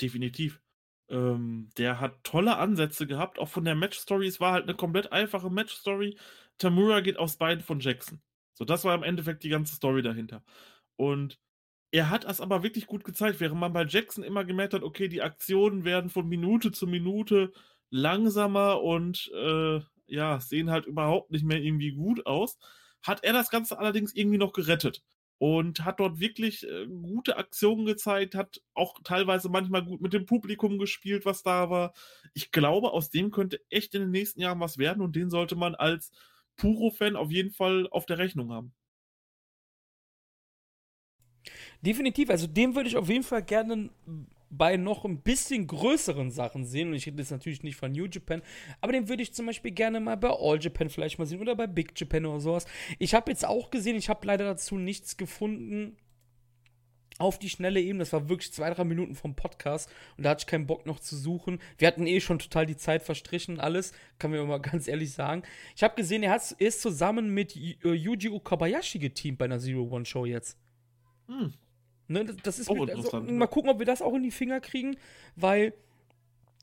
Definitiv. 0.01 0.61
Ähm, 1.09 1.69
der 1.77 1.99
hat 1.99 2.23
tolle 2.23 2.57
Ansätze 2.57 3.07
gehabt, 3.07 3.39
auch 3.39 3.47
von 3.47 3.63
der 3.63 3.75
Match-Story. 3.75 4.27
Es 4.27 4.39
war 4.39 4.51
halt 4.51 4.63
eine 4.63 4.75
komplett 4.75 5.11
einfache 5.11 5.49
Match-Story. 5.49 6.17
Tamura 6.57 6.99
geht 6.99 7.17
aufs 7.17 7.37
Bein 7.37 7.61
von 7.61 7.79
Jackson. 7.79 8.21
So, 8.53 8.65
das 8.65 8.83
war 8.83 8.95
im 8.95 9.03
Endeffekt 9.03 9.43
die 9.43 9.49
ganze 9.49 9.75
Story 9.75 10.01
dahinter. 10.01 10.43
Und 10.97 11.39
er 11.91 12.09
hat 12.09 12.25
es 12.25 12.41
aber 12.41 12.63
wirklich 12.63 12.87
gut 12.87 13.03
gezeigt, 13.03 13.39
während 13.39 13.59
man 13.59 13.73
bei 13.73 13.85
Jackson 13.85 14.23
immer 14.23 14.43
gemerkt 14.45 14.73
hat, 14.73 14.83
okay, 14.83 15.07
die 15.07 15.21
Aktionen 15.21 15.85
werden 15.85 16.09
von 16.09 16.27
Minute 16.27 16.71
zu 16.71 16.87
Minute 16.87 17.53
langsamer 17.89 18.81
und 18.81 19.31
äh, 19.33 19.79
ja, 20.07 20.39
sehen 20.39 20.71
halt 20.71 20.85
überhaupt 20.85 21.31
nicht 21.31 21.45
mehr 21.45 21.61
irgendwie 21.61 21.93
gut 21.93 22.25
aus, 22.25 22.57
hat 23.01 23.23
er 23.23 23.33
das 23.33 23.49
Ganze 23.49 23.79
allerdings 23.79 24.13
irgendwie 24.13 24.37
noch 24.37 24.53
gerettet 24.53 25.03
und 25.39 25.85
hat 25.85 25.99
dort 25.99 26.19
wirklich 26.19 26.67
äh, 26.67 26.87
gute 26.87 27.37
Aktionen 27.37 27.85
gezeigt, 27.85 28.35
hat 28.35 28.61
auch 28.73 28.99
teilweise 29.03 29.49
manchmal 29.49 29.83
gut 29.85 30.01
mit 30.01 30.13
dem 30.13 30.25
Publikum 30.25 30.79
gespielt, 30.79 31.25
was 31.25 31.43
da 31.43 31.69
war. 31.69 31.93
Ich 32.33 32.51
glaube, 32.51 32.91
aus 32.91 33.09
dem 33.09 33.31
könnte 33.31 33.61
echt 33.69 33.93
in 33.95 34.01
den 34.01 34.11
nächsten 34.11 34.41
Jahren 34.41 34.59
was 34.59 34.77
werden 34.77 35.01
und 35.03 35.15
den 35.15 35.29
sollte 35.29 35.55
man 35.55 35.75
als 35.75 36.11
Puro-Fan 36.57 37.15
auf 37.15 37.31
jeden 37.31 37.51
Fall 37.51 37.87
auf 37.91 38.05
der 38.05 38.17
Rechnung 38.17 38.51
haben. 38.51 38.73
Definitiv, 41.81 42.29
also 42.29 42.47
den 42.47 42.75
würde 42.75 42.89
ich 42.89 42.97
auf 42.97 43.09
jeden 43.09 43.23
Fall 43.23 43.43
gerne 43.43 43.89
bei 44.49 44.77
noch 44.77 45.05
ein 45.05 45.21
bisschen 45.21 45.67
größeren 45.67 46.31
Sachen 46.31 46.65
sehen. 46.65 46.89
Und 46.89 46.95
ich 46.95 47.07
rede 47.07 47.19
jetzt 47.19 47.31
natürlich 47.31 47.63
nicht 47.63 47.75
von 47.75 47.91
New 47.91 48.05
Japan, 48.05 48.41
aber 48.81 48.93
den 48.93 49.09
würde 49.09 49.23
ich 49.23 49.33
zum 49.33 49.45
Beispiel 49.45 49.71
gerne 49.71 49.99
mal 49.99 50.15
bei 50.15 50.29
All 50.29 50.59
Japan 50.59 50.89
vielleicht 50.89 51.19
mal 51.19 51.25
sehen 51.25 51.41
oder 51.41 51.55
bei 51.55 51.67
Big 51.67 51.99
Japan 51.99 52.25
oder 52.25 52.39
sowas. 52.39 52.65
Ich 52.99 53.13
habe 53.13 53.31
jetzt 53.31 53.45
auch 53.45 53.69
gesehen, 53.69 53.95
ich 53.95 54.09
habe 54.09 54.25
leider 54.25 54.45
dazu 54.45 54.77
nichts 54.77 55.17
gefunden. 55.17 55.97
Auf 57.19 57.39
die 57.39 57.49
schnelle 57.49 57.81
Ebene, 57.81 58.03
das 58.03 58.13
war 58.13 58.29
wirklich 58.29 58.53
zwei, 58.53 58.69
drei 58.69 58.83
Minuten 58.83 59.15
vom 59.15 59.35
Podcast 59.35 59.89
und 60.17 60.23
da 60.23 60.29
hatte 60.29 60.41
ich 60.41 60.45
keinen 60.45 60.67
Bock 60.67 60.85
noch 60.85 60.99
zu 60.99 61.17
suchen. 61.17 61.57
Wir 61.79 61.87
hatten 61.87 62.05
eh 62.05 62.19
schon 62.19 62.37
total 62.37 62.67
die 62.67 62.77
Zeit 62.77 63.01
verstrichen, 63.01 63.59
alles, 63.59 63.91
kann 64.19 64.29
man 64.29 64.47
mal 64.47 64.57
ganz 64.61 64.87
ehrlich 64.87 65.13
sagen. 65.13 65.41
Ich 65.75 65.81
habe 65.81 65.95
gesehen, 65.95 66.21
er, 66.21 66.39
ist 66.59 66.79
zusammen 66.79 67.33
mit 67.33 67.55
Yuji 67.55 68.29
Okabayashi 68.29 68.99
geteamt 68.99 69.39
bei 69.39 69.45
einer 69.45 69.57
Zero-One-Show 69.57 70.25
jetzt. 70.25 70.59
Hm. 71.27 71.55
Ne, 72.07 72.25
das 72.43 72.59
ist 72.59 72.69
oh, 72.69 72.75
mit, 72.75 72.95
also, 72.95 73.19
mal 73.19 73.47
gucken, 73.47 73.69
ob 73.69 73.79
wir 73.79 73.85
das 73.85 74.01
auch 74.01 74.13
in 74.15 74.23
die 74.23 74.31
Finger 74.31 74.61
kriegen, 74.61 74.95
weil 75.35 75.73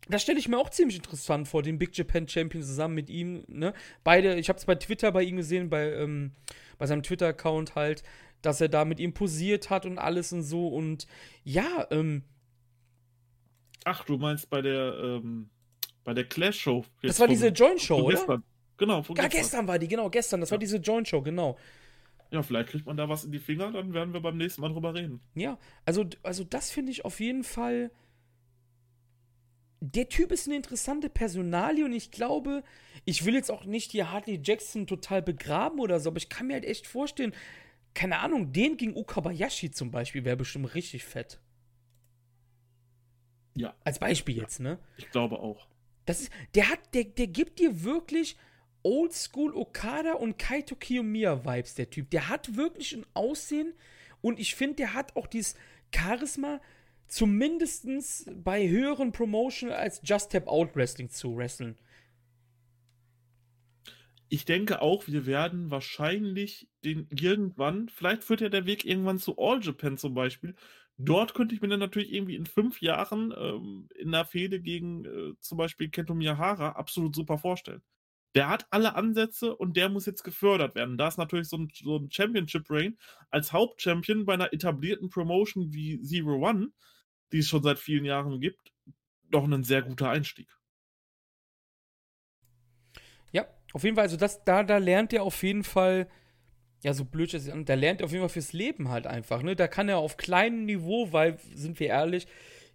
das 0.09 0.23
stelle 0.23 0.39
ich 0.39 0.49
mir 0.49 0.59
auch 0.59 0.71
ziemlich 0.71 0.97
interessant 0.97 1.49
vor, 1.49 1.63
den 1.63 1.79
Big 1.79 1.97
Japan 1.97 2.29
Champion 2.29 2.63
zusammen 2.63 2.95
mit 2.95 3.11
ihm. 3.11 3.45
Ne? 3.49 3.73
Beide, 4.03 4.39
ich 4.39 4.49
habe 4.49 4.59
es 4.59 4.65
bei 4.65 4.75
Twitter 4.75 5.13
bei 5.13 5.23
ihm 5.23 5.37
gesehen, 5.37 5.71
bei, 5.71 5.93
ähm, 5.93 6.33
bei 6.79 6.87
seinem 6.87 7.03
Twitter-Account 7.03 7.75
halt, 7.75 8.03
dass 8.43 8.61
er 8.61 8.69
da 8.69 8.85
mit 8.85 9.01
ihm 9.01 9.15
posiert 9.15 9.71
hat 9.71 9.87
und 9.87 9.99
alles 9.99 10.33
und 10.33 10.43
so. 10.43 10.69
Und 10.69 11.07
ja, 11.43 11.87
ähm. 11.91 12.23
Ach, 13.85 14.05
du 14.05 14.19
meinst 14.19 14.51
bei 14.51 14.61
der, 14.61 14.95
ähm, 15.03 15.49
bei 16.05 16.13
der 16.13 16.25
Clash 16.25 16.61
Show. 16.61 16.85
Das 17.03 17.21
war 17.21 17.29
diese 17.29 17.49
Joint 17.49 17.81
Show, 17.81 18.01
oder? 18.01 18.17
Gestern. 18.17 18.45
Genau, 18.77 19.03
von 19.03 19.15
gestern. 19.15 19.33
Ja, 19.33 19.39
gestern 19.39 19.69
war 19.69 19.79
die, 19.79 19.89
genau, 19.89 20.11
gestern. 20.11 20.41
Das 20.41 20.51
ja. 20.51 20.55
war 20.55 20.59
diese 20.59 20.79
Joint 20.79 21.09
Show, 21.09 21.23
genau. 21.23 21.57
Ja, 22.35 22.43
vielleicht 22.43 22.71
kriegt 22.71 22.85
man 22.87 22.97
da 22.97 23.09
was 23.09 23.25
in 23.25 23.31
die 23.31 23.39
Finger, 23.39 23.71
dann 23.71 23.95
werden 23.95 24.13
wir 24.13 24.19
beim 24.19 24.37
nächsten 24.37 24.61
Mal 24.61 24.73
drüber 24.73 24.93
reden. 24.93 25.21
Ja, 25.37 25.57
also, 25.85 26.05
also 26.25 26.43
das 26.43 26.73
finde 26.73 26.91
ich 26.91 27.05
auf 27.05 27.21
jeden 27.21 27.45
Fall. 27.45 27.93
Der 29.79 30.09
Typ 30.09 30.33
ist 30.33 30.49
eine 30.49 30.57
interessante 30.57 31.09
Personalie 31.09 31.85
und 31.85 31.93
ich 31.93 32.11
glaube, 32.11 32.65
ich 33.05 33.25
will 33.25 33.35
jetzt 33.35 33.53
auch 33.53 33.67
nicht 33.67 33.93
hier 33.93 34.11
Hartley 34.11 34.41
Jackson 34.43 34.89
total 34.89 35.23
begraben 35.23 35.79
oder 35.79 36.01
so, 36.01 36.11
aber 36.11 36.17
ich 36.17 36.29
kann 36.29 36.49
mir 36.49 36.55
halt 36.55 36.65
echt 36.65 36.89
vorstellen, 36.89 37.33
keine 37.95 38.19
Ahnung, 38.19 38.53
den 38.53 38.77
gegen 38.77 38.97
Ukabayashi 38.97 39.71
zum 39.71 39.93
Beispiel 39.93 40.25
wäre 40.25 40.37
bestimmt 40.37 40.75
richtig 40.75 41.05
fett. 41.05 41.39
Ja. 43.57 43.77
Als 43.85 44.01
Beispiel 44.01 44.39
jetzt, 44.39 44.59
ne? 44.59 44.81
Ich 44.97 45.09
glaube 45.13 45.39
auch. 45.39 45.69
Das 46.05 46.21
ist, 46.21 46.33
der 46.57 46.69
hat, 46.69 46.81
der, 46.95 47.05
der 47.05 47.29
gibt 47.29 47.61
dir 47.61 47.85
wirklich 47.85 48.37
Oldschool 48.85 49.55
Okada 49.55 50.13
und 50.13 50.39
Kaito 50.39 50.77
Kiyomiya 50.77 51.45
Vibes, 51.45 51.75
der 51.75 51.91
Typ. 51.91 52.11
Der 52.11 52.29
hat 52.29 52.55
wirklich 52.55 52.95
ein 52.95 53.07
Aussehen 53.15 53.73
und 54.21 54.39
ich 54.39 54.55
finde, 54.55 54.77
der 54.77 54.95
hat 54.95 55.17
auch 55.17 55.27
dieses 55.27 55.57
Charisma, 55.95 56.61
zumindest 57.09 57.87
bei 58.43 58.69
höheren 58.69 59.13
Promotion 59.13 59.71
als 59.71 60.01
Just 60.05 60.33
Tap 60.33 60.47
Out 60.49 60.77
Wrestling 60.77 61.11
zu 61.11 61.37
wresteln. 61.37 61.77
Ich 64.29 64.45
denke 64.45 64.83
auch, 64.83 65.07
wir 65.07 65.27
werden 65.27 65.71
wahrscheinlich 65.71 66.69
den 66.85 67.07
irgendwann, 67.11 67.89
vielleicht 67.89 68.25
führt 68.25 68.41
ja 68.41 68.49
der 68.49 68.67
Weg 68.67 68.85
irgendwann 68.85 69.19
zu 69.19 69.39
All 69.39 69.63
Japan 69.63 69.97
zum 69.97 70.15
Beispiel. 70.15 70.55
Dort 70.97 71.35
könnte 71.35 71.55
ich 71.55 71.61
mir 71.61 71.69
dann 71.69 71.81
natürlich 71.81 72.13
irgendwie 72.13 72.37
in 72.37 72.47
fünf 72.47 72.81
Jahren 72.81 73.33
ähm, 73.37 73.89
in 73.97 74.13
der 74.13 74.25
Fehde 74.25 74.61
gegen 74.61 75.05
äh, 75.05 75.35
zum 75.41 75.59
Beispiel 75.59 75.89
Kento 75.89 76.15
Miyahara 76.15 76.71
absolut 76.71 77.15
super 77.15 77.39
vorstellen 77.39 77.83
der 78.35 78.49
hat 78.49 78.67
alle 78.71 78.97
Ansätze 78.97 79.55
und 79.55 79.77
der 79.77 79.89
muss 79.89 80.07
jetzt 80.07 80.25
gefördert 80.25 80.75
werden. 80.75 80.99
Da 80.99 81.09
ist 81.09 81.19
natürlich 81.19 81.49
so 81.49 81.57
ein, 81.57 81.71
so 81.73 81.99
ein 81.99 82.11
Championship-Reign 82.11 82.99
als 83.31 83.53
Hauptchampion 83.53 84.25
bei 84.27 84.35
einer 84.35 84.53
etablierten 84.53 85.09
Promotion 85.09 85.73
wie 85.73 86.01
Zero 86.03 86.37
One, 86.37 86.71
die 87.33 87.39
es 87.39 87.49
schon 87.49 87.63
seit 87.63 87.79
vielen 87.79 88.05
Jahren 88.05 88.41
gibt, 88.41 88.73
doch 89.31 89.45
ein 89.45 89.63
sehr 89.63 89.83
guter 89.83 90.11
Einstieg. 90.11 90.49
Ja, 93.33 93.47
auf 93.73 93.85
jeden 93.85 93.97
Fall, 93.97 94.05
also 94.05 94.17
das, 94.17 94.45
da, 94.45 94.63
da 94.65 94.79
lernt 94.79 95.13
er 95.13 95.23
auf 95.23 95.43
jeden 95.43 95.65
Fall, 95.65 96.09
ja, 96.83 96.93
so 96.93 97.05
blöd 97.05 97.33
ist 97.35 97.47
es, 97.47 97.65
da 97.65 97.75
lernt 97.75 98.01
er 98.01 98.07
auf 98.07 98.13
jeden 98.13 98.23
Fall 98.23 98.29
fürs 98.29 98.53
Leben 98.53 98.89
halt 98.89 99.07
einfach, 99.07 99.43
ne? 99.43 99.57
Da 99.57 99.69
kann 99.69 99.89
er 99.89 99.99
auf 99.99 100.17
kleinem 100.17 100.65
Niveau, 100.65 101.13
weil, 101.13 101.39
sind 101.55 101.79
wir 101.79 101.89
ehrlich, 101.89 102.27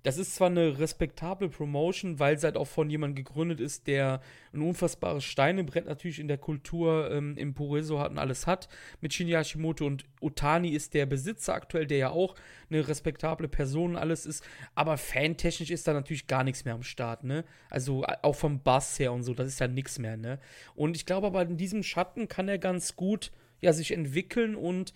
das 0.04 0.18
ist 0.18 0.36
zwar 0.36 0.48
eine 0.48 0.80
respektable 0.80 1.50
Promotion, 1.50 2.20
weil 2.20 2.36
es 2.36 2.44
halt 2.44 2.56
auch 2.56 2.68
von 2.68 2.90
jemandem 2.90 3.24
gegründet 3.24 3.60
ist, 3.60 3.88
der 3.88 4.22
ein 4.54 4.62
unfassbares 4.62 5.24
Steinebrett 5.26 5.86
natürlich 5.86 6.20
in 6.20 6.28
der 6.28 6.38
Kultur 6.38 7.12
ähm, 7.12 7.36
im 7.38 7.54
Pureso 7.54 8.00
hat 8.00 8.12
und 8.12 8.18
alles 8.18 8.48
hat 8.48 8.70
mit 9.02 9.14
Shinya 9.14 9.40
Hashimoto 9.40 9.86
und 9.86 10.06
Otani 10.22 10.70
ist 10.70 10.94
der 10.94 11.06
Besitzer 11.06 11.54
aktuell, 11.54 11.86
der 11.86 11.98
ja 11.98 12.10
auch 12.12 12.36
eine 12.70 12.88
respektable 12.88 13.48
Person 13.48 13.92
und 13.92 13.98
alles 13.98 14.26
ist, 14.26 14.44
aber 14.74 14.98
fantechnisch 14.98 15.72
ist 15.72 15.88
da 15.88 15.94
natürlich 15.94 16.28
gar 16.28 16.44
nichts 16.44 16.64
mehr 16.66 16.76
am 16.76 16.84
Start, 16.84 17.24
ne? 17.24 17.44
Also 17.70 18.06
auch 18.22 18.36
vom 18.36 18.62
Bass 18.62 19.00
her 19.00 19.12
und 19.12 19.24
so, 19.24 19.34
das 19.34 19.48
ist 19.48 19.60
ja 19.60 19.68
nichts 19.68 20.00
mehr, 20.00 20.16
ne? 20.16 20.40
Und 20.76 20.96
ich 20.96 21.06
glaube 21.06 21.28
aber 21.28 21.42
in 21.42 21.58
diesem 21.58 21.84
Schatten 21.84 22.28
kann 22.28 22.48
er 22.48 22.58
ganz 22.58 22.96
gut 22.96 23.32
ja 23.62 23.74
sich 23.74 23.92
entwickeln 23.92 24.56
und 24.56 24.94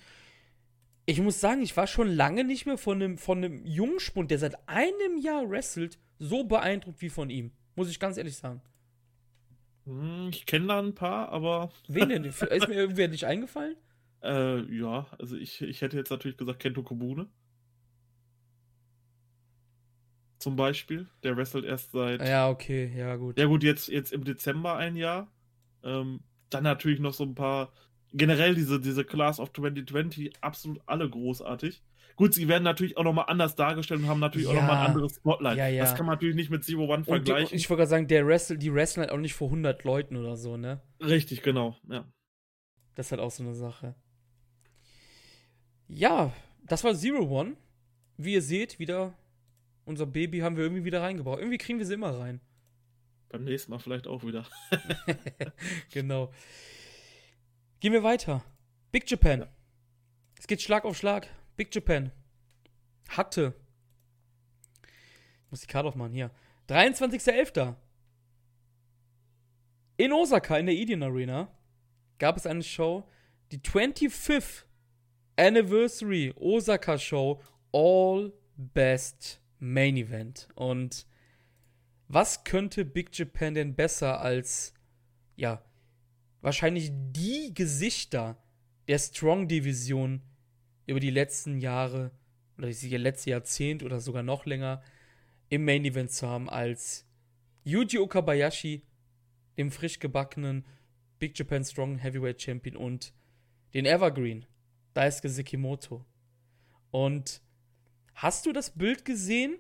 ich 1.06 1.20
muss 1.20 1.40
sagen, 1.40 1.62
ich 1.62 1.76
war 1.76 1.88
schon 1.88 2.08
lange 2.08 2.44
nicht 2.44 2.66
mehr 2.66 2.78
von 2.78 3.02
einem, 3.02 3.18
von 3.18 3.40
einem 3.40 3.66
Jungspund, 3.66 4.32
der 4.32 4.40
seit 4.40 4.68
einem 4.68 5.18
Jahr 5.18 5.50
wrestelt, 5.50 6.00
so 6.20 6.44
beeindruckt 6.46 7.02
wie 7.02 7.10
von 7.10 7.30
ihm. 7.30 7.52
Muss 7.76 7.90
ich 7.90 8.00
ganz 8.00 8.18
ehrlich 8.18 8.38
sagen. 8.38 8.62
Hm, 9.86 10.30
ich 10.32 10.46
kenne 10.46 10.68
da 10.68 10.80
ein 10.80 10.96
paar, 10.96 11.30
aber. 11.30 11.72
Wen 11.88 12.10
denn? 12.10 12.24
Ist 12.24 12.42
mir 12.42 12.76
irgendwer 12.76 13.10
nicht 13.10 13.26
eingefallen? 13.26 13.76
Äh, 14.22 14.62
ja, 14.74 15.08
also 15.20 15.36
ich, 15.36 15.62
ich 15.62 15.82
hätte 15.82 15.98
jetzt 15.98 16.10
natürlich 16.10 16.38
gesagt 16.38 16.60
Kento 16.60 16.84
Kobune. 16.84 17.28
Zum 20.40 20.56
Beispiel. 20.56 21.08
Der 21.24 21.36
wrestelt 21.36 21.66
erst 21.66 21.92
seit. 21.92 22.26
Ja, 22.26 22.50
okay, 22.50 22.94
ja, 22.96 23.16
gut. 23.18 23.38
Ja, 23.38 23.46
gut, 23.46 23.64
jetzt, 23.64 23.90
jetzt 23.90 24.14
im 24.14 24.24
Dezember 24.24 24.78
ein 24.78 24.96
Jahr. 24.96 25.32
Ähm, 25.84 26.22
dann 26.50 26.64
natürlich 26.64 27.00
noch 27.00 27.14
so 27.14 27.24
ein 27.24 27.36
paar 27.36 27.74
generell 28.14 28.56
diese, 28.56 28.80
diese 28.80 29.04
Class 29.04 29.40
of 29.40 29.52
2020 29.54 30.34
absolut 30.42 30.82
alle 30.86 31.10
großartig. 31.10 31.82
Gut, 32.16 32.34
sie 32.34 32.48
werden 32.48 32.64
natürlich 32.64 32.96
auch 32.98 33.04
nochmal 33.04 33.26
anders 33.28 33.56
dargestellt 33.56 34.02
und 34.02 34.08
haben 34.08 34.20
natürlich 34.20 34.48
ja. 34.48 34.54
auch 34.54 34.58
nochmal 34.58 34.78
ein 34.78 34.88
anderes 34.88 35.16
Spotlight. 35.16 35.58
Ja, 35.58 35.68
ja. 35.68 35.84
Das 35.84 35.96
kann 35.96 36.06
man 36.06 36.16
natürlich 36.16 36.36
nicht 36.36 36.52
mit 36.52 36.64
Zero 36.64 36.86
One 36.86 37.04
vergleichen. 37.04 37.54
Und 37.54 37.58
ich 37.58 37.70
wollte 37.70 37.80
gerade 37.80 37.90
sagen, 37.90 38.08
der 38.08 38.28
Wrestle, 38.28 38.58
die 38.58 38.74
wrestlen 38.74 39.02
halt 39.02 39.12
auch 39.12 39.18
nicht 39.18 39.34
vor 39.34 39.48
100 39.48 39.84
Leuten 39.84 40.16
oder 40.16 40.38
so, 40.38 40.56
ne? 40.56 40.80
Richtig, 41.02 41.42
genau, 41.42 41.76
ja. 41.90 42.06
Das 42.94 43.08
ist 43.08 43.12
halt 43.12 43.22
auch 43.22 43.32
so 43.32 43.42
eine 43.42 43.56
Sache. 43.56 43.96
Ja, 45.88 46.32
das 46.64 46.84
war 46.84 46.94
Zero 46.94 47.28
One. 47.28 47.58
Wie 48.18 48.34
ihr 48.34 48.44
seht, 48.44 48.78
wieder 48.78 49.16
unser 49.86 50.06
Baby 50.06 50.40
haben 50.40 50.56
wir 50.56 50.64
irgendwie 50.64 50.86
wieder 50.86 51.02
reingebaut. 51.02 51.40
Irgendwie 51.40 51.58
kriegen 51.58 51.80
wir 51.80 51.86
sie 51.86 51.96
immer 51.96 52.18
rein. 52.18 52.40
Beim 53.30 53.44
nächsten 53.44 53.72
Mal 53.72 53.80
vielleicht 53.80 54.08
auch 54.08 54.24
wieder. 54.24 54.46
genau. 55.92 56.32
Gehen 57.84 57.92
wir 57.92 58.04
weiter. 58.04 58.42
Big 58.94 59.12
Japan. 59.12 59.42
Ja. 59.42 59.48
Es 60.40 60.48
geht 60.48 60.62
Schlag 60.62 60.86
auf 60.86 60.96
Schlag. 60.96 61.28
Big 61.58 61.76
Japan 61.76 62.14
hatte. 63.10 63.54
Ich 64.84 65.52
muss 65.52 65.60
die 65.60 65.68
Karte 65.68 65.90
aufmachen 65.90 66.14
hier. 66.14 66.32
23.11. 66.70 67.76
In 69.98 70.14
Osaka, 70.14 70.58
in 70.60 70.68
der 70.68 70.76
Eden 70.76 71.04
Arena, 71.04 71.52
gab 72.20 72.38
es 72.38 72.46
eine 72.46 72.64
Show, 72.64 73.04
die 73.52 73.60
25th 73.60 74.64
Anniversary 75.36 76.34
Osaka 76.38 76.98
Show 76.98 77.42
All 77.74 78.32
Best 78.56 79.42
Main 79.60 79.98
Event. 79.98 80.48
Und 80.56 81.06
was 82.08 82.46
könnte 82.46 82.86
Big 82.86 83.10
Japan 83.14 83.56
denn 83.56 83.76
besser 83.76 84.22
als, 84.22 84.74
ja, 85.36 85.62
wahrscheinlich 86.44 86.92
die 86.94 87.54
Gesichter 87.54 88.38
der 88.88 89.00
Strong 89.00 89.48
Division 89.48 90.22
über 90.86 91.00
die 91.00 91.10
letzten 91.10 91.58
Jahre 91.58 92.12
oder 92.58 92.68
das 92.68 92.84
letzte 92.84 93.32
Jahrzehnt 93.32 93.82
oder 93.82 94.00
sogar 94.00 94.22
noch 94.24 94.46
länger 94.46 94.84
im 95.50 95.66
Main 95.66 95.86
Event 95.86 96.12
zu 96.12 96.28
haben 96.28 96.50
als 96.50 97.06
Yuji 97.64 97.98
Okabayashi, 97.98 98.84
dem 99.58 99.72
frisch 99.72 100.00
gebackenen 100.00 100.66
Big 101.18 101.40
Japan 101.40 101.64
Strong 101.64 101.98
Heavyweight 102.00 102.42
Champion 102.42 102.76
und 102.76 103.14
den 103.74 103.86
Evergreen, 103.86 104.46
Daisuke 104.94 105.30
Sekimoto. 105.30 106.06
Und 106.92 107.42
hast 108.16 108.46
du 108.46 108.52
das 108.52 108.72
Bild 108.72 109.06
gesehen 109.06 109.58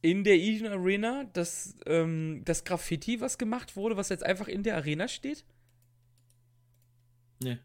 in 0.00 0.24
der 0.24 0.36
Eden 0.36 0.66
Arena, 0.66 1.24
das, 1.34 1.76
ähm, 1.84 2.40
das 2.46 2.64
Graffiti, 2.64 3.20
was 3.20 3.36
gemacht 3.36 3.76
wurde, 3.76 3.98
was 3.98 4.08
jetzt 4.08 4.24
einfach 4.24 4.48
in 4.48 4.62
der 4.62 4.76
Arena 4.76 5.06
steht? 5.06 5.44
Nee. 7.42 7.58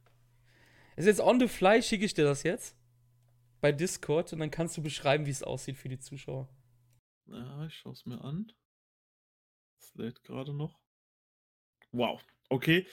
Ist 0.96 1.06
jetzt 1.06 1.20
on 1.20 1.40
the 1.40 1.48
fly, 1.48 1.82
schicke 1.82 2.06
ich 2.06 2.14
dir 2.14 2.24
das 2.24 2.44
jetzt 2.44 2.76
bei 3.62 3.72
Discord 3.72 4.32
und 4.32 4.40
dann 4.40 4.52
kannst 4.52 4.78
du 4.78 4.82
beschreiben, 4.84 5.26
wie 5.26 5.32
es 5.32 5.44
aussieht 5.44 5.78
für 5.78 5.90
die 5.90 6.00
Zuschauer. 6.00 6.48
Ja, 7.26 7.66
ich 7.66 7.76
schaue 7.76 7.94
es 7.94 8.06
mir 8.06 8.22
an. 8.24 8.52
Es 9.80 9.94
lädt 9.96 10.24
gerade 10.24 10.54
noch. 10.54 10.80
Wow, 11.92 12.22
okay. 12.50 12.88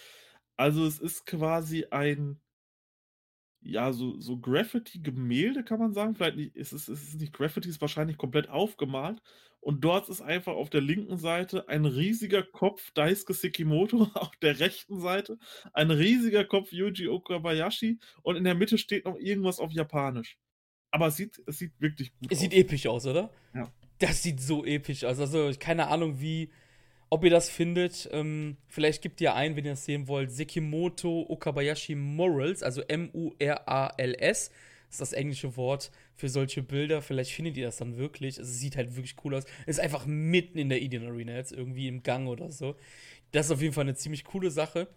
Also 0.56 0.86
es 0.86 0.98
ist 0.98 1.26
quasi 1.26 1.86
ein, 1.90 2.40
ja, 3.60 3.92
so, 3.92 4.18
so 4.18 4.38
Graffiti-Gemälde, 4.38 5.62
kann 5.62 5.78
man 5.78 5.92
sagen. 5.92 6.14
Vielleicht 6.14 6.36
nicht, 6.36 6.56
es 6.56 6.72
ist, 6.72 6.88
es 6.88 7.02
ist 7.08 7.20
nicht 7.20 7.32
Graffiti, 7.32 7.68
es 7.68 7.76
ist 7.76 7.80
wahrscheinlich 7.80 8.16
komplett 8.16 8.48
aufgemalt. 8.48 9.22
Und 9.62 9.84
dort 9.84 10.08
ist 10.08 10.20
einfach 10.20 10.54
auf 10.54 10.70
der 10.70 10.80
linken 10.80 11.18
Seite 11.18 11.68
ein 11.68 11.84
riesiger 11.84 12.42
Kopf 12.42 12.90
Daisuke 12.94 13.32
Sekimoto, 13.32 14.08
auf 14.14 14.34
der 14.42 14.58
rechten 14.58 15.00
Seite 15.00 15.38
ein 15.72 15.92
riesiger 15.92 16.44
Kopf 16.44 16.72
Yuji 16.72 17.06
Okabayashi 17.06 18.00
und 18.22 18.34
in 18.34 18.42
der 18.42 18.56
Mitte 18.56 18.76
steht 18.76 19.04
noch 19.04 19.16
irgendwas 19.16 19.60
auf 19.60 19.70
Japanisch. 19.70 20.36
Aber 20.90 21.06
es 21.06 21.16
sieht, 21.16 21.40
es 21.46 21.58
sieht 21.58 21.80
wirklich 21.80 22.12
gut 22.18 22.32
es 22.32 22.38
aus. 22.38 22.44
Es 22.44 22.50
sieht 22.50 22.54
episch 22.54 22.86
aus, 22.88 23.06
oder? 23.06 23.30
Ja. 23.54 23.72
Das 24.00 24.20
sieht 24.20 24.40
so 24.40 24.64
episch 24.64 25.04
aus. 25.04 25.20
Also, 25.20 25.52
keine 25.60 25.86
Ahnung, 25.86 26.20
wie, 26.20 26.50
ob 27.08 27.22
ihr 27.22 27.30
das 27.30 27.48
findet. 27.48 28.08
Ähm, 28.10 28.56
vielleicht 28.66 29.00
gebt 29.00 29.20
ihr 29.20 29.36
ein, 29.36 29.54
wenn 29.54 29.64
ihr 29.64 29.72
das 29.72 29.84
sehen 29.84 30.08
wollt. 30.08 30.32
Sekimoto 30.32 31.24
Okabayashi 31.28 31.94
Morals, 31.94 32.64
also 32.64 32.82
M-U-R-A-L-S. 32.82 34.50
Das 34.92 35.00
ist 35.00 35.12
das 35.12 35.18
englische 35.18 35.56
Wort 35.56 35.90
für 36.16 36.28
solche 36.28 36.62
Bilder. 36.62 37.00
Vielleicht 37.00 37.32
findet 37.32 37.56
ihr 37.56 37.64
das 37.64 37.78
dann 37.78 37.96
wirklich. 37.96 38.36
Es 38.36 38.58
sieht 38.58 38.76
halt 38.76 38.94
wirklich 38.94 39.16
cool 39.24 39.34
aus. 39.34 39.44
Es 39.62 39.78
ist 39.78 39.80
einfach 39.80 40.04
mitten 40.04 40.58
in 40.58 40.68
der 40.68 40.82
Eden 40.82 41.06
Arena, 41.06 41.32
jetzt 41.32 41.52
irgendwie 41.52 41.88
im 41.88 42.02
Gang 42.02 42.28
oder 42.28 42.52
so. 42.52 42.76
Das 43.30 43.46
ist 43.46 43.52
auf 43.52 43.62
jeden 43.62 43.72
Fall 43.72 43.84
eine 43.84 43.94
ziemlich 43.94 44.24
coole 44.24 44.50
Sache. 44.50 44.88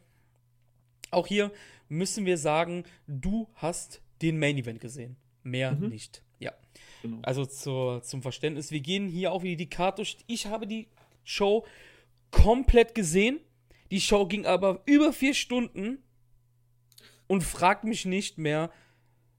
Auch 1.11 1.27
hier 1.27 1.49
müssen 1.87 2.25
wir 2.25 2.37
sagen, 2.37 2.83
du 3.07 3.47
hast 3.53 4.01
den 4.21 4.37
Main 4.37 4.57
Event 4.57 4.81
gesehen. 4.81 5.15
Mehr 5.43 5.71
mhm. 5.71 5.87
nicht. 5.87 6.23
Ja. 6.39 6.51
Genau. 7.01 7.19
Also 7.21 7.45
zur, 7.45 8.03
zum 8.03 8.21
Verständnis, 8.21 8.71
wir 8.71 8.81
gehen 8.81 9.07
hier 9.07 9.31
auch 9.31 9.43
wieder 9.43 9.55
die 9.55 9.69
Karte 9.69 10.01
durch. 10.01 10.17
Ich 10.27 10.47
habe 10.47 10.67
die 10.67 10.89
Show 11.23 11.65
komplett 12.31 12.95
gesehen. 12.95 13.39
Die 13.91 14.01
Show 14.01 14.25
ging 14.25 14.45
aber 14.45 14.81
über 14.85 15.13
vier 15.13 15.33
Stunden 15.33 15.99
und 17.27 17.45
fragt 17.45 17.85
mich 17.85 18.03
nicht 18.03 18.37
mehr, 18.37 18.71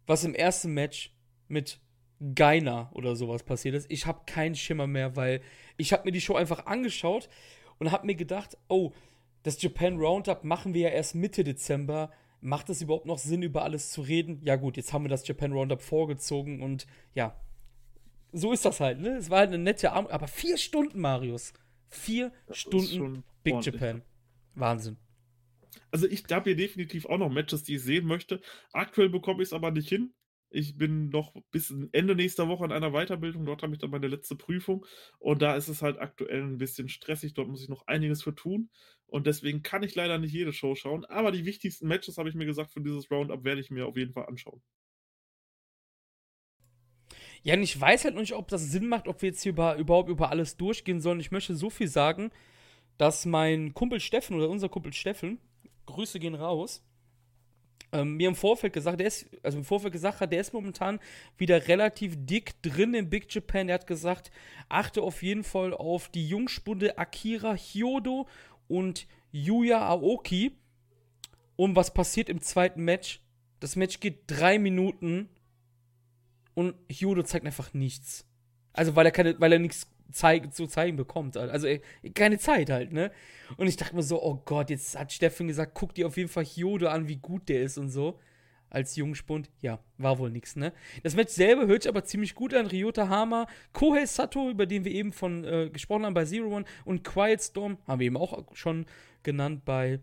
was 0.07 0.25
im 0.25 0.35
ersten 0.35 0.73
Match 0.73 1.13
mit 1.49 1.81
Geiner 2.35 2.91
oder 2.95 3.15
sowas 3.15 3.43
passiert 3.43 3.75
ist. 3.75 3.91
Ich 3.91 4.07
habe 4.07 4.23
keinen 4.27 4.55
Schimmer 4.55 4.87
mehr, 4.87 5.17
weil 5.17 5.43
ich 5.77 5.93
habe 5.93 6.05
mir 6.05 6.13
die 6.13 6.21
Show 6.21 6.35
einfach 6.35 6.67
angeschaut 6.67 7.29
und 7.79 7.93
habe 7.93 8.07
mir 8.07 8.15
gedacht, 8.15 8.57
oh, 8.69 8.93
das 9.43 9.61
Japan 9.61 9.99
Roundup 9.99 10.43
machen 10.43 10.73
wir 10.75 10.83
ja 10.83 10.89
erst 10.89 11.15
Mitte 11.15 11.45
Dezember 11.45 12.11
macht 12.41 12.71
es 12.71 12.83
überhaupt 12.83 13.07
noch 13.07 13.19
Sinn, 13.19 13.43
über 13.43 13.65
alles 13.65 13.91
zu 13.91 14.03
reden? 14.03 14.41
Ja, 14.43 14.57
gut, 14.57 14.77
jetzt 14.77 14.93
haben 14.93 15.05
wir 15.05 15.09
das 15.09 15.27
Japan 15.27 15.53
Roundup 15.53 15.83
vorgezogen 15.83 16.63
und 16.63 16.87
ja, 17.15 17.37
so 18.33 18.53
ist 18.53 18.65
das 18.65 18.81
halt, 18.81 19.01
ne? 19.01 19.17
Es 19.17 19.31
war 19.31 19.39
halt 19.41 19.49
eine 19.49 19.59
nette 19.59 19.93
Abend, 19.93 20.11
aber 20.11 20.29
vier 20.29 20.59
Stunden, 20.59 21.01
Marius. 21.01 21.53
Vier 21.89 22.33
Stunden 22.51 23.25
Big 23.43 23.55
ordentlich. 23.55 23.81
Japan. 23.81 24.03
Wahnsinn. 24.55 24.97
Also 25.91 26.07
ich 26.07 26.25
habe 26.31 26.51
hier 26.51 26.57
definitiv 26.57 27.07
auch 27.07 27.19
noch 27.19 27.31
Matches, 27.31 27.63
die 27.63 27.77
ich 27.77 27.83
sehen 27.83 28.07
möchte. 28.07 28.41
Aktuell 28.73 29.09
bekomme 29.09 29.43
ich 29.43 29.49
es 29.49 29.53
aber 29.53 29.71
nicht 29.71 29.89
hin. 29.89 30.15
Ich 30.51 30.79
bin 30.79 31.09
noch 31.09 31.35
bis 31.51 31.75
Ende 31.93 32.15
nächster 32.15 32.49
Woche 32.49 32.65
in 32.65 32.73
einer 32.73 32.93
Weiterbildung. 32.93 33.45
Dort 33.45 33.63
habe 33.63 33.73
ich 33.73 33.79
dann 33.79 33.91
meine 33.91 34.07
letzte 34.07 34.37
Prüfung. 34.37 34.87
Und 35.19 35.43
da 35.43 35.57
ist 35.57 35.69
es 35.69 35.83
halt 35.83 35.99
aktuell 35.99 36.43
ein 36.43 36.59
bisschen 36.59 36.89
stressig. 36.89 37.35
Dort 37.35 37.49
muss 37.49 37.63
ich 37.63 37.69
noch 37.69 37.87
einiges 37.87 38.23
für 38.23 38.35
tun. 38.35 38.71
Und 39.07 39.27
deswegen 39.27 39.63
kann 39.63 39.83
ich 39.83 39.95
leider 39.95 40.19
nicht 40.19 40.33
jede 40.33 40.53
Show 40.53 40.75
schauen. 40.75 41.05
Aber 41.05 41.33
die 41.33 41.45
wichtigsten 41.45 41.89
Matches, 41.89 42.19
habe 42.19 42.29
ich 42.29 42.35
mir 42.35 42.47
gesagt, 42.47 42.71
für 42.71 42.81
dieses 42.81 43.11
Roundup 43.11 43.45
werde 43.45 43.61
ich 43.61 43.71
mir 43.71 43.87
auf 43.87 43.97
jeden 43.97 44.13
Fall 44.13 44.27
anschauen. 44.27 44.63
Ja, 47.43 47.55
und 47.55 47.63
ich 47.63 47.81
weiß 47.81 48.05
halt 48.05 48.15
noch 48.15 48.23
nicht, 48.23 48.35
ob 48.35 48.49
das 48.49 48.71
Sinn 48.71 48.89
macht, 48.89 49.07
ob 49.07 49.23
wir 49.23 49.29
jetzt 49.29 49.43
hier 49.43 49.53
über, 49.53 49.77
überhaupt 49.77 50.11
über 50.11 50.31
alles 50.31 50.57
durchgehen 50.57 51.01
sollen. 51.01 51.21
Ich 51.21 51.31
möchte 51.31 51.55
so 51.55 51.71
viel 51.71 51.89
sagen, 51.89 52.31
dass 52.99 53.25
mein 53.25 53.75
Kumpel 53.75 54.01
Steffen 54.01 54.37
oder 54.37 54.49
unser 54.49 54.69
Kumpel 54.69 54.93
Steffen, 54.93 55.39
Grüße 55.87 56.19
gehen 56.19 56.35
raus, 56.35 56.83
ähm, 57.93 58.17
mir 58.17 58.29
im 58.29 58.35
Vorfeld 58.35 58.73
gesagt, 58.73 59.01
der 59.01 59.07
ist, 59.07 59.27
also 59.43 59.59
im 59.59 59.65
Vorfeld 59.65 59.93
gesagt 59.93 60.21
hat, 60.21 60.33
der 60.33 60.41
ist 60.41 60.53
momentan 60.53 60.99
wieder 61.39 61.69
relativ 61.69 62.15
dick 62.19 62.61
drin 62.63 62.95
in 62.95 63.09
Big 63.09 63.33
Japan. 63.33 63.69
Er 63.69 63.77
hat 63.77 63.87
gesagt, 63.87 64.31
achte 64.69 65.03
auf 65.03 65.23
jeden 65.23 65.45
Fall 65.45 65.73
auf 65.73 66.09
die 66.09 66.29
Jungspunde 66.29 66.99
Akira 66.99 67.55
Hyodo 67.55 68.27
und 68.69 69.07
Yuya 69.33 69.89
Aoki. 69.89 70.57
Und 71.55 71.77
was 71.77 71.95
passiert 71.95 72.29
im 72.29 72.41
zweiten 72.41 72.83
Match? 72.85 73.21
Das 73.61 73.77
Match 73.77 74.01
geht 74.01 74.25
drei 74.27 74.59
Minuten 74.59 75.29
und 76.55 76.75
Hyodo 76.91 77.23
zeigt 77.23 77.47
einfach 77.47 77.73
nichts. 77.73 78.27
Also 78.73 78.95
weil 78.97 79.07
er 79.07 79.13
keine, 79.13 79.41
weil 79.41 79.53
er 79.53 79.59
nichts 79.59 79.87
zeig, 80.11 80.55
zu 80.55 80.67
zeigen 80.67 80.97
bekommt. 80.97 81.37
Also 81.37 81.69
keine 82.15 82.39
Zeit 82.39 82.71
halt, 82.71 82.93
ne? 82.93 83.11
Und 83.57 83.67
ich 83.67 83.77
dachte 83.77 83.95
mir 83.95 84.03
so, 84.03 84.23
oh 84.23 84.43
Gott, 84.45 84.71
jetzt 84.71 84.99
hat 84.99 85.13
Steffen 85.13 85.49
gesagt, 85.49 85.73
guck 85.75 85.95
dir 85.95 86.07
auf 86.07 86.17
jeden 86.17 86.29
Fall 86.29 86.45
Hyodo 86.45 86.89
an, 86.89 87.09
wie 87.09 87.17
gut 87.17 87.49
der 87.49 87.63
ist 87.63 87.79
und 87.79 87.91
so. 87.91 88.19
Als 88.69 88.97
Jungspund, 88.97 89.49
ja, 89.61 89.79
war 89.97 90.19
wohl 90.19 90.31
nichts, 90.31 90.57
ne? 90.57 90.73
Das 91.05 91.15
Match 91.15 91.33
selber 91.33 91.67
hört 91.67 91.85
sich 91.85 91.89
aber 91.89 92.05
ziemlich 92.05 92.35
gut 92.35 92.53
an. 92.53 92.67
Ryota 92.67 93.09
Hama, 93.09 93.47
Kohei 93.73 94.07
Sato, 94.07 94.51
über 94.51 94.67
den 94.67 94.85
wir 94.85 94.93
eben 94.93 95.13
von 95.13 95.45
äh, 95.45 95.71
gesprochen 95.71 96.05
haben 96.05 96.15
bei 96.15 96.25
Zero 96.25 96.49
One, 96.49 96.65
und 96.85 97.05
Quiet 97.05 97.41
Storm, 97.41 97.79
haben 97.87 98.01
wir 98.01 98.07
eben 98.09 98.17
auch 98.17 98.45
schon 98.55 98.87
genannt 99.23 99.65
bei 99.65 100.01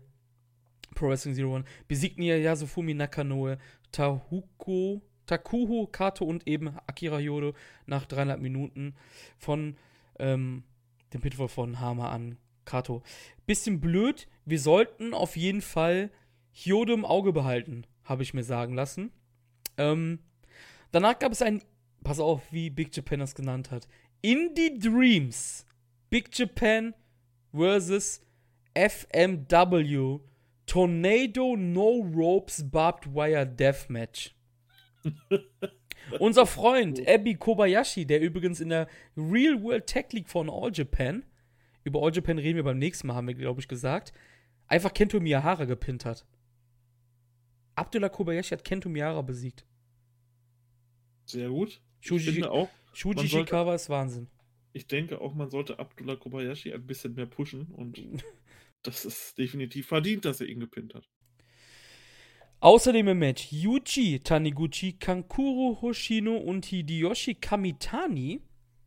Pro 0.94 1.08
Wrestling 1.08 1.34
Zero 1.34 1.54
One, 1.54 1.64
besiegten 1.88 2.22
ja 2.22 2.36
Yasufumi 2.36 2.94
Nakanoe, 2.94 3.58
Tahuko, 3.92 5.02
Takuho 5.26 5.86
Kato 5.86 6.24
und 6.24 6.46
eben 6.46 6.74
Akira 6.86 7.18
Hyodo 7.18 7.54
nach 7.86 8.06
dreieinhalb 8.06 8.40
Minuten 8.40 8.94
von 9.38 9.76
ähm, 10.18 10.64
den 11.12 11.20
Pitfall 11.20 11.48
von 11.48 11.80
Hama 11.80 12.10
an 12.10 12.38
Kato. 12.64 13.02
Bisschen 13.46 13.80
blöd, 13.80 14.26
wir 14.44 14.58
sollten 14.58 15.14
auf 15.14 15.36
jeden 15.36 15.60
Fall 15.60 16.10
Hyodo 16.52 16.94
im 16.94 17.04
Auge 17.04 17.32
behalten, 17.32 17.86
habe 18.04 18.22
ich 18.22 18.34
mir 18.34 18.44
sagen 18.44 18.74
lassen. 18.74 19.10
Ähm, 19.76 20.20
danach 20.92 21.18
gab 21.18 21.32
es 21.32 21.42
ein, 21.42 21.62
pass 22.02 22.20
auf, 22.20 22.40
wie 22.52 22.70
Big 22.70 22.94
Japan 22.96 23.20
das 23.20 23.34
genannt 23.34 23.70
hat, 23.70 23.86
Indie 24.22 24.78
Dreams, 24.78 25.66
Big 26.10 26.36
Japan 26.36 26.94
versus 27.52 28.20
FMW 28.74 30.20
Tornado 30.66 31.56
No 31.56 32.10
Ropes 32.14 32.70
Barbed 32.70 33.14
Wire 33.14 33.46
Deathmatch. 33.46 34.34
Unser 36.18 36.46
Freund 36.46 37.06
Abby 37.08 37.34
Kobayashi, 37.34 38.06
der 38.06 38.20
übrigens 38.20 38.60
in 38.60 38.68
der 38.68 38.88
Real 39.16 39.62
World 39.62 39.86
Tech 39.86 40.06
League 40.12 40.28
von 40.28 40.50
All 40.50 40.70
Japan, 40.72 41.24
über 41.84 42.02
All 42.02 42.14
Japan 42.14 42.38
reden 42.38 42.56
wir 42.56 42.64
beim 42.64 42.78
nächsten 42.78 43.06
Mal, 43.06 43.14
haben 43.14 43.28
wir, 43.28 43.34
glaube 43.34 43.60
ich, 43.60 43.68
gesagt, 43.68 44.12
einfach 44.66 44.92
Kento 44.92 45.20
Miyahara 45.20 45.64
gepinnt 45.64 46.04
hat. 46.04 46.26
Abdullah 47.74 48.08
Kobayashi 48.08 48.50
hat 48.50 48.64
Kento 48.64 48.88
Miyahara 48.88 49.22
besiegt. 49.22 49.66
Sehr 51.26 51.48
gut. 51.48 51.80
Shuji, 52.00 52.44
auch, 52.44 52.68
Shuji 52.92 53.28
Shikawa 53.28 53.74
ist 53.74 53.88
Wahnsinn. 53.88 54.28
Ich 54.72 54.86
denke 54.86 55.20
auch, 55.20 55.34
man 55.34 55.50
sollte 55.50 55.78
Abdullah 55.78 56.16
Kobayashi 56.16 56.72
ein 56.72 56.86
bisschen 56.86 57.14
mehr 57.14 57.26
pushen 57.26 57.66
und 57.72 57.98
das 58.82 59.04
ist 59.04 59.38
definitiv 59.38 59.86
verdient, 59.86 60.24
dass 60.24 60.40
er 60.40 60.48
ihn 60.48 60.60
gepinnt 60.60 60.94
hat. 60.94 61.08
Außerdem 62.64 63.08
im 63.08 63.18
Match 63.18 63.52
Yuji 63.52 64.20
Taniguchi, 64.20 64.94
Kankuro 64.94 65.82
Hoshino 65.82 66.38
und 66.38 66.64
Hideyoshi 66.64 67.34
Kamitani, 67.34 68.40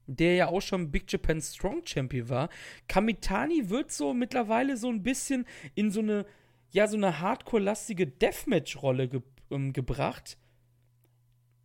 der 0.08 0.34
ja 0.34 0.48
auch 0.48 0.62
schon 0.62 0.90
Big 0.90 1.04
Japan 1.08 1.40
Strong 1.40 1.86
Champion 1.86 2.28
war. 2.28 2.50
Kamitani 2.88 3.70
wird 3.70 3.92
so 3.92 4.16
mittlerweile 4.16 4.78
so 4.78 4.90
ein 4.90 5.04
bisschen 5.04 5.46
in 5.76 5.92
so 5.92 6.00
eine, 6.00 6.26
ja, 6.72 6.88
so 6.88 6.98
eine 6.98 7.20
hardcore-lastige 7.20 8.08
Deathmatch-Rolle 8.08 9.10
ge 9.10 9.22
ähm, 9.52 9.74
gebracht. 9.74 10.40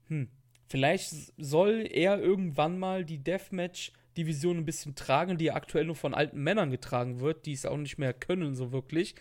Hm. 0.09 0.29
Vielleicht 0.69 1.33
soll 1.39 1.89
er 1.91 2.21
irgendwann 2.21 2.79
mal 2.79 3.07
die 3.07 3.25
Deathmatch-Division 3.25 4.59
ein 4.59 4.67
bisschen 4.67 4.95
tragen, 4.95 5.39
die 5.39 5.51
aktuell 5.51 5.87
nur 5.87 5.97
von 5.97 6.13
alten 6.13 6.43
Männern 6.43 6.71
getragen 6.71 7.21
wird, 7.21 7.47
die 7.47 7.55
es 7.55 7.65
auch 7.65 7.79
nicht 7.79 7.97
mehr 7.97 8.13
können, 8.13 8.55
so 8.55 8.71
wirklich. 8.71 9.15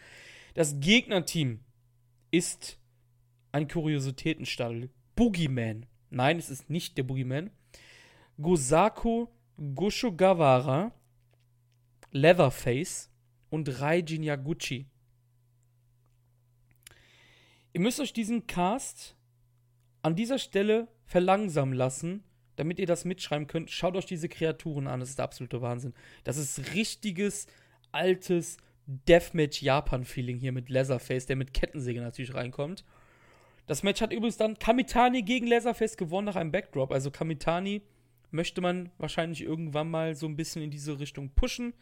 Das 0.55 0.81
Gegnerteam 0.81 1.61
ist 2.31 2.80
ein 3.51 3.67
Kuriositätenstall. 3.67 4.89
Boogeyman. 5.15 5.85
Nein, 6.09 6.39
es 6.39 6.49
ist 6.49 6.69
nicht 6.69 6.97
der 6.97 7.03
Boogeyman. 7.03 7.51
Gosako 8.41 9.29
Goshogawara, 9.75 10.91
Leatherface 12.11 13.09
und 13.49 13.79
Raijin 13.79 14.23
Yaguchi. 14.23 14.87
Ihr 17.73 17.79
müsst 17.79 17.99
euch 17.99 18.11
diesen 18.11 18.47
Cast 18.47 19.15
an 20.01 20.15
dieser 20.15 20.39
Stelle 20.39 20.87
verlangsamen 21.05 21.73
lassen, 21.73 22.23
damit 22.55 22.79
ihr 22.79 22.87
das 22.87 23.05
mitschreiben 23.05 23.47
könnt. 23.47 23.69
Schaut 23.69 23.95
euch 23.95 24.05
diese 24.05 24.29
Kreaturen 24.29 24.87
an, 24.87 24.99
das 24.99 25.09
ist 25.09 25.19
der 25.19 25.25
absolute 25.25 25.61
Wahnsinn. 25.61 25.93
Das 26.23 26.37
ist 26.37 26.73
richtiges, 26.73 27.47
altes 27.91 28.57
Deathmatch-Japan-Feeling 28.87 30.37
hier 30.37 30.51
mit 30.51 30.69
Leatherface, 30.69 31.27
der 31.27 31.35
mit 31.35 31.53
Kettensäge 31.53 32.01
natürlich 32.01 32.33
reinkommt. 32.33 32.83
Das 33.67 33.83
Match 33.83 34.01
hat 34.01 34.11
übrigens 34.11 34.37
dann 34.37 34.57
Kamitani 34.59 35.21
gegen 35.21 35.47
Leatherface 35.47 35.97
gewonnen 35.97 36.25
nach 36.25 36.35
einem 36.35 36.51
Backdrop. 36.51 36.91
Also 36.91 37.11
Kamitani 37.11 37.81
möchte 38.31 38.61
man 38.61 38.89
wahrscheinlich 38.97 39.41
irgendwann 39.41 39.89
mal 39.89 40.15
so 40.15 40.25
ein 40.25 40.35
bisschen 40.35 40.61
in 40.61 40.71
diese 40.71 40.99
Richtung 40.99 41.29
pushen. 41.29 41.73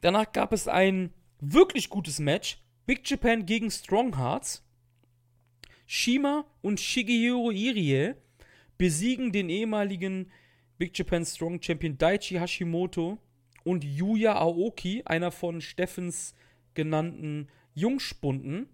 Danach 0.00 0.32
gab 0.32 0.52
es 0.52 0.68
ein 0.68 1.12
wirklich 1.40 1.90
gutes 1.90 2.18
Match. 2.18 2.58
Big 2.86 3.08
Japan 3.08 3.46
gegen 3.46 3.70
Strong 3.70 4.16
Hearts. 4.16 4.64
Shima 5.86 6.44
und 6.62 6.80
Shigehiro 6.80 7.50
Irie 7.50 8.14
besiegen 8.78 9.32
den 9.32 9.50
ehemaligen 9.50 10.30
Big 10.78 10.96
Japan 10.96 11.24
Strong 11.26 11.60
Champion 11.60 11.98
Daichi 11.98 12.36
Hashimoto 12.36 13.18
und 13.64 13.84
Yuya 13.84 14.36
Aoki, 14.36 15.02
einer 15.04 15.30
von 15.30 15.60
Steffens 15.60 16.34
genannten 16.74 17.48
Jungspunden. 17.74 18.68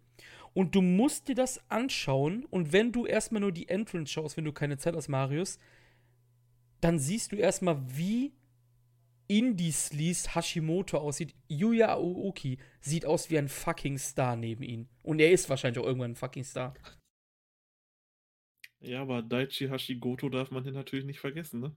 Und 0.57 0.75
du 0.75 0.81
musst 0.81 1.29
dir 1.29 1.35
das 1.35 1.61
anschauen. 1.71 2.47
Und 2.47 2.73
wenn 2.73 2.91
du 2.91 3.05
erstmal 3.05 3.43
nur 3.43 3.53
die 3.53 3.69
Entrance 3.69 4.11
schaust, 4.11 4.39
wenn 4.39 4.47
du 4.47 4.55
keine 4.55 4.79
Zeit 4.79 4.97
hast, 4.97 5.09
Marius, 5.09 5.59
dann 6.81 6.99
siehst 6.99 7.33
du 7.33 7.37
erstmal, 7.37 7.79
wie 7.95 8.33
Indie-Sleaze 9.29 10.35
Hashimoto 10.35 10.97
aussieht. 10.97 11.35
Yuya 11.49 11.93
Aoki 11.93 12.57
sieht 12.81 13.05
aus 13.05 13.29
wie 13.29 13.37
ein 13.37 13.51
fucking 13.51 13.99
Star 13.99 14.35
neben 14.35 14.63
ihm. 14.63 14.89
Und 15.03 15.21
er 15.21 15.31
ist 15.31 15.51
wahrscheinlich 15.51 15.79
auch 15.79 15.87
irgendwann 15.87 16.13
ein 16.13 16.17
fucking 16.17 16.45
Star. 16.45 16.73
Ja, 18.81 19.03
aber 19.03 19.21
Daichi 19.21 19.69
Hashimoto 19.69 20.31
darf 20.31 20.51
man 20.51 20.63
hier 20.63 20.73
natürlich 20.73 21.05
nicht 21.05 21.21
vergessen, 21.21 21.61
ne? 21.61 21.77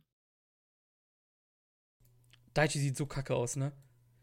Daichi 2.54 2.80
sieht 2.80 2.96
so 2.96 3.06
kacke 3.06 3.36
aus, 3.36 3.58
ne? 3.58 3.74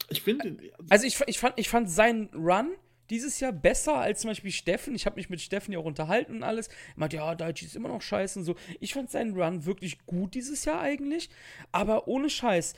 Ich 0.09 0.23
finde. 0.23 0.73
Also 0.89 1.07
ich, 1.07 1.21
ich, 1.27 1.39
fand, 1.39 1.59
ich 1.59 1.69
fand 1.69 1.91
seinen 1.91 2.29
Run 2.33 2.75
dieses 3.11 3.41
Jahr 3.41 3.53
besser 3.53 3.97
als 3.97 4.21
zum 4.21 4.31
Beispiel 4.31 4.53
Steffen. 4.53 4.95
Ich 4.95 5.07
habe 5.07 5.17
mich 5.17 5.31
mit 5.31 5.41
Steffen 5.41 5.73
ja 5.73 5.79
auch 5.79 5.85
unterhalten 5.85 6.37
und 6.37 6.43
alles. 6.43 6.69
Er 6.69 6.75
meinte, 6.97 7.17
ja, 7.17 7.35
Daichi 7.35 7.67
ist 7.67 7.77
immer 7.77 7.89
noch 7.89 8.03
scheiße 8.03 8.39
und 8.39 8.45
so. 8.45 8.57
Ich 8.81 8.95
fand 8.95 9.11
seinen 9.11 9.41
Run 9.41 9.65
wirklich 9.65 10.05
gut 10.07 10.35
dieses 10.35 10.65
Jahr 10.65 10.81
eigentlich. 10.81 11.31
Aber 11.73 12.09
ohne 12.09 12.31
Scheiß, 12.31 12.75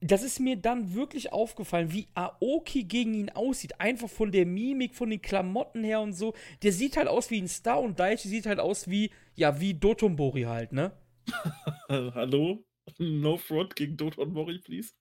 das 0.00 0.22
ist 0.22 0.38
mir 0.38 0.56
dann 0.56 0.94
wirklich 0.94 1.32
aufgefallen, 1.32 1.92
wie 1.92 2.08
Aoki 2.14 2.84
gegen 2.84 3.14
ihn 3.14 3.30
aussieht. 3.30 3.80
Einfach 3.80 4.10
von 4.10 4.32
der 4.32 4.44
Mimik, 4.44 4.94
von 4.94 5.08
den 5.08 5.22
Klamotten 5.22 5.82
her 5.82 6.00
und 6.00 6.12
so. 6.12 6.34
Der 6.62 6.72
sieht 6.72 6.96
halt 6.96 7.08
aus 7.08 7.30
wie 7.30 7.40
ein 7.40 7.48
Star 7.48 7.80
und 7.80 7.98
Daichi 7.98 8.28
sieht 8.28 8.44
halt 8.44 8.60
aus 8.60 8.88
wie, 8.90 9.10
ja, 9.34 9.60
wie 9.60 9.72
Dotonbori 9.72 10.42
halt, 10.42 10.72
ne? 10.72 10.92
Hallo? 11.88 12.64
No 12.98 13.38
front 13.38 13.76
gegen 13.76 13.96
Dotonbori, 13.96 14.58
please. 14.58 14.92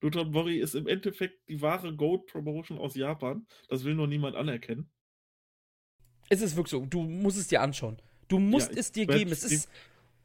Doton 0.00 0.30
Mori 0.30 0.58
ist 0.58 0.74
im 0.74 0.86
Endeffekt 0.86 1.48
die 1.48 1.60
wahre 1.60 1.94
Goat 1.94 2.26
Promotion 2.26 2.78
aus 2.78 2.94
Japan. 2.94 3.46
Das 3.68 3.84
will 3.84 3.94
nur 3.94 4.06
niemand 4.06 4.34
anerkennen. 4.34 4.90
Es 6.30 6.40
ist 6.40 6.56
wirklich 6.56 6.70
so. 6.70 6.86
Du 6.86 7.02
musst 7.02 7.38
es 7.38 7.48
dir 7.48 7.60
anschauen. 7.60 8.00
Du 8.28 8.38
musst 8.38 8.72
ja, 8.72 8.78
es 8.78 8.92
dir 8.92 9.06
geben. 9.06 9.30
Es 9.30 9.44
ist. 9.44 9.68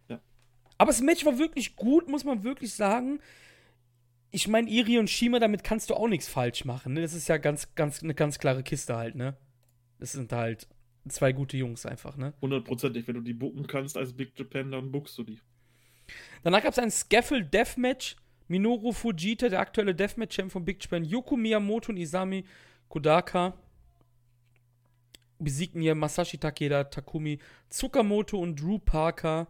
Ja. 0.08 0.22
Aber 0.78 0.92
das 0.92 1.02
Match 1.02 1.26
war 1.26 1.38
wirklich 1.38 1.76
gut, 1.76 2.08
muss 2.08 2.24
man 2.24 2.44
wirklich 2.44 2.74
sagen. 2.74 3.20
Ich 4.32 4.48
meine, 4.48 4.70
Iri 4.70 4.98
und 5.00 5.10
Shima, 5.10 5.40
damit 5.40 5.64
kannst 5.64 5.90
du 5.90 5.96
auch 5.96 6.08
nichts 6.08 6.28
falsch 6.28 6.66
machen. 6.66 6.94
Ne? 6.94 7.02
Das 7.02 7.14
ist 7.14 7.28
ja 7.28 7.38
ganz, 7.38 7.74
ganz, 7.76 8.04
eine 8.04 8.14
ganz 8.14 8.38
klare 8.38 8.64
Kiste 8.64 8.96
halt, 8.96 9.16
ne? 9.16 9.38
Das 9.98 10.12
sind 10.12 10.32
halt 10.32 10.68
zwei 11.08 11.32
gute 11.32 11.58
Jungs 11.58 11.86
einfach, 11.86 12.18
ne? 12.18 12.34
Hundertprozentig. 12.42 13.08
Wenn 13.08 13.16
du 13.16 13.22
die 13.22 13.34
bucken 13.34 13.66
kannst 13.68 13.98
als 13.98 14.14
Big 14.14 14.38
Japan, 14.38 14.72
dann 14.72 14.92
buckst 14.92 15.18
du 15.18 15.24
die. 15.24 15.40
Danach 16.44 16.62
gab 16.62 16.74
es 16.74 16.80
ein 16.80 16.92
Scaffold 16.92 17.54
Deathmatch 17.54 18.16
Minoru 18.48 18.92
Fujita, 18.92 19.50
der 19.50 19.60
aktuelle 19.60 19.96
Deathmatch-Champ 19.96 20.52
von 20.52 20.66
Big 20.66 20.84
Japan, 20.84 21.04
Yoko 21.04 21.36
Miyamoto 21.36 21.92
und 21.92 21.98
Isami 21.98 22.46
Kodaka 22.90 23.54
besiegten 25.40 25.82
hier 25.82 25.96
Masashi 25.96 26.38
Takeda, 26.38 26.84
Takumi 26.86 27.40
Tsukamoto 27.70 28.38
und 28.38 28.60
Drew 28.60 28.80
Parker 28.80 29.48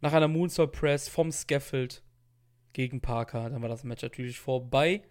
nach 0.00 0.12
einer 0.12 0.28
Moonsault 0.28 0.72
Press 0.72 1.08
vom 1.08 1.32
Scaffold 1.32 2.02
gegen 2.72 3.00
Parker. 3.00 3.50
Dann 3.50 3.62
war 3.62 3.68
das 3.68 3.84
Match 3.84 4.02
natürlich 4.02 4.38
vorbei. 4.38 5.02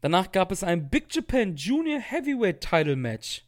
Danach 0.00 0.32
gab 0.32 0.50
es 0.50 0.64
ein 0.64 0.88
Big 0.88 1.14
Japan 1.14 1.54
Junior 1.54 2.00
Heavyweight 2.00 2.60
Title 2.60 2.96
Match. 2.96 3.44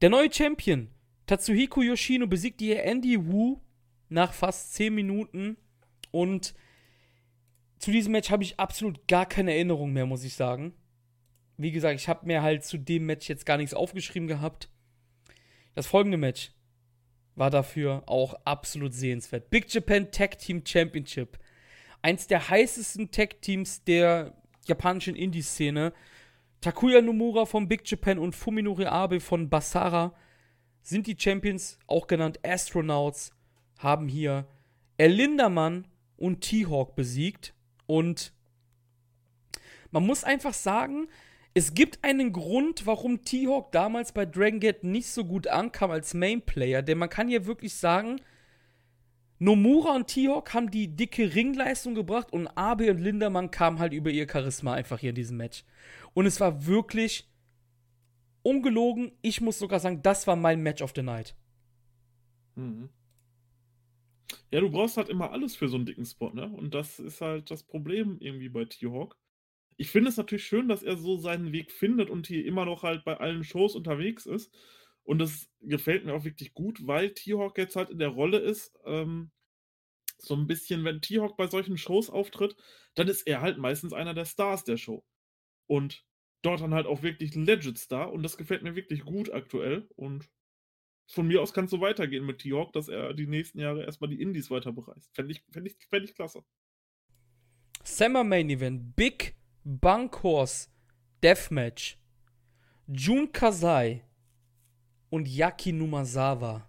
Der 0.00 0.10
neue 0.10 0.32
Champion 0.32 0.88
Tatsuhiko 1.26 1.82
Yoshino 1.82 2.26
besiegte 2.26 2.64
hier 2.64 2.82
Andy 2.82 3.26
Wu 3.26 3.60
nach 4.08 4.34
fast 4.34 4.74
10 4.74 4.94
Minuten 4.94 5.56
und 6.12 6.54
zu 7.78 7.90
diesem 7.90 8.12
Match 8.12 8.30
habe 8.30 8.44
ich 8.44 8.60
absolut 8.60 9.08
gar 9.08 9.26
keine 9.26 9.52
Erinnerung 9.52 9.92
mehr, 9.92 10.06
muss 10.06 10.22
ich 10.22 10.34
sagen. 10.34 10.72
Wie 11.56 11.72
gesagt, 11.72 12.00
ich 12.00 12.08
habe 12.08 12.26
mir 12.26 12.42
halt 12.42 12.64
zu 12.64 12.78
dem 12.78 13.06
Match 13.06 13.28
jetzt 13.28 13.44
gar 13.44 13.56
nichts 13.56 13.74
aufgeschrieben 13.74 14.28
gehabt. 14.28 14.70
Das 15.74 15.88
folgende 15.88 16.16
Match 16.16 16.52
war 17.34 17.50
dafür 17.50 18.04
auch 18.06 18.34
absolut 18.44 18.94
sehenswert. 18.94 19.50
Big 19.50 19.72
Japan 19.72 20.12
Tag 20.12 20.38
Team 20.38 20.62
Championship. 20.64 21.38
Eins 22.02 22.28
der 22.28 22.48
heißesten 22.48 23.10
Tag 23.10 23.40
Teams 23.42 23.82
der 23.82 24.34
japanischen 24.66 25.16
Indie-Szene. 25.16 25.92
Takuya 26.60 27.00
Nomura 27.00 27.46
von 27.46 27.66
Big 27.66 27.88
Japan 27.90 28.18
und 28.18 28.36
Fuminori 28.36 28.86
Abe 28.86 29.18
von 29.18 29.50
Basara 29.50 30.14
sind 30.82 31.06
die 31.06 31.16
Champions, 31.18 31.78
auch 31.86 32.06
genannt 32.06 32.40
Astronauts, 32.44 33.32
haben 33.78 34.08
hier 34.08 34.46
Erlindermann 34.98 35.88
und 36.22 36.40
T-Hawk 36.40 36.94
besiegt. 36.94 37.52
Und 37.86 38.32
man 39.90 40.06
muss 40.06 40.22
einfach 40.22 40.54
sagen, 40.54 41.08
es 41.52 41.74
gibt 41.74 42.02
einen 42.04 42.32
Grund, 42.32 42.86
warum 42.86 43.24
T-Hawk 43.24 43.72
damals 43.72 44.12
bei 44.12 44.24
Dragon 44.24 44.60
Gate 44.60 44.84
nicht 44.84 45.08
so 45.08 45.24
gut 45.24 45.48
ankam 45.48 45.90
als 45.90 46.14
Main-Player. 46.14 46.82
Denn 46.82 46.98
man 46.98 47.08
kann 47.08 47.28
hier 47.28 47.44
wirklich 47.46 47.74
sagen, 47.74 48.20
Nomura 49.40 49.96
und 49.96 50.06
T-Hawk 50.06 50.54
haben 50.54 50.70
die 50.70 50.94
dicke 50.94 51.34
Ringleistung 51.34 51.96
gebracht 51.96 52.32
und 52.32 52.46
Abe 52.46 52.92
und 52.92 52.98
Lindermann 52.98 53.50
kamen 53.50 53.80
halt 53.80 53.92
über 53.92 54.10
ihr 54.10 54.28
Charisma 54.30 54.74
einfach 54.74 55.00
hier 55.00 55.10
in 55.10 55.16
diesem 55.16 55.36
Match. 55.36 55.64
Und 56.14 56.26
es 56.26 56.38
war 56.38 56.66
wirklich 56.66 57.28
ungelogen. 58.42 59.10
Ich 59.22 59.40
muss 59.40 59.58
sogar 59.58 59.80
sagen, 59.80 60.02
das 60.02 60.28
war 60.28 60.36
mein 60.36 60.62
Match 60.62 60.82
of 60.82 60.92
the 60.94 61.02
Night. 61.02 61.34
Mhm. 62.54 62.90
Ja, 64.50 64.60
du 64.60 64.70
brauchst 64.70 64.96
halt 64.96 65.08
immer 65.08 65.30
alles 65.32 65.56
für 65.56 65.68
so 65.68 65.76
einen 65.76 65.86
dicken 65.86 66.04
Spot, 66.04 66.30
ne? 66.30 66.48
Und 66.48 66.74
das 66.74 66.98
ist 66.98 67.20
halt 67.20 67.50
das 67.50 67.62
Problem 67.64 68.18
irgendwie 68.20 68.48
bei 68.48 68.64
T-Hawk. 68.64 69.16
Ich 69.76 69.90
finde 69.90 70.10
es 70.10 70.16
natürlich 70.16 70.44
schön, 70.46 70.68
dass 70.68 70.82
er 70.82 70.96
so 70.96 71.16
seinen 71.18 71.52
Weg 71.52 71.72
findet 71.72 72.10
und 72.10 72.26
hier 72.26 72.44
immer 72.46 72.64
noch 72.66 72.82
halt 72.82 73.04
bei 73.04 73.18
allen 73.18 73.44
Shows 73.44 73.74
unterwegs 73.76 74.26
ist. 74.26 74.52
Und 75.04 75.18
das 75.18 75.50
gefällt 75.60 76.04
mir 76.04 76.14
auch 76.14 76.24
wirklich 76.24 76.54
gut, 76.54 76.86
weil 76.86 77.14
T-Hawk 77.14 77.58
jetzt 77.58 77.76
halt 77.76 77.90
in 77.90 77.98
der 77.98 78.08
Rolle 78.10 78.38
ist, 78.38 78.72
ähm, 78.84 79.32
so 80.18 80.34
ein 80.34 80.46
bisschen, 80.46 80.84
wenn 80.84 81.00
T-Hawk 81.00 81.36
bei 81.36 81.46
solchen 81.48 81.76
Shows 81.76 82.10
auftritt, 82.10 82.56
dann 82.94 83.08
ist 83.08 83.22
er 83.26 83.40
halt 83.40 83.58
meistens 83.58 83.92
einer 83.92 84.14
der 84.14 84.24
Stars 84.24 84.64
der 84.64 84.76
Show. 84.76 85.04
Und 85.66 86.04
dort 86.42 86.60
dann 86.60 86.74
halt 86.74 86.86
auch 86.86 87.02
wirklich 87.02 87.36
ein 87.36 87.46
Legit-Star 87.46 88.12
und 88.12 88.22
das 88.22 88.36
gefällt 88.36 88.62
mir 88.62 88.76
wirklich 88.76 89.04
gut 89.04 89.32
aktuell 89.32 89.88
und 89.96 90.28
von 91.12 91.26
mir 91.26 91.42
aus 91.42 91.52
kann 91.52 91.66
es 91.66 91.70
so 91.70 91.80
weitergehen 91.80 92.24
mit 92.24 92.38
T-Hawk, 92.38 92.72
dass 92.72 92.88
er 92.88 93.12
die 93.12 93.26
nächsten 93.26 93.58
Jahre 93.60 93.84
erstmal 93.84 94.08
die 94.08 94.20
Indies 94.20 94.50
weiter 94.50 94.72
bereist. 94.72 95.14
Fände 95.14 95.32
ich, 95.32 95.42
fänd 95.50 95.66
ich, 95.66 95.76
fänd 95.88 96.04
ich 96.04 96.14
klasse. 96.14 96.42
Summer 97.84 98.24
Main 98.24 98.48
Event, 98.48 98.96
Big 98.96 99.34
Bunkhorse 99.64 100.68
Deathmatch. 101.22 101.98
Jun 102.88 103.30
Kasai 103.30 104.04
und 105.10 105.28
Yaki 105.28 105.72
Numasawa 105.72 106.68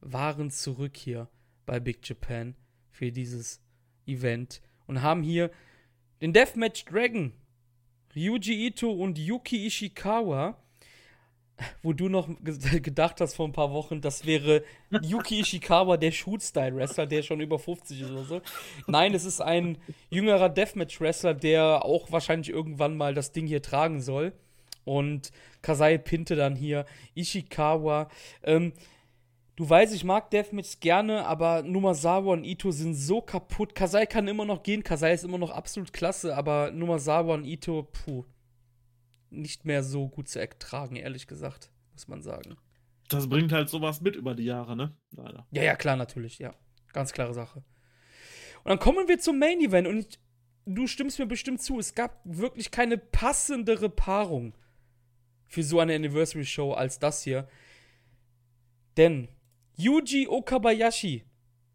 waren 0.00 0.50
zurück 0.50 0.96
hier 0.96 1.28
bei 1.66 1.80
Big 1.80 2.08
Japan 2.08 2.54
für 2.90 3.12
dieses 3.12 3.60
Event 4.06 4.62
und 4.86 5.02
haben 5.02 5.22
hier 5.22 5.50
den 6.20 6.32
Deathmatch 6.32 6.84
Dragon, 6.84 7.32
Ryuji 8.14 8.66
Ito 8.66 8.90
und 8.90 9.18
Yuki 9.18 9.66
Ishikawa, 9.66 10.62
wo 11.82 11.92
du 11.92 12.08
noch 12.08 12.28
gedacht 12.42 13.20
hast 13.20 13.34
vor 13.34 13.46
ein 13.46 13.52
paar 13.52 13.72
Wochen, 13.72 14.00
das 14.00 14.26
wäre 14.26 14.62
Yuki 15.02 15.40
Ishikawa, 15.40 15.96
der 15.96 16.10
Shoot-Style-Wrestler, 16.10 17.06
der 17.06 17.22
schon 17.22 17.40
über 17.40 17.58
50 17.58 18.00
ist 18.00 18.10
oder 18.10 18.24
so. 18.24 18.40
Nein, 18.86 19.14
es 19.14 19.24
ist 19.24 19.40
ein 19.40 19.78
jüngerer 20.10 20.48
Deathmatch-Wrestler, 20.48 21.34
der 21.34 21.84
auch 21.84 22.10
wahrscheinlich 22.12 22.50
irgendwann 22.50 22.96
mal 22.96 23.14
das 23.14 23.32
Ding 23.32 23.46
hier 23.46 23.62
tragen 23.62 24.00
soll. 24.00 24.32
Und 24.84 25.30
Kasai 25.62 25.98
pinte 25.98 26.36
dann 26.36 26.56
hier 26.56 26.86
Ishikawa. 27.14 28.08
Ähm, 28.42 28.72
Du 29.60 29.68
weißt, 29.68 29.94
ich 29.94 30.04
mag 30.04 30.30
Deathmatch 30.30 30.80
gerne, 30.80 31.26
aber 31.26 31.62
Numasawa 31.62 32.32
und 32.32 32.44
Ito 32.44 32.70
sind 32.70 32.94
so 32.94 33.20
kaputt. 33.20 33.74
Kasai 33.74 34.06
kann 34.06 34.26
immer 34.26 34.46
noch 34.46 34.62
gehen, 34.62 34.82
Kasai 34.82 35.12
ist 35.12 35.22
immer 35.22 35.36
noch 35.36 35.50
absolut 35.50 35.92
klasse, 35.92 36.34
aber 36.34 36.70
Numasawa 36.70 37.34
und 37.34 37.44
Ito, 37.44 37.86
puh, 37.92 38.24
nicht 39.30 39.64
mehr 39.64 39.82
so 39.82 40.08
gut 40.08 40.28
zu 40.28 40.40
ertragen, 40.40 40.96
ehrlich 40.96 41.26
gesagt, 41.26 41.70
muss 41.92 42.08
man 42.08 42.22
sagen. 42.22 42.56
Das 43.08 43.28
bringt 43.28 43.52
halt 43.52 43.68
sowas 43.68 44.00
mit 44.00 44.16
über 44.16 44.34
die 44.34 44.44
Jahre, 44.44 44.76
ne? 44.76 44.96
Leider. 45.10 45.46
Ja, 45.50 45.62
ja, 45.62 45.76
klar, 45.76 45.96
natürlich, 45.96 46.38
ja. 46.38 46.54
Ganz 46.92 47.12
klare 47.12 47.34
Sache. 47.34 47.64
Und 48.62 48.68
dann 48.68 48.78
kommen 48.78 49.08
wir 49.08 49.18
zum 49.18 49.38
Main 49.38 49.60
Event 49.60 49.88
und 49.88 50.18
du 50.66 50.86
stimmst 50.86 51.18
mir 51.18 51.26
bestimmt 51.26 51.60
zu, 51.62 51.78
es 51.78 51.94
gab 51.94 52.20
wirklich 52.24 52.70
keine 52.70 52.98
passendere 52.98 53.88
Paarung 53.88 54.54
für 55.46 55.62
so 55.62 55.80
eine 55.80 55.94
Anniversary 55.94 56.44
Show 56.44 56.72
als 56.72 56.98
das 56.98 57.22
hier. 57.22 57.48
Denn 58.96 59.28
Yuji 59.76 60.28
Okabayashi 60.28 61.24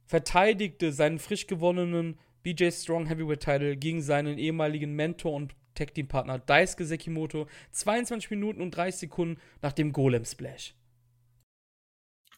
verteidigte 0.05 0.91
seinen 0.91 1.19
frisch 1.19 1.47
gewonnenen 1.47 2.19
BJ 2.43 2.69
Strong 2.69 3.07
Heavyweight 3.07 3.41
Title 3.41 3.75
gegen 3.75 4.01
seinen 4.01 4.37
ehemaligen 4.37 4.93
Mentor 4.93 5.33
und 5.33 5.55
Tag 5.75 5.93
Team 5.93 6.07
Partner 6.07 6.39
Daisuke 6.39 6.85
Sekimoto 6.85 7.47
22 7.71 8.31
Minuten 8.31 8.61
und 8.61 8.71
30 8.71 9.01
Sekunden 9.01 9.41
nach 9.61 9.73
dem 9.73 9.91
Golem 9.93 10.25
Splash. 10.25 10.73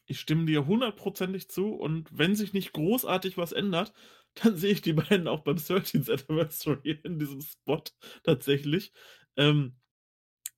Ich 0.06 0.20
stimme 0.20 0.46
dir 0.46 0.66
hundertprozentig 0.66 1.50
zu 1.50 1.74
und 1.74 2.10
wenn 2.12 2.36
sich 2.36 2.54
nicht 2.54 2.74
großartig 2.74 3.38
was 3.38 3.52
ändert, 3.52 3.94
dann 4.36 4.56
sehe 4.56 4.72
ich 4.74 4.82
die 4.82 4.94
beiden 4.94 5.28
auch 5.28 5.42
beim 5.42 5.58
13th 5.58 6.12
Anniversary 6.12 7.00
in 7.04 7.20
diesem 7.20 7.42
Spot 7.42 7.84
tatsächlich. 8.24 8.92
Ähm, 9.36 9.76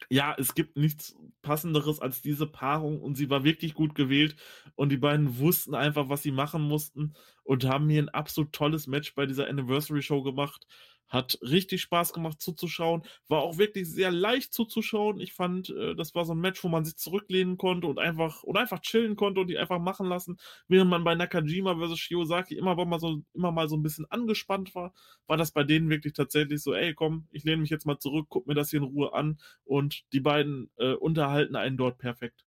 ja, 0.10 0.36
es 0.38 0.56
gibt 0.56 0.78
nichts 0.78 1.16
Passenderes 1.42 2.00
als 2.00 2.22
diese 2.22 2.48
Paarung 2.48 3.02
und 3.02 3.16
sie 3.16 3.30
war 3.30 3.44
wirklich 3.44 3.74
gut 3.74 3.96
gewählt 3.96 4.36
und 4.76 4.90
die 4.90 4.98
beiden 4.98 5.40
wussten 5.40 5.76
einfach, 5.76 6.10
was 6.10 6.24
sie 6.24 6.32
machen 6.32 6.62
mussten 6.62 7.14
und 7.44 7.66
haben 7.66 7.90
hier 7.90 8.02
ein 8.02 8.10
absolut 8.10 8.54
tolles 8.54 8.88
Match 8.88 9.14
bei 9.16 9.26
dieser 9.26 9.48
Anniversary 9.48 10.02
Show 10.02 10.24
gemacht. 10.24 10.68
Hat 11.10 11.38
richtig 11.42 11.82
Spaß 11.82 12.14
gemacht 12.14 12.42
zuzuschauen. 12.42 13.04
War 13.28 13.42
auch 13.42 13.58
wirklich 13.58 13.90
sehr 13.90 14.12
leicht 14.12 14.54
zuzuschauen. 14.54 15.20
Ich 15.20 15.34
fand, 15.34 15.70
äh, 15.72 15.96
das 15.96 16.16
war 16.16 16.26
so 16.26 16.34
ein 16.34 16.40
Match, 16.40 16.64
wo 16.64 16.68
man 16.70 16.86
sich 16.86 16.96
zurücklehnen 16.98 17.58
konnte 17.58 17.88
und 17.88 18.00
einfach, 18.00 18.44
und 18.44 18.58
einfach 18.58 18.80
chillen 18.82 19.16
konnte 19.16 19.42
und 19.42 19.48
die 19.48 19.58
einfach 19.58 19.80
machen 19.80 20.08
lassen. 20.08 20.38
Während 20.68 20.90
man 20.90 21.04
bei 21.04 21.16
Nakajima 21.16 21.76
vs. 21.76 22.00
Shiozaki 22.00 22.56
immer 22.56 22.76
mal, 22.86 23.00
so, 23.00 23.22
immer 23.34 23.52
mal 23.52 23.68
so 23.70 23.76
ein 23.78 23.84
bisschen 23.84 24.06
angespannt 24.10 24.74
war, 24.76 24.94
war 25.28 25.38
das 25.38 25.52
bei 25.52 25.64
denen 25.64 25.90
wirklich 25.90 26.14
tatsächlich 26.14 26.62
so, 26.62 26.74
ey, 26.74 26.94
komm, 26.94 27.28
ich 27.32 27.44
lehne 27.44 27.58
mich 27.62 27.70
jetzt 27.70 27.86
mal 27.86 28.00
zurück, 28.00 28.28
guck 28.30 28.48
mir 28.48 28.54
das 28.56 28.70
hier 28.70 28.80
in 28.80 28.86
Ruhe 28.86 29.14
an 29.14 29.40
und 29.66 30.04
die 30.14 30.20
beiden 30.20 30.70
äh, 30.78 30.94
unterhalten 30.94 31.56
einen 31.56 31.78
dort 31.78 31.98
perfekt. 31.98 32.46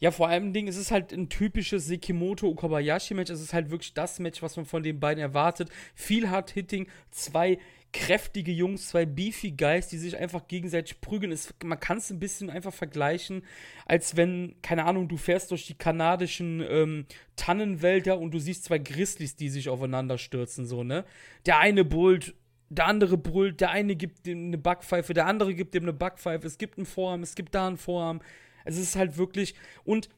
Ja, 0.00 0.10
vor 0.10 0.28
allem 0.28 0.52
Ding, 0.52 0.68
es 0.68 0.76
ist 0.76 0.90
halt 0.90 1.12
ein 1.12 1.28
typisches 1.28 1.86
Sekimoto 1.86 2.48
Okabayashi 2.48 3.14
Match. 3.14 3.30
Es 3.30 3.40
ist 3.40 3.52
halt 3.52 3.70
wirklich 3.70 3.94
das 3.94 4.18
Match, 4.20 4.42
was 4.42 4.56
man 4.56 4.64
von 4.64 4.82
den 4.82 5.00
beiden 5.00 5.20
erwartet. 5.20 5.70
Viel 5.94 6.30
Hard 6.30 6.50
Hitting, 6.50 6.86
zwei 7.10 7.58
kräftige 7.92 8.52
Jungs, 8.52 8.88
zwei 8.88 9.06
beefy 9.06 9.52
Guys, 9.52 9.88
die 9.88 9.98
sich 9.98 10.16
einfach 10.16 10.46
gegenseitig 10.46 11.00
prügeln. 11.00 11.32
Es, 11.32 11.54
man 11.64 11.80
kann 11.80 11.98
es 11.98 12.10
ein 12.10 12.18
bisschen 12.18 12.50
einfach 12.50 12.72
vergleichen, 12.72 13.42
als 13.86 14.16
wenn, 14.16 14.54
keine 14.62 14.84
Ahnung, 14.84 15.08
du 15.08 15.16
fährst 15.16 15.50
durch 15.50 15.66
die 15.66 15.74
kanadischen 15.74 16.62
ähm, 16.68 17.06
Tannenwälder 17.36 18.18
und 18.18 18.32
du 18.32 18.38
siehst 18.38 18.64
zwei 18.64 18.78
Grizzlies, 18.78 19.36
die 19.36 19.48
sich 19.48 19.68
aufeinander 19.68 20.18
stürzen, 20.18 20.66
so, 20.66 20.84
ne? 20.84 21.04
Der 21.46 21.58
eine 21.58 21.84
brüllt, 21.84 22.34
der 22.68 22.86
andere 22.86 23.16
brüllt, 23.16 23.60
der 23.62 23.70
eine 23.70 23.96
gibt 23.96 24.26
ihm 24.26 24.48
eine 24.48 24.58
Backpfeife, 24.58 25.14
der 25.14 25.26
andere 25.26 25.54
gibt 25.54 25.74
ihm 25.74 25.84
eine 25.84 25.94
Backpfeife, 25.94 26.46
es 26.46 26.58
gibt 26.58 26.76
einen 26.76 26.86
Vorarm, 26.86 27.22
es 27.22 27.34
gibt 27.34 27.54
da 27.54 27.66
einen 27.66 27.78
Vorarm. 27.78 28.20
Es 28.64 28.76
ist 28.76 28.96
halt 28.96 29.16
wirklich. 29.16 29.54
Und 29.84 30.08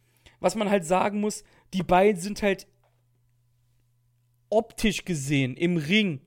was 0.41 0.55
man 0.55 0.71
halt 0.71 0.85
sagen 0.85 1.21
muss, 1.21 1.45
die 1.73 1.83
beiden 1.83 2.21
sind 2.21 2.43
halt 2.43 2.67
optisch 4.49 5.05
gesehen 5.05 5.57
im 5.57 5.77
Ring 5.77 6.21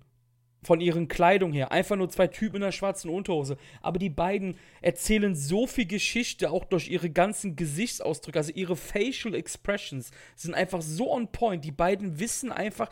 von 0.64 0.80
ihren 0.80 1.10
Kleidung 1.10 1.52
her 1.52 1.72
einfach 1.72 1.98
nur 1.98 2.10
zwei 2.10 2.28
Typen 2.28 2.58
in 2.58 2.62
der 2.62 2.72
schwarzen 2.72 3.10
Unterhose. 3.10 3.58
Aber 3.82 4.00
die 4.00 4.10
beiden 4.10 4.56
erzählen 4.82 5.36
so 5.36 5.68
viel 5.68 5.86
Geschichte, 5.86 6.52
auch 6.52 6.64
durch 6.64 6.90
ihre 6.90 7.10
ganzen 7.10 7.56
Gesichtsausdrücke, 7.56 8.40
also 8.40 8.54
ihre 8.54 8.76
Facial 8.76 9.36
Expressions 9.36 10.12
sind 10.36 10.54
einfach 10.54 10.82
so 10.82 11.12
on 11.12 11.32
point. 11.32 11.66
Die 11.66 11.72
beiden 11.72 12.20
wissen 12.20 12.52
einfach, 12.52 12.90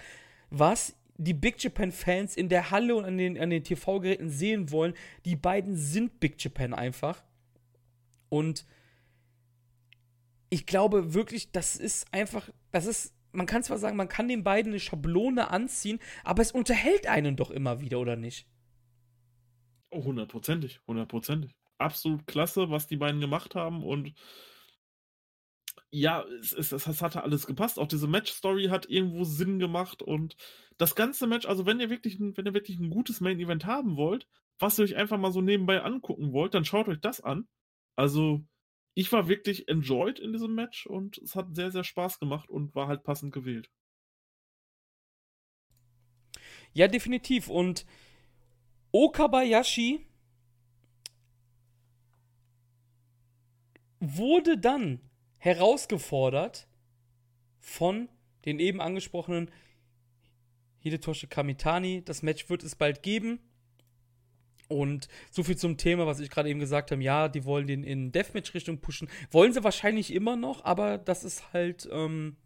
was 0.49 0.95
die 1.17 1.33
Big 1.33 1.63
Japan-Fans 1.63 2.35
in 2.35 2.49
der 2.49 2.71
Halle 2.71 2.95
und 2.95 3.05
an 3.05 3.17
den, 3.17 3.39
an 3.39 3.49
den 3.49 3.63
TV-Geräten 3.63 4.29
sehen 4.29 4.71
wollen. 4.71 4.93
Die 5.25 5.35
beiden 5.35 5.75
sind 5.75 6.19
Big 6.19 6.43
Japan 6.43 6.73
einfach. 6.73 7.23
Und 8.29 8.65
ich 10.51 10.65
glaube 10.65 11.13
wirklich, 11.13 11.51
das 11.51 11.77
ist 11.77 12.13
einfach, 12.13 12.49
das 12.71 12.85
ist, 12.85 13.15
man 13.31 13.45
kann 13.45 13.63
zwar 13.63 13.77
sagen, 13.77 13.95
man 13.95 14.09
kann 14.09 14.27
den 14.27 14.43
beiden 14.43 14.73
eine 14.73 14.81
Schablone 14.81 15.49
anziehen, 15.49 15.99
aber 16.25 16.41
es 16.41 16.51
unterhält 16.51 17.07
einen 17.07 17.37
doch 17.37 17.51
immer 17.51 17.79
wieder, 17.79 17.99
oder 17.99 18.17
nicht? 18.17 18.47
Oh, 19.89 20.03
hundertprozentig, 20.03 20.81
hundertprozentig. 20.87 21.55
Absolut 21.77 22.27
klasse, 22.27 22.69
was 22.69 22.85
die 22.85 22.97
beiden 22.97 23.21
gemacht 23.21 23.55
haben 23.55 23.81
und 23.81 24.13
ja, 25.89 26.23
es, 26.41 26.53
es, 26.53 26.71
es 26.71 27.01
hatte 27.01 27.23
alles 27.23 27.47
gepasst. 27.47 27.79
Auch 27.79 27.87
diese 27.87 28.07
Match-Story 28.07 28.65
hat 28.65 28.89
irgendwo 28.89 29.23
Sinn 29.23 29.59
gemacht 29.59 30.01
und 30.01 30.35
das 30.77 30.95
ganze 30.95 31.27
Match, 31.27 31.45
also 31.45 31.65
wenn 31.65 31.79
ihr 31.79 31.89
wirklich, 31.89 32.19
wenn 32.19 32.45
ihr 32.45 32.53
wirklich 32.53 32.79
ein 32.79 32.89
gutes 32.89 33.21
Main-Event 33.21 33.65
haben 33.65 33.95
wollt, 33.95 34.27
was 34.59 34.79
ihr 34.79 34.83
euch 34.83 34.95
einfach 34.95 35.17
mal 35.17 35.31
so 35.31 35.41
nebenbei 35.41 35.81
angucken 35.81 36.33
wollt, 36.33 36.53
dann 36.53 36.65
schaut 36.65 36.87
euch 36.89 36.99
das 36.99 37.21
an. 37.21 37.47
Also 37.95 38.45
ich 38.93 39.11
war 39.11 39.27
wirklich 39.27 39.67
enjoyed 39.67 40.19
in 40.19 40.33
diesem 40.33 40.53
Match 40.53 40.85
und 40.85 41.17
es 41.19 41.35
hat 41.35 41.55
sehr, 41.55 41.71
sehr 41.71 41.83
Spaß 41.83 42.19
gemacht 42.19 42.49
und 42.49 42.75
war 42.75 42.87
halt 42.87 43.03
passend 43.03 43.33
gewählt. 43.33 43.69
Ja, 46.73 46.87
definitiv. 46.87 47.49
Und 47.49 47.85
Okabayashi 48.91 50.05
wurde 53.99 54.57
dann 54.57 54.99
herausgefordert 55.37 56.67
von 57.59 58.09
den 58.45 58.59
eben 58.59 58.81
angesprochenen 58.81 59.51
Hidetoshi 60.79 61.27
Kamitani. 61.27 62.03
Das 62.03 62.23
Match 62.23 62.49
wird 62.49 62.63
es 62.63 62.75
bald 62.75 63.03
geben. 63.03 63.39
Und 64.71 65.07
so 65.29 65.43
viel 65.43 65.57
zum 65.57 65.77
Thema, 65.77 66.07
was 66.07 66.19
ich 66.19 66.29
gerade 66.29 66.49
eben 66.49 66.59
gesagt 66.59 66.91
habe. 66.91 67.03
Ja, 67.03 67.27
die 67.27 67.45
wollen 67.45 67.67
den 67.67 67.83
in 67.83 68.11
Deathmatch-Richtung 68.11 68.79
pushen. 68.79 69.09
Wollen 69.29 69.53
sie 69.53 69.63
wahrscheinlich 69.63 70.13
immer 70.13 70.35
noch, 70.35 70.63
aber 70.63 70.97
das 70.97 71.23
ist 71.23 71.53
halt, 71.53 71.87
ähm, 71.91 72.37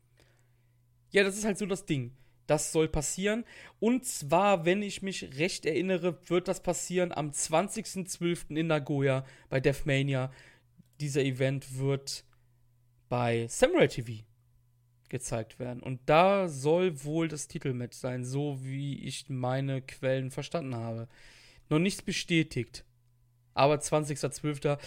ja, 1.11 1.23
das 1.23 1.37
ist 1.37 1.45
halt 1.45 1.57
so 1.57 1.65
das 1.65 1.85
Ding. 1.85 2.11
Das 2.47 2.71
soll 2.71 2.87
passieren. 2.87 3.43
Und 3.79 4.05
zwar, 4.05 4.65
wenn 4.65 4.81
ich 4.81 5.01
mich 5.01 5.37
recht 5.37 5.65
erinnere, 5.65 6.17
wird 6.29 6.47
das 6.47 6.61
passieren 6.61 7.11
am 7.11 7.31
20.12. 7.31 8.55
in 8.55 8.67
Nagoya 8.67 9.25
bei 9.49 9.59
Deathmania. 9.59 10.31
Dieser 10.99 11.21
Event 11.23 11.77
wird 11.77 12.23
bei 13.09 13.47
Samurai 13.47 13.87
TV 13.87 14.23
gezeigt 15.09 15.59
werden. 15.59 15.81
Und 15.81 16.01
da 16.05 16.47
soll 16.47 17.03
wohl 17.03 17.27
das 17.27 17.47
Titelmatch 17.47 17.97
sein, 17.97 18.25
so 18.25 18.59
wie 18.63 19.03
ich 19.03 19.29
meine 19.29 19.81
Quellen 19.81 20.31
verstanden 20.31 20.75
habe. 20.75 21.07
Noch 21.69 21.79
nichts 21.79 22.01
bestätigt. 22.01 22.85
Aber 23.53 23.75
20.12. 23.75 24.77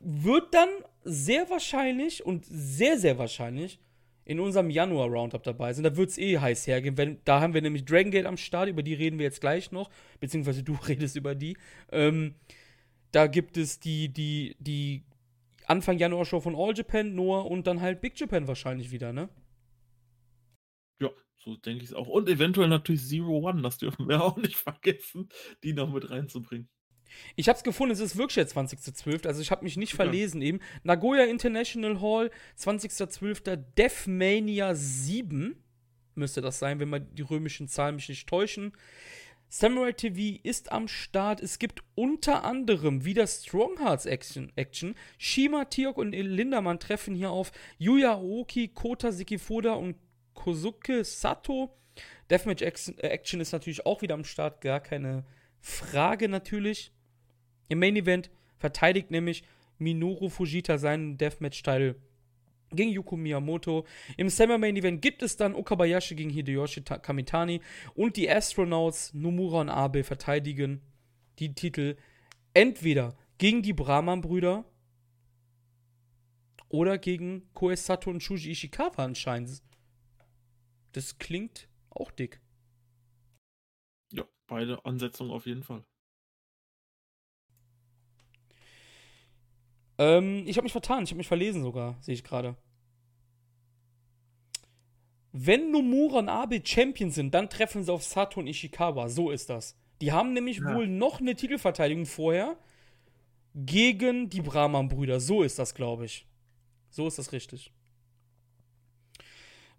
wird 0.00 0.54
dann 0.54 0.68
sehr 1.02 1.48
wahrscheinlich 1.50 2.24
und 2.24 2.44
sehr, 2.46 2.98
sehr 2.98 3.18
wahrscheinlich 3.18 3.80
in 4.24 4.38
unserem 4.38 4.70
Januar-Roundup 4.70 5.42
dabei 5.42 5.72
sein. 5.72 5.82
Da 5.82 5.96
wird 5.96 6.10
es 6.10 6.18
eh 6.18 6.38
heiß 6.38 6.66
hergehen. 6.66 6.96
Wenn, 6.96 7.18
da 7.24 7.40
haben 7.40 7.54
wir 7.54 7.62
nämlich 7.62 7.84
Dragon 7.84 8.12
Gate 8.12 8.26
am 8.26 8.36
Start, 8.36 8.68
über 8.68 8.82
die 8.82 8.94
reden 8.94 9.18
wir 9.18 9.24
jetzt 9.24 9.40
gleich 9.40 9.72
noch, 9.72 9.90
beziehungsweise 10.20 10.62
du 10.62 10.74
redest 10.88 11.16
über 11.16 11.34
die. 11.34 11.56
Ähm, 11.90 12.34
da 13.10 13.26
gibt 13.26 13.56
es 13.56 13.80
die, 13.80 14.08
die, 14.08 14.56
die 14.60 15.02
Anfang 15.66 15.98
Januar-Show 15.98 16.40
von 16.40 16.54
All 16.54 16.74
Japan, 16.76 17.14
Noah 17.14 17.46
und 17.46 17.66
dann 17.66 17.80
halt 17.80 18.00
Big 18.00 18.18
Japan 18.18 18.46
wahrscheinlich 18.46 18.92
wieder, 18.92 19.12
ne? 19.12 19.28
Ja, 21.40 21.44
so 21.44 21.56
denke 21.56 21.84
ich 21.84 21.90
es 21.90 21.94
auch. 21.94 22.08
Und 22.08 22.28
eventuell 22.28 22.68
natürlich 22.68 23.06
Zero 23.06 23.38
One, 23.38 23.62
das 23.62 23.78
dürfen 23.78 24.08
wir 24.08 24.22
auch 24.24 24.36
nicht 24.36 24.56
vergessen, 24.56 25.28
die 25.62 25.72
noch 25.72 25.92
mit 25.92 26.10
reinzubringen. 26.10 26.68
Ich 27.34 27.48
habe 27.48 27.56
es 27.56 27.64
gefunden, 27.64 27.92
es 27.92 28.00
ist 28.00 28.16
wirklich 28.16 28.36
der 28.36 28.48
20.12., 28.48 29.26
also 29.26 29.42
ich 29.42 29.50
habe 29.50 29.64
mich 29.64 29.76
nicht 29.76 29.94
verlesen 29.94 30.42
eben. 30.42 30.60
Nagoya 30.84 31.24
International 31.24 32.00
Hall, 32.00 32.30
20.12., 32.56 33.56
Deathmania 33.56 34.74
7 34.74 35.56
müsste 36.14 36.40
das 36.40 36.58
sein, 36.58 36.78
wenn 36.78 36.88
man 36.88 37.12
die 37.14 37.22
römischen 37.22 37.66
Zahlen 37.66 37.96
mich 37.96 38.08
nicht 38.08 38.28
täuschen. 38.28 38.72
Samurai 39.48 39.92
TV 39.92 40.38
ist 40.44 40.70
am 40.70 40.86
Start. 40.86 41.40
Es 41.40 41.58
gibt 41.58 41.82
unter 41.96 42.44
anderem 42.44 43.04
wieder 43.04 43.26
Strong 43.26 43.80
Hearts 43.80 44.06
Action. 44.06 44.52
Action. 44.54 44.94
Shima, 45.18 45.64
Tiok 45.64 45.98
und 45.98 46.12
Lindermann 46.12 46.78
treffen 46.78 47.16
hier 47.16 47.30
auf 47.32 47.50
Yuya 47.78 48.20
Oki, 48.20 48.68
Kota 48.68 49.10
Sikifuda 49.10 49.72
und 49.72 49.96
Kosuke 50.34 51.04
Sato. 51.04 51.76
Deathmatch 52.30 52.62
äh, 52.62 53.06
Action 53.06 53.40
ist 53.40 53.52
natürlich 53.52 53.86
auch 53.86 54.02
wieder 54.02 54.14
am 54.14 54.24
Start, 54.24 54.60
gar 54.60 54.80
keine 54.80 55.24
Frage 55.60 56.28
natürlich. 56.28 56.92
Im 57.68 57.78
Main 57.78 57.96
Event 57.96 58.30
verteidigt 58.56 59.10
nämlich 59.10 59.44
Minoru 59.78 60.28
Fujita 60.28 60.78
seinen 60.78 61.18
Deathmatch-Title 61.18 61.96
gegen 62.72 62.90
Yuko 62.90 63.16
Miyamoto. 63.16 63.84
Im 64.16 64.28
Summer 64.28 64.58
Main 64.58 64.76
Event 64.76 65.02
gibt 65.02 65.22
es 65.22 65.36
dann 65.36 65.54
Okabayashi 65.54 66.14
gegen 66.14 66.30
Hideyoshi 66.30 66.82
Kamitani 66.82 67.60
und 67.94 68.16
die 68.16 68.30
Astronauts 68.30 69.12
Nomura 69.14 69.62
und 69.62 69.68
Abe 69.68 70.04
verteidigen 70.04 70.80
die 71.38 71.54
Titel 71.54 71.96
entweder 72.54 73.16
gegen 73.38 73.62
die 73.62 73.72
Brahman-Brüder 73.72 74.64
oder 76.68 76.98
gegen 76.98 77.48
Koesato 77.54 78.10
und 78.10 78.22
Shuji 78.22 78.52
Ishikawa 78.52 79.04
anscheinend. 79.04 79.62
Das 80.92 81.18
klingt 81.18 81.68
auch 81.90 82.10
dick. 82.10 82.40
Ja, 84.12 84.24
beide 84.46 84.84
Ansetzungen 84.84 85.30
auf 85.30 85.46
jeden 85.46 85.62
Fall. 85.62 85.84
Ähm, 89.98 90.44
ich 90.46 90.56
habe 90.56 90.64
mich 90.64 90.72
vertan, 90.72 91.04
ich 91.04 91.10
habe 91.10 91.18
mich 91.18 91.28
verlesen 91.28 91.62
sogar, 91.62 91.96
sehe 92.00 92.14
ich 92.14 92.24
gerade. 92.24 92.56
Wenn 95.32 95.70
Nomura 95.70 96.18
und 96.18 96.28
Abe 96.28 96.62
Champion 96.64 97.10
sind, 97.10 97.34
dann 97.34 97.50
treffen 97.50 97.84
sie 97.84 97.92
auf 97.92 98.02
Sato 98.02 98.40
und 98.40 98.46
Ishikawa. 98.46 99.08
So 99.08 99.30
ist 99.30 99.50
das. 99.50 99.76
Die 100.00 100.12
haben 100.12 100.32
nämlich 100.32 100.58
ja. 100.58 100.74
wohl 100.74 100.88
noch 100.88 101.20
eine 101.20 101.36
Titelverteidigung 101.36 102.06
vorher 102.06 102.56
gegen 103.54 104.28
die 104.28 104.40
Brahman-Brüder. 104.40 105.20
So 105.20 105.42
ist 105.42 105.58
das, 105.58 105.74
glaube 105.74 106.06
ich. 106.06 106.26
So 106.88 107.06
ist 107.06 107.18
das 107.18 107.32
richtig. 107.32 107.72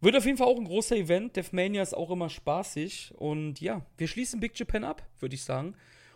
Wird 0.02 0.16
auf 0.16 0.26
jeden 0.26 0.38
Fall 0.38 0.48
auch 0.48 0.58
ein 0.58 0.66
großer 0.66 0.96
Event. 0.96 1.36
Deathmania 1.36 1.82
ist 1.82 1.94
auch 1.94 2.10
immer 2.10 2.30
spaßig. 2.30 3.14
Und 3.16 3.62
ja, 3.62 3.86
wir 3.98 4.08
schließen 4.08 4.40
Big 4.40 4.58
Japan 4.58 4.84
ab, 4.84 5.08
würde 5.20 5.36
ich 5.36 5.44
sagen. 5.44 5.76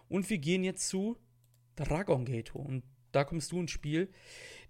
Und 0.10 0.30
wir 0.30 0.40
gehen 0.40 0.64
jetzt 0.64 0.90
zu 0.90 1.18
Dragon 1.76 2.26
Gate. 2.26 2.56
Und 2.56 2.84
da 3.12 3.24
kommst 3.24 3.52
du 3.52 3.60
ins 3.60 3.72
Spiel. 3.72 4.10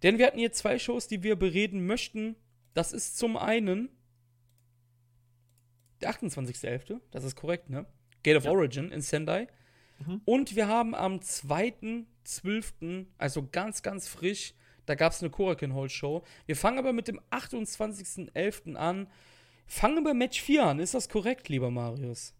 Denn 0.04 0.18
wir 0.18 0.28
hatten 0.28 0.40
hier 0.40 0.52
zwei 0.52 0.78
Shows, 0.78 1.08
die 1.08 1.24
wir 1.24 1.38
bereden 1.38 1.86
möchten. 1.86 2.36
Das 2.74 2.92
ist 2.92 3.18
zum 3.18 3.38
einen 3.38 3.90
der 6.02 6.12
28.11., 6.12 7.00
das 7.12 7.24
ist 7.24 7.36
korrekt, 7.36 7.70
ne? 7.70 7.86
Gate 8.24 8.38
of 8.38 8.46
ja. 8.46 8.52
Origin 8.52 8.92
in 8.92 9.02
Sendai. 9.02 9.48
Mhm. 10.06 10.22
Und 10.26 10.56
wir 10.56 10.68
haben 10.68 10.94
am 10.94 11.20
2.12., 11.20 13.06
also 13.18 13.48
ganz, 13.50 13.82
ganz 13.82 14.08
frisch, 14.08 14.54
da 14.86 14.96
gab 14.96 15.14
es 15.14 15.22
eine 15.22 15.30
Korakin 15.30 15.74
Hall 15.74 15.90
Show. 15.90 16.24
Wir 16.46 16.56
fangen 16.56 16.80
aber 16.80 16.94
mit 16.94 17.08
dem 17.08 17.20
28.11. 17.32 18.76
an. 18.76 19.08
Fangen 19.68 20.04
wir 20.04 20.14
Match 20.14 20.42
4 20.42 20.64
an. 20.64 20.80
Ist 20.80 20.94
das 20.94 21.10
korrekt, 21.10 21.50
lieber 21.50 21.72
Marius? 21.72 22.34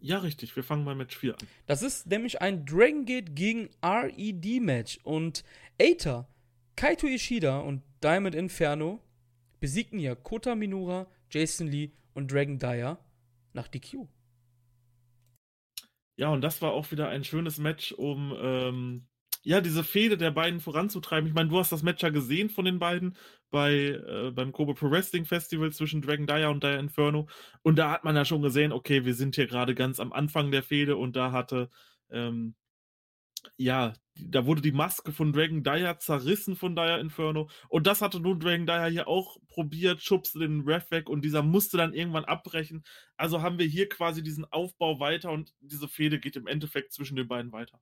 Ja, 0.00 0.18
richtig. 0.18 0.54
Wir 0.56 0.64
fangen 0.64 0.84
bei 0.84 0.94
Match 0.94 1.16
4 1.16 1.34
an. 1.34 1.48
Das 1.66 1.82
ist 1.82 2.06
nämlich 2.06 2.42
ein 2.42 2.66
Dragon 2.66 3.04
Gate 3.04 3.34
gegen 3.34 3.70
RED 3.82 4.60
Match. 4.60 4.98
Und 5.04 5.44
Aether, 5.80 6.28
Kaito 6.74 7.06
Ishida 7.06 7.58
und 7.58 7.82
Diamond 8.02 8.34
Inferno 8.34 9.00
besiegten 9.60 9.98
ja 9.98 10.14
Kota 10.14 10.54
Minura, 10.54 11.06
Jason 11.30 11.68
Lee 11.68 11.92
und 12.14 12.30
Dragon 12.30 12.58
Dyer 12.58 12.98
nach 13.52 13.68
DQ. 13.68 14.06
Ja, 16.16 16.28
und 16.28 16.40
das 16.40 16.62
war 16.62 16.72
auch 16.72 16.90
wieder 16.90 17.08
ein 17.08 17.24
schönes 17.24 17.58
Match, 17.58 17.92
um 17.92 18.34
ähm, 18.40 19.06
ja, 19.46 19.60
diese 19.60 19.84
Fehde 19.84 20.16
der 20.16 20.32
beiden 20.32 20.58
voranzutreiben. 20.58 21.28
Ich 21.28 21.34
meine, 21.34 21.48
du 21.48 21.56
hast 21.56 21.70
das 21.70 21.84
Match 21.84 22.02
ja 22.02 22.08
gesehen 22.08 22.50
von 22.50 22.64
den 22.64 22.80
beiden 22.80 23.16
bei, 23.50 23.74
äh, 23.74 24.32
beim 24.32 24.50
Kobe 24.50 24.74
Pro 24.74 24.90
Wrestling 24.90 25.24
Festival 25.24 25.72
zwischen 25.72 26.02
Dragon 26.02 26.26
Dyer 26.26 26.50
und 26.50 26.64
Dyer 26.64 26.80
Inferno. 26.80 27.28
Und 27.62 27.78
da 27.78 27.92
hat 27.92 28.02
man 28.02 28.16
ja 28.16 28.24
schon 28.24 28.42
gesehen, 28.42 28.72
okay, 28.72 29.04
wir 29.04 29.14
sind 29.14 29.36
hier 29.36 29.46
gerade 29.46 29.76
ganz 29.76 30.00
am 30.00 30.12
Anfang 30.12 30.50
der 30.50 30.64
Fehde 30.64 30.96
und 30.96 31.14
da 31.14 31.30
hatte, 31.30 31.70
ähm, 32.10 32.56
ja, 33.56 33.92
da 34.16 34.46
wurde 34.46 34.62
die 34.62 34.72
Maske 34.72 35.12
von 35.12 35.32
Dragon 35.32 35.62
Dyer 35.62 35.96
zerrissen 36.00 36.56
von 36.56 36.74
Dyer 36.74 36.98
Inferno. 36.98 37.48
Und 37.68 37.86
das 37.86 38.02
hatte 38.02 38.18
nun 38.18 38.40
Dragon 38.40 38.66
Dyer 38.66 38.88
hier 38.90 39.06
auch 39.06 39.36
probiert, 39.46 40.02
schubste 40.02 40.40
den 40.40 40.62
Ref 40.62 40.90
weg 40.90 41.08
und 41.08 41.24
dieser 41.24 41.42
musste 41.44 41.76
dann 41.76 41.94
irgendwann 41.94 42.24
abbrechen. 42.24 42.82
Also 43.16 43.42
haben 43.42 43.60
wir 43.60 43.66
hier 43.66 43.88
quasi 43.88 44.24
diesen 44.24 44.44
Aufbau 44.46 44.98
weiter 44.98 45.30
und 45.30 45.54
diese 45.60 45.86
Fehde 45.86 46.18
geht 46.18 46.34
im 46.34 46.48
Endeffekt 46.48 46.92
zwischen 46.92 47.14
den 47.14 47.28
beiden 47.28 47.52
weiter. 47.52 47.80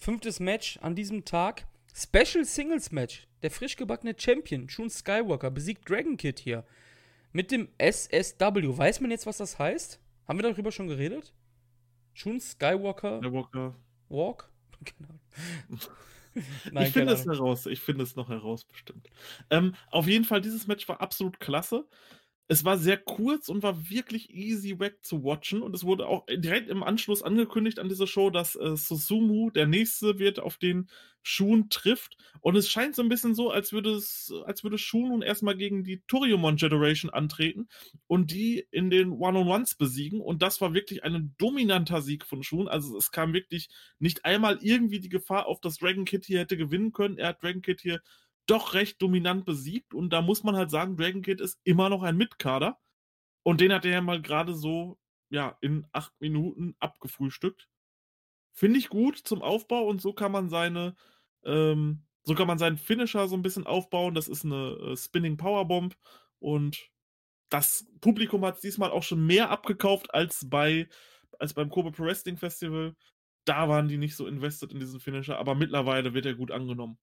Fünftes 0.00 0.40
Match 0.40 0.78
an 0.78 0.94
diesem 0.94 1.26
Tag. 1.26 1.66
Special 1.94 2.46
Singles 2.46 2.90
Match. 2.90 3.28
Der 3.42 3.50
frisch 3.50 3.76
gebackene 3.76 4.14
Champion, 4.18 4.66
Shun 4.70 4.88
Skywalker, 4.88 5.50
besiegt 5.50 5.88
Dragon 5.88 6.16
Kid 6.16 6.38
hier. 6.38 6.64
Mit 7.32 7.50
dem 7.50 7.68
SSW. 7.76 8.78
Weiß 8.78 9.00
man 9.02 9.10
jetzt, 9.10 9.26
was 9.26 9.36
das 9.36 9.58
heißt? 9.58 10.00
Haben 10.26 10.38
wir 10.38 10.50
darüber 10.50 10.72
schon 10.72 10.88
geredet? 10.88 11.34
Shun 12.14 12.40
Skywalker. 12.40 13.18
Skywalker. 13.18 13.74
Walk? 14.08 14.50
Genau. 14.82 15.20
Nein, 16.72 16.86
ich 16.86 16.92
finde 16.94 17.12
es 17.12 17.26
heraus. 17.26 17.66
Ich 17.66 17.80
finde 17.80 18.04
es 18.04 18.16
noch 18.16 18.30
heraus, 18.30 18.64
bestimmt. 18.64 19.10
Ähm, 19.50 19.74
auf 19.90 20.06
jeden 20.06 20.24
Fall, 20.24 20.40
dieses 20.40 20.66
Match 20.66 20.88
war 20.88 21.02
absolut 21.02 21.38
klasse 21.38 21.86
es 22.50 22.64
war 22.64 22.78
sehr 22.78 22.96
kurz 22.96 23.48
und 23.48 23.62
war 23.62 23.88
wirklich 23.90 24.34
easy 24.34 24.80
weg 24.80 25.04
zu 25.04 25.22
watchen. 25.22 25.62
Und 25.62 25.72
es 25.72 25.84
wurde 25.84 26.08
auch 26.08 26.26
direkt 26.26 26.68
im 26.68 26.82
Anschluss 26.82 27.22
angekündigt 27.22 27.78
an 27.78 27.88
diese 27.88 28.08
Show, 28.08 28.28
dass 28.28 28.56
äh, 28.56 28.76
Susumu 28.76 29.50
der 29.50 29.68
nächste 29.68 30.18
wird, 30.18 30.40
auf 30.40 30.56
den 30.56 30.88
Shun 31.22 31.70
trifft. 31.70 32.16
Und 32.40 32.56
es 32.56 32.68
scheint 32.68 32.96
so 32.96 33.02
ein 33.02 33.08
bisschen 33.08 33.36
so, 33.36 33.52
als 33.52 33.72
würde 33.72 33.90
es, 33.90 34.34
als 34.46 34.64
würde 34.64 34.78
Shun 34.78 35.10
nun 35.10 35.22
erstmal 35.22 35.56
gegen 35.56 35.84
die 35.84 36.02
Toriumon 36.08 36.56
Generation 36.56 37.12
antreten 37.12 37.68
und 38.08 38.32
die 38.32 38.66
in 38.72 38.90
den 38.90 39.12
One-on-Ones 39.12 39.76
besiegen. 39.76 40.20
Und 40.20 40.42
das 40.42 40.60
war 40.60 40.74
wirklich 40.74 41.04
ein 41.04 41.32
dominanter 41.38 42.02
Sieg 42.02 42.26
von 42.26 42.42
Shun. 42.42 42.66
Also 42.66 42.98
es 42.98 43.12
kam 43.12 43.32
wirklich 43.32 43.68
nicht 44.00 44.24
einmal 44.24 44.58
irgendwie 44.60 44.98
die 44.98 45.08
Gefahr 45.08 45.46
auf, 45.46 45.60
dass 45.60 45.78
Dragon 45.78 46.04
Kid 46.04 46.24
hier 46.24 46.40
hätte 46.40 46.56
gewinnen 46.56 46.90
können. 46.92 47.16
Er 47.16 47.28
hat 47.28 47.44
Dragon 47.44 47.62
Kid 47.62 47.80
hier 47.80 48.00
doch 48.50 48.74
recht 48.74 49.00
dominant 49.00 49.44
besiegt. 49.44 49.94
Und 49.94 50.10
da 50.12 50.22
muss 50.22 50.42
man 50.42 50.56
halt 50.56 50.70
sagen, 50.70 50.96
Dragon 50.96 51.22
Kid 51.22 51.40
ist 51.40 51.60
immer 51.64 51.88
noch 51.88 52.02
ein 52.02 52.16
Mitkader. 52.16 52.78
Und 53.42 53.60
den 53.60 53.72
hat 53.72 53.84
er 53.84 53.92
ja 53.92 54.00
mal 54.00 54.20
gerade 54.20 54.54
so, 54.54 54.98
ja, 55.30 55.56
in 55.60 55.86
acht 55.92 56.12
Minuten 56.20 56.74
abgefrühstückt. 56.78 57.68
Finde 58.52 58.78
ich 58.78 58.88
gut 58.88 59.16
zum 59.16 59.42
Aufbau 59.42 59.86
und 59.86 60.02
so 60.02 60.12
kann 60.12 60.32
man 60.32 60.48
seine, 60.48 60.94
ähm, 61.44 62.04
so 62.24 62.34
kann 62.34 62.48
man 62.48 62.58
seinen 62.58 62.76
Finisher 62.76 63.28
so 63.28 63.36
ein 63.36 63.42
bisschen 63.42 63.66
aufbauen. 63.66 64.14
Das 64.14 64.28
ist 64.28 64.44
eine 64.44 64.72
äh, 64.92 64.96
Spinning 64.96 65.36
Powerbomb 65.36 65.96
und 66.40 66.90
das 67.48 67.86
Publikum 68.00 68.44
hat 68.44 68.56
es 68.56 68.60
diesmal 68.60 68.90
auch 68.90 69.02
schon 69.02 69.26
mehr 69.26 69.50
abgekauft 69.50 70.12
als 70.14 70.48
bei 70.48 70.88
als 71.38 71.54
beim 71.54 71.70
Kobe 71.70 71.90
Pro 71.92 72.04
Wrestling 72.04 72.36
Festival. 72.36 72.94
Da 73.44 73.68
waren 73.68 73.88
die 73.88 73.96
nicht 73.96 74.16
so 74.16 74.26
invested 74.26 74.72
in 74.72 74.80
diesen 74.80 75.00
Finisher, 75.00 75.38
aber 75.38 75.54
mittlerweile 75.54 76.12
wird 76.14 76.26
er 76.26 76.34
gut 76.34 76.50
angenommen. 76.50 76.98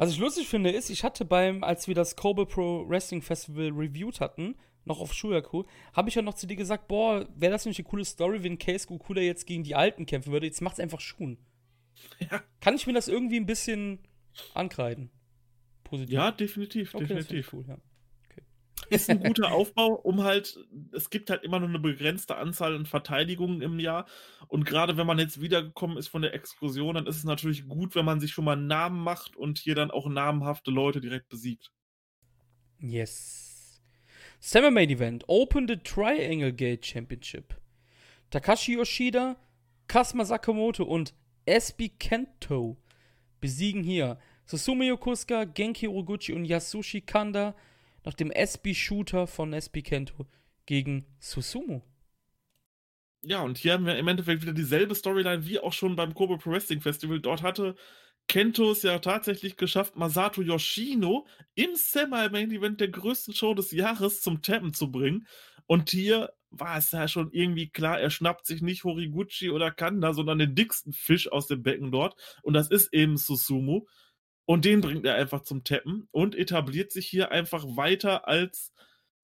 Was 0.00 0.12
ich 0.12 0.18
lustig 0.18 0.48
finde, 0.48 0.70
ist, 0.70 0.88
ich 0.88 1.04
hatte 1.04 1.26
beim, 1.26 1.62
als 1.62 1.86
wir 1.86 1.94
das 1.94 2.16
Kobe 2.16 2.46
Pro 2.46 2.88
Wrestling 2.88 3.20
Festival 3.20 3.68
reviewed 3.68 4.18
hatten, 4.18 4.56
noch 4.86 4.98
auf 4.98 5.12
Shuyaku, 5.12 5.64
habe 5.92 6.08
ich 6.08 6.14
ja 6.14 6.22
noch 6.22 6.32
zu 6.32 6.46
dir 6.46 6.56
gesagt, 6.56 6.88
boah, 6.88 7.28
wäre 7.36 7.52
das 7.52 7.66
nicht 7.66 7.78
eine 7.78 7.86
coole 7.86 8.06
Story, 8.06 8.42
wenn 8.42 8.56
Case 8.56 8.86
Gokuda 8.86 9.20
jetzt 9.20 9.46
gegen 9.46 9.62
die 9.62 9.74
Alten 9.74 10.06
kämpfen 10.06 10.32
würde. 10.32 10.46
Jetzt 10.46 10.62
macht 10.62 10.76
es 10.76 10.80
einfach 10.80 11.00
Schuhen. 11.00 11.36
Ja. 12.18 12.42
Kann 12.60 12.76
ich 12.76 12.86
mir 12.86 12.94
das 12.94 13.08
irgendwie 13.08 13.36
ein 13.36 13.44
bisschen 13.44 13.98
ankreiden? 14.54 15.10
Positiv. 15.84 16.14
Ja, 16.14 16.30
definitiv, 16.30 16.94
okay, 16.94 17.04
definitiv. 17.04 17.52
cool, 17.52 17.66
ja 17.68 17.76
ist 18.90 19.08
ein 19.08 19.20
guter 19.20 19.50
Aufbau, 19.52 19.94
um 19.94 20.22
halt, 20.22 20.58
es 20.92 21.10
gibt 21.10 21.30
halt 21.30 21.42
immer 21.44 21.60
nur 21.60 21.68
eine 21.68 21.78
begrenzte 21.78 22.36
Anzahl 22.36 22.74
an 22.74 22.86
Verteidigungen 22.86 23.62
im 23.62 23.78
Jahr. 23.78 24.06
Und 24.48 24.64
gerade 24.64 24.96
wenn 24.96 25.06
man 25.06 25.18
jetzt 25.18 25.40
wiedergekommen 25.40 25.96
ist 25.96 26.08
von 26.08 26.22
der 26.22 26.34
Exkursion, 26.34 26.94
dann 26.94 27.06
ist 27.06 27.16
es 27.16 27.24
natürlich 27.24 27.68
gut, 27.68 27.94
wenn 27.94 28.04
man 28.04 28.20
sich 28.20 28.32
schon 28.32 28.44
mal 28.44 28.52
einen 28.52 28.66
Namen 28.66 29.02
macht 29.02 29.36
und 29.36 29.58
hier 29.58 29.74
dann 29.74 29.90
auch 29.90 30.08
namenhafte 30.08 30.70
Leute 30.70 31.00
direkt 31.00 31.28
besiegt. 31.28 31.70
Yes. 32.78 33.80
Summer 34.40 34.70
Main 34.70 34.90
Event. 34.90 35.24
Open 35.28 35.68
the 35.68 35.76
Triangle 35.76 36.52
Gate 36.52 36.84
Championship. 36.84 37.54
Takashi 38.30 38.74
Yoshida, 38.74 39.36
Kasuma 39.86 40.24
Sakamoto 40.24 40.84
und 40.84 41.14
SB 41.46 41.90
Kento 41.98 42.76
besiegen 43.40 43.82
hier 43.82 44.18
Susumu 44.46 44.82
Yokosuka, 44.82 45.44
Genki 45.44 45.88
Uroguchi 45.88 46.32
und 46.32 46.44
Yasushi 46.44 47.02
Kanda 47.02 47.54
nach 48.04 48.14
dem 48.14 48.30
SB-Shooter 48.30 49.26
von 49.26 49.52
SB 49.52 49.82
Kento 49.82 50.26
gegen 50.66 51.06
Susumu. 51.18 51.82
Ja, 53.22 53.42
und 53.42 53.58
hier 53.58 53.74
haben 53.74 53.84
wir 53.84 53.98
im 53.98 54.08
Endeffekt 54.08 54.42
wieder 54.42 54.54
dieselbe 54.54 54.94
Storyline 54.94 55.46
wie 55.46 55.58
auch 55.58 55.74
schon 55.74 55.94
beim 55.94 56.14
Kobe 56.14 56.38
Pro 56.38 56.52
Wrestling 56.52 56.80
Festival. 56.80 57.20
Dort 57.20 57.42
hatte 57.42 57.74
Kento 58.28 58.70
es 58.70 58.82
ja 58.82 58.98
tatsächlich 59.00 59.56
geschafft, 59.56 59.96
Masato 59.96 60.40
Yoshino 60.40 61.26
im 61.54 61.74
Semi-Main-Event 61.74 62.80
der 62.80 62.88
größten 62.88 63.34
Show 63.34 63.54
des 63.54 63.72
Jahres 63.72 64.20
zum 64.22 64.40
Tappen 64.40 64.72
zu 64.72 64.90
bringen. 64.90 65.26
Und 65.66 65.90
hier 65.90 66.32
war 66.50 66.78
es 66.78 66.92
ja 66.92 67.08
schon 67.08 67.30
irgendwie 67.32 67.68
klar, 67.68 68.00
er 68.00 68.10
schnappt 68.10 68.46
sich 68.46 68.62
nicht 68.62 68.84
Horiguchi 68.84 69.50
oder 69.50 69.70
Kanda, 69.70 70.12
sondern 70.12 70.38
den 70.38 70.54
dicksten 70.54 70.92
Fisch 70.92 71.30
aus 71.30 71.46
dem 71.46 71.62
Becken 71.62 71.92
dort. 71.92 72.14
Und 72.42 72.54
das 72.54 72.70
ist 72.70 72.92
eben 72.92 73.16
Susumu. 73.16 73.86
Und 74.50 74.64
den 74.64 74.80
bringt 74.80 75.06
er 75.06 75.14
einfach 75.14 75.42
zum 75.42 75.62
Tappen 75.62 76.08
und 76.10 76.34
etabliert 76.34 76.90
sich 76.90 77.06
hier 77.06 77.30
einfach 77.30 77.64
weiter 77.76 78.26
als, 78.26 78.72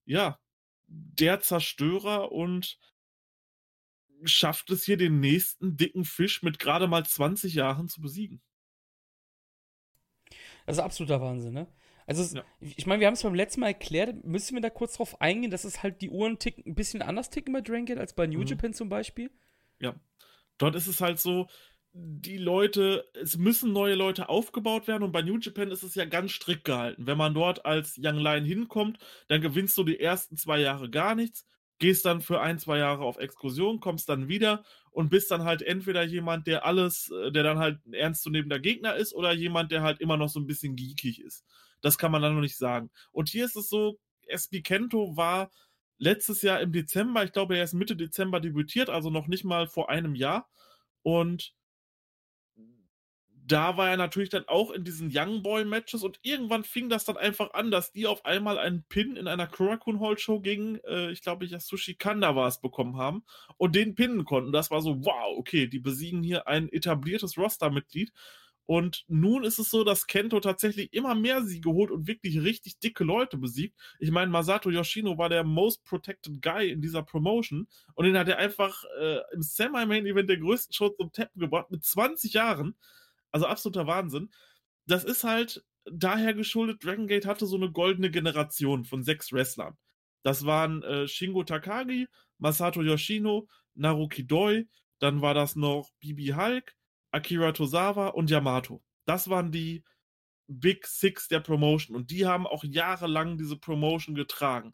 ja, 0.05 0.39
der 0.87 1.41
Zerstörer 1.41 2.31
und 2.31 2.79
schafft 4.23 4.71
es 4.71 4.85
hier, 4.85 4.97
den 4.97 5.19
nächsten 5.19 5.77
dicken 5.77 6.05
Fisch 6.05 6.45
mit 6.45 6.61
gerade 6.61 6.87
mal 6.87 7.05
20 7.05 7.55
Jahren 7.55 7.89
zu 7.89 8.01
besiegen. 8.01 8.41
Das 10.65 10.77
ist 10.77 10.83
absoluter 10.85 11.21
Wahnsinn, 11.21 11.55
ne? 11.55 11.67
Also, 12.07 12.37
ja. 12.37 12.45
ich 12.61 12.87
meine, 12.87 13.01
wir 13.01 13.09
haben 13.09 13.15
es 13.15 13.25
beim 13.25 13.35
letzten 13.35 13.63
Mal 13.63 13.67
erklärt, 13.67 14.25
müssen 14.25 14.55
wir 14.55 14.63
da 14.63 14.71
kurz 14.71 14.95
drauf 14.95 15.21
eingehen, 15.21 15.51
dass 15.51 15.65
es 15.65 15.83
halt 15.83 16.03
die 16.03 16.11
Uhren 16.11 16.39
ticken, 16.39 16.63
ein 16.69 16.77
bisschen 16.77 17.03
anders 17.03 17.31
ticken 17.31 17.53
bei 17.53 17.63
Dragon 17.63 17.87
Gate 17.87 17.99
als 17.99 18.15
bei 18.15 18.29
New 18.29 18.43
mhm. 18.43 18.47
Japan 18.47 18.75
zum 18.75 18.89
Beispiel? 18.89 19.33
Ja. 19.81 19.97
Dort 20.57 20.77
ist 20.77 20.87
es 20.87 21.01
halt 21.01 21.19
so, 21.19 21.49
die 21.99 22.37
Leute, 22.37 23.09
es 23.15 23.39
müssen 23.39 23.73
neue 23.73 23.95
Leute 23.95 24.29
aufgebaut 24.29 24.87
werden 24.87 25.03
und 25.03 25.13
bei 25.13 25.23
New 25.23 25.39
Japan 25.39 25.71
ist 25.71 25.83
es 25.83 25.95
ja 25.95 26.05
ganz 26.05 26.33
strikt 26.33 26.65
gehalten. 26.65 27.07
Wenn 27.07 27.17
man 27.17 27.33
dort 27.33 27.65
als 27.65 27.99
Young 27.99 28.19
Lion 28.19 28.45
hinkommt, 28.45 28.99
dann 29.29 29.41
gewinnst 29.41 29.79
du 29.79 29.85
die 29.85 29.99
ersten 29.99 30.37
zwei 30.37 30.61
Jahre 30.61 30.91
gar 30.91 31.15
nichts, 31.15 31.47
gehst 31.79 32.05
dann 32.05 32.21
für 32.21 32.41
ein, 32.43 32.59
zwei 32.59 32.79
Jahre 32.79 33.05
auf 33.05 33.17
Exkursion, 33.17 33.81
kommst 33.81 34.11
dann 34.11 34.29
wieder 34.29 34.63
und 34.91 35.09
bist 35.09 35.31
dann 35.31 35.45
halt 35.45 35.63
entweder 35.63 36.03
jemand, 36.03 36.47
der 36.47 36.67
alles, 36.67 37.11
äh, 37.11 37.33
der 37.33 37.43
dann 37.43 37.59
halt 37.59 37.85
ein 37.87 37.95
ernstzunehmender 37.95 38.61
Gegner 38.61 38.95
ist 38.97 39.15
oder 39.15 39.33
jemand, 39.33 39.73
der 39.73 39.83
halt 39.83 40.01
immer 40.01 40.19
noch 40.19 40.29
so 40.29 40.39
ein 40.39 40.47
bisschen 40.47 40.77
geekig 40.77 41.23
ist. 41.23 41.45
Das 41.81 41.97
kann 41.97 42.13
man 42.13 42.21
dann 42.21 42.35
noch 42.35 42.43
nicht 42.43 42.59
sagen. 42.59 42.91
Und 43.11 43.31
hier 43.31 43.47
ist 43.47 43.57
es 43.57 43.71
so, 43.71 43.99
SB 44.27 44.61
Kento 44.61 45.17
war 45.17 45.51
letztes 45.97 46.43
Jahr 46.43 46.61
im 46.61 46.73
Dezember, 46.73 47.25
ich 47.25 47.33
glaube, 47.33 47.57
er 47.57 47.65
ist 47.65 47.73
Mitte 47.73 47.97
Dezember 47.97 48.41
debütiert, 48.41 48.91
also 48.91 49.09
noch 49.09 49.29
nicht 49.29 49.45
mal 49.45 49.67
vor 49.67 49.89
einem 49.89 50.15
Jahr. 50.15 50.51
Und 51.03 51.55
da 53.47 53.77
war 53.77 53.91
er 53.91 53.97
natürlich 53.97 54.31
dann 54.31 54.49
auch 54.49 54.73
in 54.73 54.83
diesen 54.83 55.11
Young 55.13 55.43
Boy 55.43 55.65
Matches 55.65 56.03
und 56.03 56.19
irgendwann 56.23 56.65
fing 56.65 56.89
das 56.89 57.05
dann 57.05 57.17
einfach 57.17 57.53
an, 57.55 57.71
dass 57.71 57.93
die 57.93 58.07
auf 58.07 58.25
einmal 58.25 58.59
einen 58.59 58.83
Pin 58.89 59.15
in 59.15 59.29
einer 59.29 59.47
Kurakun 59.47 60.01
Hall 60.01 60.19
Show 60.19 60.41
gegen, 60.41 60.81
äh, 60.81 61.13
ich 61.13 61.23
glaube, 61.23 61.47
Yasushi 61.47 61.95
Kanda 61.95 62.35
war 62.35 62.49
es, 62.49 62.61
bekommen 62.61 62.97
haben 62.97 63.23
und 63.57 63.77
den 63.77 63.95
pinnen 63.95 64.25
konnten. 64.25 64.51
Das 64.51 64.73
war 64.73 64.83
so, 64.83 65.05
wow, 65.05 65.39
okay, 65.39 65.69
die 65.69 65.79
besiegen 65.79 66.25
hier 66.25 66.49
ein 66.49 66.69
etabliertes 66.73 67.39
Roster-Mitglied. 67.39 68.13
Und 68.67 69.05
nun 69.07 69.45
ist 69.45 69.61
es 69.61 69.71
so, 69.71 69.85
dass 69.85 70.09
Kento 70.09 70.41
tatsächlich 70.41 70.93
immer 70.93 71.15
mehr 71.15 71.45
Siege 71.45 71.71
holt 71.71 71.93
und 71.93 72.09
wirklich 72.09 72.43
richtig 72.43 72.81
dicke 72.81 73.05
Leute 73.05 73.37
besiegt. 73.39 73.79
Ich 74.01 74.11
meine, 74.11 74.33
Masato 74.33 74.71
Yoshino 74.71 75.17
war 75.19 75.29
der 75.29 75.45
most 75.45 75.85
protected 75.85 76.43
guy 76.43 76.71
in 76.71 76.83
dieser 76.83 77.05
Promotion 77.05 77.69
und 77.95 78.07
den 78.07 78.19
hat 78.19 78.27
er 78.27 78.39
einfach 78.39 78.83
äh, 79.01 79.21
im 79.33 79.43
Semi-Main-Event 79.43 80.29
der 80.29 80.39
größten 80.39 80.73
Show 80.73 80.89
zum 80.89 81.13
Tappen 81.13 81.41
gebracht 81.41 81.71
mit 81.71 81.85
20 81.85 82.33
Jahren. 82.33 82.75
Also 83.37 83.49
absoluter 83.49 83.87
Wahnsinn. 83.87 84.31
Das 84.87 85.05
ist 85.05 85.23
halt 85.23 85.63
daher 85.85 86.33
geschuldet, 86.33 86.83
Dragon 86.83 87.07
Gate 87.07 87.27
hatte 87.27 87.45
so 87.45 87.57
eine 87.57 87.71
goldene 87.71 88.11
Generation 88.11 88.87
von 88.87 89.03
sechs 89.03 89.31
Wrestlern. 89.31 89.77
Das 90.23 90.47
waren 90.47 90.83
äh, 90.83 91.07
Shingo 91.07 91.45
Takagi, 91.45 92.09
Masato 92.39 92.81
Yoshino, 92.81 93.47
Naruki 93.75 94.27
Doi, 94.27 94.65
dann 95.01 95.21
war 95.21 95.35
das 95.35 95.55
noch 95.55 95.91
Bibi 96.01 96.29
Hulk, 96.29 96.75
Akira 97.11 97.53
Tozawa 97.53 98.09
und 98.09 98.31
Yamato. 98.31 98.83
Das 99.05 99.29
waren 99.29 99.53
die 99.53 99.85
Big 100.49 100.87
Six 100.87 101.29
der 101.29 101.41
Promotion 101.41 101.95
und 101.95 102.11
die 102.11 102.25
haben 102.25 102.47
auch 102.47 102.65
jahrelang 102.65 103.37
diese 103.37 103.59
Promotion 103.59 104.15
getragen. 104.15 104.73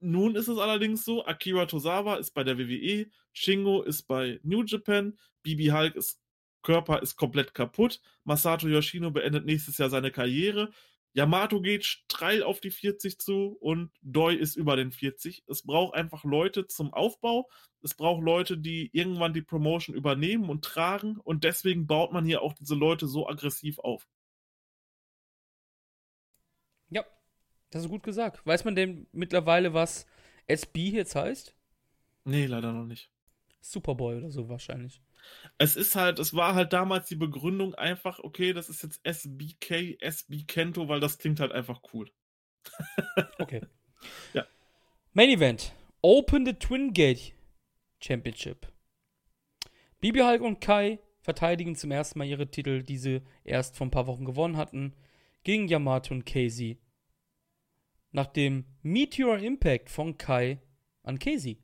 Nun 0.00 0.34
ist 0.34 0.48
es 0.48 0.56
allerdings 0.56 1.04
so, 1.04 1.26
Akira 1.26 1.66
Tozawa 1.66 2.16
ist 2.16 2.30
bei 2.30 2.42
der 2.42 2.56
WWE, 2.56 3.10
Shingo 3.34 3.82
ist 3.82 4.04
bei 4.04 4.40
New 4.44 4.62
Japan, 4.64 5.18
Bibi 5.42 5.66
Hulk 5.66 5.94
ist 5.94 6.21
Körper 6.62 7.02
ist 7.02 7.16
komplett 7.16 7.54
kaputt. 7.54 8.00
Masato 8.24 8.68
Yoshino 8.68 9.10
beendet 9.10 9.44
nächstes 9.44 9.78
Jahr 9.78 9.90
seine 9.90 10.10
Karriere. 10.10 10.72
Yamato 11.14 11.60
geht 11.60 11.84
steil 11.84 12.42
auf 12.42 12.60
die 12.60 12.70
40 12.70 13.18
zu 13.18 13.56
und 13.60 13.90
Doi 14.00 14.34
ist 14.34 14.56
über 14.56 14.76
den 14.76 14.92
40. 14.92 15.44
Es 15.46 15.62
braucht 15.62 15.94
einfach 15.94 16.24
Leute 16.24 16.66
zum 16.66 16.94
Aufbau. 16.94 17.50
Es 17.82 17.94
braucht 17.94 18.22
Leute, 18.22 18.56
die 18.56 18.88
irgendwann 18.92 19.34
die 19.34 19.42
Promotion 19.42 19.94
übernehmen 19.94 20.48
und 20.48 20.64
tragen. 20.64 21.18
Und 21.18 21.44
deswegen 21.44 21.86
baut 21.86 22.12
man 22.12 22.24
hier 22.24 22.40
auch 22.40 22.54
diese 22.54 22.74
Leute 22.74 23.06
so 23.06 23.28
aggressiv 23.28 23.78
auf. 23.80 24.08
Ja, 26.88 27.04
das 27.70 27.82
ist 27.82 27.90
gut 27.90 28.02
gesagt. 28.02 28.46
Weiß 28.46 28.64
man 28.64 28.74
denn 28.74 29.06
mittlerweile, 29.12 29.74
was 29.74 30.06
SB 30.46 30.90
jetzt 30.90 31.14
heißt? 31.14 31.54
Nee, 32.24 32.46
leider 32.46 32.72
noch 32.72 32.86
nicht. 32.86 33.10
Superboy 33.60 34.16
oder 34.16 34.30
so 34.30 34.48
wahrscheinlich. 34.48 35.02
Es 35.58 35.76
ist 35.76 35.94
halt, 35.94 36.18
es 36.18 36.34
war 36.34 36.54
halt 36.54 36.72
damals 36.72 37.08
die 37.08 37.16
Begründung 37.16 37.74
einfach, 37.74 38.18
okay, 38.18 38.52
das 38.52 38.68
ist 38.68 38.82
jetzt 38.82 39.00
SBK, 39.04 39.96
SB 40.00 40.44
Kento, 40.44 40.88
weil 40.88 41.00
das 41.00 41.18
klingt 41.18 41.40
halt 41.40 41.52
einfach 41.52 41.80
cool. 41.92 42.10
okay. 43.38 43.62
Ja. 44.32 44.44
Main 45.12 45.30
Event. 45.30 45.72
Open 46.00 46.44
the 46.44 46.54
Twin 46.54 46.92
Gate 46.92 47.34
Championship. 48.00 48.66
Bibi 50.00 50.18
Hulk 50.18 50.42
und 50.42 50.60
Kai 50.60 50.98
verteidigen 51.20 51.76
zum 51.76 51.92
ersten 51.92 52.18
Mal 52.18 52.26
ihre 52.26 52.50
Titel, 52.50 52.82
die 52.82 52.98
sie 52.98 53.22
erst 53.44 53.76
vor 53.76 53.86
ein 53.86 53.92
paar 53.92 54.08
Wochen 54.08 54.24
gewonnen 54.24 54.56
hatten, 54.56 54.94
gegen 55.44 55.68
Yamato 55.68 56.12
und 56.12 56.26
Casey. 56.26 56.78
Nach 58.10 58.26
dem 58.26 58.66
Meteor 58.82 59.38
Impact 59.38 59.88
von 59.88 60.18
Kai 60.18 60.60
an 61.04 61.18
Casey. 61.18 61.62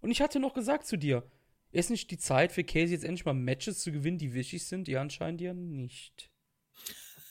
Und 0.00 0.10
ich 0.10 0.20
hatte 0.20 0.40
noch 0.40 0.54
gesagt 0.54 0.86
zu 0.86 0.98
dir, 0.98 1.22
ist 1.74 1.90
nicht 1.90 2.10
die 2.10 2.18
Zeit 2.18 2.52
für 2.52 2.64
Casey 2.64 2.92
jetzt 2.92 3.04
endlich 3.04 3.24
mal 3.24 3.34
Matches 3.34 3.80
zu 3.80 3.92
gewinnen, 3.92 4.18
die 4.18 4.34
wichtig 4.34 4.64
sind? 4.66 4.88
Ja, 4.88 5.00
anscheinend 5.00 5.40
ja 5.40 5.54
nicht. 5.54 6.30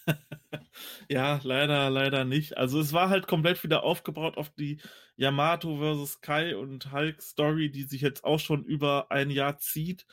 ja, 1.09 1.39
leider, 1.43 1.89
leider 1.89 2.25
nicht. 2.25 2.57
Also 2.57 2.79
es 2.79 2.93
war 2.93 3.09
halt 3.09 3.27
komplett 3.27 3.63
wieder 3.63 3.83
aufgebaut 3.83 4.37
auf 4.37 4.49
die 4.49 4.81
Yamato 5.15 5.77
vs. 5.77 6.21
Kai 6.21 6.55
und 6.57 6.91
Hulk 6.91 7.21
Story, 7.21 7.71
die 7.71 7.83
sich 7.83 8.01
jetzt 8.01 8.23
auch 8.23 8.39
schon 8.39 8.63
über 8.65 9.11
ein 9.11 9.29
Jahr 9.29 9.57
zieht, 9.57 10.05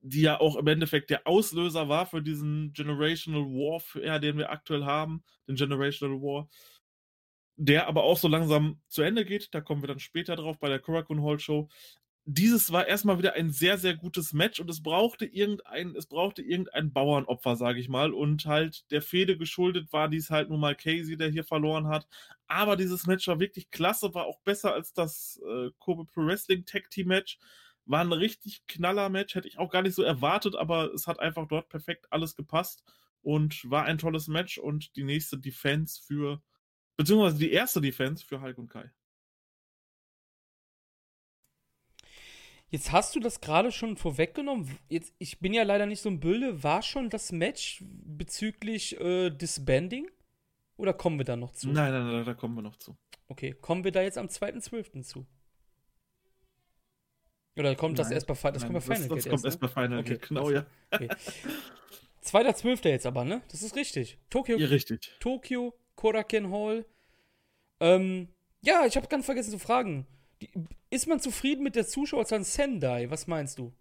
die 0.00 0.22
ja 0.22 0.38
auch 0.38 0.56
im 0.56 0.66
Endeffekt 0.66 1.10
der 1.10 1.26
Auslöser 1.26 1.88
war 1.88 2.06
für 2.06 2.22
diesen 2.22 2.72
Generational 2.74 3.44
War, 3.44 4.20
den 4.20 4.36
wir 4.36 4.50
aktuell 4.50 4.84
haben, 4.84 5.24
den 5.48 5.56
Generational 5.56 6.20
War, 6.20 6.48
der 7.56 7.86
aber 7.86 8.02
auch 8.04 8.18
so 8.18 8.28
langsam 8.28 8.80
zu 8.88 9.02
Ende 9.02 9.24
geht. 9.24 9.54
Da 9.54 9.62
kommen 9.62 9.82
wir 9.82 9.88
dann 9.88 10.00
später 10.00 10.36
drauf 10.36 10.58
bei 10.58 10.68
der 10.68 10.80
Korakuen 10.80 11.22
Hall 11.22 11.38
Show 11.38 11.68
dieses 12.26 12.72
war 12.72 12.86
erstmal 12.86 13.18
wieder 13.18 13.34
ein 13.34 13.50
sehr, 13.50 13.76
sehr 13.76 13.94
gutes 13.94 14.32
Match 14.32 14.58
und 14.58 14.70
es 14.70 14.82
brauchte 14.82 15.26
irgendein, 15.26 15.94
es 15.94 16.06
brauchte 16.06 16.40
irgendein 16.40 16.92
Bauernopfer, 16.92 17.56
sage 17.56 17.80
ich 17.80 17.88
mal. 17.90 18.14
Und 18.14 18.46
halt 18.46 18.90
der 18.90 19.02
Fehde 19.02 19.36
geschuldet 19.36 19.92
war 19.92 20.08
dies 20.08 20.30
halt 20.30 20.48
nun 20.48 20.60
mal 20.60 20.74
Casey, 20.74 21.16
der 21.16 21.30
hier 21.30 21.44
verloren 21.44 21.88
hat. 21.88 22.06
Aber 22.46 22.76
dieses 22.76 23.06
Match 23.06 23.28
war 23.28 23.40
wirklich 23.40 23.70
klasse, 23.70 24.14
war 24.14 24.24
auch 24.24 24.40
besser 24.40 24.72
als 24.72 24.94
das 24.94 25.40
äh, 25.46 25.70
Kobe 25.78 26.06
Pro 26.06 26.26
Wrestling 26.26 26.64
Tag 26.64 26.90
Team 26.90 27.08
Match. 27.08 27.38
War 27.84 28.00
ein 28.00 28.12
richtig 28.12 28.66
knaller 28.66 29.10
Match, 29.10 29.34
hätte 29.34 29.48
ich 29.48 29.58
auch 29.58 29.70
gar 29.70 29.82
nicht 29.82 29.94
so 29.94 30.02
erwartet, 30.02 30.56
aber 30.56 30.94
es 30.94 31.06
hat 31.06 31.20
einfach 31.20 31.46
dort 31.46 31.68
perfekt 31.68 32.06
alles 32.10 32.34
gepasst 32.36 32.82
und 33.20 33.70
war 33.70 33.84
ein 33.84 33.98
tolles 33.98 34.28
Match 34.28 34.56
und 34.56 34.96
die 34.96 35.04
nächste 35.04 35.38
Defense 35.38 36.00
für, 36.02 36.42
beziehungsweise 36.96 37.38
die 37.38 37.52
erste 37.52 37.82
Defense 37.82 38.24
für 38.24 38.40
Hulk 38.40 38.56
und 38.56 38.68
Kai. 38.68 38.90
Jetzt 42.70 42.92
hast 42.92 43.14
du 43.14 43.20
das 43.20 43.40
gerade 43.40 43.70
schon 43.70 43.96
vorweggenommen. 43.96 44.78
Jetzt, 44.88 45.14
ich 45.18 45.38
bin 45.38 45.54
ja 45.54 45.62
leider 45.62 45.86
nicht 45.86 46.00
so 46.00 46.08
ein 46.08 46.20
Bilde. 46.20 46.62
War 46.62 46.82
schon 46.82 47.08
das 47.08 47.30
Match 47.30 47.82
bezüglich 47.82 49.00
äh, 49.00 49.30
Disbanding? 49.30 50.10
Oder 50.76 50.92
kommen 50.92 51.18
wir 51.18 51.24
da 51.24 51.36
noch 51.36 51.52
zu? 51.52 51.68
Nein, 51.68 51.92
nein, 51.92 52.06
nein, 52.06 52.24
da 52.24 52.34
kommen 52.34 52.56
wir 52.56 52.62
noch 52.62 52.76
zu. 52.76 52.96
Okay, 53.28 53.52
kommen 53.52 53.84
wir 53.84 53.92
da 53.92 54.02
jetzt 54.02 54.18
am 54.18 54.26
2.12. 54.26 55.02
zu? 55.02 55.26
Oder 57.56 57.76
kommt 57.76 57.98
das 57.98 58.10
erst 58.10 58.26
bei, 58.26 58.34
das 58.34 58.62
nein, 58.62 58.72
kommt 58.72 58.86
bei 58.86 58.94
Final 58.94 59.08
das, 59.08 59.24
das 59.24 59.30
kommt 59.30 59.44
erst, 59.44 59.62
ne? 59.62 59.68
bei 59.68 59.82
Final 59.82 59.98
okay, 60.00 60.18
genau, 60.18 60.50
ja. 60.50 60.66
Okay. 60.90 61.08
2.12. 62.24 62.88
jetzt 62.88 63.06
aber, 63.06 63.24
ne? 63.24 63.42
Das 63.50 63.62
ist 63.62 63.76
richtig. 63.76 64.18
Tokio. 64.30 64.58
Ja, 64.58 64.66
richtig. 64.66 65.12
Tokio, 65.20 65.74
Koraken 65.94 66.50
Hall. 66.50 66.84
Ähm, 67.80 68.28
ja, 68.62 68.86
ich 68.86 68.96
habe 68.96 69.06
ganz 69.06 69.26
vergessen 69.26 69.52
zu 69.52 69.58
fragen. 69.58 70.06
Die, 70.40 70.50
ist 70.94 71.06
man 71.06 71.20
zufrieden 71.20 71.62
mit 71.62 71.74
der 71.74 71.86
Zuschauerzahl 71.86 72.44
Sendai? 72.44 73.10
Was 73.10 73.26
meinst 73.26 73.58
du? 73.58 73.72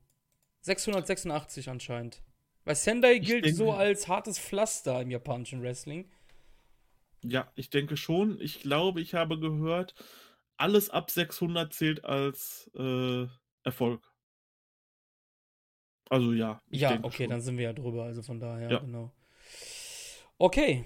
686 0.62 1.70
anscheinend. 1.70 2.22
Weil 2.66 2.76
Sendai 2.76 3.14
ich 3.14 3.28
gilt 3.28 3.46
denke, 3.46 3.58
so 3.58 3.72
als 3.72 4.08
hartes 4.08 4.40
Pflaster 4.40 5.02
im 5.02 5.12
japanischen 5.12 5.62
Wrestling. 5.62 6.10
Ja, 7.24 7.52
ich 7.56 7.70
denke 7.70 7.98
schon. 7.98 8.40
Ich 8.42 8.62
glaube, 8.62 9.02
ich 9.02 9.14
habe 9.14 9.40
gehört, 9.40 9.94
alles 10.58 10.90
ab 10.90 11.12
600 11.12 11.74
zählt 11.74 12.04
als 12.06 12.72
äh, 12.76 13.28
Erfolg. 13.64 14.02
Also 16.10 16.34
ja. 16.34 16.62
Ja, 16.70 17.00
okay, 17.02 17.24
schon. 17.24 17.30
dann 17.30 17.42
sind 17.42 17.58
wir 17.58 17.66
ja 17.66 17.74
drüber, 17.74 18.04
also 18.04 18.22
von 18.22 18.40
daher, 18.40 18.70
ja. 18.70 18.80
genau. 18.80 19.12
Okay. 20.38 20.84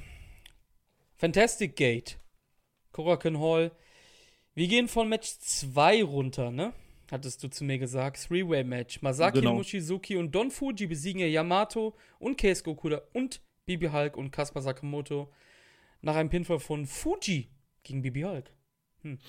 Fantastic 1.15 1.75
Gate. 1.75 2.19
Korakuen 2.91 3.39
Hall. 3.39 3.71
Wir 4.57 4.67
gehen 4.67 4.87
von 4.87 5.07
Match 5.07 5.37
2 5.37 6.03
runter, 6.03 6.49
ne? 6.49 6.73
Hattest 7.11 7.43
du 7.43 7.47
zu 7.47 7.63
mir 7.63 7.77
gesagt. 7.77 8.27
Three-Way-Match. 8.27 9.03
Masaki 9.03 9.41
genau. 9.41 9.53
Mochizuki 9.53 10.17
und 10.17 10.33
Don 10.33 10.49
Fuji 10.49 10.87
besiegen 10.87 11.21
ja 11.21 11.27
Yamato 11.27 11.95
und 12.17 12.37
Keisuke 12.39 12.71
Okuda 12.71 13.03
und 13.13 13.39
Bibi 13.67 13.89
Hulk 13.89 14.17
und 14.17 14.31
Kaspar 14.31 14.63
Sakamoto 14.63 15.31
nach 16.01 16.15
einem 16.15 16.31
Pinfall 16.31 16.57
von 16.57 16.87
Fuji 16.87 17.51
gegen 17.83 18.01
Bibi 18.01 18.21
Hulk. 18.21 18.51
Hm. 19.03 19.19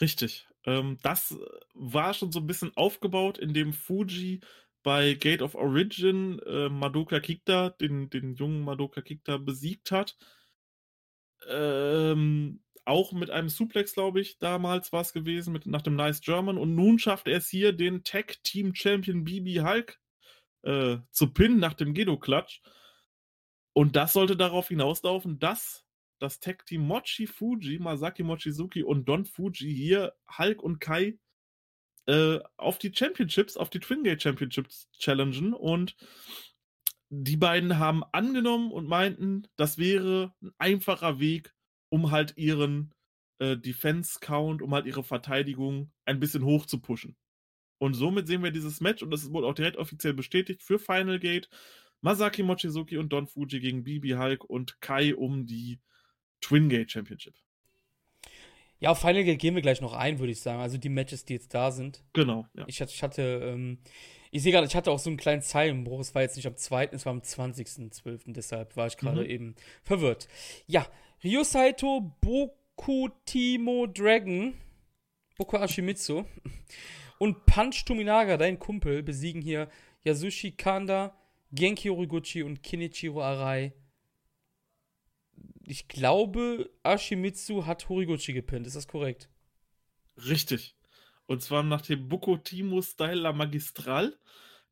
Richtig. 0.00 0.46
Ähm, 0.66 0.98
das 1.02 1.36
war 1.74 2.14
schon 2.14 2.30
so 2.30 2.38
ein 2.38 2.46
bisschen 2.46 2.70
aufgebaut, 2.76 3.38
indem 3.38 3.72
Fuji 3.72 4.38
bei 4.84 5.14
Gate 5.14 5.42
of 5.42 5.56
Origin 5.56 6.38
äh, 6.46 6.68
Madoka 6.68 7.18
Kikta, 7.18 7.70
den, 7.70 8.08
den 8.08 8.36
jungen 8.36 8.60
Madoka 8.60 9.02
Kikta, 9.02 9.36
besiegt 9.36 9.90
hat. 9.90 10.16
Ähm, 11.48 12.60
auch 12.88 13.12
mit 13.12 13.30
einem 13.30 13.48
Suplex, 13.48 13.92
glaube 13.92 14.20
ich, 14.20 14.38
damals 14.38 14.92
war 14.92 15.02
es 15.02 15.12
gewesen, 15.12 15.52
mit, 15.52 15.66
nach 15.66 15.82
dem 15.82 15.96
Nice 15.96 16.20
German. 16.20 16.58
Und 16.58 16.74
nun 16.74 16.98
schafft 16.98 17.28
er 17.28 17.38
es 17.38 17.48
hier, 17.48 17.72
den 17.72 18.02
Tag 18.02 18.42
Team 18.42 18.74
Champion 18.74 19.24
BB 19.24 19.60
Hulk 19.62 20.00
äh, 20.62 20.98
zu 21.10 21.32
pinnen 21.32 21.58
nach 21.58 21.74
dem 21.74 21.94
Gedo-Klatsch. 21.94 22.60
Und 23.74 23.94
das 23.94 24.12
sollte 24.12 24.36
darauf 24.36 24.68
hinauslaufen, 24.68 25.38
dass 25.38 25.84
das 26.18 26.40
Tag 26.40 26.66
Team 26.66 26.82
Mochi 26.82 27.26
Fuji, 27.26 27.78
Masaki 27.78 28.22
Mochizuki 28.22 28.82
und 28.82 29.08
Don 29.08 29.24
Fuji 29.24 29.72
hier 29.72 30.14
Hulk 30.36 30.62
und 30.62 30.80
Kai 30.80 31.18
äh, 32.06 32.40
auf 32.56 32.78
die 32.78 32.92
Championships, 32.92 33.56
auf 33.56 33.70
die 33.70 33.80
Twin 33.80 34.02
Gate 34.02 34.22
Championships 34.22 34.88
challengen 34.98 35.52
und 35.52 35.94
die 37.10 37.36
beiden 37.36 37.78
haben 37.78 38.02
angenommen 38.12 38.70
und 38.72 38.86
meinten, 38.86 39.46
das 39.56 39.78
wäre 39.78 40.34
ein 40.42 40.52
einfacher 40.58 41.20
Weg, 41.20 41.54
um 41.88 42.10
halt 42.10 42.36
ihren 42.36 42.92
äh, 43.38 43.56
Defense-Count, 43.56 44.62
um 44.62 44.74
halt 44.74 44.86
ihre 44.86 45.04
Verteidigung 45.04 45.90
ein 46.04 46.20
bisschen 46.20 46.44
hoch 46.44 46.66
zu 46.66 46.80
pushen. 46.80 47.16
Und 47.78 47.94
somit 47.94 48.26
sehen 48.26 48.42
wir 48.42 48.50
dieses 48.50 48.80
Match, 48.80 49.02
und 49.02 49.10
das 49.10 49.32
wurde 49.32 49.46
auch 49.46 49.54
direkt 49.54 49.76
offiziell 49.76 50.14
bestätigt, 50.14 50.62
für 50.62 50.78
Final 50.78 51.18
Gate. 51.18 51.48
Masaki 52.00 52.42
Mochizuki 52.42 52.96
und 52.96 53.12
Don 53.12 53.26
Fuji 53.26 53.60
gegen 53.60 53.82
Bibi 53.82 54.10
Hulk 54.10 54.44
und 54.44 54.80
Kai 54.80 55.14
um 55.16 55.46
die 55.46 55.80
Twin 56.40 56.68
Gate 56.68 56.90
Championship. 56.90 57.34
Ja, 58.80 58.90
auf 58.90 59.00
Final 59.00 59.24
Gate 59.24 59.40
gehen 59.40 59.54
wir 59.56 59.62
gleich 59.62 59.80
noch 59.80 59.92
ein, 59.92 60.20
würde 60.20 60.30
ich 60.30 60.40
sagen. 60.40 60.60
Also 60.60 60.78
die 60.78 60.88
Matches, 60.88 61.24
die 61.24 61.34
jetzt 61.34 61.52
da 61.52 61.72
sind. 61.72 62.04
Genau, 62.12 62.46
ja. 62.54 62.64
Ich 62.68 62.80
hatte, 62.80 62.92
ich 62.92 63.02
hatte, 63.02 63.22
ähm, 63.42 63.78
ich 64.30 64.42
sehe 64.42 64.52
gerade, 64.52 64.66
ich 64.66 64.76
hatte 64.76 64.92
auch 64.92 65.00
so 65.00 65.10
einen 65.10 65.16
kleinen 65.16 65.42
Zeilenbruch. 65.42 65.98
Es 65.98 66.14
war 66.14 66.22
jetzt 66.22 66.36
nicht 66.36 66.46
am 66.46 66.56
2., 66.56 66.90
es 66.92 67.04
war 67.04 67.12
am 67.12 67.20
20.12., 67.20 68.32
deshalb 68.32 68.76
war 68.76 68.86
ich 68.86 68.96
gerade 68.96 69.22
mhm. 69.22 69.30
eben 69.30 69.54
verwirrt. 69.82 70.28
Ja, 70.66 70.86
Ryo 71.22 71.42
Saito, 71.42 72.12
Boku 72.20 73.08
Timo 73.24 73.86
Dragon, 73.86 74.54
Boku 75.36 75.56
Ashimitsu 75.56 76.24
und 77.18 77.44
Punch 77.46 77.84
Tominaga, 77.84 78.36
dein 78.36 78.58
Kumpel, 78.58 79.02
besiegen 79.02 79.42
hier 79.42 79.68
Yasushi 80.04 80.52
Kanda, 80.52 81.16
Genki 81.52 81.90
Origuchi 81.90 82.42
und 82.42 82.62
Kenichiro 82.62 83.22
Arai 83.22 83.72
ich 85.68 85.86
glaube, 85.86 86.70
Ashimitsu 86.82 87.66
hat 87.66 87.88
Horiguchi 87.88 88.32
gepinnt. 88.32 88.66
Ist 88.66 88.76
das 88.76 88.88
korrekt? 88.88 89.28
Richtig. 90.16 90.74
Und 91.26 91.42
zwar 91.42 91.62
nach 91.62 91.82
dem 91.82 92.08
Bukotimo 92.08 92.80
Style 92.80 93.20
La 93.20 93.32
Magistral. 93.32 94.18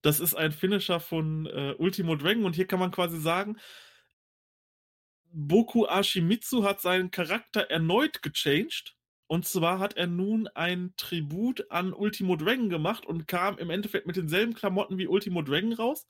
Das 0.00 0.20
ist 0.20 0.34
ein 0.34 0.52
Finisher 0.52 0.98
von 0.98 1.46
äh, 1.46 1.74
Ultimo 1.76 2.16
Dragon. 2.16 2.46
Und 2.46 2.56
hier 2.56 2.66
kann 2.66 2.80
man 2.80 2.92
quasi 2.92 3.20
sagen, 3.20 3.58
Boku 5.32 5.86
Ashimitsu 5.86 6.64
hat 6.64 6.80
seinen 6.80 7.10
Charakter 7.10 7.70
erneut 7.70 8.22
gechanged. 8.22 8.94
Und 9.28 9.44
zwar 9.44 9.80
hat 9.80 9.96
er 9.96 10.06
nun 10.06 10.46
ein 10.48 10.94
Tribut 10.96 11.70
an 11.70 11.92
Ultimo 11.92 12.36
Dragon 12.36 12.68
gemacht 12.68 13.04
und 13.06 13.26
kam 13.26 13.58
im 13.58 13.70
Endeffekt 13.70 14.06
mit 14.06 14.16
denselben 14.16 14.54
Klamotten 14.54 14.98
wie 14.98 15.08
Ultimo 15.08 15.42
Dragon 15.42 15.72
raus 15.72 16.06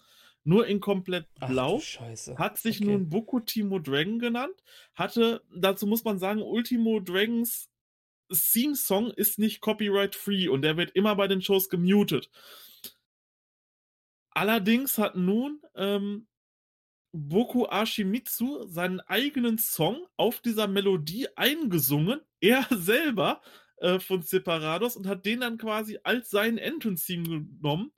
nur 0.47 0.67
in 0.69 0.81
komplett 0.81 1.27
blau. 1.35 1.83
Ach, 1.83 2.39
hat 2.39 2.59
sich 2.59 2.81
okay. 2.81 2.87
nun 2.87 3.09
Boku 3.09 3.41
Timo 3.41 3.81
Dragon 3.81 4.21
genannt. 4.21 4.55
Hatte, 4.95 5.43
dazu 5.53 5.87
muss 5.89 6.05
man 6.05 6.21
sagen, 6.21 6.41
Ultimo 6.41 7.01
Dragons 7.01 7.69
Theme-Song 8.31 9.11
ist 9.11 9.39
nicht 9.41 9.61
copyright-free 9.61 10.49
und 10.49 10.63
der 10.63 10.77
wird 10.77 10.93
immer 10.93 11.17
bei 11.17 11.27
den 11.27 11.43
Shows 11.43 11.69
gemutet. 11.69 12.31
Allerdings 14.31 14.99
hat 14.99 15.17
nun 15.17 15.61
ähm, 15.75 16.29
Boku 17.17 17.67
Ashimitsu 17.67 18.67
seinen 18.67 19.01
eigenen 19.01 19.59
Song 19.59 20.07
auf 20.17 20.41
dieser 20.41 20.69
Melodie 20.69 21.29
eingesungen, 21.37 22.21
er 22.41 22.67
selber 22.71 23.41
äh, 23.79 23.99
von 23.99 24.23
Separados 24.23 24.97
und 24.97 25.07
hat 25.07 25.25
den 25.27 25.41
dann 25.41 25.59
quasi 25.59 25.99
als 26.03 26.31
seinen 26.31 26.59
Entrance-Theme 26.59 27.25
genommen 27.25 27.93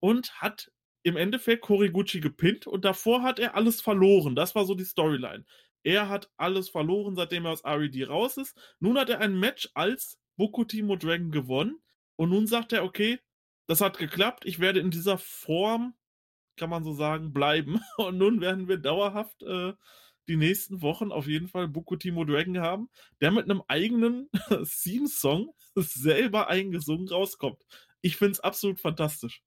und 0.00 0.40
hat 0.40 0.70
im 1.02 1.16
Endeffekt 1.16 1.62
Koriguchi 1.62 2.20
gepinnt 2.20 2.66
und 2.66 2.84
davor 2.84 3.22
hat 3.22 3.38
er 3.38 3.54
alles 3.54 3.80
verloren. 3.80 4.34
Das 4.34 4.54
war 4.54 4.64
so 4.64 4.74
die 4.74 4.84
Storyline. 4.84 5.44
Er 5.84 6.08
hat 6.08 6.28
alles 6.36 6.68
verloren, 6.68 7.14
seitdem 7.14 7.44
er 7.44 7.52
aus 7.52 7.64
RED 7.64 8.08
raus 8.08 8.36
ist. 8.36 8.58
Nun 8.80 8.98
hat 8.98 9.08
er 9.08 9.20
ein 9.20 9.38
Match 9.38 9.70
als 9.74 10.18
Bokutimo 10.36 10.96
Dragon 10.96 11.30
gewonnen 11.30 11.80
und 12.16 12.30
nun 12.30 12.48
sagt 12.48 12.72
er, 12.72 12.82
okay, 12.82 13.20
das 13.68 13.80
hat 13.80 13.98
geklappt, 13.98 14.44
ich 14.46 14.58
werde 14.58 14.80
in 14.80 14.90
dieser 14.90 15.18
Form, 15.18 15.94
kann 16.56 16.70
man 16.70 16.84
so 16.84 16.92
sagen, 16.92 17.32
bleiben. 17.32 17.80
Und 17.96 18.18
nun 18.18 18.40
werden 18.40 18.68
wir 18.68 18.78
dauerhaft 18.78 19.42
äh, 19.42 19.72
die 20.28 20.36
nächsten 20.36 20.82
Wochen 20.82 21.12
auf 21.12 21.26
jeden 21.26 21.48
Fall 21.48 21.68
Bokutimo 21.68 22.24
Dragon 22.24 22.58
haben, 22.58 22.88
der 23.20 23.30
mit 23.30 23.44
einem 23.44 23.62
eigenen 23.68 24.28
Theme-Song 24.82 25.54
selber 25.74 26.48
eingesungen 26.48 27.08
rauskommt. 27.08 27.62
Ich 28.00 28.16
finde 28.16 28.32
es 28.32 28.40
absolut 28.40 28.80
fantastisch. 28.80 29.42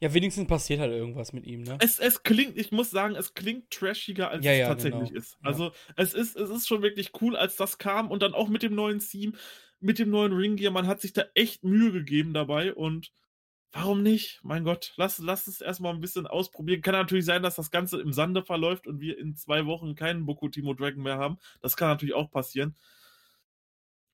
Ja, 0.00 0.12
wenigstens 0.14 0.48
passiert 0.48 0.80
halt 0.80 0.92
irgendwas 0.92 1.32
mit 1.32 1.46
ihm, 1.46 1.62
ne? 1.62 1.78
Es, 1.80 1.98
es 1.98 2.22
klingt, 2.22 2.56
ich 2.56 2.72
muss 2.72 2.90
sagen, 2.90 3.14
es 3.14 3.34
klingt 3.34 3.70
trashiger, 3.70 4.30
als 4.30 4.44
ja, 4.44 4.52
es 4.52 4.58
ja, 4.58 4.68
tatsächlich 4.68 5.08
genau. 5.10 5.20
ist. 5.20 5.36
Also, 5.42 5.64
ja. 5.64 5.72
es 5.96 6.14
ist, 6.14 6.36
es 6.36 6.50
ist 6.50 6.66
schon 6.66 6.82
wirklich 6.82 7.12
cool, 7.20 7.36
als 7.36 7.56
das 7.56 7.78
kam 7.78 8.10
und 8.10 8.22
dann 8.22 8.34
auch 8.34 8.48
mit 8.48 8.62
dem 8.62 8.74
neuen 8.74 9.00
Theme, 9.00 9.32
mit 9.78 9.98
dem 9.98 10.10
neuen 10.10 10.32
Ring 10.32 10.56
Gear. 10.56 10.72
Man 10.72 10.86
hat 10.86 11.00
sich 11.00 11.12
da 11.12 11.24
echt 11.34 11.64
Mühe 11.64 11.92
gegeben 11.92 12.32
dabei 12.32 12.74
und 12.74 13.12
warum 13.72 14.02
nicht? 14.02 14.40
Mein 14.42 14.64
Gott, 14.64 14.92
lass, 14.96 15.18
lass 15.18 15.46
es 15.46 15.60
erstmal 15.60 15.94
ein 15.94 16.00
bisschen 16.00 16.26
ausprobieren. 16.26 16.82
Kann 16.82 16.94
natürlich 16.94 17.24
sein, 17.24 17.42
dass 17.42 17.56
das 17.56 17.70
Ganze 17.70 18.00
im 18.00 18.12
Sande 18.12 18.42
verläuft 18.42 18.86
und 18.86 19.00
wir 19.00 19.18
in 19.18 19.36
zwei 19.36 19.66
Wochen 19.66 19.94
keinen 19.94 20.26
Boku 20.26 20.48
Timo 20.48 20.74
Dragon 20.74 21.02
mehr 21.02 21.18
haben. 21.18 21.38
Das 21.60 21.76
kann 21.76 21.88
natürlich 21.88 22.14
auch 22.14 22.30
passieren. 22.30 22.76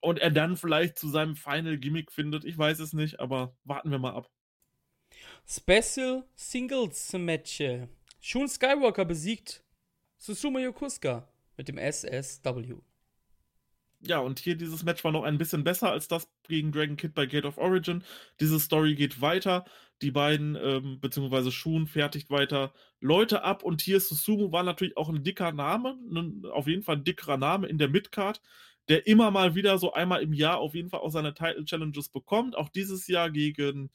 Und 0.00 0.18
er 0.18 0.30
dann 0.30 0.56
vielleicht 0.56 0.98
zu 0.98 1.08
seinem 1.08 1.36
Final 1.36 1.78
Gimmick 1.78 2.12
findet. 2.12 2.44
Ich 2.44 2.56
weiß 2.56 2.78
es 2.80 2.92
nicht, 2.92 3.18
aber 3.18 3.56
warten 3.64 3.90
wir 3.90 3.98
mal 3.98 4.14
ab. 4.14 4.30
Special 5.48 6.24
Singles 6.34 7.12
Match. 7.14 7.62
Shun 8.20 8.48
Skywalker 8.48 9.04
besiegt 9.04 9.64
Susumu 10.18 10.58
Yokusuka 10.58 11.28
mit 11.56 11.68
dem 11.68 11.78
SSW. 11.78 12.76
Ja, 14.06 14.20
und 14.20 14.38
hier 14.38 14.56
dieses 14.56 14.84
Match 14.84 15.02
war 15.04 15.10
noch 15.12 15.24
ein 15.24 15.38
bisschen 15.38 15.64
besser 15.64 15.90
als 15.90 16.06
das 16.06 16.30
gegen 16.46 16.70
Dragon 16.70 16.96
Kid 16.96 17.14
bei 17.14 17.26
Gate 17.26 17.44
of 17.44 17.58
Origin. 17.58 18.04
Diese 18.40 18.60
Story 18.60 18.94
geht 18.94 19.20
weiter. 19.20 19.64
Die 20.02 20.10
beiden, 20.12 20.56
ähm, 20.56 21.00
beziehungsweise 21.00 21.50
Shun 21.50 21.86
fertigt 21.88 22.30
weiter 22.30 22.72
Leute 23.00 23.42
ab. 23.42 23.62
Und 23.64 23.80
hier 23.80 23.98
Susumu 24.00 24.52
war 24.52 24.62
natürlich 24.62 24.96
auch 24.96 25.08
ein 25.08 25.24
dicker 25.24 25.52
Name, 25.52 25.98
ein, 26.10 26.44
auf 26.52 26.66
jeden 26.68 26.82
Fall 26.82 26.96
ein 26.96 27.04
dickerer 27.04 27.36
Name 27.36 27.66
in 27.66 27.78
der 27.78 27.88
Midcard, 27.88 28.40
der 28.88 29.06
immer 29.06 29.30
mal 29.30 29.54
wieder 29.54 29.78
so 29.78 29.92
einmal 29.92 30.22
im 30.22 30.32
Jahr 30.32 30.58
auf 30.58 30.74
jeden 30.74 30.90
Fall 30.90 31.00
auch 31.00 31.10
seine 31.10 31.34
Title 31.34 31.64
Challenges 31.64 32.08
bekommt. 32.10 32.56
Auch 32.56 32.68
dieses 32.68 33.08
Jahr 33.08 33.30
gegen 33.30 33.90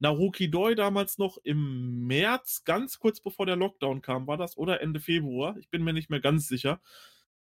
Naruki 0.00 0.50
Doi 0.50 0.74
damals 0.74 1.18
noch 1.18 1.38
im 1.44 2.06
März, 2.06 2.64
ganz 2.64 2.98
kurz 2.98 3.20
bevor 3.20 3.46
der 3.46 3.56
Lockdown 3.56 4.02
kam, 4.02 4.26
war 4.26 4.36
das, 4.36 4.56
oder 4.56 4.80
Ende 4.80 5.00
Februar, 5.00 5.56
ich 5.58 5.70
bin 5.70 5.84
mir 5.84 5.92
nicht 5.92 6.10
mehr 6.10 6.20
ganz 6.20 6.48
sicher. 6.48 6.80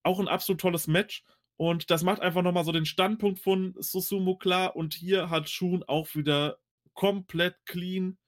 Auch 0.03 0.21
ein 0.21 0.29
absolut 0.29 0.61
tolles 0.61 0.87
Match. 0.87 1.25
Und 1.57 1.91
das 1.91 2.03
macht 2.03 2.21
einfach 2.21 2.43
nochmal 2.43 2.65
so 2.65 2.73
den 2.73 2.87
Standpunkt 2.87 3.39
von 3.39 3.75
Susumu 3.79 4.37
klar. 4.37 4.77
Und 4.77 4.95
hier 4.95 5.31
hat 5.31 5.49
Shun 5.49 5.85
auch 5.85 6.15
wieder 6.15 6.59
komplett 6.95 7.65
clean, 7.67 8.19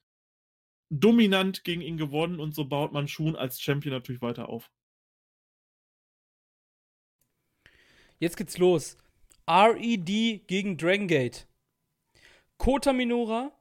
dominant 0.90 1.64
gegen 1.64 1.80
ihn 1.80 1.96
gewonnen. 1.96 2.38
Und 2.38 2.54
so 2.54 2.64
baut 2.64 2.92
man 2.92 3.08
Shun 3.08 3.36
als 3.36 3.60
Champion 3.60 3.94
natürlich 3.94 4.22
weiter 4.22 4.48
auf. 4.48 4.70
Jetzt 8.18 8.36
geht's 8.36 8.58
los. 8.58 8.96
RED 9.48 10.46
gegen 10.46 10.76
Dragon 10.76 11.06
Gate. 11.06 11.46
Kota 12.58 12.92
Minora 12.92 13.52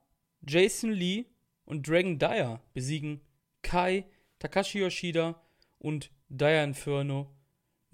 Jason 0.47 0.91
Lee 0.91 1.25
und 1.65 1.87
Dragon 1.87 2.17
Dyer 2.17 2.61
besiegen 2.73 3.21
Kai, 3.61 4.05
Takashi 4.39 4.79
Yoshida 4.79 5.41
und 5.79 6.11
Dyer 6.29 6.63
Inferno 6.63 7.34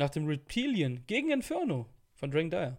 nach 0.02 0.10
dem 0.10 0.26
Reptilian 0.26 1.06
gegen 1.06 1.30
Inferno 1.30 1.88
von 2.16 2.32
Dragon 2.32 2.50
Dyer. 2.50 2.78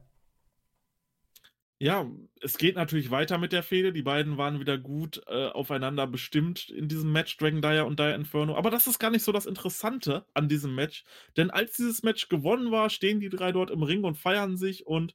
Ja, 1.79 2.11
es 2.41 2.59
geht 2.59 2.75
natürlich 2.75 3.11
weiter 3.11 3.39
mit 3.39 3.53
der 3.53 3.63
Fehde. 3.63 3.93
Die 3.93 4.03
beiden 4.03 4.39
waren 4.39 4.59
wieder 4.59 4.77
gut 4.77 5.23
äh, 5.29 5.47
aufeinander 5.49 6.09
bestimmt 6.09 6.69
in 6.71 6.89
diesem 6.89 7.13
Match, 7.13 7.37
Dragon 7.37 7.63
Dyer 7.63 7.87
und 7.87 7.99
Dyer 7.99 8.17
Inferno. 8.17 8.57
Aber 8.57 8.71
das 8.71 8.89
ist 8.89 8.99
gar 8.99 9.11
nicht 9.11 9.23
so 9.23 9.31
das 9.31 9.47
Interessante 9.47 10.27
an 10.35 10.49
diesem 10.49 10.75
Match. 10.75 11.05
Denn 11.37 11.51
als 11.51 11.77
dieses 11.77 12.03
Match 12.03 12.29
gewonnen 12.29 12.73
war, 12.73 12.91
stehen 12.91 13.21
die 13.21 13.31
drei 13.31 13.53
dort 13.53 13.71
im 13.71 13.85
Ring 13.85 14.03
und 14.03 14.19
feiern 14.19 14.57
sich 14.57 14.87
und 14.87 15.15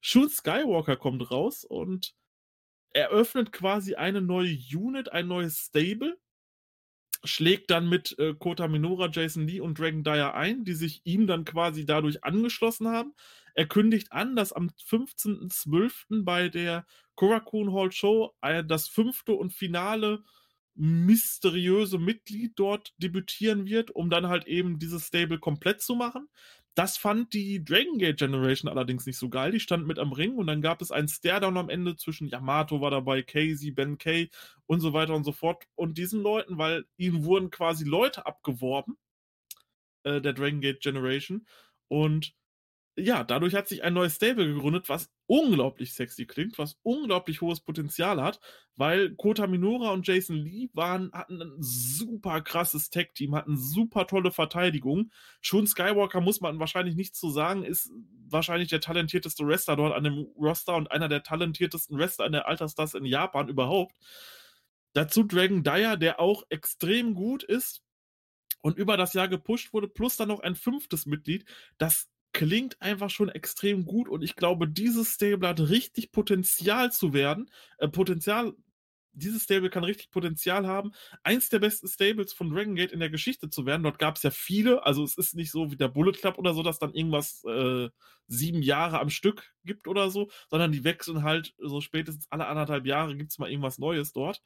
Shun 0.00 0.28
Skywalker 0.28 0.96
kommt 0.96 1.30
raus 1.30 1.64
und 1.64 2.14
eröffnet 2.90 3.52
quasi 3.52 3.94
eine 3.94 4.20
neue 4.20 4.56
Unit, 4.74 5.12
ein 5.12 5.28
neues 5.28 5.58
Stable 5.58 6.18
schlägt 7.24 7.70
dann 7.70 7.88
mit 7.88 8.18
äh, 8.18 8.34
Kota 8.34 8.68
Minora, 8.68 9.08
Jason 9.12 9.46
Lee 9.46 9.60
und 9.60 9.78
Dragon 9.78 10.04
Dyer 10.04 10.34
ein, 10.34 10.64
die 10.64 10.74
sich 10.74 11.00
ihm 11.04 11.26
dann 11.26 11.44
quasi 11.44 11.84
dadurch 11.84 12.24
angeschlossen 12.24 12.88
haben. 12.88 13.14
Er 13.54 13.66
kündigt 13.66 14.12
an, 14.12 14.36
dass 14.36 14.52
am 14.52 14.70
15.12. 14.88 16.24
bei 16.24 16.48
der 16.48 16.86
Korakuen 17.16 17.72
Hall 17.72 17.90
Show 17.90 18.34
äh, 18.40 18.64
das 18.64 18.88
fünfte 18.88 19.32
und 19.32 19.52
finale 19.52 20.22
mysteriöse 20.74 21.98
Mitglied 21.98 22.52
dort 22.54 22.94
debütieren 22.98 23.66
wird, 23.66 23.90
um 23.90 24.10
dann 24.10 24.28
halt 24.28 24.46
eben 24.46 24.78
dieses 24.78 25.08
Stable 25.08 25.40
komplett 25.40 25.82
zu 25.82 25.96
machen. 25.96 26.28
Das 26.78 26.96
fand 26.96 27.34
die 27.34 27.64
Dragon 27.64 27.98
Gate 27.98 28.20
Generation 28.20 28.70
allerdings 28.70 29.04
nicht 29.04 29.18
so 29.18 29.28
geil. 29.28 29.50
Die 29.50 29.58
stand 29.58 29.88
mit 29.88 29.98
am 29.98 30.12
Ring 30.12 30.36
und 30.36 30.46
dann 30.46 30.62
gab 30.62 30.80
es 30.80 30.92
einen 30.92 31.08
Stairdown 31.08 31.56
am 31.56 31.70
Ende 31.70 31.96
zwischen 31.96 32.28
Yamato 32.28 32.80
war 32.80 32.92
dabei, 32.92 33.22
Casey, 33.22 33.72
Ben 33.72 33.98
Kay 33.98 34.30
und 34.66 34.78
so 34.78 34.92
weiter 34.92 35.16
und 35.16 35.24
so 35.24 35.32
fort 35.32 35.64
und 35.74 35.98
diesen 35.98 36.22
Leuten, 36.22 36.56
weil 36.56 36.84
ihnen 36.96 37.24
wurden 37.24 37.50
quasi 37.50 37.84
Leute 37.84 38.26
abgeworben, 38.26 38.96
äh, 40.04 40.20
der 40.20 40.34
Dragon 40.34 40.60
Gate 40.60 40.80
Generation. 40.80 41.48
Und 41.88 42.32
ja, 42.98 43.24
dadurch 43.24 43.54
hat 43.54 43.68
sich 43.68 43.84
ein 43.84 43.94
neues 43.94 44.16
Stable 44.16 44.46
gegründet, 44.46 44.88
was 44.88 45.10
unglaublich 45.26 45.94
sexy 45.94 46.26
klingt, 46.26 46.58
was 46.58 46.78
unglaublich 46.82 47.40
hohes 47.40 47.60
Potenzial 47.60 48.20
hat, 48.22 48.40
weil 48.76 49.14
Kota 49.14 49.46
Minora 49.46 49.90
und 49.90 50.06
Jason 50.06 50.36
Lee 50.36 50.68
waren, 50.72 51.12
hatten 51.12 51.40
ein 51.40 51.56
super 51.58 52.40
krasses 52.40 52.90
Tech-Team, 52.90 53.34
hatten 53.34 53.56
super 53.56 54.06
tolle 54.06 54.32
Verteidigung. 54.32 55.10
Schon 55.40 55.66
Skywalker 55.66 56.20
muss 56.20 56.40
man 56.40 56.58
wahrscheinlich 56.58 56.96
nichts 56.96 57.18
zu 57.18 57.30
sagen, 57.30 57.64
ist 57.64 57.90
wahrscheinlich 58.28 58.68
der 58.68 58.80
talentierteste 58.80 59.46
Wrestler 59.46 59.76
dort 59.76 59.94
an 59.94 60.04
dem 60.04 60.26
Roster 60.36 60.76
und 60.76 60.90
einer 60.90 61.08
der 61.08 61.22
talentiertesten 61.22 61.98
Wrestler 61.98 62.26
in 62.26 62.32
der 62.32 62.48
Altersstars 62.48 62.94
in 62.94 63.04
Japan 63.04 63.48
überhaupt. 63.48 63.94
Dazu 64.92 65.22
Dragon 65.22 65.62
Dyer, 65.62 65.96
der 65.96 66.20
auch 66.20 66.42
extrem 66.48 67.14
gut 67.14 67.44
ist 67.44 67.82
und 68.60 68.76
über 68.76 68.96
das 68.96 69.12
Jahr 69.12 69.28
gepusht 69.28 69.72
wurde, 69.72 69.88
plus 69.88 70.16
dann 70.16 70.28
noch 70.28 70.40
ein 70.40 70.56
fünftes 70.56 71.06
Mitglied, 71.06 71.44
das 71.78 72.08
klingt 72.38 72.80
einfach 72.80 73.10
schon 73.10 73.28
extrem 73.30 73.84
gut 73.84 74.08
und 74.08 74.22
ich 74.22 74.36
glaube, 74.36 74.68
dieses 74.68 75.14
Stable 75.14 75.48
hat 75.48 75.58
richtig 75.58 76.12
Potenzial 76.12 76.92
zu 76.92 77.12
werden. 77.12 77.50
Äh, 77.78 77.88
Potenzial, 77.88 78.54
dieses 79.10 79.42
Stable 79.42 79.70
kann 79.70 79.82
richtig 79.82 80.12
Potenzial 80.12 80.64
haben, 80.64 80.92
eins 81.24 81.48
der 81.48 81.58
besten 81.58 81.88
Stables 81.88 82.32
von 82.32 82.50
Dragon 82.50 82.76
Gate 82.76 82.92
in 82.92 83.00
der 83.00 83.10
Geschichte 83.10 83.50
zu 83.50 83.66
werden. 83.66 83.82
Dort 83.82 83.98
gab 83.98 84.18
es 84.18 84.22
ja 84.22 84.30
viele, 84.30 84.86
also 84.86 85.02
es 85.02 85.18
ist 85.18 85.34
nicht 85.34 85.50
so 85.50 85.72
wie 85.72 85.76
der 85.76 85.88
Bullet 85.88 86.12
Club 86.12 86.38
oder 86.38 86.54
so, 86.54 86.62
dass 86.62 86.78
dann 86.78 86.94
irgendwas 86.94 87.42
äh, 87.42 87.88
sieben 88.28 88.62
Jahre 88.62 89.00
am 89.00 89.10
Stück 89.10 89.52
gibt 89.64 89.88
oder 89.88 90.08
so, 90.08 90.30
sondern 90.48 90.70
die 90.70 90.84
wechseln 90.84 91.24
halt 91.24 91.54
so 91.58 91.80
spätestens 91.80 92.28
alle 92.30 92.46
anderthalb 92.46 92.86
Jahre 92.86 93.16
gibt 93.16 93.32
es 93.32 93.38
mal 93.38 93.50
irgendwas 93.50 93.78
Neues 93.78 94.12
dort. 94.12 94.42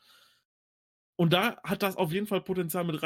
Und 1.16 1.34
da 1.34 1.60
hat 1.62 1.82
das 1.82 1.96
auf 1.96 2.10
jeden 2.10 2.26
Fall 2.26 2.40
Potenzial 2.40 2.84
mit 2.84 3.02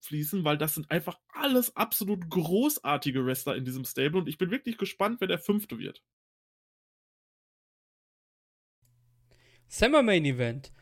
reinzufließen, 0.00 0.44
weil 0.44 0.58
das 0.58 0.74
sind 0.74 0.90
einfach 0.90 1.18
alles 1.28 1.76
absolut 1.76 2.28
großartige 2.28 3.24
Wrestler 3.24 3.56
in 3.56 3.64
diesem 3.64 3.84
Stable 3.84 4.18
und 4.20 4.28
ich 4.28 4.38
bin 4.38 4.50
wirklich 4.50 4.78
gespannt, 4.78 5.20
wer 5.20 5.28
der 5.28 5.38
fünfte 5.38 5.78
wird. 5.78 6.02
Summer 9.68 10.02
Main 10.02 10.24
Event. 10.24 10.72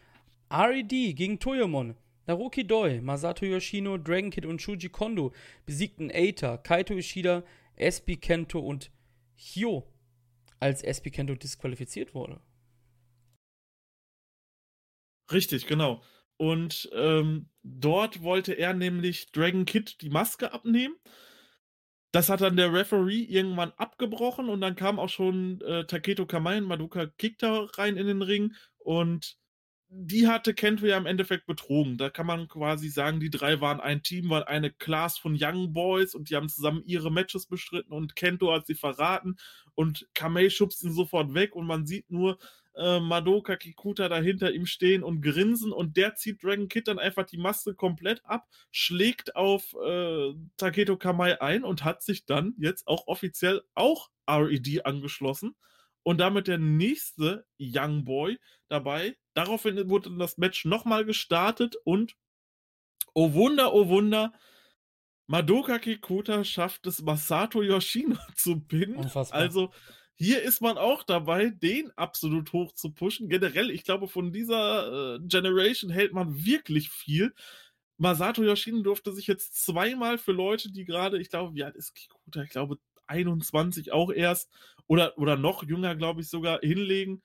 RED 0.51 0.89
gegen 0.89 1.39
Toyomon. 1.39 1.95
Naruki 2.27 2.67
Doi, 2.67 3.01
Masato 3.01 3.45
Yoshino, 3.47 3.97
Dragon 3.97 4.31
Kid 4.31 4.45
und 4.45 4.61
Shuji 4.61 4.91
Kondo 4.91 5.33
besiegten 5.65 6.11
Eita, 6.11 6.59
Kaito 6.59 6.95
Ishida, 6.95 7.43
SB 7.77 8.17
Kento 8.17 8.61
und 8.61 8.91
Hyo, 9.35 9.91
als 10.61 10.83
SB 10.83 11.11
Kento 11.11 11.35
disqualifiziert 11.35 12.15
wurde. 12.15 12.41
Richtig, 15.31 15.67
genau. 15.67 16.03
Und 16.39 16.89
ähm, 16.95 17.51
dort 17.63 18.23
wollte 18.23 18.55
er 18.55 18.73
nämlich 18.73 19.31
Dragon 19.33 19.65
Kid 19.67 20.01
die 20.01 20.09
Maske 20.09 20.53
abnehmen. 20.53 20.95
Das 22.13 22.31
hat 22.31 22.41
dann 22.41 22.57
der 22.57 22.73
Referee 22.73 23.23
irgendwann 23.25 23.73
abgebrochen 23.77 24.49
und 24.49 24.63
dann 24.63 24.77
kam 24.77 24.99
auch 24.99 25.11
schon 25.11 25.61
äh, 25.61 25.85
Taketo 25.85 26.25
Kamai 26.25 26.59
und 26.59 26.65
Madoka 26.65 27.07
Kikta 27.07 27.67
rein 27.75 27.99
in 27.99 28.07
den 28.07 28.23
Ring 28.23 28.55
und 28.79 29.37
die 29.91 30.29
hatte 30.29 30.55
Kento 30.55 30.87
ja 30.87 30.99
im 30.99 31.07
Endeffekt 31.07 31.47
betrogen. 31.47 31.97
Da 31.97 32.11
kann 32.11 32.27
man 32.27 32.47
quasi 32.49 32.89
sagen, 32.89 33.21
die 33.21 33.31
drei 33.31 33.61
waren 33.61 33.81
ein 33.81 34.03
Team, 34.03 34.29
waren 34.29 34.45
eine 34.45 34.71
Class 34.71 35.19
von 35.19 35.37
Young 35.39 35.73
Boys 35.73 36.15
und 36.15 36.31
die 36.31 36.37
haben 36.37 36.49
zusammen 36.49 36.83
ihre 36.85 37.11
Matches 37.11 37.47
bestritten 37.47 37.93
und 37.93 38.15
Kento 38.15 38.53
hat 38.53 38.67
sie 38.67 38.75
verraten 38.75 39.37
und 39.75 40.07
Kamei 40.15 40.51
schubst 40.51 40.83
ihn 40.83 40.93
sofort 40.93 41.35
weg 41.35 41.57
und 41.57 41.67
man 41.67 41.87
sieht 41.87 42.11
nur, 42.11 42.39
äh, 42.79 43.01
Madoka 43.01 43.57
Kikuta 43.57 44.09
dahinter 44.09 44.53
ihm 44.53 44.67
stehen 44.67 45.03
und 45.03 45.21
grinsen 45.21 45.73
und 45.73 45.97
der 45.97 46.15
zieht 46.15 46.43
Dragon 46.43 46.69
Kid 46.69 46.89
dann 46.89 46.99
einfach 46.99 47.25
die 47.25 47.39
Maske 47.39 47.75
komplett 47.75 48.25
ab, 48.25 48.47
schlägt 48.71 49.37
auf 49.37 49.75
äh, 49.85 50.35
Taketo 50.57 50.97
Kamai 50.97 51.41
ein 51.41 51.65
und 51.65 51.85
hat 51.85 52.03
sich 52.03 52.25
dann 52.25 52.55
jetzt 52.59 52.87
auch 52.87 53.07
offiziell 53.07 53.63
auch 53.75 54.11
RED 54.29 54.87
angeschlossen 54.87 55.57
und 56.03 56.19
damit 56.19 56.47
der 56.47 56.59
nächste 56.59 57.45
Young 57.59 58.05
Boy 58.05 58.39
dabei. 58.69 59.17
Daraufhin 59.35 59.91
wurde 59.91 60.17
das 60.17 60.39
Match 60.39 60.65
nochmal 60.65 61.05
gestartet 61.05 61.77
und 61.85 62.17
oh 63.15 63.33
Wunder, 63.33 63.75
oh 63.75 63.89
Wunder, 63.89 64.33
Madoka 65.27 65.79
Kikuta 65.79 66.43
schafft 66.45 66.87
es, 66.87 67.03
Masato 67.03 67.63
Yoshino 67.63 68.17
zu 68.35 68.61
pinnen. 68.61 68.97
Unfassbar. 68.97 69.41
Also 69.41 69.73
hier 70.19 70.43
ist 70.43 70.61
man 70.61 70.79
auch 70.79 71.05
dabei, 71.05 71.51
den 71.51 71.93
absolut 71.97 72.53
hoch 72.53 72.73
zu 72.73 72.91
pushen. 72.91 73.29
Generell, 73.29 73.71
ich 73.71 73.85
glaube, 73.85 74.09
von 74.09 74.33
dieser 74.33 75.17
äh, 75.17 75.21
Generation 75.21 75.91
hält 75.91 76.13
man 76.13 76.45
wirklich 76.45 76.91
viel. 76.91 77.33
Masato 77.99 78.43
Yoshino 78.43 78.83
durfte 78.83 79.13
sich 79.13 79.29
jetzt 79.29 79.65
zweimal 79.65 80.19
für 80.19 80.33
Leute, 80.33 80.73
die 80.73 80.85
gerade, 80.85 81.21
ich 81.21 81.31
glaube, 81.31 81.55
wie 81.55 81.63
alt 81.63 81.77
ist 81.77 81.95
Kikuta? 81.95 82.43
Ich 82.43 82.51
glaube, 82.51 82.79
21 83.07 83.93
auch 83.93 84.11
erst 84.11 84.51
oder, 84.89 85.17
oder 85.19 85.37
noch 85.37 85.63
jünger, 85.63 85.95
glaube 85.95 86.21
ich, 86.21 86.29
sogar 86.29 86.61
hinlegen. 86.61 87.23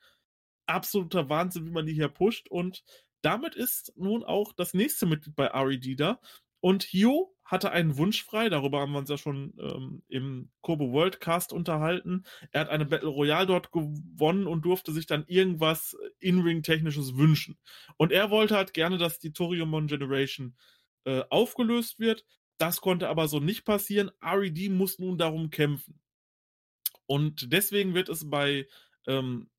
Absoluter 0.68 1.30
Wahnsinn, 1.30 1.65
wie 1.65 1.72
man 1.72 1.86
die 1.88 1.94
hier 1.94 2.10
pusht. 2.10 2.48
Und 2.49 2.84
damit 3.24 3.56
ist 3.56 3.94
nun 3.95 4.24
auch 4.24 4.53
das 4.53 4.74
nächste 4.76 5.07
Mitglied 5.07 5.36
bei 5.36 5.48
RED 5.48 5.99
da. 5.99 6.20
Und 6.64 6.84
Hio 6.84 7.35
hatte 7.44 7.72
einen 7.72 7.98
Wunsch 7.98 8.23
frei, 8.23 8.48
darüber 8.48 8.80
haben 8.80 8.94
wir 8.94 8.99
uns 8.99 9.10
ja 9.10 9.18
schon 9.18 9.53
ähm, 9.60 10.02
im 10.07 10.49
Kobo 10.61 10.94
Worldcast 10.94 11.52
unterhalten. 11.52 12.23
Er 12.53 12.61
hat 12.61 12.69
eine 12.69 12.85
Battle 12.85 13.10
Royale 13.10 13.45
dort 13.45 13.73
gewonnen 13.73 14.48
und 14.48 14.64
durfte 14.64 14.94
sich 14.94 15.06
dann 15.06 15.26
irgendwas 15.27 15.98
In-Ring-Technisches 16.22 17.18
wünschen. 17.18 17.60
Und 17.98 18.14
er 18.14 18.31
wollte 18.31 18.56
halt 18.56 18.73
gerne, 18.73 18.98
dass 18.98 19.19
die 19.19 19.34
Toriumon 19.34 19.88
Generation 19.88 20.56
äh, 21.03 21.23
aufgelöst 21.30 21.99
wird. 21.99 22.26
Das 22.57 22.80
konnte 22.80 23.10
aber 23.10 23.27
so 23.27 23.41
nicht 23.41 23.65
passieren. 23.65 24.10
RED 24.22 24.72
muss 24.72 24.99
nun 24.99 25.18
darum 25.18 25.49
kämpfen. 25.49 25.99
Und 27.07 27.52
deswegen 27.52 27.94
wird 27.94 28.07
es 28.07 28.30
bei 28.30 28.69
ähm, 29.06 29.49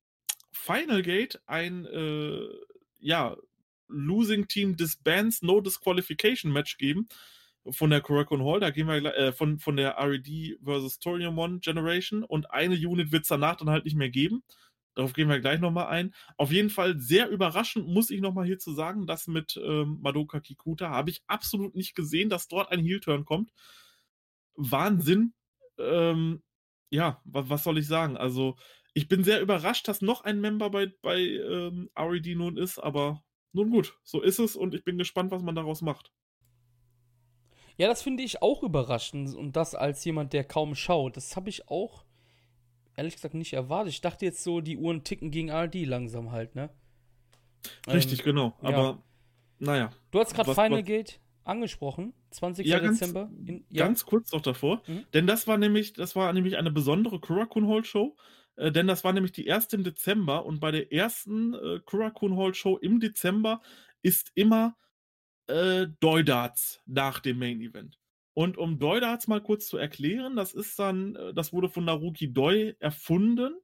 Final 0.51 1.03
Gate 1.03 1.39
ein 1.45 1.85
äh, 1.85 2.47
ja, 2.97 3.37
Losing 3.87 4.47
Team 4.47 4.75
Disbands 4.75 5.41
No 5.41 5.61
Disqualification 5.61 6.51
Match 6.51 6.77
geben 6.77 7.07
von 7.69 7.89
der 7.89 8.01
Korakuen 8.01 8.43
Hall, 8.43 8.59
da 8.59 8.69
gehen 8.69 8.87
wir 8.87 9.03
äh, 9.15 9.31
von, 9.31 9.59
von 9.59 9.75
der 9.75 9.97
RED 9.97 10.59
versus 10.63 10.99
Toriumon 10.99 11.61
Generation 11.61 12.23
und 12.23 12.51
eine 12.51 12.75
Unit 12.75 13.11
wird 13.11 13.23
es 13.23 13.29
danach 13.29 13.55
dann 13.55 13.69
halt 13.69 13.85
nicht 13.85 13.97
mehr 13.97 14.09
geben. 14.09 14.43
Darauf 14.93 15.13
gehen 15.13 15.27
wir 15.27 15.41
gleich 15.41 15.59
nochmal 15.59 15.87
ein. 15.87 16.13
Auf 16.37 16.51
jeden 16.51 16.69
Fall 16.69 16.97
sehr 16.99 17.29
überraschend, 17.29 17.87
muss 17.87 18.09
ich 18.09 18.21
nochmal 18.21 18.45
hierzu 18.45 18.73
sagen, 18.73 19.07
dass 19.07 19.27
mit 19.27 19.59
ähm, 19.61 19.99
Madoka 20.01 20.39
Kikuta 20.39 20.89
habe 20.89 21.09
ich 21.09 21.21
absolut 21.27 21.75
nicht 21.75 21.95
gesehen, 21.95 22.29
dass 22.29 22.47
dort 22.47 22.71
ein 22.71 22.79
Heel-Turn 22.79 23.25
kommt. 23.25 23.51
Wahnsinn. 24.55 25.33
Ähm, 25.77 26.43
ja, 26.91 27.21
was, 27.25 27.49
was 27.49 27.63
soll 27.65 27.77
ich 27.77 27.87
sagen? 27.87 28.15
Also, 28.15 28.55
ich 28.93 29.09
bin 29.09 29.25
sehr 29.25 29.41
überrascht, 29.41 29.89
dass 29.89 30.01
noch 30.01 30.23
ein 30.23 30.39
Member 30.39 30.69
bei, 30.69 30.93
bei 31.01 31.19
ähm, 31.19 31.89
RED 31.97 32.37
nun 32.37 32.55
ist, 32.55 32.79
aber 32.79 33.24
nun 33.55 33.69
gut, 33.69 33.97
so 34.03 34.21
ist 34.21 34.39
es 34.39 34.55
und 34.55 34.75
ich 34.75 34.83
bin 34.83 34.97
gespannt, 34.97 35.31
was 35.31 35.41
man 35.41 35.55
daraus 35.55 35.81
macht. 35.81 36.11
Ja, 37.77 37.87
das 37.87 38.01
finde 38.01 38.23
ich 38.23 38.41
auch 38.41 38.63
überraschend 38.63 39.33
und 39.33 39.55
das 39.55 39.75
als 39.75 40.03
jemand, 40.05 40.33
der 40.33 40.43
kaum 40.43 40.75
schaut. 40.75 41.17
Das 41.17 41.35
habe 41.35 41.49
ich 41.49 41.67
auch 41.69 42.05
ehrlich 42.95 43.15
gesagt 43.15 43.33
nicht 43.33 43.53
erwartet. 43.53 43.93
Ich 43.93 44.01
dachte 44.01 44.25
jetzt 44.25 44.43
so, 44.43 44.61
die 44.61 44.77
Uhren 44.77 45.03
ticken 45.03 45.31
gegen 45.31 45.49
RD 45.49 45.85
langsam 45.85 46.31
halt, 46.31 46.55
ne? 46.55 46.69
Richtig, 47.87 48.19
ähm, 48.19 48.25
genau. 48.25 48.53
Aber 48.61 48.77
ja. 48.77 49.03
naja. 49.59 49.91
Du 50.11 50.19
hast 50.19 50.33
gerade 50.33 50.53
Final 50.53 50.79
was, 50.79 50.85
Gate 50.85 51.19
angesprochen, 51.43 52.13
20. 52.31 52.65
Ja, 52.65 52.79
Dezember. 52.79 53.29
In, 53.45 53.65
ja. 53.69 53.85
Ganz 53.85 54.05
kurz 54.05 54.31
noch 54.31 54.41
davor, 54.41 54.81
mhm. 54.87 55.05
denn 55.13 55.27
das 55.27 55.47
war 55.47 55.57
nämlich, 55.57 55.93
das 55.93 56.15
war 56.15 56.31
nämlich 56.33 56.57
eine 56.57 56.71
besondere 56.71 57.19
Kurakun 57.19 57.67
Hall 57.67 57.85
Show. 57.85 58.15
Äh, 58.55 58.71
denn 58.71 58.87
das 58.87 59.03
war 59.03 59.13
nämlich 59.13 59.31
die 59.31 59.45
erste 59.45 59.75
im 59.75 59.83
Dezember 59.83 60.45
und 60.45 60.59
bei 60.59 60.71
der 60.71 60.91
ersten 60.91 61.53
äh, 61.53 61.79
Kurakun 61.85 62.37
Hall 62.37 62.53
Show 62.53 62.77
im 62.77 62.99
Dezember 62.99 63.61
ist 64.01 64.31
immer 64.35 64.77
äh, 65.47 65.87
Doidarts 65.99 66.81
nach 66.85 67.19
dem 67.19 67.39
Main 67.39 67.61
Event. 67.61 67.99
Und 68.33 68.57
um 68.57 68.79
Doidarts 68.79 69.27
mal 69.27 69.41
kurz 69.41 69.67
zu 69.67 69.77
erklären, 69.77 70.35
das 70.35 70.53
ist 70.53 70.77
dann, 70.79 71.15
äh, 71.15 71.33
das 71.33 71.53
wurde 71.53 71.69
von 71.69 71.85
Naruki 71.85 72.33
Doi 72.33 72.75
erfunden 72.79 73.55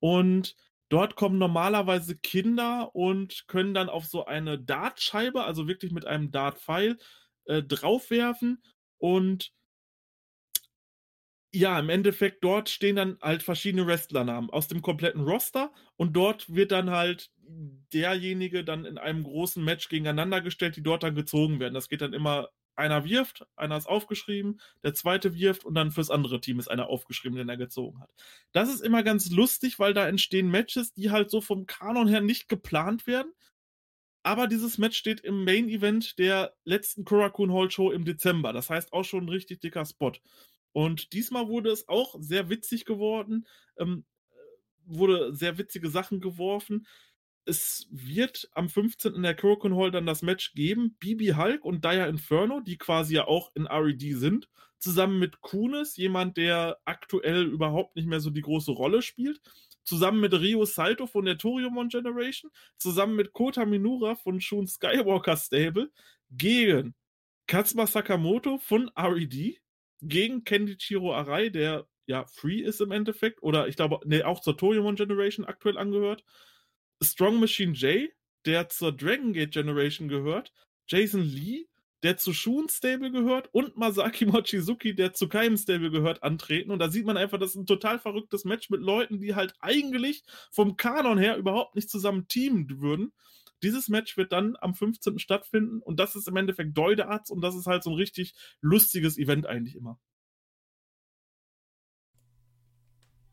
und 0.00 0.56
dort 0.88 1.16
kommen 1.16 1.38
normalerweise 1.38 2.16
Kinder 2.16 2.94
und 2.94 3.44
können 3.46 3.74
dann 3.74 3.88
auf 3.88 4.06
so 4.06 4.24
eine 4.24 4.58
Dartscheibe, 4.58 5.44
also 5.44 5.68
wirklich 5.68 5.92
mit 5.92 6.06
einem 6.06 6.30
Dartpfeil, 6.32 6.98
äh, 7.44 7.62
draufwerfen 7.62 8.62
und 8.98 9.52
ja, 11.52 11.78
im 11.78 11.88
Endeffekt, 11.88 12.44
dort 12.44 12.68
stehen 12.68 12.96
dann 12.96 13.18
halt 13.20 13.42
verschiedene 13.42 13.86
Wrestlernamen 13.86 14.50
aus 14.50 14.68
dem 14.68 14.82
kompletten 14.82 15.22
Roster 15.22 15.72
und 15.96 16.14
dort 16.14 16.54
wird 16.54 16.70
dann 16.72 16.90
halt 16.90 17.30
derjenige 17.92 18.64
dann 18.64 18.84
in 18.84 18.98
einem 18.98 19.24
großen 19.24 19.64
Match 19.64 19.88
gegeneinander 19.88 20.40
gestellt, 20.40 20.76
die 20.76 20.82
dort 20.82 21.02
dann 21.02 21.16
gezogen 21.16 21.58
werden. 21.58 21.74
Das 21.74 21.88
geht 21.88 22.02
dann 22.02 22.12
immer, 22.12 22.50
einer 22.76 23.04
wirft, 23.04 23.44
einer 23.56 23.76
ist 23.76 23.88
aufgeschrieben, 23.88 24.60
der 24.84 24.94
zweite 24.94 25.34
wirft 25.34 25.64
und 25.64 25.74
dann 25.74 25.90
fürs 25.90 26.10
andere 26.10 26.40
Team 26.40 26.60
ist 26.60 26.70
einer 26.70 26.88
aufgeschrieben, 26.88 27.36
den 27.36 27.48
er 27.48 27.56
gezogen 27.56 28.00
hat. 28.00 28.10
Das 28.52 28.72
ist 28.72 28.80
immer 28.80 29.02
ganz 29.02 29.30
lustig, 29.30 29.80
weil 29.80 29.92
da 29.92 30.06
entstehen 30.06 30.50
Matches, 30.50 30.92
die 30.92 31.10
halt 31.10 31.30
so 31.30 31.40
vom 31.40 31.66
Kanon 31.66 32.06
her 32.06 32.20
nicht 32.20 32.48
geplant 32.48 33.08
werden. 33.08 33.32
Aber 34.22 34.46
dieses 34.46 34.78
Match 34.78 34.98
steht 34.98 35.20
im 35.20 35.44
Main 35.44 35.68
Event 35.68 36.18
der 36.18 36.54
letzten 36.64 37.04
Korakuen 37.04 37.52
Hall 37.52 37.70
Show 37.70 37.90
im 37.90 38.04
Dezember. 38.04 38.52
Das 38.52 38.68
heißt 38.68 38.92
auch 38.92 39.04
schon 39.04 39.24
ein 39.24 39.30
richtig 39.30 39.60
dicker 39.60 39.84
Spot. 39.86 40.12
Und 40.72 41.12
diesmal 41.12 41.48
wurde 41.48 41.70
es 41.70 41.88
auch 41.88 42.14
sehr 42.20 42.48
witzig 42.48 42.84
geworden, 42.84 43.46
ähm, 43.76 44.04
wurde 44.84 45.34
sehr 45.34 45.58
witzige 45.58 45.90
Sachen 45.90 46.20
geworfen. 46.20 46.86
Es 47.44 47.88
wird 47.90 48.48
am 48.52 48.68
15. 48.68 49.14
in 49.14 49.22
der 49.22 49.34
Kurokun 49.34 49.76
Hall 49.76 49.90
dann 49.90 50.06
das 50.06 50.22
Match 50.22 50.52
geben. 50.54 50.96
Bibi 51.00 51.28
Hulk 51.36 51.64
und 51.64 51.84
Dire 51.84 52.08
Inferno, 52.08 52.60
die 52.60 52.76
quasi 52.76 53.14
ja 53.16 53.26
auch 53.26 53.50
in 53.54 53.66
RED 53.66 54.16
sind, 54.16 54.48
zusammen 54.78 55.18
mit 55.18 55.40
Kunis, 55.40 55.96
jemand, 55.96 56.36
der 56.36 56.78
aktuell 56.84 57.44
überhaupt 57.44 57.96
nicht 57.96 58.06
mehr 58.06 58.20
so 58.20 58.30
die 58.30 58.42
große 58.42 58.72
Rolle 58.72 59.02
spielt, 59.02 59.40
zusammen 59.82 60.20
mit 60.20 60.34
Ryo 60.34 60.64
Salto 60.64 61.06
von 61.06 61.24
der 61.24 61.38
Toriumon 61.38 61.88
Generation, 61.88 62.50
zusammen 62.76 63.16
mit 63.16 63.32
Kota 63.32 63.64
Minura 63.64 64.14
von 64.14 64.40
Shun 64.40 64.66
Skywalker 64.66 65.36
Stable 65.36 65.90
gegen 66.30 66.94
Katsuma 67.46 67.86
Sakamoto 67.86 68.58
von 68.58 68.90
RED, 68.96 69.60
gegen 70.02 70.44
Kendichiro 70.44 71.14
Arai, 71.14 71.48
der 71.50 71.86
ja 72.06 72.26
free 72.26 72.60
ist 72.60 72.80
im 72.80 72.92
Endeffekt, 72.92 73.42
oder 73.42 73.68
ich 73.68 73.76
glaube, 73.76 74.00
nee, 74.04 74.22
auch 74.22 74.40
zur 74.40 74.56
Toriumon 74.56 74.96
Generation 74.96 75.44
aktuell 75.44 75.78
angehört. 75.78 76.24
Strong 77.02 77.40
Machine 77.40 77.72
J, 77.72 78.10
der 78.46 78.68
zur 78.68 78.92
Dragon 78.92 79.32
Gate 79.32 79.52
Generation 79.52 80.08
gehört. 80.08 80.52
Jason 80.88 81.22
Lee, 81.22 81.66
der 82.02 82.16
zu 82.16 82.32
Shun 82.32 82.68
Stable 82.68 83.10
gehört 83.10 83.48
und 83.52 83.76
Masaki 83.76 84.26
Mochizuki, 84.26 84.94
der 84.94 85.12
zu 85.12 85.28
keinem 85.28 85.56
Stable 85.56 85.90
gehört, 85.90 86.22
antreten. 86.22 86.70
Und 86.70 86.78
da 86.78 86.88
sieht 86.88 87.06
man 87.06 87.16
einfach, 87.16 87.38
das 87.38 87.50
ist 87.50 87.56
ein 87.56 87.66
total 87.66 87.98
verrücktes 87.98 88.44
Match 88.44 88.70
mit 88.70 88.80
Leuten, 88.80 89.20
die 89.20 89.34
halt 89.34 89.54
eigentlich 89.60 90.22
vom 90.50 90.76
Kanon 90.76 91.18
her 91.18 91.36
überhaupt 91.36 91.74
nicht 91.74 91.90
zusammen 91.90 92.26
teamen 92.28 92.80
würden. 92.80 93.12
Dieses 93.62 93.88
Match 93.88 94.16
wird 94.16 94.32
dann 94.32 94.56
am 94.60 94.74
15. 94.74 95.18
stattfinden 95.18 95.80
und 95.80 96.00
das 96.00 96.16
ist 96.16 96.28
im 96.28 96.36
Endeffekt 96.36 96.76
Deudarts 96.76 97.30
und 97.30 97.40
das 97.40 97.54
ist 97.54 97.66
halt 97.66 97.82
so 97.82 97.90
ein 97.90 97.96
richtig 97.96 98.34
lustiges 98.60 99.18
Event 99.18 99.46
eigentlich 99.46 99.76
immer. 99.76 99.98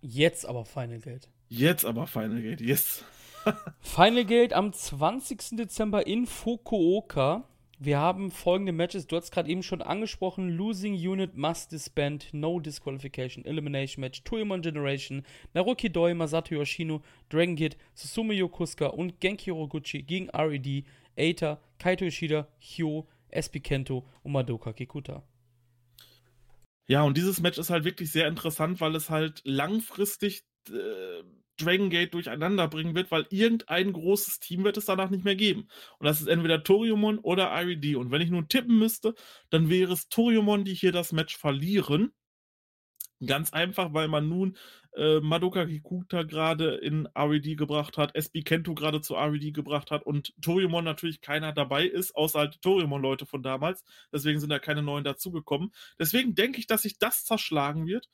Jetzt 0.02 0.45
aber 0.45 0.66
Final 0.66 0.99
Gate. 0.99 1.30
Jetzt 1.48 1.86
aber 1.86 2.08
Final 2.08 2.41
Gate, 2.41 2.62
yes. 2.62 3.04
Final 3.82 4.26
Gate 4.26 4.54
am 4.54 4.74
20. 4.74 5.58
Dezember 5.58 6.06
in 6.06 6.26
Fukuoka. 6.26 7.48
Wir 7.80 7.99
haben 7.99 8.32
folgende 8.32 8.72
Matches. 8.72 9.06
Du 9.06 9.16
hast 9.18 9.32
gerade 9.32 9.49
eben 9.49 9.62
schon 9.62 9.84
angesprochen: 9.84 10.49
Losing 10.49 10.95
Unit 10.95 11.38
must 11.38 11.72
disband, 11.72 12.30
no 12.34 12.60
disqualification, 12.60 13.45
Elimination 13.45 14.02
Match, 14.02 14.24
Toyomon 14.24 14.64
Generation, 14.64 15.24
Naruki 15.54 15.90
Doi, 15.90 16.16
Masato 16.16 16.56
Yoshino, 16.56 17.04
Dragon 17.30 17.56
Kid, 17.56 17.78
Susumu 17.94 18.34
Yokosuka 18.34 18.88
und 18.88 19.20
Genki 19.20 19.52
Horoguchi 19.52 20.02
gegen 20.02 20.30
RED, 20.32 20.86
Eita, 21.16 21.60
Kaito 21.78 22.06
Ishida, 22.06 22.48
Hyo, 22.58 23.08
SB 23.30 23.60
Kento 23.60 24.08
und 24.24 24.32
Madoka 24.32 24.74
Kikuta. 24.74 25.22
Ja, 26.88 27.04
und 27.04 27.16
dieses 27.16 27.41
Match 27.41 27.60
ist 27.60 27.70
halt 27.70 27.84
wirklich 27.84 28.12
sehr 28.12 28.28
interessant, 28.28 28.82
weil 28.82 28.95
es 28.95 29.12
halt 29.12 29.41
langfristig 29.44 30.45
äh, 30.70 31.22
Dragon 31.58 31.90
Gate 31.90 32.14
durcheinander 32.14 32.68
bringen 32.68 32.96
wird, 32.96 33.12
weil 33.12 33.26
irgendein 33.30 33.94
großes 33.94 34.40
Team 34.40 34.64
wird 34.64 34.78
es 34.78 34.86
danach 34.86 35.10
nicht 35.10 35.26
mehr 35.26 35.36
geben. 35.36 35.68
Und 36.00 36.06
das 36.06 36.22
ist 36.22 36.28
entweder 36.28 36.64
Toriumon 36.64 37.20
oder 37.20 37.52
RED. 37.52 37.96
Und 37.96 38.12
wenn 38.12 38.22
ich 38.22 38.30
nun 38.30 38.48
tippen 38.48 38.78
müsste, 38.78 39.16
dann 39.50 39.70
wäre 39.70 39.94
es 39.94 40.10
Toriumon, 40.10 40.66
die 40.66 40.74
hier 40.74 40.92
das 40.92 41.12
Match 41.12 41.38
verlieren. 41.38 42.14
Ganz 43.26 43.52
einfach, 43.52 43.94
weil 43.94 44.08
man 44.08 44.30
nun 44.30 44.58
äh, 44.96 45.20
Madoka 45.22 45.66
Kikuta 45.66 46.22
gerade 46.24 46.76
in 46.76 47.08
RED 47.16 47.58
gebracht 47.58 47.98
hat, 47.98 48.16
SB 48.16 48.44
Kento 48.44 48.76
gerade 48.76 49.02
zu 49.02 49.16
RED 49.16 49.54
gebracht 49.54 49.90
hat 49.90 50.04
und 50.04 50.34
Toriumon 50.42 50.84
natürlich 50.84 51.22
keiner 51.22 51.52
dabei 51.52 51.86
ist, 51.86 52.16
außer 52.16 52.40
halt 52.40 52.62
Toriumon-Leute 52.62 53.26
von 53.26 53.42
damals. 53.42 53.84
Deswegen 54.12 54.40
sind 54.40 54.50
da 54.52 54.60
keine 54.60 54.84
neuen 54.84 55.04
dazugekommen. 55.04 55.72
Deswegen 56.00 56.36
denke 56.36 56.60
ich, 56.60 56.68
dass 56.68 56.84
sich 56.84 57.00
das 57.00 57.26
zerschlagen 57.26 57.88
wird. 57.88 58.08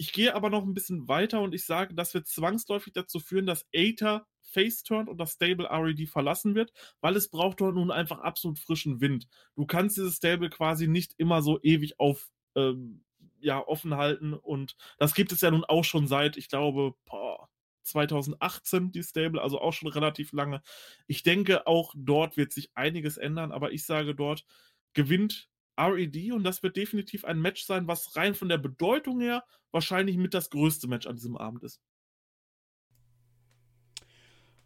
Ich 0.00 0.14
gehe 0.14 0.34
aber 0.34 0.48
noch 0.48 0.62
ein 0.62 0.72
bisschen 0.72 1.08
weiter 1.08 1.42
und 1.42 1.54
ich 1.54 1.66
sage, 1.66 1.92
das 1.94 2.14
wird 2.14 2.26
zwangsläufig 2.26 2.94
dazu 2.94 3.20
führen, 3.20 3.44
dass 3.44 3.66
Aether 3.74 4.26
face 4.40 4.82
turnt 4.82 5.10
und 5.10 5.18
das 5.18 5.32
Stable 5.32 5.68
RED 5.70 6.08
verlassen 6.08 6.54
wird, 6.54 6.72
weil 7.02 7.16
es 7.16 7.28
braucht 7.28 7.60
dort 7.60 7.74
nun 7.74 7.90
einfach 7.90 8.20
absolut 8.20 8.58
frischen 8.58 9.02
Wind. 9.02 9.28
Du 9.56 9.66
kannst 9.66 9.98
dieses 9.98 10.16
Stable 10.16 10.48
quasi 10.48 10.88
nicht 10.88 11.12
immer 11.18 11.42
so 11.42 11.60
ewig 11.62 12.00
auf 12.00 12.30
ähm, 12.54 13.04
ja, 13.40 13.62
offen 13.62 13.94
halten 13.94 14.32
und 14.32 14.74
das 14.96 15.12
gibt 15.12 15.32
es 15.32 15.42
ja 15.42 15.50
nun 15.50 15.66
auch 15.66 15.84
schon 15.84 16.06
seit, 16.06 16.38
ich 16.38 16.48
glaube, 16.48 16.94
boah, 17.04 17.50
2018 17.82 18.92
die 18.92 19.02
Stable, 19.02 19.42
also 19.42 19.60
auch 19.60 19.74
schon 19.74 19.88
relativ 19.88 20.32
lange. 20.32 20.62
Ich 21.08 21.24
denke, 21.24 21.66
auch 21.66 21.92
dort 21.94 22.38
wird 22.38 22.54
sich 22.54 22.70
einiges 22.74 23.18
ändern, 23.18 23.52
aber 23.52 23.72
ich 23.72 23.84
sage 23.84 24.14
dort, 24.14 24.46
gewinnt 24.94 25.50
RED 25.88 26.32
und 26.32 26.44
das 26.44 26.62
wird 26.62 26.76
definitiv 26.76 27.24
ein 27.24 27.40
Match 27.40 27.64
sein, 27.64 27.86
was 27.86 28.16
rein 28.16 28.34
von 28.34 28.48
der 28.48 28.58
Bedeutung 28.58 29.20
her 29.20 29.44
wahrscheinlich 29.70 30.16
mit 30.16 30.34
das 30.34 30.50
größte 30.50 30.88
Match 30.88 31.06
an 31.06 31.16
diesem 31.16 31.36
Abend 31.36 31.62
ist. 31.62 31.80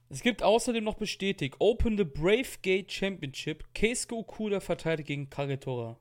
Es 0.09 0.23
gibt 0.23 0.43
außerdem 0.43 0.85
noch 0.85 0.97
bestätigt 0.97 1.57
Open 1.59 1.97
the 1.97 2.05
Brave 2.05 2.59
Gate 2.62 2.93
Championship. 2.93 3.65
Keisuke 3.74 4.15
Okuda 4.15 4.61
verteidigt 4.61 5.09
gegen 5.09 5.28
Kagetora. 5.28 5.99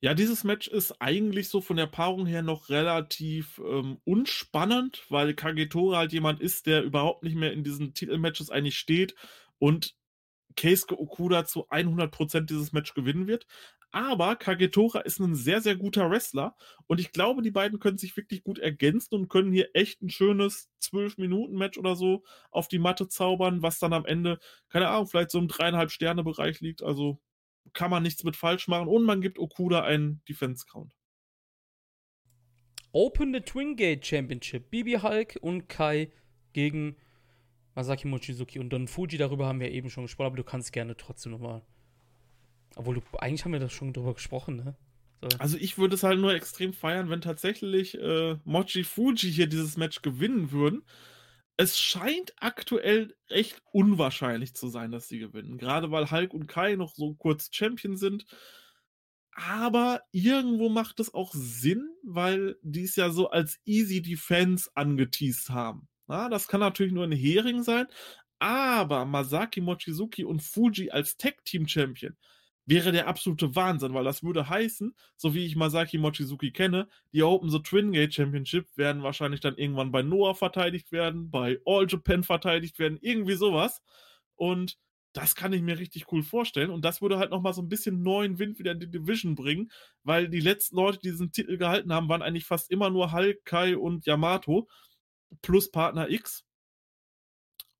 Ja, 0.00 0.12
dieses 0.12 0.44
Match 0.44 0.68
ist 0.68 1.00
eigentlich 1.00 1.48
so 1.48 1.60
von 1.62 1.78
der 1.78 1.86
Paarung 1.86 2.26
her 2.26 2.42
noch 2.42 2.68
relativ 2.68 3.58
ähm, 3.66 3.98
unspannend, 4.04 5.04
weil 5.08 5.32
Kagetora 5.34 5.98
halt 5.98 6.12
jemand 6.12 6.40
ist, 6.40 6.66
der 6.66 6.82
überhaupt 6.82 7.22
nicht 7.22 7.34
mehr 7.34 7.52
in 7.52 7.64
diesen 7.64 7.94
Titelmatches 7.94 8.50
eigentlich 8.50 8.76
steht 8.76 9.14
und 9.58 9.96
Keisuke 10.56 10.98
Okuda 10.98 11.44
zu 11.44 11.68
100% 11.68 12.46
dieses 12.46 12.72
Match 12.72 12.94
gewinnen 12.94 13.26
wird. 13.26 13.46
Aber 13.92 14.36
Kagetora 14.36 15.00
ist 15.00 15.20
ein 15.20 15.34
sehr, 15.34 15.60
sehr 15.60 15.76
guter 15.76 16.10
Wrestler 16.10 16.56
und 16.86 17.00
ich 17.00 17.12
glaube, 17.12 17.40
die 17.42 17.50
beiden 17.50 17.78
können 17.78 17.98
sich 17.98 18.16
wirklich 18.16 18.42
gut 18.42 18.58
ergänzen 18.58 19.14
und 19.14 19.28
können 19.28 19.52
hier 19.52 19.70
echt 19.74 20.02
ein 20.02 20.10
schönes 20.10 20.68
12-Minuten-Match 20.82 21.78
oder 21.78 21.96
so 21.96 22.24
auf 22.50 22.68
die 22.68 22.78
Matte 22.78 23.08
zaubern, 23.08 23.62
was 23.62 23.78
dann 23.78 23.92
am 23.92 24.04
Ende, 24.04 24.38
keine 24.68 24.88
Ahnung, 24.88 25.06
vielleicht 25.06 25.30
so 25.30 25.38
im 25.38 25.48
dreieinhalb 25.48 25.90
Sterne-Bereich 25.90 26.60
liegt. 26.60 26.82
Also 26.82 27.20
kann 27.72 27.90
man 27.90 28.02
nichts 28.02 28.24
mit 28.24 28.36
falsch 28.36 28.68
machen 28.68 28.88
und 28.88 29.04
man 29.04 29.20
gibt 29.20 29.38
Okuda 29.38 29.82
einen 29.82 30.22
Defense-Count. 30.28 30.92
Open 32.92 33.32
the 33.32 33.40
Twin 33.40 33.76
Gate 33.76 34.06
Championship. 34.06 34.70
Bibi 34.70 34.94
Hulk 34.94 35.38
und 35.40 35.68
Kai 35.68 36.12
gegen 36.52 36.96
Masaki 37.76 38.08
Mochizuki 38.08 38.58
und 38.58 38.70
Don 38.70 38.88
Fuji, 38.88 39.18
darüber 39.18 39.46
haben 39.46 39.60
wir 39.60 39.70
eben 39.70 39.90
schon 39.90 40.04
gesprochen, 40.04 40.28
aber 40.28 40.36
du 40.36 40.44
kannst 40.44 40.72
gerne 40.72 40.96
trotzdem 40.96 41.32
nochmal. 41.32 41.62
Obwohl, 42.74 42.94
du, 42.94 43.02
eigentlich 43.18 43.44
haben 43.44 43.52
wir 43.52 43.60
das 43.60 43.72
schon 43.72 43.92
drüber 43.92 44.14
gesprochen, 44.14 44.56
ne? 44.56 44.76
So. 45.20 45.28
Also 45.38 45.56
ich 45.58 45.78
würde 45.78 45.94
es 45.94 46.02
halt 46.02 46.18
nur 46.18 46.34
extrem 46.34 46.72
feiern, 46.72 47.08
wenn 47.10 47.20
tatsächlich 47.20 47.98
äh, 47.98 48.36
Mochi 48.44 48.84
Fuji 48.84 49.30
hier 49.30 49.46
dieses 49.46 49.76
Match 49.76 50.02
gewinnen 50.02 50.50
würden. 50.52 50.84
Es 51.58 51.78
scheint 51.78 52.34
aktuell 52.38 53.14
echt 53.28 53.62
unwahrscheinlich 53.72 54.54
zu 54.54 54.68
sein, 54.68 54.90
dass 54.90 55.08
sie 55.08 55.18
gewinnen. 55.18 55.56
Gerade 55.56 55.90
weil 55.90 56.10
Hulk 56.10 56.34
und 56.34 56.48
Kai 56.48 56.76
noch 56.76 56.94
so 56.94 57.14
kurz 57.14 57.48
Champion 57.50 57.96
sind. 57.96 58.26
Aber 59.32 60.02
irgendwo 60.12 60.68
macht 60.68 61.00
es 61.00 61.12
auch 61.12 61.32
Sinn, 61.34 61.88
weil 62.02 62.56
die 62.62 62.84
es 62.84 62.96
ja 62.96 63.10
so 63.10 63.30
als 63.30 63.58
Easy 63.64 64.02
Defense 64.02 64.70
angeteased 64.74 65.50
haben. 65.50 65.88
Na, 66.08 66.28
das 66.28 66.46
kann 66.48 66.60
natürlich 66.60 66.92
nur 66.92 67.04
ein 67.04 67.12
Hering 67.12 67.62
sein, 67.62 67.86
aber 68.38 69.04
Masaki 69.04 69.60
Mochizuki 69.60 70.24
und 70.24 70.42
Fuji 70.42 70.90
als 70.90 71.16
Tag 71.16 71.44
Team 71.44 71.66
Champion, 71.66 72.16
wäre 72.66 72.92
der 72.92 73.06
absolute 73.08 73.54
Wahnsinn, 73.54 73.94
weil 73.94 74.04
das 74.04 74.22
würde 74.24 74.48
heißen, 74.48 74.94
so 75.16 75.34
wie 75.34 75.46
ich 75.46 75.56
Masaki 75.56 75.98
Mochizuki 75.98 76.50
kenne, 76.50 76.88
die 77.12 77.22
Open 77.22 77.48
the 77.50 77.60
Twin 77.62 77.92
Gate 77.92 78.12
Championship 78.14 78.66
werden 78.76 79.02
wahrscheinlich 79.02 79.40
dann 79.40 79.56
irgendwann 79.56 79.92
bei 79.92 80.02
Noah 80.02 80.34
verteidigt 80.34 80.90
werden, 80.92 81.30
bei 81.30 81.60
All 81.64 81.86
Japan 81.88 82.24
verteidigt 82.24 82.78
werden, 82.78 82.98
irgendwie 83.00 83.34
sowas. 83.34 83.82
Und 84.34 84.78
das 85.12 85.34
kann 85.34 85.52
ich 85.52 85.62
mir 85.62 85.78
richtig 85.78 86.12
cool 86.12 86.22
vorstellen. 86.22 86.70
Und 86.70 86.84
das 86.84 87.00
würde 87.00 87.18
halt 87.18 87.30
nochmal 87.30 87.54
so 87.54 87.62
ein 87.62 87.68
bisschen 87.68 88.02
neuen 88.02 88.38
Wind 88.38 88.58
wieder 88.58 88.72
in 88.72 88.80
die 88.80 88.90
Division 88.90 89.34
bringen, 89.34 89.70
weil 90.02 90.28
die 90.28 90.40
letzten 90.40 90.76
Leute, 90.76 90.98
die 90.98 91.10
diesen 91.10 91.32
Titel 91.32 91.56
gehalten 91.56 91.92
haben, 91.92 92.08
waren 92.08 92.20
eigentlich 92.22 92.44
fast 92.46 92.70
immer 92.70 92.90
nur 92.90 93.12
Hulk, 93.12 93.44
Kai 93.44 93.76
und 93.78 94.06
Yamato 94.06 94.68
plus 95.42 95.70
Partner 95.70 96.08
X. 96.10 96.44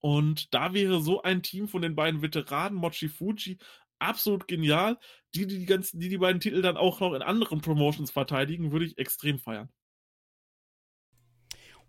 Und 0.01 0.55
da 0.55 0.73
wäre 0.73 1.01
so 1.01 1.23
ein 1.23 1.43
Team 1.43 1.69
von 1.69 1.83
den 1.83 1.97
beiden 1.97 2.23
Veteranen, 2.23 2.79
Mochi 2.79 3.09
Fuji, 3.09 3.59
absolut 3.99 4.47
genial. 4.47 4.99
Die, 5.35 5.47
die 5.47 5.59
die, 5.59 5.67
ganzen, 5.67 5.99
die, 6.01 6.09
die 6.09 6.19
beiden 6.19 6.41
Titel 6.41 6.63
dann 6.63 6.77
auch 6.77 7.01
noch 7.01 7.15
in 7.15 7.23
anderen 7.23 7.61
Promotions 7.61 8.11
verteidigen, 8.11 8.73
würde 8.73 8.87
ich 8.87 8.99
extrem 8.99 9.39
feiern. 9.39 9.69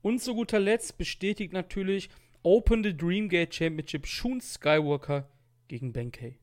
Und 0.01 0.21
zu 0.21 0.33
guter 0.33 0.59
Letzt 0.59 0.97
bestätigt 0.97 1.53
natürlich 1.53 2.09
Open 2.43 2.83
the 2.83 2.95
Dreamgate 2.95 3.53
Championship 3.53 4.07
Shun 4.07 4.39
Skywalker 4.41 5.29
gegen 5.67 5.91
Benkei. 5.91 6.39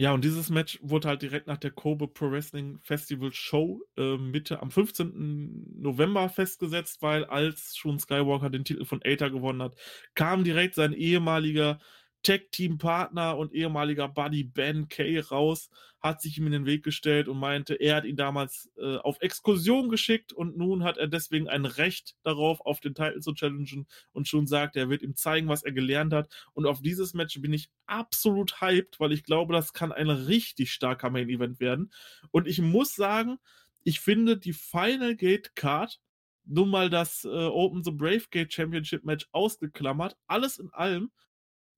Ja, 0.00 0.14
und 0.14 0.24
dieses 0.24 0.48
Match 0.48 0.78
wurde 0.80 1.08
halt 1.08 1.20
direkt 1.20 1.46
nach 1.46 1.58
der 1.58 1.72
Kobe 1.72 2.08
Pro 2.08 2.30
Wrestling 2.30 2.78
Festival 2.80 3.34
Show 3.34 3.82
äh, 3.98 4.16
Mitte 4.16 4.62
am 4.62 4.70
15. 4.70 5.74
November 5.78 6.30
festgesetzt, 6.30 7.02
weil 7.02 7.26
als 7.26 7.76
Shun 7.76 7.98
Skywalker 7.98 8.48
den 8.48 8.64
Titel 8.64 8.86
von 8.86 9.02
Aether 9.04 9.28
gewonnen 9.28 9.60
hat, 9.60 9.76
kam 10.14 10.42
direkt 10.42 10.74
sein 10.74 10.94
ehemaliger 10.94 11.80
Tag-Team-Partner 12.22 13.36
und 13.36 13.52
ehemaliger 13.52 14.08
Buddy 14.08 14.44
Ben 14.44 14.88
Kay 14.88 15.18
raus, 15.20 15.70
hat 16.00 16.22
sich 16.22 16.38
ihm 16.38 16.46
in 16.46 16.52
den 16.52 16.66
Weg 16.66 16.82
gestellt 16.82 17.28
und 17.28 17.38
meinte, 17.38 17.74
er 17.74 17.96
hat 17.96 18.04
ihn 18.04 18.16
damals 18.16 18.70
äh, 18.78 18.96
auf 18.96 19.20
Exkursion 19.20 19.90
geschickt 19.90 20.32
und 20.32 20.56
nun 20.56 20.82
hat 20.82 20.96
er 20.96 21.08
deswegen 21.08 21.48
ein 21.48 21.66
Recht 21.66 22.16
darauf, 22.22 22.60
auf 22.62 22.80
den 22.80 22.94
Titel 22.94 23.20
zu 23.20 23.34
challengen 23.34 23.86
und 24.12 24.26
schon 24.26 24.46
sagt, 24.46 24.76
er 24.76 24.88
wird 24.88 25.02
ihm 25.02 25.14
zeigen, 25.14 25.48
was 25.48 25.62
er 25.62 25.72
gelernt 25.72 26.14
hat. 26.14 26.32
Und 26.54 26.66
auf 26.66 26.80
dieses 26.80 27.12
Match 27.12 27.40
bin 27.40 27.52
ich 27.52 27.70
absolut 27.86 28.60
hyped, 28.60 28.98
weil 28.98 29.12
ich 29.12 29.24
glaube, 29.24 29.52
das 29.52 29.72
kann 29.72 29.92
ein 29.92 30.08
richtig 30.08 30.72
starker 30.72 31.10
Main-Event 31.10 31.60
werden. 31.60 31.92
Und 32.30 32.48
ich 32.48 32.60
muss 32.60 32.94
sagen, 32.94 33.38
ich 33.84 34.00
finde 34.00 34.38
die 34.38 34.52
Final 34.52 35.16
Gate 35.16 35.54
Card 35.54 36.00
nun 36.44 36.70
mal 36.70 36.90
das 36.90 37.24
äh, 37.24 37.28
Open 37.28 37.84
the 37.84 37.92
Brave 37.92 38.24
Gate 38.30 38.52
Championship 38.52 39.04
Match 39.04 39.28
ausgeklammert. 39.32 40.16
Alles 40.26 40.58
in 40.58 40.70
allem 40.70 41.10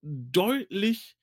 deutlich 0.03 1.17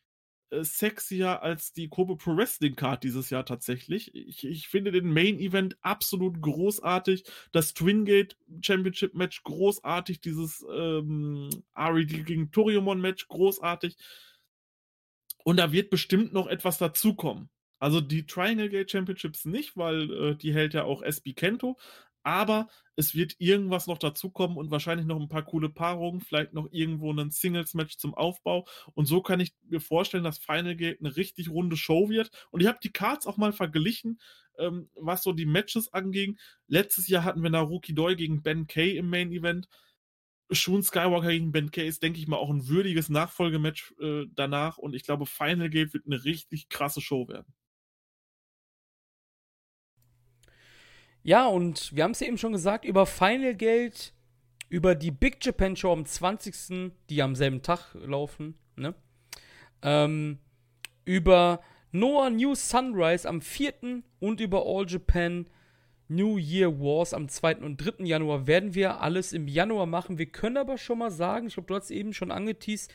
äh, 0.51 0.63
sexier 0.63 1.43
als 1.43 1.73
die 1.73 1.89
Kobe 1.89 2.17
Pro 2.17 2.35
Wrestling 2.35 2.75
Card 2.75 3.03
dieses 3.03 3.29
Jahr 3.29 3.45
tatsächlich. 3.45 4.13
Ich, 4.15 4.43
ich 4.45 4.67
finde 4.67 4.91
den 4.91 5.11
Main 5.11 5.39
Event 5.39 5.77
absolut 5.81 6.41
großartig. 6.41 7.23
Das 7.51 7.73
Twin 7.73 8.05
Gate 8.05 8.37
Championship 8.61 9.13
Match 9.13 9.43
großartig. 9.43 10.21
Dieses 10.21 10.65
ähm, 10.73 11.49
RED 11.75 12.25
gegen 12.25 12.51
Toriumon 12.51 13.01
Match 13.01 13.27
großartig. 13.27 13.97
Und 15.43 15.57
da 15.57 15.71
wird 15.71 15.89
bestimmt 15.89 16.33
noch 16.33 16.47
etwas 16.47 16.77
dazukommen. 16.77 17.49
Also 17.79 18.01
die 18.01 18.25
Triangle 18.25 18.69
Gate 18.69 18.91
Championships 18.91 19.45
nicht, 19.45 19.77
weil 19.77 20.11
äh, 20.11 20.35
die 20.35 20.53
hält 20.53 20.73
ja 20.73 20.83
auch 20.83 21.01
SB 21.01 21.33
Kento 21.33 21.77
aber 22.23 22.67
es 22.95 23.15
wird 23.15 23.35
irgendwas 23.39 23.87
noch 23.87 23.97
dazukommen 23.97 24.57
und 24.57 24.71
wahrscheinlich 24.71 25.07
noch 25.07 25.19
ein 25.19 25.29
paar 25.29 25.45
coole 25.45 25.69
Paarungen, 25.69 26.21
vielleicht 26.21 26.53
noch 26.53 26.67
irgendwo 26.71 27.11
ein 27.13 27.31
Singles-Match 27.31 27.97
zum 27.97 28.13
Aufbau. 28.13 28.67
Und 28.93 29.05
so 29.05 29.21
kann 29.21 29.39
ich 29.39 29.53
mir 29.69 29.79
vorstellen, 29.79 30.23
dass 30.23 30.37
Final 30.37 30.75
Gate 30.75 30.99
eine 30.99 31.15
richtig 31.15 31.49
runde 31.49 31.77
Show 31.77 32.09
wird. 32.09 32.29
Und 32.51 32.61
ich 32.61 32.67
habe 32.67 32.79
die 32.83 32.91
Cards 32.91 33.25
auch 33.25 33.37
mal 33.37 33.53
verglichen, 33.53 34.19
ähm, 34.57 34.89
was 34.95 35.23
so 35.23 35.31
die 35.31 35.45
Matches 35.45 35.93
anging. 35.93 36.37
Letztes 36.67 37.07
Jahr 37.07 37.23
hatten 37.23 37.41
wir 37.41 37.49
Naruki 37.49 37.95
Doi 37.95 38.15
gegen 38.15 38.43
Ben 38.43 38.67
Kay 38.67 38.97
im 38.97 39.09
Main 39.09 39.31
Event. 39.31 39.67
Shun 40.51 40.83
Skywalker 40.83 41.29
gegen 41.29 41.51
Ben 41.51 41.71
Kay 41.71 41.87
ist, 41.87 42.01
denke 42.03 42.19
ich 42.19 42.27
mal, 42.27 42.37
auch 42.37 42.49
ein 42.49 42.67
würdiges 42.67 43.09
Nachfolgematch 43.09 43.93
äh, 44.01 44.25
danach. 44.33 44.77
Und 44.77 44.95
ich 44.95 45.03
glaube, 45.03 45.25
Final 45.25 45.69
Gate 45.69 45.93
wird 45.93 46.05
eine 46.05 46.23
richtig 46.25 46.69
krasse 46.69 47.01
Show 47.01 47.27
werden. 47.27 47.53
Ja, 51.23 51.47
und 51.47 51.95
wir 51.95 52.03
haben 52.03 52.11
es 52.11 52.19
ja 52.19 52.27
eben 52.27 52.37
schon 52.37 52.53
gesagt, 52.53 52.85
über 52.85 53.05
Final 53.05 53.55
Gate, 53.55 54.13
über 54.69 54.95
die 54.95 55.11
Big 55.11 55.43
Japan 55.43 55.75
Show 55.75 55.91
am 55.91 56.05
20., 56.05 56.91
die 57.09 57.21
am 57.21 57.35
selben 57.35 57.61
Tag 57.61 57.93
laufen, 57.95 58.55
ne? 58.75 58.95
Ähm, 59.81 60.39
über 61.05 61.61
Noah 61.91 62.29
New 62.29 62.55
Sunrise 62.55 63.27
am 63.27 63.41
4. 63.41 64.03
und 64.19 64.39
über 64.39 64.63
All 64.65 64.85
Japan 64.87 65.47
New 66.07 66.37
Year 66.37 66.79
Wars 66.79 67.13
am 67.13 67.29
2. 67.29 67.57
und 67.57 67.77
3. 67.77 68.03
Januar 68.05 68.47
werden 68.47 68.73
wir 68.73 69.01
alles 69.01 69.31
im 69.31 69.47
Januar 69.47 69.85
machen. 69.85 70.17
Wir 70.17 70.25
können 70.25 70.57
aber 70.57 70.77
schon 70.77 70.99
mal 70.99 71.11
sagen, 71.11 71.47
ich 71.47 71.53
glaube, 71.53 71.67
du 71.67 71.75
hast 71.75 71.91
eben 71.91 72.13
schon 72.13 72.31
angeteased, 72.31 72.91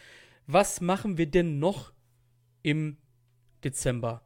was 0.47 0.81
machen 0.81 1.17
wir 1.17 1.27
denn 1.27 1.59
noch 1.59 1.93
im 2.63 2.97
Dezember? 3.63 4.23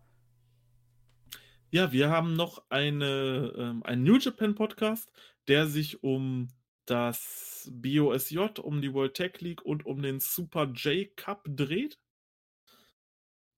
Ja, 1.70 1.92
wir 1.92 2.08
haben 2.08 2.34
noch 2.34 2.64
eine, 2.70 3.52
ähm, 3.56 3.82
einen 3.82 4.02
New 4.02 4.16
Japan 4.16 4.54
Podcast, 4.54 5.12
der 5.48 5.66
sich 5.66 6.02
um 6.02 6.48
das 6.86 7.70
BOSJ, 7.70 8.38
um 8.62 8.80
die 8.80 8.94
World 8.94 9.14
Tech 9.14 9.40
League 9.40 9.62
und 9.64 9.84
um 9.84 10.00
den 10.00 10.18
Super 10.20 10.64
J 10.72 11.14
Cup 11.16 11.44
dreht. 11.46 11.98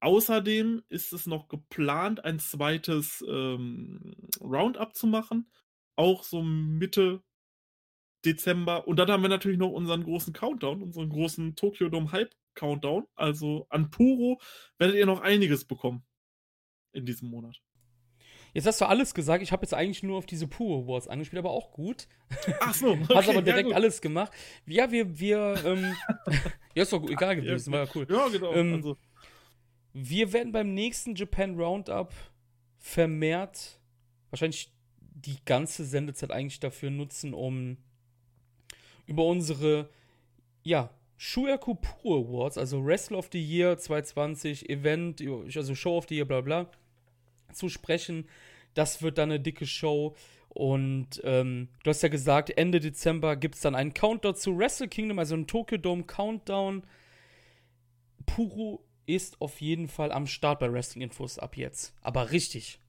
Außerdem 0.01 0.83
ist 0.89 1.13
es 1.13 1.27
noch 1.27 1.47
geplant, 1.49 2.25
ein 2.25 2.41
zweites 2.41 3.25
ähm, 3.29 4.17
Roundup 4.41 4.97
zu 4.97 5.07
machen. 5.07 5.49
Auch 5.95 6.25
so 6.25 6.43
Mitte 6.43 7.23
Dezember. 8.25 8.89
Und 8.89 8.97
dann 8.97 9.11
haben 9.11 9.23
wir 9.23 9.29
natürlich 9.29 9.59
noch 9.59 9.71
unseren 9.71 10.03
großen 10.03 10.33
Countdown, 10.33 10.83
unseren 10.83 11.11
großen 11.11 11.55
Tokyo 11.55 11.89
Dome 11.89 12.11
Hype 12.11 12.35
Countdown. 12.55 13.07
Also 13.15 13.67
an 13.69 13.91
Puro 13.91 14.41
werdet 14.79 14.97
ihr 14.97 15.07
noch 15.07 15.21
einiges 15.21 15.65
bekommen 15.65 16.05
in 16.93 17.07
diesem 17.07 17.29
Monat. 17.29 17.61
Jetzt 18.53 18.67
hast 18.67 18.81
du 18.81 18.87
alles 18.87 19.15
gesagt. 19.15 19.43
Ich 19.43 19.53
habe 19.53 19.63
jetzt 19.63 19.75
eigentlich 19.75 20.03
nur 20.03 20.19
auf 20.19 20.27
diese 20.27 20.47
Pure 20.47 20.85
Awards 20.85 21.09
angespielt, 21.09 21.39
aber 21.39 21.51
auch 21.51 21.73
gut. 21.73 22.09
Ach 22.61 22.75
so. 22.75 22.93
Okay, 23.01 23.15
hast 23.15 23.29
aber 23.29 23.43
direkt 23.43 23.71
ja, 23.71 23.77
alles 23.77 24.01
gemacht. 24.01 24.33
Ja, 24.67 24.91
wir, 24.91 25.19
wir, 25.19 25.63
ähm, 25.65 25.95
ja, 26.75 26.83
ist 26.83 26.93
doch 26.93 27.09
egal 27.09 27.37
gewesen, 27.37 27.73
war 27.73 27.85
ja 27.85 27.91
cool. 27.95 28.07
Ja, 28.09 28.29
genau. 28.29 28.53
Ähm, 28.53 28.75
also. 28.75 28.97
Wir 29.93 30.33
werden 30.33 30.53
beim 30.53 30.75
nächsten 30.75 31.15
Japan 31.15 31.59
Roundup 31.59 32.13
vermehrt 32.79 33.81
wahrscheinlich 34.31 34.73
die 35.01 35.37
ganze 35.45 35.85
Sendezeit 35.85 36.31
eigentlich 36.31 36.61
dafür 36.61 36.91
nutzen, 36.91 37.35
um 37.35 37.77
über 39.07 39.25
unsere, 39.25 39.91
ja, 40.63 40.91
Shuyaku 41.17 41.75
Pure 41.75 42.27
Awards, 42.27 42.57
also 42.57 42.83
Wrestle 42.85 43.17
of 43.17 43.29
the 43.33 43.43
Year 43.43 43.77
2020, 43.77 44.71
Event, 44.71 45.21
also 45.21 45.75
Show 45.75 45.99
of 45.99 46.07
the 46.09 46.15
Year, 46.15 46.25
bla 46.25 46.41
bla, 46.41 46.71
zu 47.53 47.69
sprechen. 47.69 48.29
Das 48.75 49.03
wird 49.03 49.19
dann 49.19 49.31
eine 49.31 49.41
dicke 49.41 49.67
Show. 49.67 50.15
Und 50.49 51.21
ähm, 51.25 51.69
du 51.85 51.91
hast 51.91 52.03
ja 52.03 52.09
gesagt, 52.09 52.51
Ende 52.51 52.81
Dezember 52.81 53.37
gibt 53.37 53.55
es 53.55 53.61
dann 53.61 53.75
einen 53.75 53.95
Countdown 53.95 54.35
zu 54.35 54.59
Wrestle 54.59 54.89
Kingdom, 54.89 55.19
also 55.19 55.37
ein 55.37 55.47
Tokyo 55.47 55.79
Dome 55.79 56.05
Countdown. 56.05 56.83
Puro 58.27 58.85
ist 59.07 59.41
auf 59.41 59.61
jeden 59.61 59.89
Fall 59.89 60.13
am 60.13 60.27
Start 60.27 60.59
bei 60.61 60.73
Wrestling 60.73 61.03
Infos 61.03 61.39
ab 61.39 61.57
jetzt. 61.57 61.95
Aber 62.01 62.33
richtig. 62.33 62.81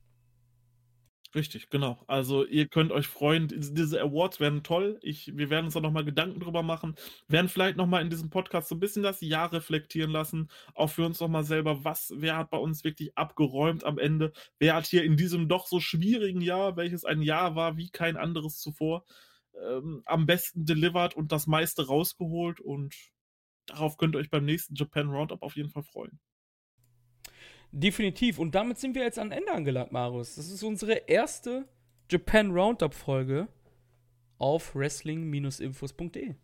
Richtig, 1.34 1.70
genau. 1.70 2.04
Also 2.08 2.46
ihr 2.46 2.68
könnt 2.68 2.92
euch 2.92 3.08
freuen, 3.08 3.48
diese 3.50 4.02
Awards 4.02 4.42
werden 4.42 4.64
toll. 4.64 5.00
Ich, 5.02 5.38
wir 5.38 5.50
werden 5.50 5.66
uns 5.66 5.76
da 5.76 5.80
nochmal 5.80 6.04
Gedanken 6.04 6.42
drüber 6.42 6.62
machen, 6.62 6.96
werden 7.30 7.48
vielleicht 7.48 7.78
nochmal 7.78 8.02
in 8.02 8.10
diesem 8.10 8.30
Podcast 8.30 8.68
so 8.68 8.76
ein 8.76 8.82
bisschen 8.82 9.02
das 9.04 9.22
Jahr 9.22 9.52
reflektieren 9.54 10.12
lassen, 10.12 10.50
auch 10.74 10.90
für 10.90 11.06
uns 11.06 11.22
nochmal 11.22 11.46
selber, 11.46 11.86
was, 11.86 12.12
wer 12.18 12.36
hat 12.36 12.50
bei 12.50 12.58
uns 12.58 12.84
wirklich 12.84 13.18
abgeräumt 13.18 13.86
am 13.86 13.98
Ende, 13.98 14.34
wer 14.60 14.76
hat 14.76 14.88
hier 14.88 15.06
in 15.06 15.16
diesem 15.16 15.48
doch 15.48 15.68
so 15.68 15.80
schwierigen 15.80 16.42
Jahr, 16.42 16.76
welches 16.76 17.06
ein 17.06 17.22
Jahr 17.22 17.56
war 17.56 17.78
wie 17.78 17.90
kein 17.90 18.18
anderes 18.18 18.58
zuvor, 18.60 19.06
ähm, 19.56 20.02
am 20.06 20.26
besten 20.26 20.66
delivered 20.66 21.16
und 21.16 21.32
das 21.32 21.48
meiste 21.48 21.88
rausgeholt 21.88 22.60
und 22.60 22.94
darauf 23.68 23.98
könnt 23.98 24.16
ihr 24.16 24.20
euch 24.20 24.30
beim 24.32 24.46
nächsten 24.46 24.76
Japan 24.76 25.10
Roundup 25.10 25.44
auf 25.44 25.56
jeden 25.56 25.70
Fall 25.70 25.84
freuen. 25.84 26.20
Definitiv. 27.72 28.38
Und 28.38 28.54
damit 28.54 28.80
sind 28.80 28.96
wir 28.96 29.04
jetzt 29.04 29.20
am 29.20 29.32
Ende 29.32 29.52
angelangt, 29.52 29.92
Marius. 29.92 30.36
Das 30.36 30.50
ist 30.50 30.64
unsere 30.64 30.94
erste 31.08 31.68
Japan 32.10 32.52
Roundup-Folge 32.52 33.48
auf 34.38 34.76
wrestling-infos.de. 34.76 36.36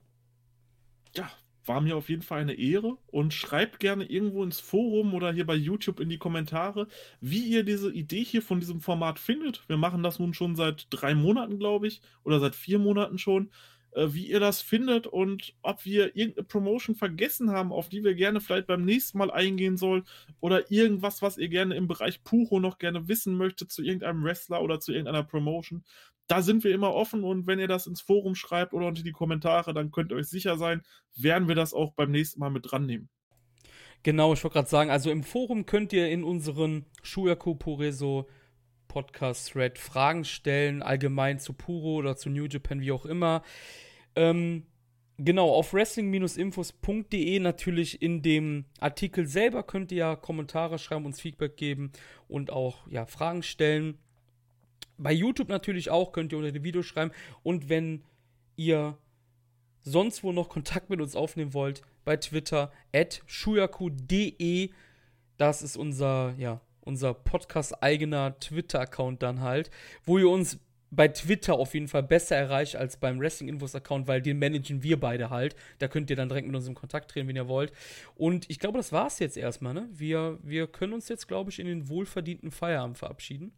Ja, 1.16 1.30
war 1.66 1.82
mir 1.82 1.98
auf 1.98 2.10
jeden 2.10 2.22
Fall 2.22 2.42
eine 2.42 2.54
Ehre 2.54 2.98
und 3.08 3.34
schreibt 3.34 3.80
gerne 3.80 4.06
irgendwo 4.06 4.44
ins 4.44 4.60
Forum 4.60 5.14
oder 5.14 5.34
hier 5.34 5.46
bei 5.46 5.56
YouTube 5.56 6.00
in 6.00 6.10
die 6.10 6.18
Kommentare, 6.18 6.88
wie 7.20 7.44
ihr 7.44 7.64
diese 7.64 7.92
Idee 7.92 8.24
hier 8.24 8.42
von 8.42 8.60
diesem 8.60 8.80
Format 8.80 9.20
findet. 9.20 9.68
Wir 9.68 9.78
machen 9.78 10.04
das 10.04 10.20
nun 10.20 10.34
schon 10.34 10.56
seit 10.56 10.88
drei 10.90 11.14
Monaten, 11.16 11.60
glaube 11.60 11.88
ich, 11.88 12.02
oder 12.24 12.40
seit 12.40 12.56
vier 12.56 12.80
Monaten 12.80 13.18
schon. 13.18 13.52
Äh, 13.92 14.08
wie 14.12 14.28
ihr 14.28 14.40
das 14.40 14.62
findet 14.62 15.08
und 15.08 15.56
ob 15.62 15.86
wir 15.86 16.16
irgendeine 16.16 16.48
Promotion 16.48 16.96
vergessen 16.96 17.52
haben, 17.52 17.72
auf 17.72 17.90
die 17.90 18.04
wir 18.04 18.16
gerne 18.16 18.42
vielleicht 18.42 18.68
beim 18.68 18.84
nächsten 18.84 19.18
Mal 19.18 19.32
eingehen 19.32 19.78
sollen 19.78 20.04
oder 20.40 20.72
irgendwas, 20.72 21.22
was 21.22 21.38
ihr 21.38 21.50
gerne 21.50 21.76
im 21.76 21.88
Bereich 21.88 22.24
Puro 22.24 22.60
noch 22.60 22.78
gerne 22.78 23.08
wissen 23.08 23.36
möchtet 23.36 23.72
zu 23.72 23.84
irgendeinem 23.84 24.24
Wrestler 24.24 24.62
oder 24.62 24.80
zu 24.80 24.92
irgendeiner 24.92 25.24
Promotion. 25.24 25.84
Da 26.28 26.42
sind 26.42 26.64
wir 26.64 26.74
immer 26.74 26.94
offen 26.94 27.24
und 27.24 27.48
wenn 27.48 27.60
ihr 27.60 27.70
das 27.70 27.88
ins 27.88 28.02
Forum 28.02 28.36
schreibt 28.36 28.74
oder 28.74 28.88
unter 28.88 29.04
die 29.04 29.14
Kommentare, 29.14 29.74
dann 29.74 29.92
könnt 29.92 30.12
ihr 30.12 30.18
euch 30.18 30.28
sicher 30.28 30.58
sein, 30.58 30.82
werden 31.16 31.48
wir 31.48 31.56
das 31.56 31.74
auch 31.74 31.94
beim 31.94 32.12
nächsten 32.12 32.40
Mal 32.40 32.50
mit 32.50 32.70
dran 32.70 32.86
nehmen. 32.86 33.10
Genau, 34.04 34.34
ich 34.34 34.44
wollte 34.44 34.56
gerade 34.56 34.70
sagen, 34.70 34.90
also 34.90 35.10
im 35.10 35.24
Forum 35.24 35.66
könnt 35.66 35.92
ihr 35.94 36.10
in 36.10 36.24
unseren 36.24 36.86
Shuyaku 37.02 37.56
Pureso 37.56 38.28
Podcast-Thread 38.98 39.78
Fragen 39.78 40.26
stellen, 40.26 40.82
allgemein 40.82 41.38
zu 41.38 41.54
Puro 41.54 41.98
oder 41.98 42.18
zu 42.18 42.32
New 42.32 42.46
Japan, 42.46 42.82
wie 42.82 42.92
auch 42.92 43.06
immer. 43.06 43.44
Ähm, 44.16 44.64
genau, 45.20 45.50
auf 45.50 45.72
wrestling-infos.de 45.72 47.40
natürlich 47.40 48.02
in 48.02 48.24
dem 48.24 48.66
Artikel 48.80 49.28
selber 49.28 49.62
könnt 49.62 49.92
ihr 49.92 49.98
ja 50.00 50.16
Kommentare 50.16 50.80
schreiben, 50.80 51.06
uns 51.06 51.22
Feedback 51.22 51.58
geben 51.58 51.92
und 52.28 52.50
auch 52.52 52.88
ja, 52.88 53.06
Fragen 53.06 53.44
stellen. 53.44 54.00
Bei 54.98 55.12
YouTube 55.12 55.50
natürlich 55.50 55.92
auch, 55.92 56.12
könnt 56.12 56.32
ihr 56.32 56.40
unter 56.40 56.52
dem 56.52 56.64
Video 56.64 56.82
schreiben. 56.82 57.12
Und 57.44 57.70
wenn 57.70 58.04
ihr 58.56 58.98
sonst 59.84 60.24
wo 60.24 60.32
noch 60.32 60.50
Kontakt 60.50 60.90
mit 60.90 61.02
uns 61.02 61.16
aufnehmen 61.16 61.54
wollt, 61.54 61.84
bei 62.04 62.18
Twitter 62.18 62.72
at 62.92 63.22
shuyaku.de. 63.28 64.72
Das 65.38 65.62
ist 65.62 65.78
unser, 65.78 66.34
ja, 66.40 66.62
unser 66.88 67.14
Podcast-eigener 67.14 68.40
Twitter-Account 68.40 69.22
dann 69.22 69.42
halt, 69.42 69.70
wo 70.06 70.18
ihr 70.18 70.30
uns 70.30 70.60
bei 70.90 71.08
Twitter 71.10 71.56
auf 71.56 71.74
jeden 71.74 71.88
Fall 71.88 72.04
besser 72.04 72.38
erreicht 72.38 72.76
als 72.76 72.98
beim 72.98 73.20
Wrestling-Infos-Account, 73.20 74.08
weil 74.08 74.22
den 74.22 74.40
managen 74.40 74.84
wir 74.84 75.00
beide 75.00 75.30
halt. 75.30 75.56
Da 75.80 75.88
könnt 75.88 76.10
ihr 76.10 76.16
dann 76.16 76.30
direkt 76.30 76.48
mit 76.48 76.56
uns 76.56 76.68
in 76.68 76.76
Kontakt 76.76 77.12
treten, 77.12 77.28
wenn 77.28 77.36
ihr 77.36 77.48
wollt. 77.48 77.74
Und 78.16 78.50
ich 78.50 78.60
glaube, 78.60 78.78
das 78.78 78.92
war 78.92 79.08
es 79.08 79.20
jetzt 79.20 79.38
erstmal, 79.38 79.74
ne? 79.74 79.90
Wir, 79.92 80.40
wir 80.44 80.68
können 80.68 80.94
uns 80.94 81.10
jetzt, 81.10 81.28
glaube 81.28 81.52
ich, 81.52 81.60
in 81.60 81.68
den 81.68 81.90
wohlverdienten 81.90 82.52
Feierabend 82.52 82.98
verabschieden. 82.98 83.52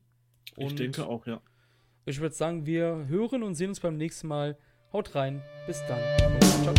Und 0.56 0.72
ich 0.72 0.76
denke 0.76 1.06
auch, 1.06 1.28
ja. 1.28 1.42
Ich 2.06 2.20
würde 2.20 2.34
sagen, 2.34 2.66
wir 2.66 3.06
hören 3.08 3.44
und 3.44 3.54
sehen 3.54 3.70
uns 3.70 3.80
beim 3.80 3.98
nächsten 3.98 4.28
Mal. 4.28 4.58
Haut 4.92 5.14
rein. 5.14 5.44
Bis 5.68 5.84
dann. 5.88 6.00
Ciao. 6.64 6.74